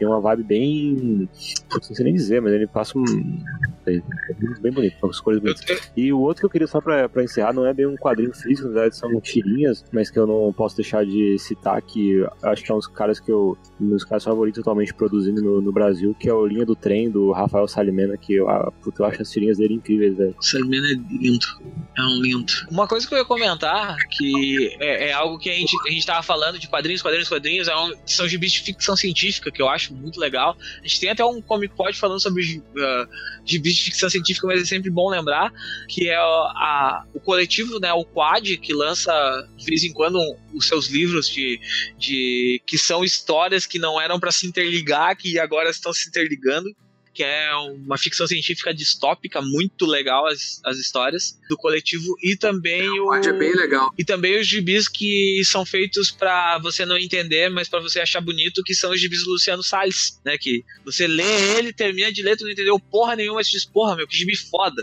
tem 0.00 0.08
uma 0.08 0.20
vibe 0.20 0.42
bem. 0.42 1.28
Putz, 1.68 1.90
não 1.90 1.96
sei 1.96 2.04
nem 2.06 2.14
dizer, 2.14 2.40
mas 2.40 2.54
ele 2.54 2.66
passa 2.66 2.98
um. 2.98 3.04
É, 3.86 4.00
bem 4.60 4.72
bonito, 4.72 4.96
com 4.98 5.08
as 5.08 5.20
cores 5.20 5.40
bonitas. 5.40 5.92
E 5.94 6.10
o 6.10 6.20
outro 6.20 6.40
que 6.40 6.46
eu 6.46 6.50
queria 6.50 6.66
só 6.66 6.80
pra, 6.80 7.06
pra 7.06 7.22
encerrar 7.22 7.52
não 7.52 7.66
é 7.66 7.74
bem 7.74 7.86
um 7.86 7.96
quadrinho 7.96 8.32
físico, 8.34 8.68
na 8.68 8.74
verdade 8.74 8.96
são 8.96 9.20
tirinhas, 9.20 9.84
mas 9.92 10.10
que 10.10 10.18
eu 10.18 10.26
não 10.26 10.52
posso 10.52 10.76
deixar 10.76 11.04
de 11.04 11.38
citar, 11.38 11.80
que 11.82 12.26
acho 12.42 12.64
que 12.64 12.72
é 12.72 12.74
um 12.74 12.78
dos 12.78 12.86
caras 12.86 13.20
que 13.20 13.30
eu. 13.30 13.58
Um 13.78 13.90
dos 13.90 14.04
caras 14.04 14.24
favoritos 14.24 14.60
atualmente 14.60 14.94
produzindo 14.94 15.42
no, 15.42 15.60
no 15.60 15.70
Brasil, 15.72 16.14
que 16.18 16.28
é 16.28 16.32
o 16.32 16.46
Linha 16.46 16.64
do 16.64 16.74
Trem, 16.74 17.10
do 17.10 17.30
Rafael 17.32 17.68
Salimena, 17.68 18.16
que 18.16 18.34
eu, 18.34 18.48
ah, 18.48 18.72
eu 18.98 19.04
acho 19.04 19.20
as 19.20 19.30
tirinhas 19.30 19.58
dele 19.58 19.74
incríveis, 19.74 20.16
velho. 20.16 20.34
Salimena 20.40 20.86
é 20.88 20.94
lindo. 20.94 21.46
É 21.98 22.02
um 22.02 22.22
lindo. 22.22 22.52
Uma 22.70 22.88
coisa 22.88 23.06
que 23.06 23.12
eu 23.12 23.18
ia 23.18 23.24
comentar, 23.24 23.96
que 24.10 24.76
é, 24.80 25.10
é 25.10 25.12
algo 25.12 25.38
que 25.38 25.50
a 25.50 25.54
gente, 25.54 25.76
a 25.86 25.90
gente 25.90 26.06
tava 26.06 26.22
falando 26.22 26.58
de 26.58 26.68
quadrinhos, 26.68 27.02
quadrinhos, 27.02 27.28
quadrinhos, 27.28 27.68
é 27.68 27.76
um, 27.76 27.92
são 28.06 28.26
gibis 28.26 28.52
de 28.52 28.60
ficção 28.62 28.96
científica, 28.96 29.50
que 29.50 29.60
eu 29.60 29.68
acho 29.68 29.89
muito 29.94 30.18
legal. 30.18 30.56
A 30.82 30.86
gente 30.86 31.00
tem 31.00 31.10
até 31.10 31.24
um 31.24 31.40
Comic 31.40 31.74
Pod 31.74 31.96
falando 31.98 32.20
sobre 32.20 32.58
uh, 32.58 33.44
de 33.44 33.60
ficção 33.74 34.08
científica, 34.08 34.46
mas 34.46 34.62
é 34.62 34.64
sempre 34.64 34.90
bom 34.90 35.08
lembrar 35.08 35.52
que 35.88 36.08
é 36.08 36.16
a, 36.16 36.20
a, 36.20 37.04
o 37.14 37.20
coletivo, 37.20 37.78
né, 37.78 37.92
o 37.92 38.04
Quad, 38.04 38.56
que 38.58 38.72
lança 38.72 39.12
de 39.56 39.64
vez 39.64 39.84
em 39.84 39.92
quando 39.92 40.18
os 40.54 40.66
seus 40.66 40.88
livros 40.88 41.28
de, 41.28 41.60
de 41.98 42.62
que 42.66 42.78
são 42.78 43.04
histórias 43.04 43.66
que 43.66 43.78
não 43.78 44.00
eram 44.00 44.18
para 44.18 44.32
se 44.32 44.46
interligar, 44.46 45.16
que 45.16 45.38
agora 45.38 45.70
estão 45.70 45.92
se 45.92 46.08
interligando 46.08 46.70
que 47.12 47.22
é 47.22 47.54
uma 47.54 47.98
ficção 47.98 48.26
científica 48.26 48.72
distópica, 48.72 49.40
muito 49.42 49.84
legal 49.86 50.26
as, 50.26 50.60
as 50.64 50.78
histórias 50.78 51.38
do 51.48 51.56
coletivo, 51.56 52.16
e 52.22 52.36
também 52.36 52.82
é, 52.82 53.00
o. 53.00 53.14
É 53.14 53.32
bem 53.32 53.54
legal. 53.54 53.92
E 53.98 54.04
também 54.04 54.38
os 54.38 54.46
gibis 54.46 54.88
que 54.88 55.42
são 55.44 55.64
feitos 55.66 56.10
para 56.10 56.58
você 56.58 56.86
não 56.86 56.96
entender, 56.96 57.48
mas 57.48 57.68
para 57.68 57.80
você 57.80 58.00
achar 58.00 58.20
bonito, 58.20 58.62
que 58.64 58.74
são 58.74 58.92
os 58.92 59.00
gibis 59.00 59.24
do 59.24 59.30
Luciano 59.30 59.62
Salles, 59.62 60.20
né? 60.24 60.36
Que 60.38 60.64
você 60.84 61.06
lê 61.06 61.58
ele, 61.58 61.72
termina 61.72 62.12
de 62.12 62.22
ler, 62.22 62.36
tu 62.36 62.44
não 62.44 62.50
entendeu 62.50 62.78
porra 62.78 63.16
nenhuma, 63.16 63.36
mas 63.36 63.48
diz, 63.48 63.64
porra, 63.64 63.96
meu, 63.96 64.06
que 64.06 64.16
gibi 64.16 64.36
foda. 64.36 64.82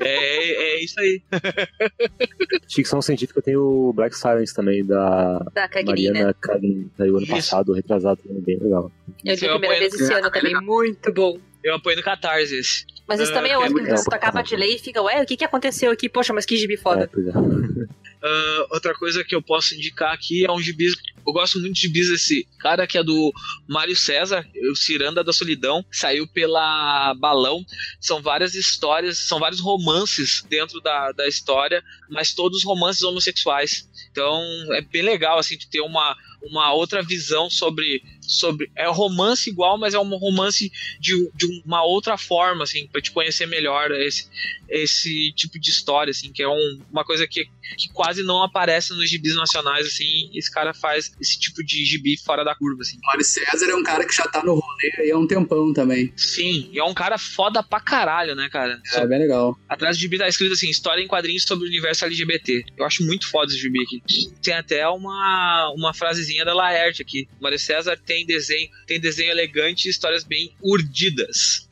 é, 0.00 0.76
é 0.76 0.84
isso 0.84 0.98
aí. 1.00 1.22
Ficção 2.72 3.02
científica 3.02 3.42
tem 3.42 3.56
o 3.56 3.92
Black 3.92 4.16
Silence 4.16 4.54
também, 4.54 4.84
da, 4.84 5.38
da 5.54 5.68
Mariana 5.84 6.34
Cagni, 6.34 6.90
saiu 6.96 7.16
ano 7.16 7.24
isso. 7.24 7.32
passado, 7.32 7.72
retrasado, 7.72 8.20
também, 8.22 8.42
bem 8.42 8.58
legal. 8.58 8.92
Eu 9.24 9.36
vi 9.36 9.46
a 9.46 9.50
primeira 9.50 9.78
vez 9.78 9.94
esse 9.94 10.12
ano 10.12 10.30
também, 10.30 10.54
muito 10.60 11.12
bom. 11.12 11.38
Eu 11.66 11.74
apoio 11.74 11.96
no 11.96 12.02
Catarse 12.02 12.56
esse. 12.56 12.86
Mas 13.08 13.18
isso 13.18 13.32
uh, 13.32 13.34
também 13.34 13.50
é 13.50 13.58
outro, 13.58 13.74
que 13.74 13.90
você 13.90 14.14
acaba 14.14 14.40
de 14.40 14.54
ler 14.54 14.76
e 14.76 14.78
fica, 14.78 15.02
ué, 15.02 15.20
o 15.20 15.26
que, 15.26 15.36
que 15.36 15.44
aconteceu 15.44 15.90
aqui? 15.90 16.08
Poxa, 16.08 16.32
mas 16.32 16.46
que 16.46 16.56
gibi 16.56 16.76
foda. 16.76 17.10
É, 17.12 17.20
é. 17.20 18.60
uh, 18.60 18.66
outra 18.70 18.94
coisa 18.94 19.24
que 19.24 19.34
eu 19.34 19.42
posso 19.42 19.74
indicar 19.74 20.14
aqui 20.14 20.46
é 20.46 20.52
um 20.52 20.62
gibi. 20.62 20.86
Eu 21.26 21.32
gosto 21.32 21.58
muito 21.58 21.74
de 21.74 21.80
gibis 21.80 22.08
desse 22.08 22.46
cara 22.60 22.86
que 22.86 22.96
é 22.96 23.02
do 23.02 23.32
Mário 23.68 23.96
César, 23.96 24.46
o 24.70 24.76
Ciranda 24.76 25.24
da 25.24 25.32
Solidão, 25.32 25.84
saiu 25.90 26.24
pela 26.28 27.14
Balão. 27.14 27.64
São 28.00 28.22
várias 28.22 28.54
histórias, 28.54 29.18
são 29.18 29.40
vários 29.40 29.58
romances 29.58 30.44
dentro 30.48 30.80
da, 30.80 31.10
da 31.10 31.26
história, 31.26 31.82
mas 32.08 32.32
todos 32.32 32.62
romances 32.62 33.02
homossexuais. 33.02 33.88
Então 34.12 34.40
é 34.74 34.80
bem 34.80 35.02
legal 35.02 35.36
assim 35.36 35.58
de 35.58 35.68
ter 35.68 35.80
uma 35.80 36.16
uma 36.50 36.72
outra 36.72 37.02
visão 37.02 37.50
sobre 37.50 38.02
sobre 38.26 38.70
é 38.74 38.88
romance 38.88 39.48
igual, 39.48 39.78
mas 39.78 39.94
é 39.94 39.98
um 39.98 40.16
romance 40.16 40.70
de, 41.00 41.30
de 41.34 41.62
uma 41.64 41.84
outra 41.84 42.18
forma, 42.18 42.64
assim, 42.64 42.86
para 42.88 43.00
te 43.00 43.10
conhecer 43.10 43.46
melhor 43.46 43.90
esse, 43.92 44.28
esse 44.68 45.32
tipo 45.32 45.58
de 45.58 45.70
história, 45.70 46.10
assim, 46.10 46.32
que 46.32 46.42
é 46.42 46.48
um, 46.48 46.80
uma 46.90 47.04
coisa 47.04 47.26
que, 47.26 47.44
que 47.76 47.88
quase 47.92 48.22
não 48.22 48.42
aparece 48.42 48.92
nos 48.94 49.08
gibis 49.08 49.36
nacionais, 49.36 49.86
assim, 49.86 50.30
esse 50.34 50.50
cara 50.50 50.74
faz 50.74 51.12
esse 51.20 51.38
tipo 51.38 51.64
de 51.64 51.84
gibi 51.84 52.16
fora 52.18 52.44
da 52.44 52.54
curva, 52.54 52.82
assim. 52.82 52.98
Mário 53.04 53.24
César 53.24 53.70
é 53.70 53.74
um 53.74 53.82
cara 53.82 54.04
que 54.04 54.14
já 54.14 54.24
tá 54.24 54.42
no 54.42 54.54
rolê 54.54 54.92
aí 54.98 55.10
há 55.10 55.18
um 55.18 55.26
tempão 55.26 55.72
também. 55.72 56.12
Sim, 56.16 56.68
e 56.72 56.78
é 56.78 56.84
um 56.84 56.94
cara 56.94 57.18
foda 57.18 57.62
pra 57.62 57.80
caralho, 57.80 58.34
né, 58.34 58.48
cara? 58.50 58.80
É, 58.94 59.06
bem 59.06 59.20
legal. 59.20 59.56
Atrás 59.68 59.96
do 59.96 60.00
gibi 60.00 60.18
tá 60.18 60.28
escrito 60.28 60.52
assim, 60.52 60.68
história 60.68 61.02
em 61.02 61.06
quadrinhos 61.06 61.44
sobre 61.44 61.64
o 61.64 61.68
universo 61.68 62.04
LGBT. 62.04 62.64
Eu 62.76 62.84
acho 62.84 63.04
muito 63.04 63.28
foda 63.28 63.52
esse 63.52 63.60
gibi 63.60 63.82
aqui. 63.82 64.02
Tem 64.42 64.54
até 64.54 64.86
uma, 64.88 65.72
uma 65.76 65.94
frasezinha 65.94 66.35
da 66.44 66.54
Laerte 66.54 67.02
aqui. 67.02 67.28
Mário 67.40 67.58
César 67.58 67.96
tem 67.96 68.26
desenho, 68.26 68.68
tem 68.86 69.00
desenho 69.00 69.30
elegante 69.30 69.86
e 69.86 69.90
histórias 69.90 70.24
bem 70.24 70.52
urdidas. 70.62 71.66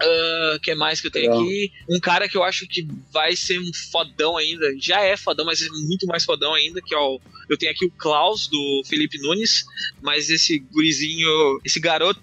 O 0.00 0.56
uh, 0.56 0.60
que 0.60 0.74
mais 0.76 1.00
que 1.00 1.08
eu 1.08 1.10
tenho 1.10 1.30
Legal. 1.30 1.44
aqui? 1.44 1.72
Um 1.88 1.98
cara 1.98 2.28
que 2.28 2.36
eu 2.36 2.44
acho 2.44 2.66
que 2.68 2.86
vai 3.12 3.34
ser 3.34 3.58
um 3.58 3.70
fodão 3.90 4.36
ainda. 4.36 4.72
Já 4.78 5.00
é 5.00 5.16
fodão, 5.16 5.44
mas 5.44 5.60
é 5.60 5.68
muito 5.68 6.06
mais 6.06 6.24
fodão 6.24 6.54
ainda, 6.54 6.80
que 6.80 6.94
é 6.94 6.98
o. 6.98 7.20
Eu 7.48 7.56
tenho 7.56 7.72
aqui 7.72 7.86
o 7.86 7.90
Klaus, 7.90 8.46
do 8.48 8.82
Felipe 8.86 9.18
Nunes, 9.18 9.64
mas 10.02 10.28
esse 10.30 10.58
gurizinho, 10.58 11.60
esse 11.64 11.80
garoto, 11.80 12.20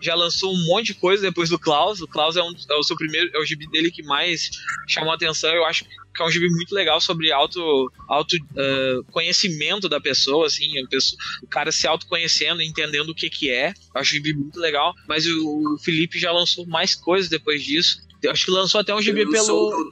já 0.00 0.14
lançou 0.14 0.52
um 0.52 0.66
monte 0.66 0.86
de 0.86 0.94
coisa 0.94 1.22
depois 1.22 1.48
do 1.48 1.58
Klaus. 1.58 2.00
O 2.00 2.08
Klaus 2.08 2.36
é, 2.36 2.42
um, 2.42 2.52
é 2.70 2.74
o 2.74 2.82
seu 2.82 2.96
primeiro, 2.96 3.30
é 3.34 3.38
o 3.38 3.44
gibi 3.44 3.68
dele 3.68 3.90
que 3.90 4.02
mais 4.02 4.50
chamou 4.86 5.12
a 5.12 5.14
atenção. 5.14 5.50
Eu 5.50 5.64
acho 5.64 5.84
que 5.84 6.22
é 6.22 6.26
um 6.26 6.30
gibi 6.30 6.48
muito 6.50 6.74
legal 6.74 7.00
sobre 7.00 7.30
auto, 7.30 7.92
auto 8.08 8.34
uh, 8.36 9.04
conhecimento 9.12 9.88
da 9.88 10.00
pessoa, 10.00 10.46
assim, 10.46 10.68
pessoa, 10.88 11.20
o 11.42 11.46
cara 11.46 11.70
se 11.70 11.86
autoconhecendo, 11.86 12.60
entendendo 12.62 13.10
o 13.10 13.14
que 13.14 13.30
que 13.30 13.50
é. 13.50 13.68
Eu 13.94 14.00
acho 14.00 14.12
um 14.12 14.16
gibi 14.16 14.34
muito 14.34 14.58
legal. 14.58 14.94
Mas 15.06 15.26
o, 15.26 15.74
o 15.74 15.78
Felipe 15.78 16.18
já 16.18 16.32
lançou 16.32 16.66
mais 16.66 16.94
coisas 16.94 17.28
depois 17.28 17.62
disso. 17.62 18.00
Eu 18.22 18.32
acho 18.32 18.44
que 18.44 18.50
lançou 18.50 18.80
até 18.80 18.94
um 18.94 19.00
gibi 19.00 19.30
pelo. 19.30 19.90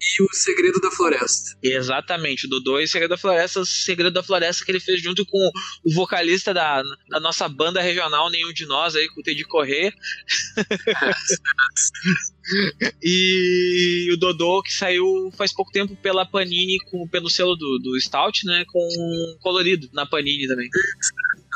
E 0.00 0.22
o 0.22 0.28
Segredo 0.32 0.80
da 0.80 0.90
Floresta. 0.90 1.56
Exatamente, 1.62 2.46
o 2.46 2.48
Dodô 2.48 2.80
e 2.80 2.84
o 2.84 2.88
Segredo 2.88 3.10
da 3.10 3.18
Floresta, 3.18 3.60
o 3.60 3.66
Segredo 3.66 4.12
da 4.12 4.22
Floresta 4.22 4.64
que 4.64 4.72
ele 4.72 4.80
fez 4.80 5.02
junto 5.02 5.26
com 5.26 5.50
o 5.84 5.94
vocalista 5.94 6.54
da, 6.54 6.82
da 7.08 7.20
nossa 7.20 7.48
banda 7.48 7.82
regional, 7.82 8.30
nenhum 8.30 8.52
de 8.52 8.66
nós 8.66 8.96
aí, 8.96 9.08
com 9.08 9.20
o 9.20 9.22
Teddy 9.22 9.44
Correr. 9.44 9.92
e 13.02 14.08
o 14.12 14.16
Dodô 14.16 14.62
que 14.62 14.72
saiu 14.72 15.30
faz 15.36 15.52
pouco 15.52 15.72
tempo 15.72 15.96
pela 15.96 16.26
Panini, 16.26 16.78
com, 16.90 17.06
pelo 17.08 17.30
selo 17.30 17.56
do, 17.56 17.78
do 17.78 18.00
Stout, 18.00 18.44
né? 18.46 18.64
Com 18.68 18.88
colorido 19.40 19.88
na 19.92 20.06
Panini 20.06 20.46
também. 20.46 20.68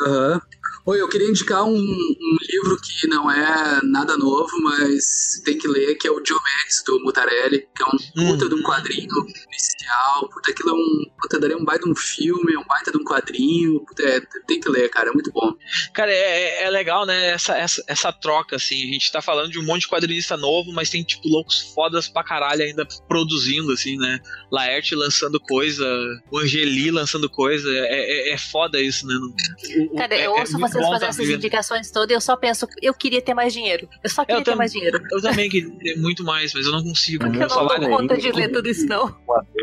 Aham. 0.06 0.40
Oi, 0.86 1.00
eu 1.00 1.08
queria 1.08 1.30
indicar 1.30 1.64
um, 1.64 1.74
um 1.74 2.36
livro 2.46 2.78
que 2.78 3.06
não 3.06 3.30
é 3.30 3.80
nada 3.84 4.18
novo, 4.18 4.50
mas 4.60 5.40
tem 5.42 5.56
que 5.56 5.66
ler, 5.66 5.94
que 5.94 6.06
é 6.06 6.10
o 6.10 6.20
Diomedes, 6.20 6.82
do 6.84 7.00
Mutarelli, 7.00 7.66
que 7.74 7.82
é 7.82 7.86
um 7.86 8.26
puta 8.26 8.50
de 8.50 8.54
um 8.54 8.62
quadrinho 8.62 9.08
inicial. 9.46 10.28
Puta, 10.28 10.50
aquilo 10.50 10.70
é 10.70 10.72
um. 10.74 11.04
Puta, 11.18 11.40
daria 11.40 11.56
um 11.56 11.64
baita 11.64 11.84
de 11.84 11.90
um 11.90 11.96
filme, 11.96 12.52
é 12.52 12.58
um 12.58 12.66
baita 12.66 12.92
de 12.92 12.98
um 12.98 13.04
quadrinho. 13.04 13.80
Puta, 13.80 14.02
é, 14.02 14.20
tem 14.46 14.60
que 14.60 14.68
ler, 14.68 14.90
cara, 14.90 15.08
é 15.08 15.12
muito 15.12 15.32
bom. 15.32 15.54
Cara, 15.94 16.12
é, 16.12 16.64
é 16.64 16.70
legal, 16.70 17.06
né? 17.06 17.28
Essa, 17.28 17.56
essa, 17.56 17.82
essa 17.86 18.12
troca, 18.12 18.56
assim. 18.56 18.82
A 18.86 18.92
gente 18.92 19.10
tá 19.10 19.22
falando 19.22 19.50
de 19.50 19.58
um 19.58 19.64
monte 19.64 19.82
de 19.82 19.88
quadrinista 19.88 20.36
novo, 20.36 20.70
mas 20.70 20.83
tem, 20.90 21.02
tipo, 21.02 21.28
loucos 21.28 21.72
fodas 21.74 22.08
pra 22.08 22.22
caralho 22.24 22.62
ainda 22.62 22.86
produzindo, 23.08 23.72
assim, 23.72 23.96
né? 23.96 24.18
Laerte 24.50 24.94
lançando 24.94 25.38
coisa, 25.40 25.84
o 26.30 26.38
Angeli 26.38 26.90
lançando 26.90 27.28
coisa. 27.28 27.68
É, 27.70 28.30
é, 28.30 28.32
é 28.32 28.38
foda 28.38 28.80
isso, 28.80 29.06
né? 29.06 29.14
O- 29.14 29.96
Cara, 29.96 30.14
é- 30.14 30.26
eu 30.26 30.36
é 30.36 30.40
ouço 30.40 30.52
muito 30.58 30.72
vocês 30.72 30.84
fazendo 30.84 31.00
tá 31.00 31.06
essas 31.08 31.16
vivendo. 31.24 31.38
indicações 31.38 31.90
todas 31.90 32.10
e 32.10 32.14
eu 32.14 32.20
só 32.20 32.36
penso, 32.36 32.66
eu 32.82 32.94
queria 32.94 33.20
ter 33.22 33.34
mais 33.34 33.52
dinheiro. 33.52 33.88
Eu 34.02 34.10
só 34.10 34.24
queria 34.24 34.42
ter 34.42 34.50
tam- 34.52 34.58
mais 34.58 34.72
dinheiro. 34.72 35.00
Eu 35.12 35.20
também 35.20 35.48
queria 35.50 35.70
ter 35.78 35.96
muito 36.00 36.24
mais, 36.24 36.52
mas 36.54 36.66
eu 36.66 36.72
não 36.72 36.82
consigo. 36.82 37.24
Eu 37.24 37.30
Meu 37.30 37.42
Eu 37.42 37.48
não 37.48 37.66
dou 37.66 37.76
é 37.76 37.88
conta 37.88 38.16
de 38.16 38.32
ler 38.32 38.50
tudo 38.50 38.68
isso, 38.68 38.86
não. 38.86 39.06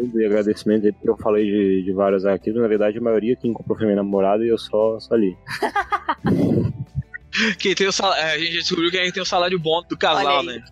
Um 0.02 0.20
e 0.20 0.26
agradecimento 0.26 0.86
aí, 0.86 0.92
porque 0.92 1.10
eu 1.10 1.18
falei 1.18 1.46
de, 1.46 1.84
de 1.84 1.94
vários 1.94 2.26
arquivos. 2.26 2.62
Na 2.62 2.68
verdade, 2.68 2.98
a 2.98 3.02
maioria 3.02 3.36
quem 3.36 3.54
comprou 3.54 3.78
foi 3.78 3.86
minha 3.88 3.96
namorada 3.98 4.44
e 4.44 4.50
eu 4.50 4.58
só, 4.58 5.00
só 5.00 5.16
li. 5.16 5.36
Quem 7.60 7.74
tem 7.74 7.88
o 7.88 7.92
salário, 7.92 8.24
a 8.24 8.38
gente 8.38 8.54
descobriu 8.54 8.92
que 8.92 8.98
quem 9.00 9.12
tem 9.12 9.24
o 9.24 9.26
salário 9.26 9.58
bom 9.58 9.82
do 9.88 9.98
casal, 9.98 10.40
Olha 10.40 10.52
aí. 10.52 10.58
né? 10.60 10.64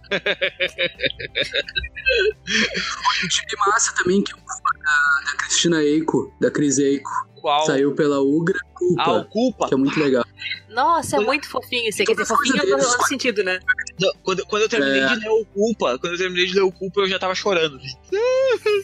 Um 3.23 3.27
time 3.27 3.51
massa 3.67 3.93
também, 3.95 4.21
que 4.23 4.33
é 4.33 4.35
o 4.35 4.39
da, 4.39 5.31
da 5.31 5.37
Cristina 5.37 5.81
Eiko, 5.81 6.33
da 6.39 6.51
Cris 6.51 6.77
Eiko. 6.77 7.09
Qual? 7.39 7.65
Saiu 7.65 7.95
pela 7.95 8.19
Ugra 8.19 8.59
Culpa, 8.95 9.03
Ah, 9.03 9.11
o 9.17 9.25
Culpa. 9.25 9.67
que 9.67 9.73
é 9.73 9.77
muito 9.77 9.99
legal. 9.99 10.25
Nossa, 10.69 11.17
é 11.17 11.19
muito 11.19 11.47
fofinho. 11.49 11.91
Você 11.91 12.03
quer 12.05 12.13
dizer 12.13 12.25
fofinho 12.25 12.55
no, 12.65 12.77
no 12.77 13.07
sentido, 13.07 13.43
né? 13.43 13.59
Não, 13.99 14.11
quando, 14.23 14.45
quando 14.45 14.61
eu 14.63 14.69
terminei 14.69 15.01
É. 15.01 15.07
de 15.07 15.15
ler 15.19 15.29
o 15.29 15.45
Culpa, 15.45 15.97
quando 15.99 16.13
eu 16.13 16.17
terminei 16.17 16.45
de 16.45 16.53
ler 16.53 16.61
o 16.61 16.71
Culpa, 16.71 17.01
eu 17.01 17.09
já 17.09 17.19
tava 17.19 17.35
chorando. 17.35 17.79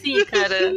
Sim, 0.02 0.24
cara. 0.26 0.72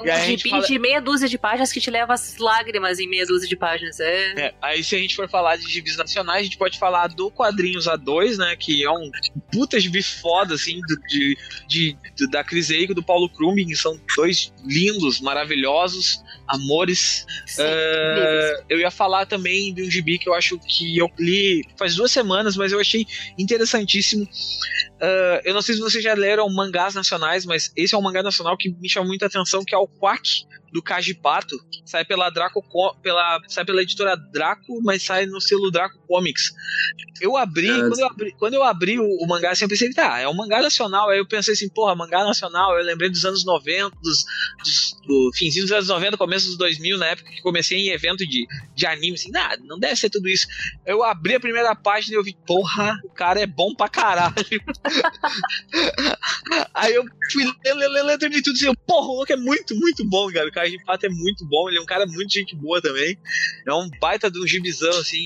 A 0.00 0.02
um 0.02 0.06
gente 0.26 0.38
gibi 0.42 0.50
fala- 0.50 0.66
de 0.66 0.78
meia 0.78 1.00
dúzia 1.00 1.28
de 1.28 1.38
páginas 1.38 1.72
que 1.72 1.80
te 1.80 1.90
leva 1.90 2.14
às 2.14 2.36
lágrimas 2.38 2.98
em 2.98 3.08
meia 3.08 3.26
dúzia 3.26 3.48
de 3.48 3.56
páginas. 3.56 3.98
É. 4.00 4.32
É, 4.48 4.54
aí 4.62 4.84
se 4.84 4.94
a 4.94 4.98
gente 4.98 5.16
for 5.16 5.28
falar 5.28 5.56
de 5.56 5.68
gibis 5.70 5.96
nacionais, 5.96 6.40
a 6.40 6.44
gente 6.44 6.58
pode 6.58 6.78
falar 6.78 7.08
do 7.08 7.30
Quadrinhos 7.30 7.86
A2, 7.86 8.36
né, 8.36 8.54
que 8.56 8.84
é 8.84 8.90
um 8.90 9.10
puta 9.52 9.78
gibi 9.80 10.02
foda, 10.02 10.54
assim, 10.54 10.80
do- 10.80 11.00
de, 11.08 11.36
de, 11.66 11.96
do- 12.18 12.28
da 12.30 12.44
Cris 12.44 12.70
Eiko 12.70 12.92
e 12.92 12.94
do 12.94 13.02
Paulo 13.02 13.28
Krumbin, 13.28 13.66
que 13.66 13.76
são 13.76 13.98
dois 14.16 14.52
lindos, 14.64 15.20
maravilhosos, 15.20 16.22
amores. 16.50 17.26
Sim, 17.46 17.62
incríveis. 17.62 18.64
eu 18.68 18.78
ia 18.80 18.90
falar 18.90 19.26
também 19.26 19.72
de 19.72 19.82
um 19.82 19.90
gibi 19.90 20.18
que 20.18 20.28
eu 20.28 20.34
acho 20.34 20.58
que 20.58 20.98
eu 20.98 21.08
li 21.18 21.62
faz 21.78 21.94
duas 21.94 22.12
semanas, 22.12 22.56
mas 22.56 22.72
eu 22.72 22.80
achei 22.80 23.06
interessantíssimo. 23.38 24.28
É, 25.00 25.42
eu 25.44 25.54
não 25.54 25.62
sei 25.62 25.74
se 25.74 25.80
vocês 25.80 26.02
já 26.02 26.14
leram 26.14 26.48
mangás 26.52 26.94
nacionais, 26.94 27.46
mas 27.46 27.72
esse 27.76 27.94
é 27.94 27.98
um 27.98 28.02
mangá 28.02 28.22
nacional 28.22 28.56
que 28.56 28.70
me 28.70 28.88
chama 28.88 29.06
muita 29.06 29.26
atenção, 29.26 29.64
que 29.64 29.74
é 29.74 29.78
o 29.78 29.86
Quack, 29.86 30.44
do 30.72 30.82
Kaji 30.82 31.14
Pato. 31.14 31.56
Sai 31.84 32.04
pela 32.04 32.30
Draco 32.30 32.62
Co- 32.62 32.94
pela 33.02 33.40
sai 33.48 33.64
pela 33.64 33.82
editora 33.82 34.16
Draco, 34.16 34.80
mas 34.82 35.02
sai 35.04 35.26
no 35.26 35.40
selo 35.40 35.70
Draco 35.70 35.98
Comics. 36.06 36.52
Eu 37.20 37.36
abri, 37.36 37.68
É. 37.68 37.78
quando 37.80 37.98
eu 38.00 38.06
abri, 38.06 38.34
quando 38.38 38.54
eu 38.54 38.62
abri 38.62 38.98
o, 38.98 39.04
o 39.04 39.26
mangá, 39.28 39.50
assim, 39.50 39.64
eu 39.64 39.68
pensei, 39.68 39.90
tá, 39.92 40.18
é 40.20 40.28
um 40.28 40.32
mangá 40.34 40.62
nacional. 40.62 41.10
Aí 41.10 41.18
eu 41.18 41.26
pensei 41.28 41.52
assim, 41.54 41.68
porra, 41.68 41.94
mangá 41.94 42.24
nacional. 42.24 42.76
Eu 42.78 42.84
lembrei 42.84 43.10
dos 43.10 43.24
anos 43.24 43.44
90, 43.44 43.90
dos, 44.02 44.24
dos- 44.62 44.96
do 45.06 45.30
finzinho 45.36 45.64
dos 45.64 45.72
anos 45.72 45.88
90, 45.88 46.16
começo 46.16 46.46
dos 46.46 46.56
2000, 46.56 46.96
na 46.98 47.06
época 47.06 47.30
que 47.30 47.42
comecei 47.42 47.76
em 47.78 47.90
evento 47.90 48.18
de, 48.26 48.46
de 48.74 48.86
anime, 48.86 49.14
assim, 49.14 49.30
nah, 49.30 49.56
não 49.64 49.78
deve 49.78 49.96
ser 49.96 50.08
tudo 50.08 50.28
isso. 50.28 50.46
Eu 50.86 51.02
abri 51.02 51.34
a 51.34 51.40
primeira 51.40 51.74
página 51.74 52.14
e 52.14 52.18
eu 52.18 52.22
vi, 52.24 52.36
porra, 52.46 52.96
o 53.04 53.10
cara 53.10 53.40
é 53.40 53.46
bom 53.46 53.74
pra 53.74 53.88
caralho. 53.88 54.34
Aí 56.74 56.94
eu 56.94 57.04
fui 57.32 57.44
ler, 57.64 57.88
ler, 57.88 58.18
terminei 58.18 58.42
tudo 58.42 58.54
assim, 58.56 58.66
eu, 58.66 58.74
porra, 58.86 59.06
o 59.08 59.16
louco 59.16 59.32
é 59.32 59.36
muito, 59.36 59.74
muito 59.76 60.08
bom, 60.08 60.30
cara. 60.32 60.48
O 60.48 60.52
cara 60.60 60.70
de 60.70 60.84
fato 60.84 61.04
é 61.04 61.08
muito 61.08 61.46
bom, 61.46 61.68
ele 61.68 61.78
é 61.78 61.80
um 61.80 61.86
cara 61.86 62.06
muito 62.06 62.32
gente 62.32 62.54
boa 62.56 62.80
também. 62.80 63.16
É 63.66 63.72
um 63.72 63.88
baita 64.00 64.30
de 64.30 64.38
um 64.38 64.46
gibizão, 64.46 64.90
assim. 64.90 65.24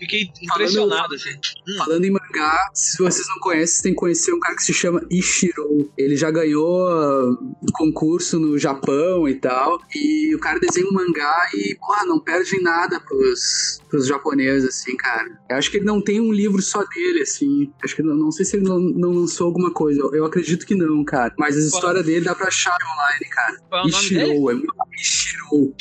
Fiquei 0.00 0.30
impressionado, 0.42 1.14
assim. 1.14 1.38
Falando 1.76 2.04
em 2.06 2.10
mangá, 2.10 2.70
se 2.72 2.96
vocês 3.02 3.28
não 3.28 3.38
conhecem, 3.38 3.82
têm 3.82 3.92
que 3.92 3.98
conhecer 3.98 4.32
um 4.32 4.40
cara 4.40 4.56
que 4.56 4.62
se 4.62 4.72
chama 4.72 5.06
Ishiro. 5.10 5.92
Ele 5.96 6.16
já 6.16 6.30
ganhou 6.30 6.88
ah, 6.88 7.36
concurso 7.74 8.38
no 8.40 8.58
Japão 8.58 9.28
e 9.28 9.34
tal. 9.34 9.78
E 9.94 10.34
o 10.34 10.38
cara 10.38 10.58
desenha 10.58 10.86
um 10.88 10.92
mangá 10.92 11.50
e, 11.54 11.76
porra, 11.76 12.06
não 12.06 12.18
perde 12.18 12.58
nada 12.62 12.98
pros, 12.98 13.82
pros 13.90 14.06
japoneses, 14.06 14.66
assim, 14.70 14.96
cara. 14.96 15.38
Eu 15.50 15.56
acho 15.56 15.70
que 15.70 15.76
ele 15.76 15.84
não 15.84 16.02
tem 16.02 16.18
um 16.18 16.32
livro 16.32 16.62
só 16.62 16.82
dele, 16.82 17.20
assim. 17.20 17.70
Acho 17.84 17.94
que 17.94 18.02
não, 18.02 18.16
não 18.16 18.30
sei 18.30 18.46
se 18.46 18.56
ele 18.56 18.64
não, 18.64 18.80
não 18.80 19.12
lançou 19.12 19.48
alguma 19.48 19.70
coisa. 19.70 20.00
Eu, 20.00 20.14
eu 20.14 20.24
acredito 20.24 20.64
que 20.64 20.74
não, 20.74 21.04
cara. 21.04 21.34
Mas 21.38 21.58
as 21.58 21.64
histórias 21.64 22.06
dele 22.06 22.24
dá 22.24 22.34
pra 22.34 22.48
achar 22.48 22.74
online, 22.74 23.26
cara. 23.30 23.56
É 23.70 23.86
o 23.86 23.88
nome 23.90 24.08
dele? 24.08 24.66
Ishiro, 24.98 25.74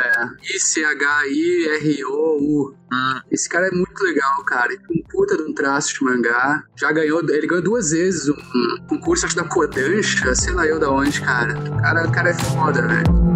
é. 0.00 0.54
I-C-H-I-R-O-U. 1.36 2.74
Ah, 2.92 3.22
Esse 3.30 3.48
cara 3.48 3.66
é 3.68 3.70
muito 3.70 4.02
legal, 4.02 4.44
cara. 4.44 4.72
Ele 4.72 4.82
um 4.90 5.02
puta 5.08 5.36
de 5.36 5.42
um 5.42 5.52
traço 5.54 5.94
de 5.94 6.04
mangá. 6.04 6.62
Já 6.76 6.92
ganhou, 6.92 7.20
ele 7.28 7.46
ganhou 7.46 7.62
duas 7.62 7.90
vezes 7.90 8.28
um 8.28 8.36
concurso, 8.88 9.26
acho 9.26 9.36
da 9.36 9.44
Kodansha, 9.44 10.34
sei 10.34 10.52
lá 10.52 10.66
eu 10.66 10.78
da 10.78 10.90
onde, 10.90 11.20
cara. 11.20 11.58
O 11.58 11.76
cara, 11.80 12.06
o 12.08 12.12
cara 12.12 12.30
é 12.30 12.34
foda, 12.34 12.86
velho. 12.86 13.35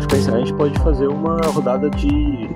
Acho 0.00 0.08
que 0.08 0.14
a 0.30 0.38
gente 0.38 0.54
pode 0.54 0.78
fazer 0.80 1.06
uma 1.08 1.36
rodada 1.48 1.90
de 1.90 2.48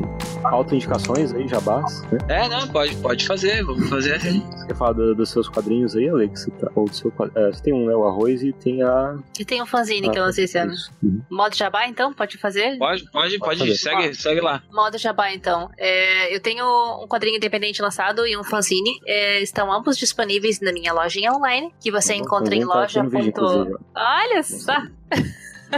auto-indicações 0.45 1.33
aí, 1.35 1.47
jabás, 1.47 2.03
né? 2.11 2.19
É, 2.29 2.49
não, 2.49 2.67
pode, 2.69 2.97
pode 2.97 3.27
fazer, 3.27 3.63
vamos 3.63 3.89
fazer 3.89 4.15
assim. 4.15 4.41
Você 4.41 4.67
quer 4.67 4.75
falar 4.75 4.93
do- 4.93 5.15
dos 5.15 5.29
seus 5.31 5.49
quadrinhos 5.49 5.95
aí, 5.95 6.09
Alex? 6.09 6.49
Tá- 6.59 6.71
Ou 6.75 6.87
do 6.87 6.95
seu 6.95 7.13
é, 7.35 7.53
Você 7.53 7.63
tem 7.63 7.73
um, 7.75 7.87
né, 7.87 7.95
o 7.95 8.07
arroz 8.07 8.43
e 8.43 8.53
tem 8.53 8.83
a... 8.83 9.17
E 9.39 9.45
tem 9.45 9.63
um 9.63 9.67
fanzine 9.67 10.11
que 10.11 10.19
eu 10.19 10.23
lancei 10.23 10.45
esse 10.45 10.57
ano. 10.57 10.73
Uhum. 11.03 11.21
Modo 11.31 11.55
Jabá, 11.55 11.87
então? 11.87 12.13
Pode 12.15 12.39
fazer? 12.39 12.79
Pode, 12.79 13.11
pode, 13.11 13.39
pode, 13.39 13.59
fazer. 13.59 13.75
segue, 13.75 14.15
segue 14.15 14.41
lá. 14.41 14.63
Modo 14.73 14.97
Jabá, 14.97 15.31
então. 15.33 15.71
É, 15.77 16.35
eu 16.35 16.41
tenho 16.41 16.65
um 17.03 17.07
quadrinho 17.07 17.37
independente 17.37 17.83
lançado 17.83 18.27
e 18.27 18.37
um 18.39 18.45
fanzine. 18.45 19.01
É, 19.07 19.41
estão 19.43 19.71
ambos 19.71 19.97
disponíveis 19.99 20.61
na 20.61 20.73
minha 20.73 20.93
lojinha 20.95 21.31
online, 21.33 21.75
que 21.81 21.91
você 21.91 22.15
encontra 22.15 22.55
em 22.55 22.61
tá 22.61 22.67
loja. 22.67 23.03
vídeo, 23.03 23.33
ponto-. 23.33 23.81
Olha 23.95 24.43
só! 24.43 24.77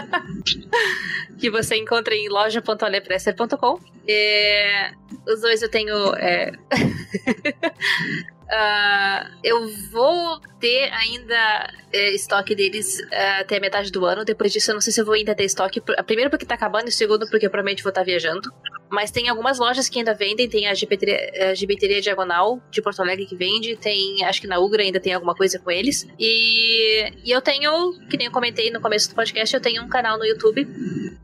que 1.39 1.51
você 1.51 1.77
encontra 1.77 2.15
em 2.15 2.29
loja.alepresser.com. 2.29 3.81
É, 4.09 4.93
os 5.27 5.41
dois 5.41 5.63
eu 5.63 5.71
tenho. 5.71 6.15
é, 6.17 6.53
ah, 8.51 9.31
eu 9.43 9.69
vou 9.91 10.41
ter 10.67 10.93
ainda 10.93 11.73
é, 11.93 12.11
estoque 12.13 12.55
deles 12.55 12.99
é, 13.13 13.41
até 13.41 13.61
metade 13.61 13.93
do 13.93 14.05
ano. 14.05 14.25
Depois 14.25 14.53
disso, 14.53 14.71
eu 14.71 14.75
não 14.75 14.81
sei 14.81 14.93
se 14.93 15.01
eu 15.01 15.05
vou 15.05 15.15
ainda 15.15 15.35
ter 15.35 15.45
estoque. 15.45 15.81
Pr- 15.81 16.03
Primeiro, 16.05 16.29
porque 16.31 16.45
tá 16.45 16.55
acabando, 16.55 16.89
e 16.89 16.93
segundo, 16.93 17.29
porque 17.31 17.47
eu 17.47 17.51
provavelmente 17.51 17.83
vou 17.83 17.91
estar 17.91 18.03
viajando. 18.03 18.53
Mas 18.89 19.11
tem 19.11 19.29
algumas 19.29 19.59
lojas 19.59 19.89
que 19.89 19.99
ainda 19.99 20.15
vendem. 20.15 20.49
Tem 20.49 20.67
a 20.69 20.75
Gibeteria, 20.75 21.99
a 21.99 22.01
Diagonal 22.01 22.61
de 22.71 22.81
Porto 22.83 23.01
Alegre 23.01 23.27
que 23.27 23.37
vende. 23.37 23.77
Tem, 23.77 24.25
acho 24.25 24.41
que 24.41 24.47
na 24.47 24.59
Ugra 24.59 24.83
ainda 24.83 25.01
tem 25.01 25.13
alguma 25.13 25.35
coisa 25.35 25.59
com 25.59 25.71
eles. 25.71 26.07
E, 26.19 27.13
e 27.25 27.31
eu 27.31 27.41
tenho, 27.41 27.93
que 28.09 28.17
nem 28.17 28.27
eu 28.27 28.33
comentei 28.33 28.71
no 28.71 28.81
começo 28.81 29.09
do 29.09 29.15
podcast, 29.15 29.55
eu 29.55 29.61
tenho 29.61 29.83
um 29.83 29.89
canal 29.89 30.19
no 30.19 30.25
YouTube, 30.25 30.67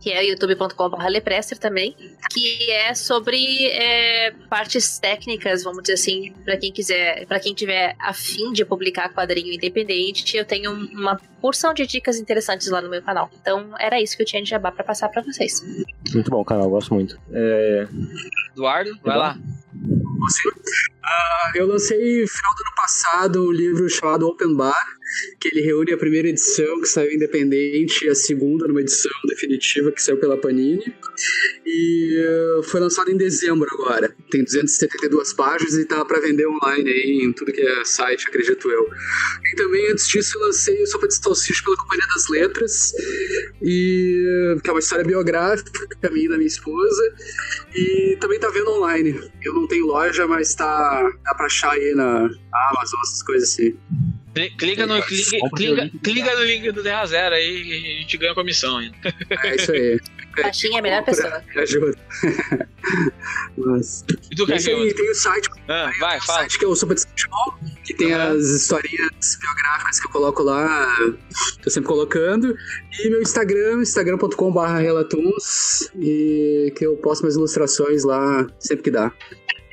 que 0.01 0.10
é 0.10 0.24
youtube.com.br 0.24 1.06
Lepresser 1.09 1.56
também, 1.59 1.94
que 2.32 2.70
é 2.70 2.94
sobre 2.94 3.66
é, 3.69 4.32
partes 4.51 4.98
técnicas, 4.98 5.62
vamos 5.62 5.82
dizer 5.82 5.94
assim, 5.94 6.32
para 6.44 6.56
quem 6.56 6.73
quiser, 6.73 7.27
para 7.27 7.39
quem 7.39 7.55
tiver 7.55 7.94
afim 8.01 8.52
de 8.52 8.64
publicar 8.64 9.12
quadrinho 9.32 9.54
independente, 9.54 10.36
eu 10.36 10.44
tenho 10.44 10.70
uma 10.70 11.18
porção 11.40 11.72
de 11.72 11.86
dicas 11.86 12.18
interessantes 12.18 12.68
lá 12.68 12.80
no 12.80 12.90
meu 12.90 13.02
canal. 13.02 13.30
Então 13.40 13.74
era 13.78 14.00
isso 14.00 14.16
que 14.16 14.22
eu 14.22 14.26
tinha 14.26 14.42
de 14.42 14.50
jabá 14.50 14.70
para 14.70 14.84
passar 14.84 15.09
para 15.09 15.22
vocês. 15.22 15.62
Muito 16.12 16.30
bom 16.30 16.44
canal, 16.44 16.68
gosto 16.68 16.94
muito. 16.94 17.18
É, 17.32 17.88
Eduardo, 18.52 18.90
vai 19.02 19.16
lá. 19.16 19.38
Ah, 21.04 21.52
eu 21.54 21.66
lancei 21.66 22.22
no 22.22 22.28
final 22.28 22.54
do 22.54 22.60
ano 22.60 22.74
passado 22.76 23.44
um 23.48 23.50
livro 23.50 23.88
chamado 23.88 24.28
Open 24.28 24.54
Bar, 24.54 24.86
que 25.40 25.48
ele 25.48 25.60
reúne 25.60 25.93
a 25.93 25.97
primeira 25.97 26.28
edição 26.28 26.80
que 26.80 26.89
saiu 26.89 27.12
independente 27.12 28.05
e 28.05 28.09
a 28.09 28.14
segunda 28.14 28.66
numa 28.66 28.80
edição 28.80 29.12
definitiva 29.26 29.90
que 29.93 30.02
saiu 30.02 30.18
pela 30.18 30.36
Panini. 30.36 30.94
E 31.66 32.16
eh, 32.18 32.60
foi 32.64 32.80
lançado 32.80 33.10
em 33.10 33.16
dezembro 33.16 33.68
agora. 33.72 34.14
Tem 34.30 34.43
272 34.43 35.32
páginas 35.32 35.74
e 35.74 35.84
tá 35.84 36.05
para 36.05 36.20
vender 36.20 36.47
online 36.47 36.90
aí 36.90 37.20
em 37.22 37.32
tudo 37.32 37.52
que 37.52 37.60
é 37.60 37.84
site, 37.84 38.26
acredito 38.28 38.70
eu. 38.70 38.89
E 39.44 39.56
também 39.56 39.90
antes 39.90 40.09
disso 40.09 40.39
eu 40.39 40.47
lancei 40.47 40.82
o 40.82 40.86
Sopa 40.86 41.09
de 41.09 41.14
Salsicha 41.14 41.62
pela 41.64 41.76
Companhia 41.76 42.06
das 42.09 42.28
Letras, 42.28 42.93
e 43.62 44.56
que 44.62 44.70
é 44.70 44.72
uma 44.72 44.80
história 44.80 45.05
biográfica 45.05 46.10
minha 46.10 46.26
e 46.26 46.28
da 46.28 46.36
minha 46.36 46.47
esposa. 46.47 47.14
E 47.74 48.16
também 48.20 48.39
tá 48.39 48.48
vendo 48.48 48.70
online. 48.70 49.18
Eu 49.43 49.55
não 49.55 49.66
tenho 49.66 49.86
loja, 49.86 50.26
mas 50.26 50.55
tá 50.55 51.10
dá 51.24 51.34
pra 51.34 51.47
achar 51.47 51.72
aí 51.72 51.94
na 51.94 52.30
Amazon, 52.70 53.01
essas 53.05 53.22
coisas 53.22 53.48
assim. 53.51 53.76
Cli- 54.34 54.50
Clica 54.56 54.86
no, 54.86 55.02
clica, 55.02 55.36
clica, 55.56 55.90
clica 56.02 56.34
no 56.36 56.44
link 56.44 56.70
do 56.72 56.82
Terra 56.82 57.04
Zero 57.06 57.34
aí 57.34 57.62
e 57.62 57.96
a 57.98 58.00
gente 58.00 58.16
ganha 58.16 58.34
comissão 58.34 58.78
ainda. 58.78 58.96
É 59.44 59.56
isso 59.56 59.72
aí. 59.72 60.00
Baixinha 60.42 60.76
é 60.76 60.78
a 60.78 60.82
melhor 60.82 61.04
pessoa. 61.04 61.44
Me 61.54 61.60
ajuda. 61.60 61.94
Mas, 63.56 64.04
E 64.30 64.34
tu, 64.34 64.50
é 64.50 64.56
isso 64.56 64.70
aí, 64.70 64.94
tem 64.94 65.10
o 65.10 65.14
site, 65.14 65.48
Ah, 65.68 65.90
vai, 66.00 66.16
o 66.18 66.22
fala. 66.22 66.38
site 66.40 66.59
que 66.59 66.64
é 66.64 66.68
o 66.68 66.74
Sopa 66.74 66.94
de 66.94 67.02
Futebol, 67.02 67.54
que 67.84 67.94
tem 67.94 68.14
as 68.14 68.42
historinhas 68.46 69.38
biográficas 69.40 70.00
que 70.00 70.06
eu 70.06 70.10
coloco 70.10 70.42
lá, 70.42 70.96
tô 71.62 71.68
sempre 71.70 71.88
colocando. 71.88 72.56
E 72.98 73.10
meu 73.10 73.20
Instagram, 73.20 73.82
instagram.com.br 73.82 74.66
relatuns, 74.80 75.90
e 75.96 76.72
que 76.76 76.86
eu 76.86 76.96
posto 76.96 77.22
minhas 77.22 77.36
ilustrações 77.36 78.02
lá 78.04 78.46
sempre 78.59 78.84
que 78.84 78.90
dá. 78.90 79.12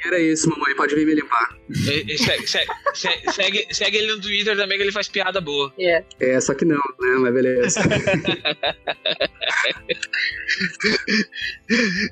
Era 0.05 0.19
isso, 0.19 0.49
mamãe, 0.49 0.75
pode 0.75 0.95
vir 0.95 1.05
me 1.05 1.15
limpar. 1.15 1.57
E- 1.69 2.13
e 2.13 2.17
segue, 2.17 2.47
segue, 2.47 2.71
segue, 3.31 3.67
segue- 3.73 3.97
ele 3.97 4.13
no 4.15 4.21
Twitter 4.21 4.55
também 4.57 4.77
que 4.77 4.83
ele 4.83 4.91
faz 4.91 5.07
piada 5.07 5.39
boa. 5.41 5.71
É. 5.77 6.03
É, 6.19 6.39
só 6.39 6.53
que 6.53 6.65
não, 6.65 6.77
né? 6.77 7.15
Mas 7.19 7.33
beleza. 7.33 7.79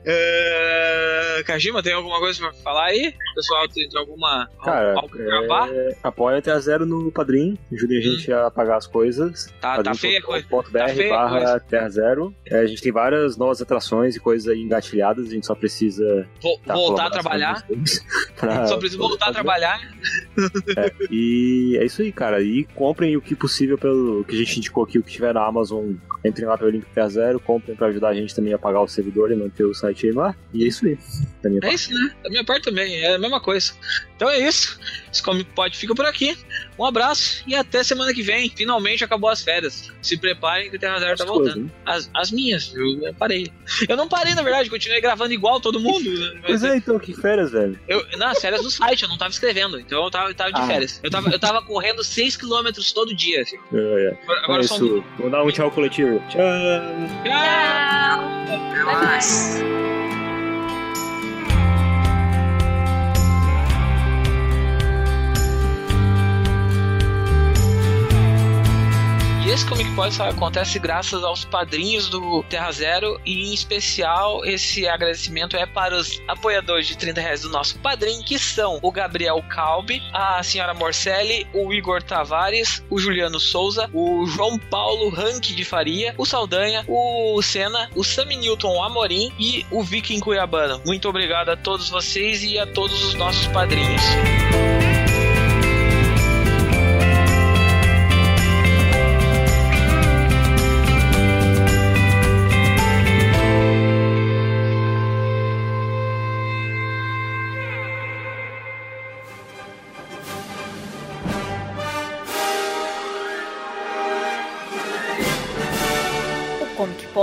É, 0.06 1.44
Kajima, 1.46 1.82
tem 1.84 1.94
alguma 1.94 2.20
coisa 2.20 2.40
pra 2.40 2.54
falar 2.54 2.86
aí? 2.86 3.14
Pessoal, 3.36 3.68
tem 3.70 3.88
alguma. 3.96 4.48
cara, 4.64 4.94
algo 4.96 5.10
pra 5.10 5.24
gravar? 5.26 5.70
é, 5.74 5.98
apoia 6.04 6.38
até 6.38 6.52
a 6.52 6.60
zero 6.60 6.86
no 6.86 7.12
Padrim, 7.12 7.58
ajude 7.72 7.98
a 7.98 8.02
gente 8.02 8.32
a 8.32 8.52
pagar 8.52 8.78
as 8.78 8.88
coisas. 8.88 9.48
Tá, 9.60 9.82
tá 9.84 9.94
feia 9.96 10.20
a 10.20 10.22
coisa. 10.22 10.48
Tá 10.48 10.88
feia 10.90 11.14
a 11.14 11.18
barra 11.18 11.40
coisa. 11.40 11.60
Terra 11.62 11.90
Zero. 11.90 12.34
É, 12.46 12.60
a 12.60 12.66
gente 12.66 12.82
tem 12.82 12.92
várias 12.92 13.38
novas 13.38 13.62
atrações 13.62 14.16
e 14.16 14.20
coisas 14.20 14.48
aí 14.48 14.62
engatilhadas, 14.62 15.28
a 15.28 15.30
gente 15.30 15.46
só 15.46 15.56
precisa 15.56 16.28
Vo- 16.42 16.60
dar 16.66 16.74
voltar 16.76 17.08
a 17.08 17.10
trabalhar. 17.12 17.66
pra 18.36 18.68
Só 18.68 18.78
precisa 18.78 19.02
voltar 19.02 19.30
a 19.30 19.34
trabalhar. 19.34 19.80
E 21.10 21.78
é 21.80 21.86
isso 21.86 22.02
aí, 22.02 22.12
cara. 22.12 22.42
E 22.42 22.66
comprem 22.76 23.16
o 23.18 23.22
que 23.22 23.36
possível 23.36 23.78
pelo 23.78 24.24
que 24.24 24.36
a 24.36 24.38
gente 24.38 24.58
indicou 24.58 24.84
aqui, 24.84 25.00
o 25.00 25.04
que 25.04 25.12
tiver 25.12 25.34
na 25.34 25.46
Amazon. 25.46 25.94
Entrem 26.26 26.48
lá 26.48 26.58
pelo 26.58 26.72
link 26.72 26.86
Terra 26.94 27.10
Zero, 27.10 27.40
comprem 27.40 27.76
pra 27.76 27.88
ajudar 27.88 28.10
a 28.10 28.14
gente 28.14 28.36
também 28.36 28.54
a 28.54 28.58
pagar 28.58 28.82
o 28.82 28.88
servidor 28.88 29.32
e 29.32 29.36
manter 29.36 29.64
o 29.64 29.74
site 29.74 30.08
aí 30.10 30.20
ar. 30.20 30.36
E 30.54 30.64
é 30.64 30.68
isso 30.68 30.86
aí. 30.86 30.98
Da 31.44 31.50
minha 31.50 31.62
É 31.64 31.74
isso, 31.74 31.94
né? 31.94 32.16
Da 32.24 32.30
minha 32.30 32.44
parte 32.44 32.64
também, 32.64 32.96
é 33.02 33.16
a 33.16 33.20
mesma 33.20 33.40
coisa. 33.40 33.74
Então 34.16 34.30
é 34.30 34.40
isso. 34.48 34.80
Esse 35.12 35.22
Comic 35.22 35.52
Pod 35.54 35.76
fica 35.78 35.94
por 35.96 36.06
aqui. 36.06 36.36
Um 36.78 36.86
abraço 36.86 37.44
e 37.48 37.56
até 37.56 37.84
semana 37.84 38.14
que 38.14 38.22
vem. 38.22 38.50
Finalmente 38.50 39.04
acabou 39.04 39.30
as 39.30 39.42
férias. 39.44 39.92
Se 40.02 40.18
preparem 40.18 40.70
que 40.70 40.76
o 40.76 40.80
Terra 40.80 41.00
Zero 41.00 41.16
tá 41.18 41.24
As 41.24 41.30
coisas, 41.30 41.54
voltando. 41.56 41.66
né? 41.66 41.72
As, 41.86 42.10
as 42.16 42.32
minhas, 42.32 42.74
eu, 42.76 43.14
parei. 43.14 43.48
Eu 43.88 43.96
não 43.96 44.08
parei, 44.08 44.34
na 44.34 44.42
verdade, 44.42 44.70
continuei 44.70 45.00
gravando 45.02 45.34
igual 45.34 45.60
todo 45.60 45.80
mundo. 45.80 46.04
né? 46.12 46.32
Mas 46.36 46.44
Pois 46.62 46.64
é, 46.64 46.76
então, 46.78 47.00
que 47.00 47.14
férias, 47.14 47.52
velho. 47.52 47.80
eu, 47.88 48.04
nas 48.18 48.40
férias 48.40 48.62
do 48.64 48.72
site, 48.72 49.04
eu 49.04 49.10
não 49.10 49.18
tava 49.18 49.32
escrevendo. 49.32 49.80
Então 49.80 50.04
eu 50.04 50.10
tava, 50.12 50.30
eu 50.30 50.36
tava 50.36 50.52
de 50.52 50.62
Ah. 50.62 50.68
férias. 50.68 51.00
Eu 51.04 51.10
tava, 51.12 51.30
eu 51.30 51.40
tava 51.40 51.62
correndo 51.64 52.02
6km 52.04 52.94
todo 52.94 53.16
dia. 53.16 53.42
assim. 53.42 53.58
É, 53.74 53.78
é. 53.78 54.18
Agora, 54.44 54.64
é 54.64 54.68
só 54.68 54.76
um. 54.76 54.86
isso. 54.86 55.04
Vamos 55.18 55.32
dar 55.32 55.44
um 55.44 55.52
tchau 55.52 55.72
coletivo. 55.72 56.07
Tchau. 56.30 57.08
Tchau! 57.24 58.22
Até 58.48 58.96
mais. 58.96 59.62
Esse 69.48 69.66
Comic 69.66 69.90
Pod 69.96 70.14
só 70.14 70.28
acontece 70.28 70.78
graças 70.78 71.24
aos 71.24 71.46
padrinhos 71.46 72.10
do 72.10 72.44
Terra 72.50 72.70
Zero 72.70 73.18
e 73.26 73.48
em 73.48 73.54
especial 73.54 74.44
esse 74.44 74.86
agradecimento 74.86 75.56
é 75.56 75.66
para 75.66 75.96
os 75.96 76.22
apoiadores 76.28 76.86
de 76.86 76.98
30 76.98 77.22
reais 77.22 77.42
do 77.44 77.50
nosso 77.50 77.80
padrinho, 77.80 78.22
que 78.26 78.38
são 78.38 78.78
o 78.82 78.92
Gabriel 78.92 79.42
Calbi, 79.48 80.04
a 80.12 80.44
senhora 80.44 80.74
Morcelli, 80.74 81.48
o 81.54 81.74
Igor 81.74 82.04
Tavares, 82.04 82.84
o 82.90 83.00
Juliano 83.00 83.40
Souza, 83.40 83.90
o 83.94 84.26
João 84.28 84.60
Paulo 84.60 85.10
Rank 85.10 85.44
de 85.44 85.64
Faria, 85.64 86.14
o 86.18 86.26
Saldanha, 86.26 86.84
o 86.86 87.42
Senna, 87.42 87.90
o 87.96 88.04
Sami 88.04 88.36
Newton 88.36 88.84
Amorim 88.84 89.32
e 89.40 89.66
o 89.72 89.82
Viking 89.82 90.20
Cuiabano. 90.20 90.82
Muito 90.86 91.08
obrigado 91.08 91.50
a 91.50 91.56
todos 91.56 91.90
vocês 91.90 92.44
e 92.44 92.60
a 92.60 92.68
todos 92.68 93.02
os 93.02 93.14
nossos 93.14 93.48
padrinhos. 93.48 94.02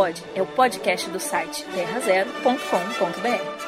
Pod 0.04 0.22
é 0.34 0.42
o 0.42 0.46
podcast 0.46 1.08
do 1.08 1.18
site 1.18 1.64
terrazero.com.br. 1.64 3.63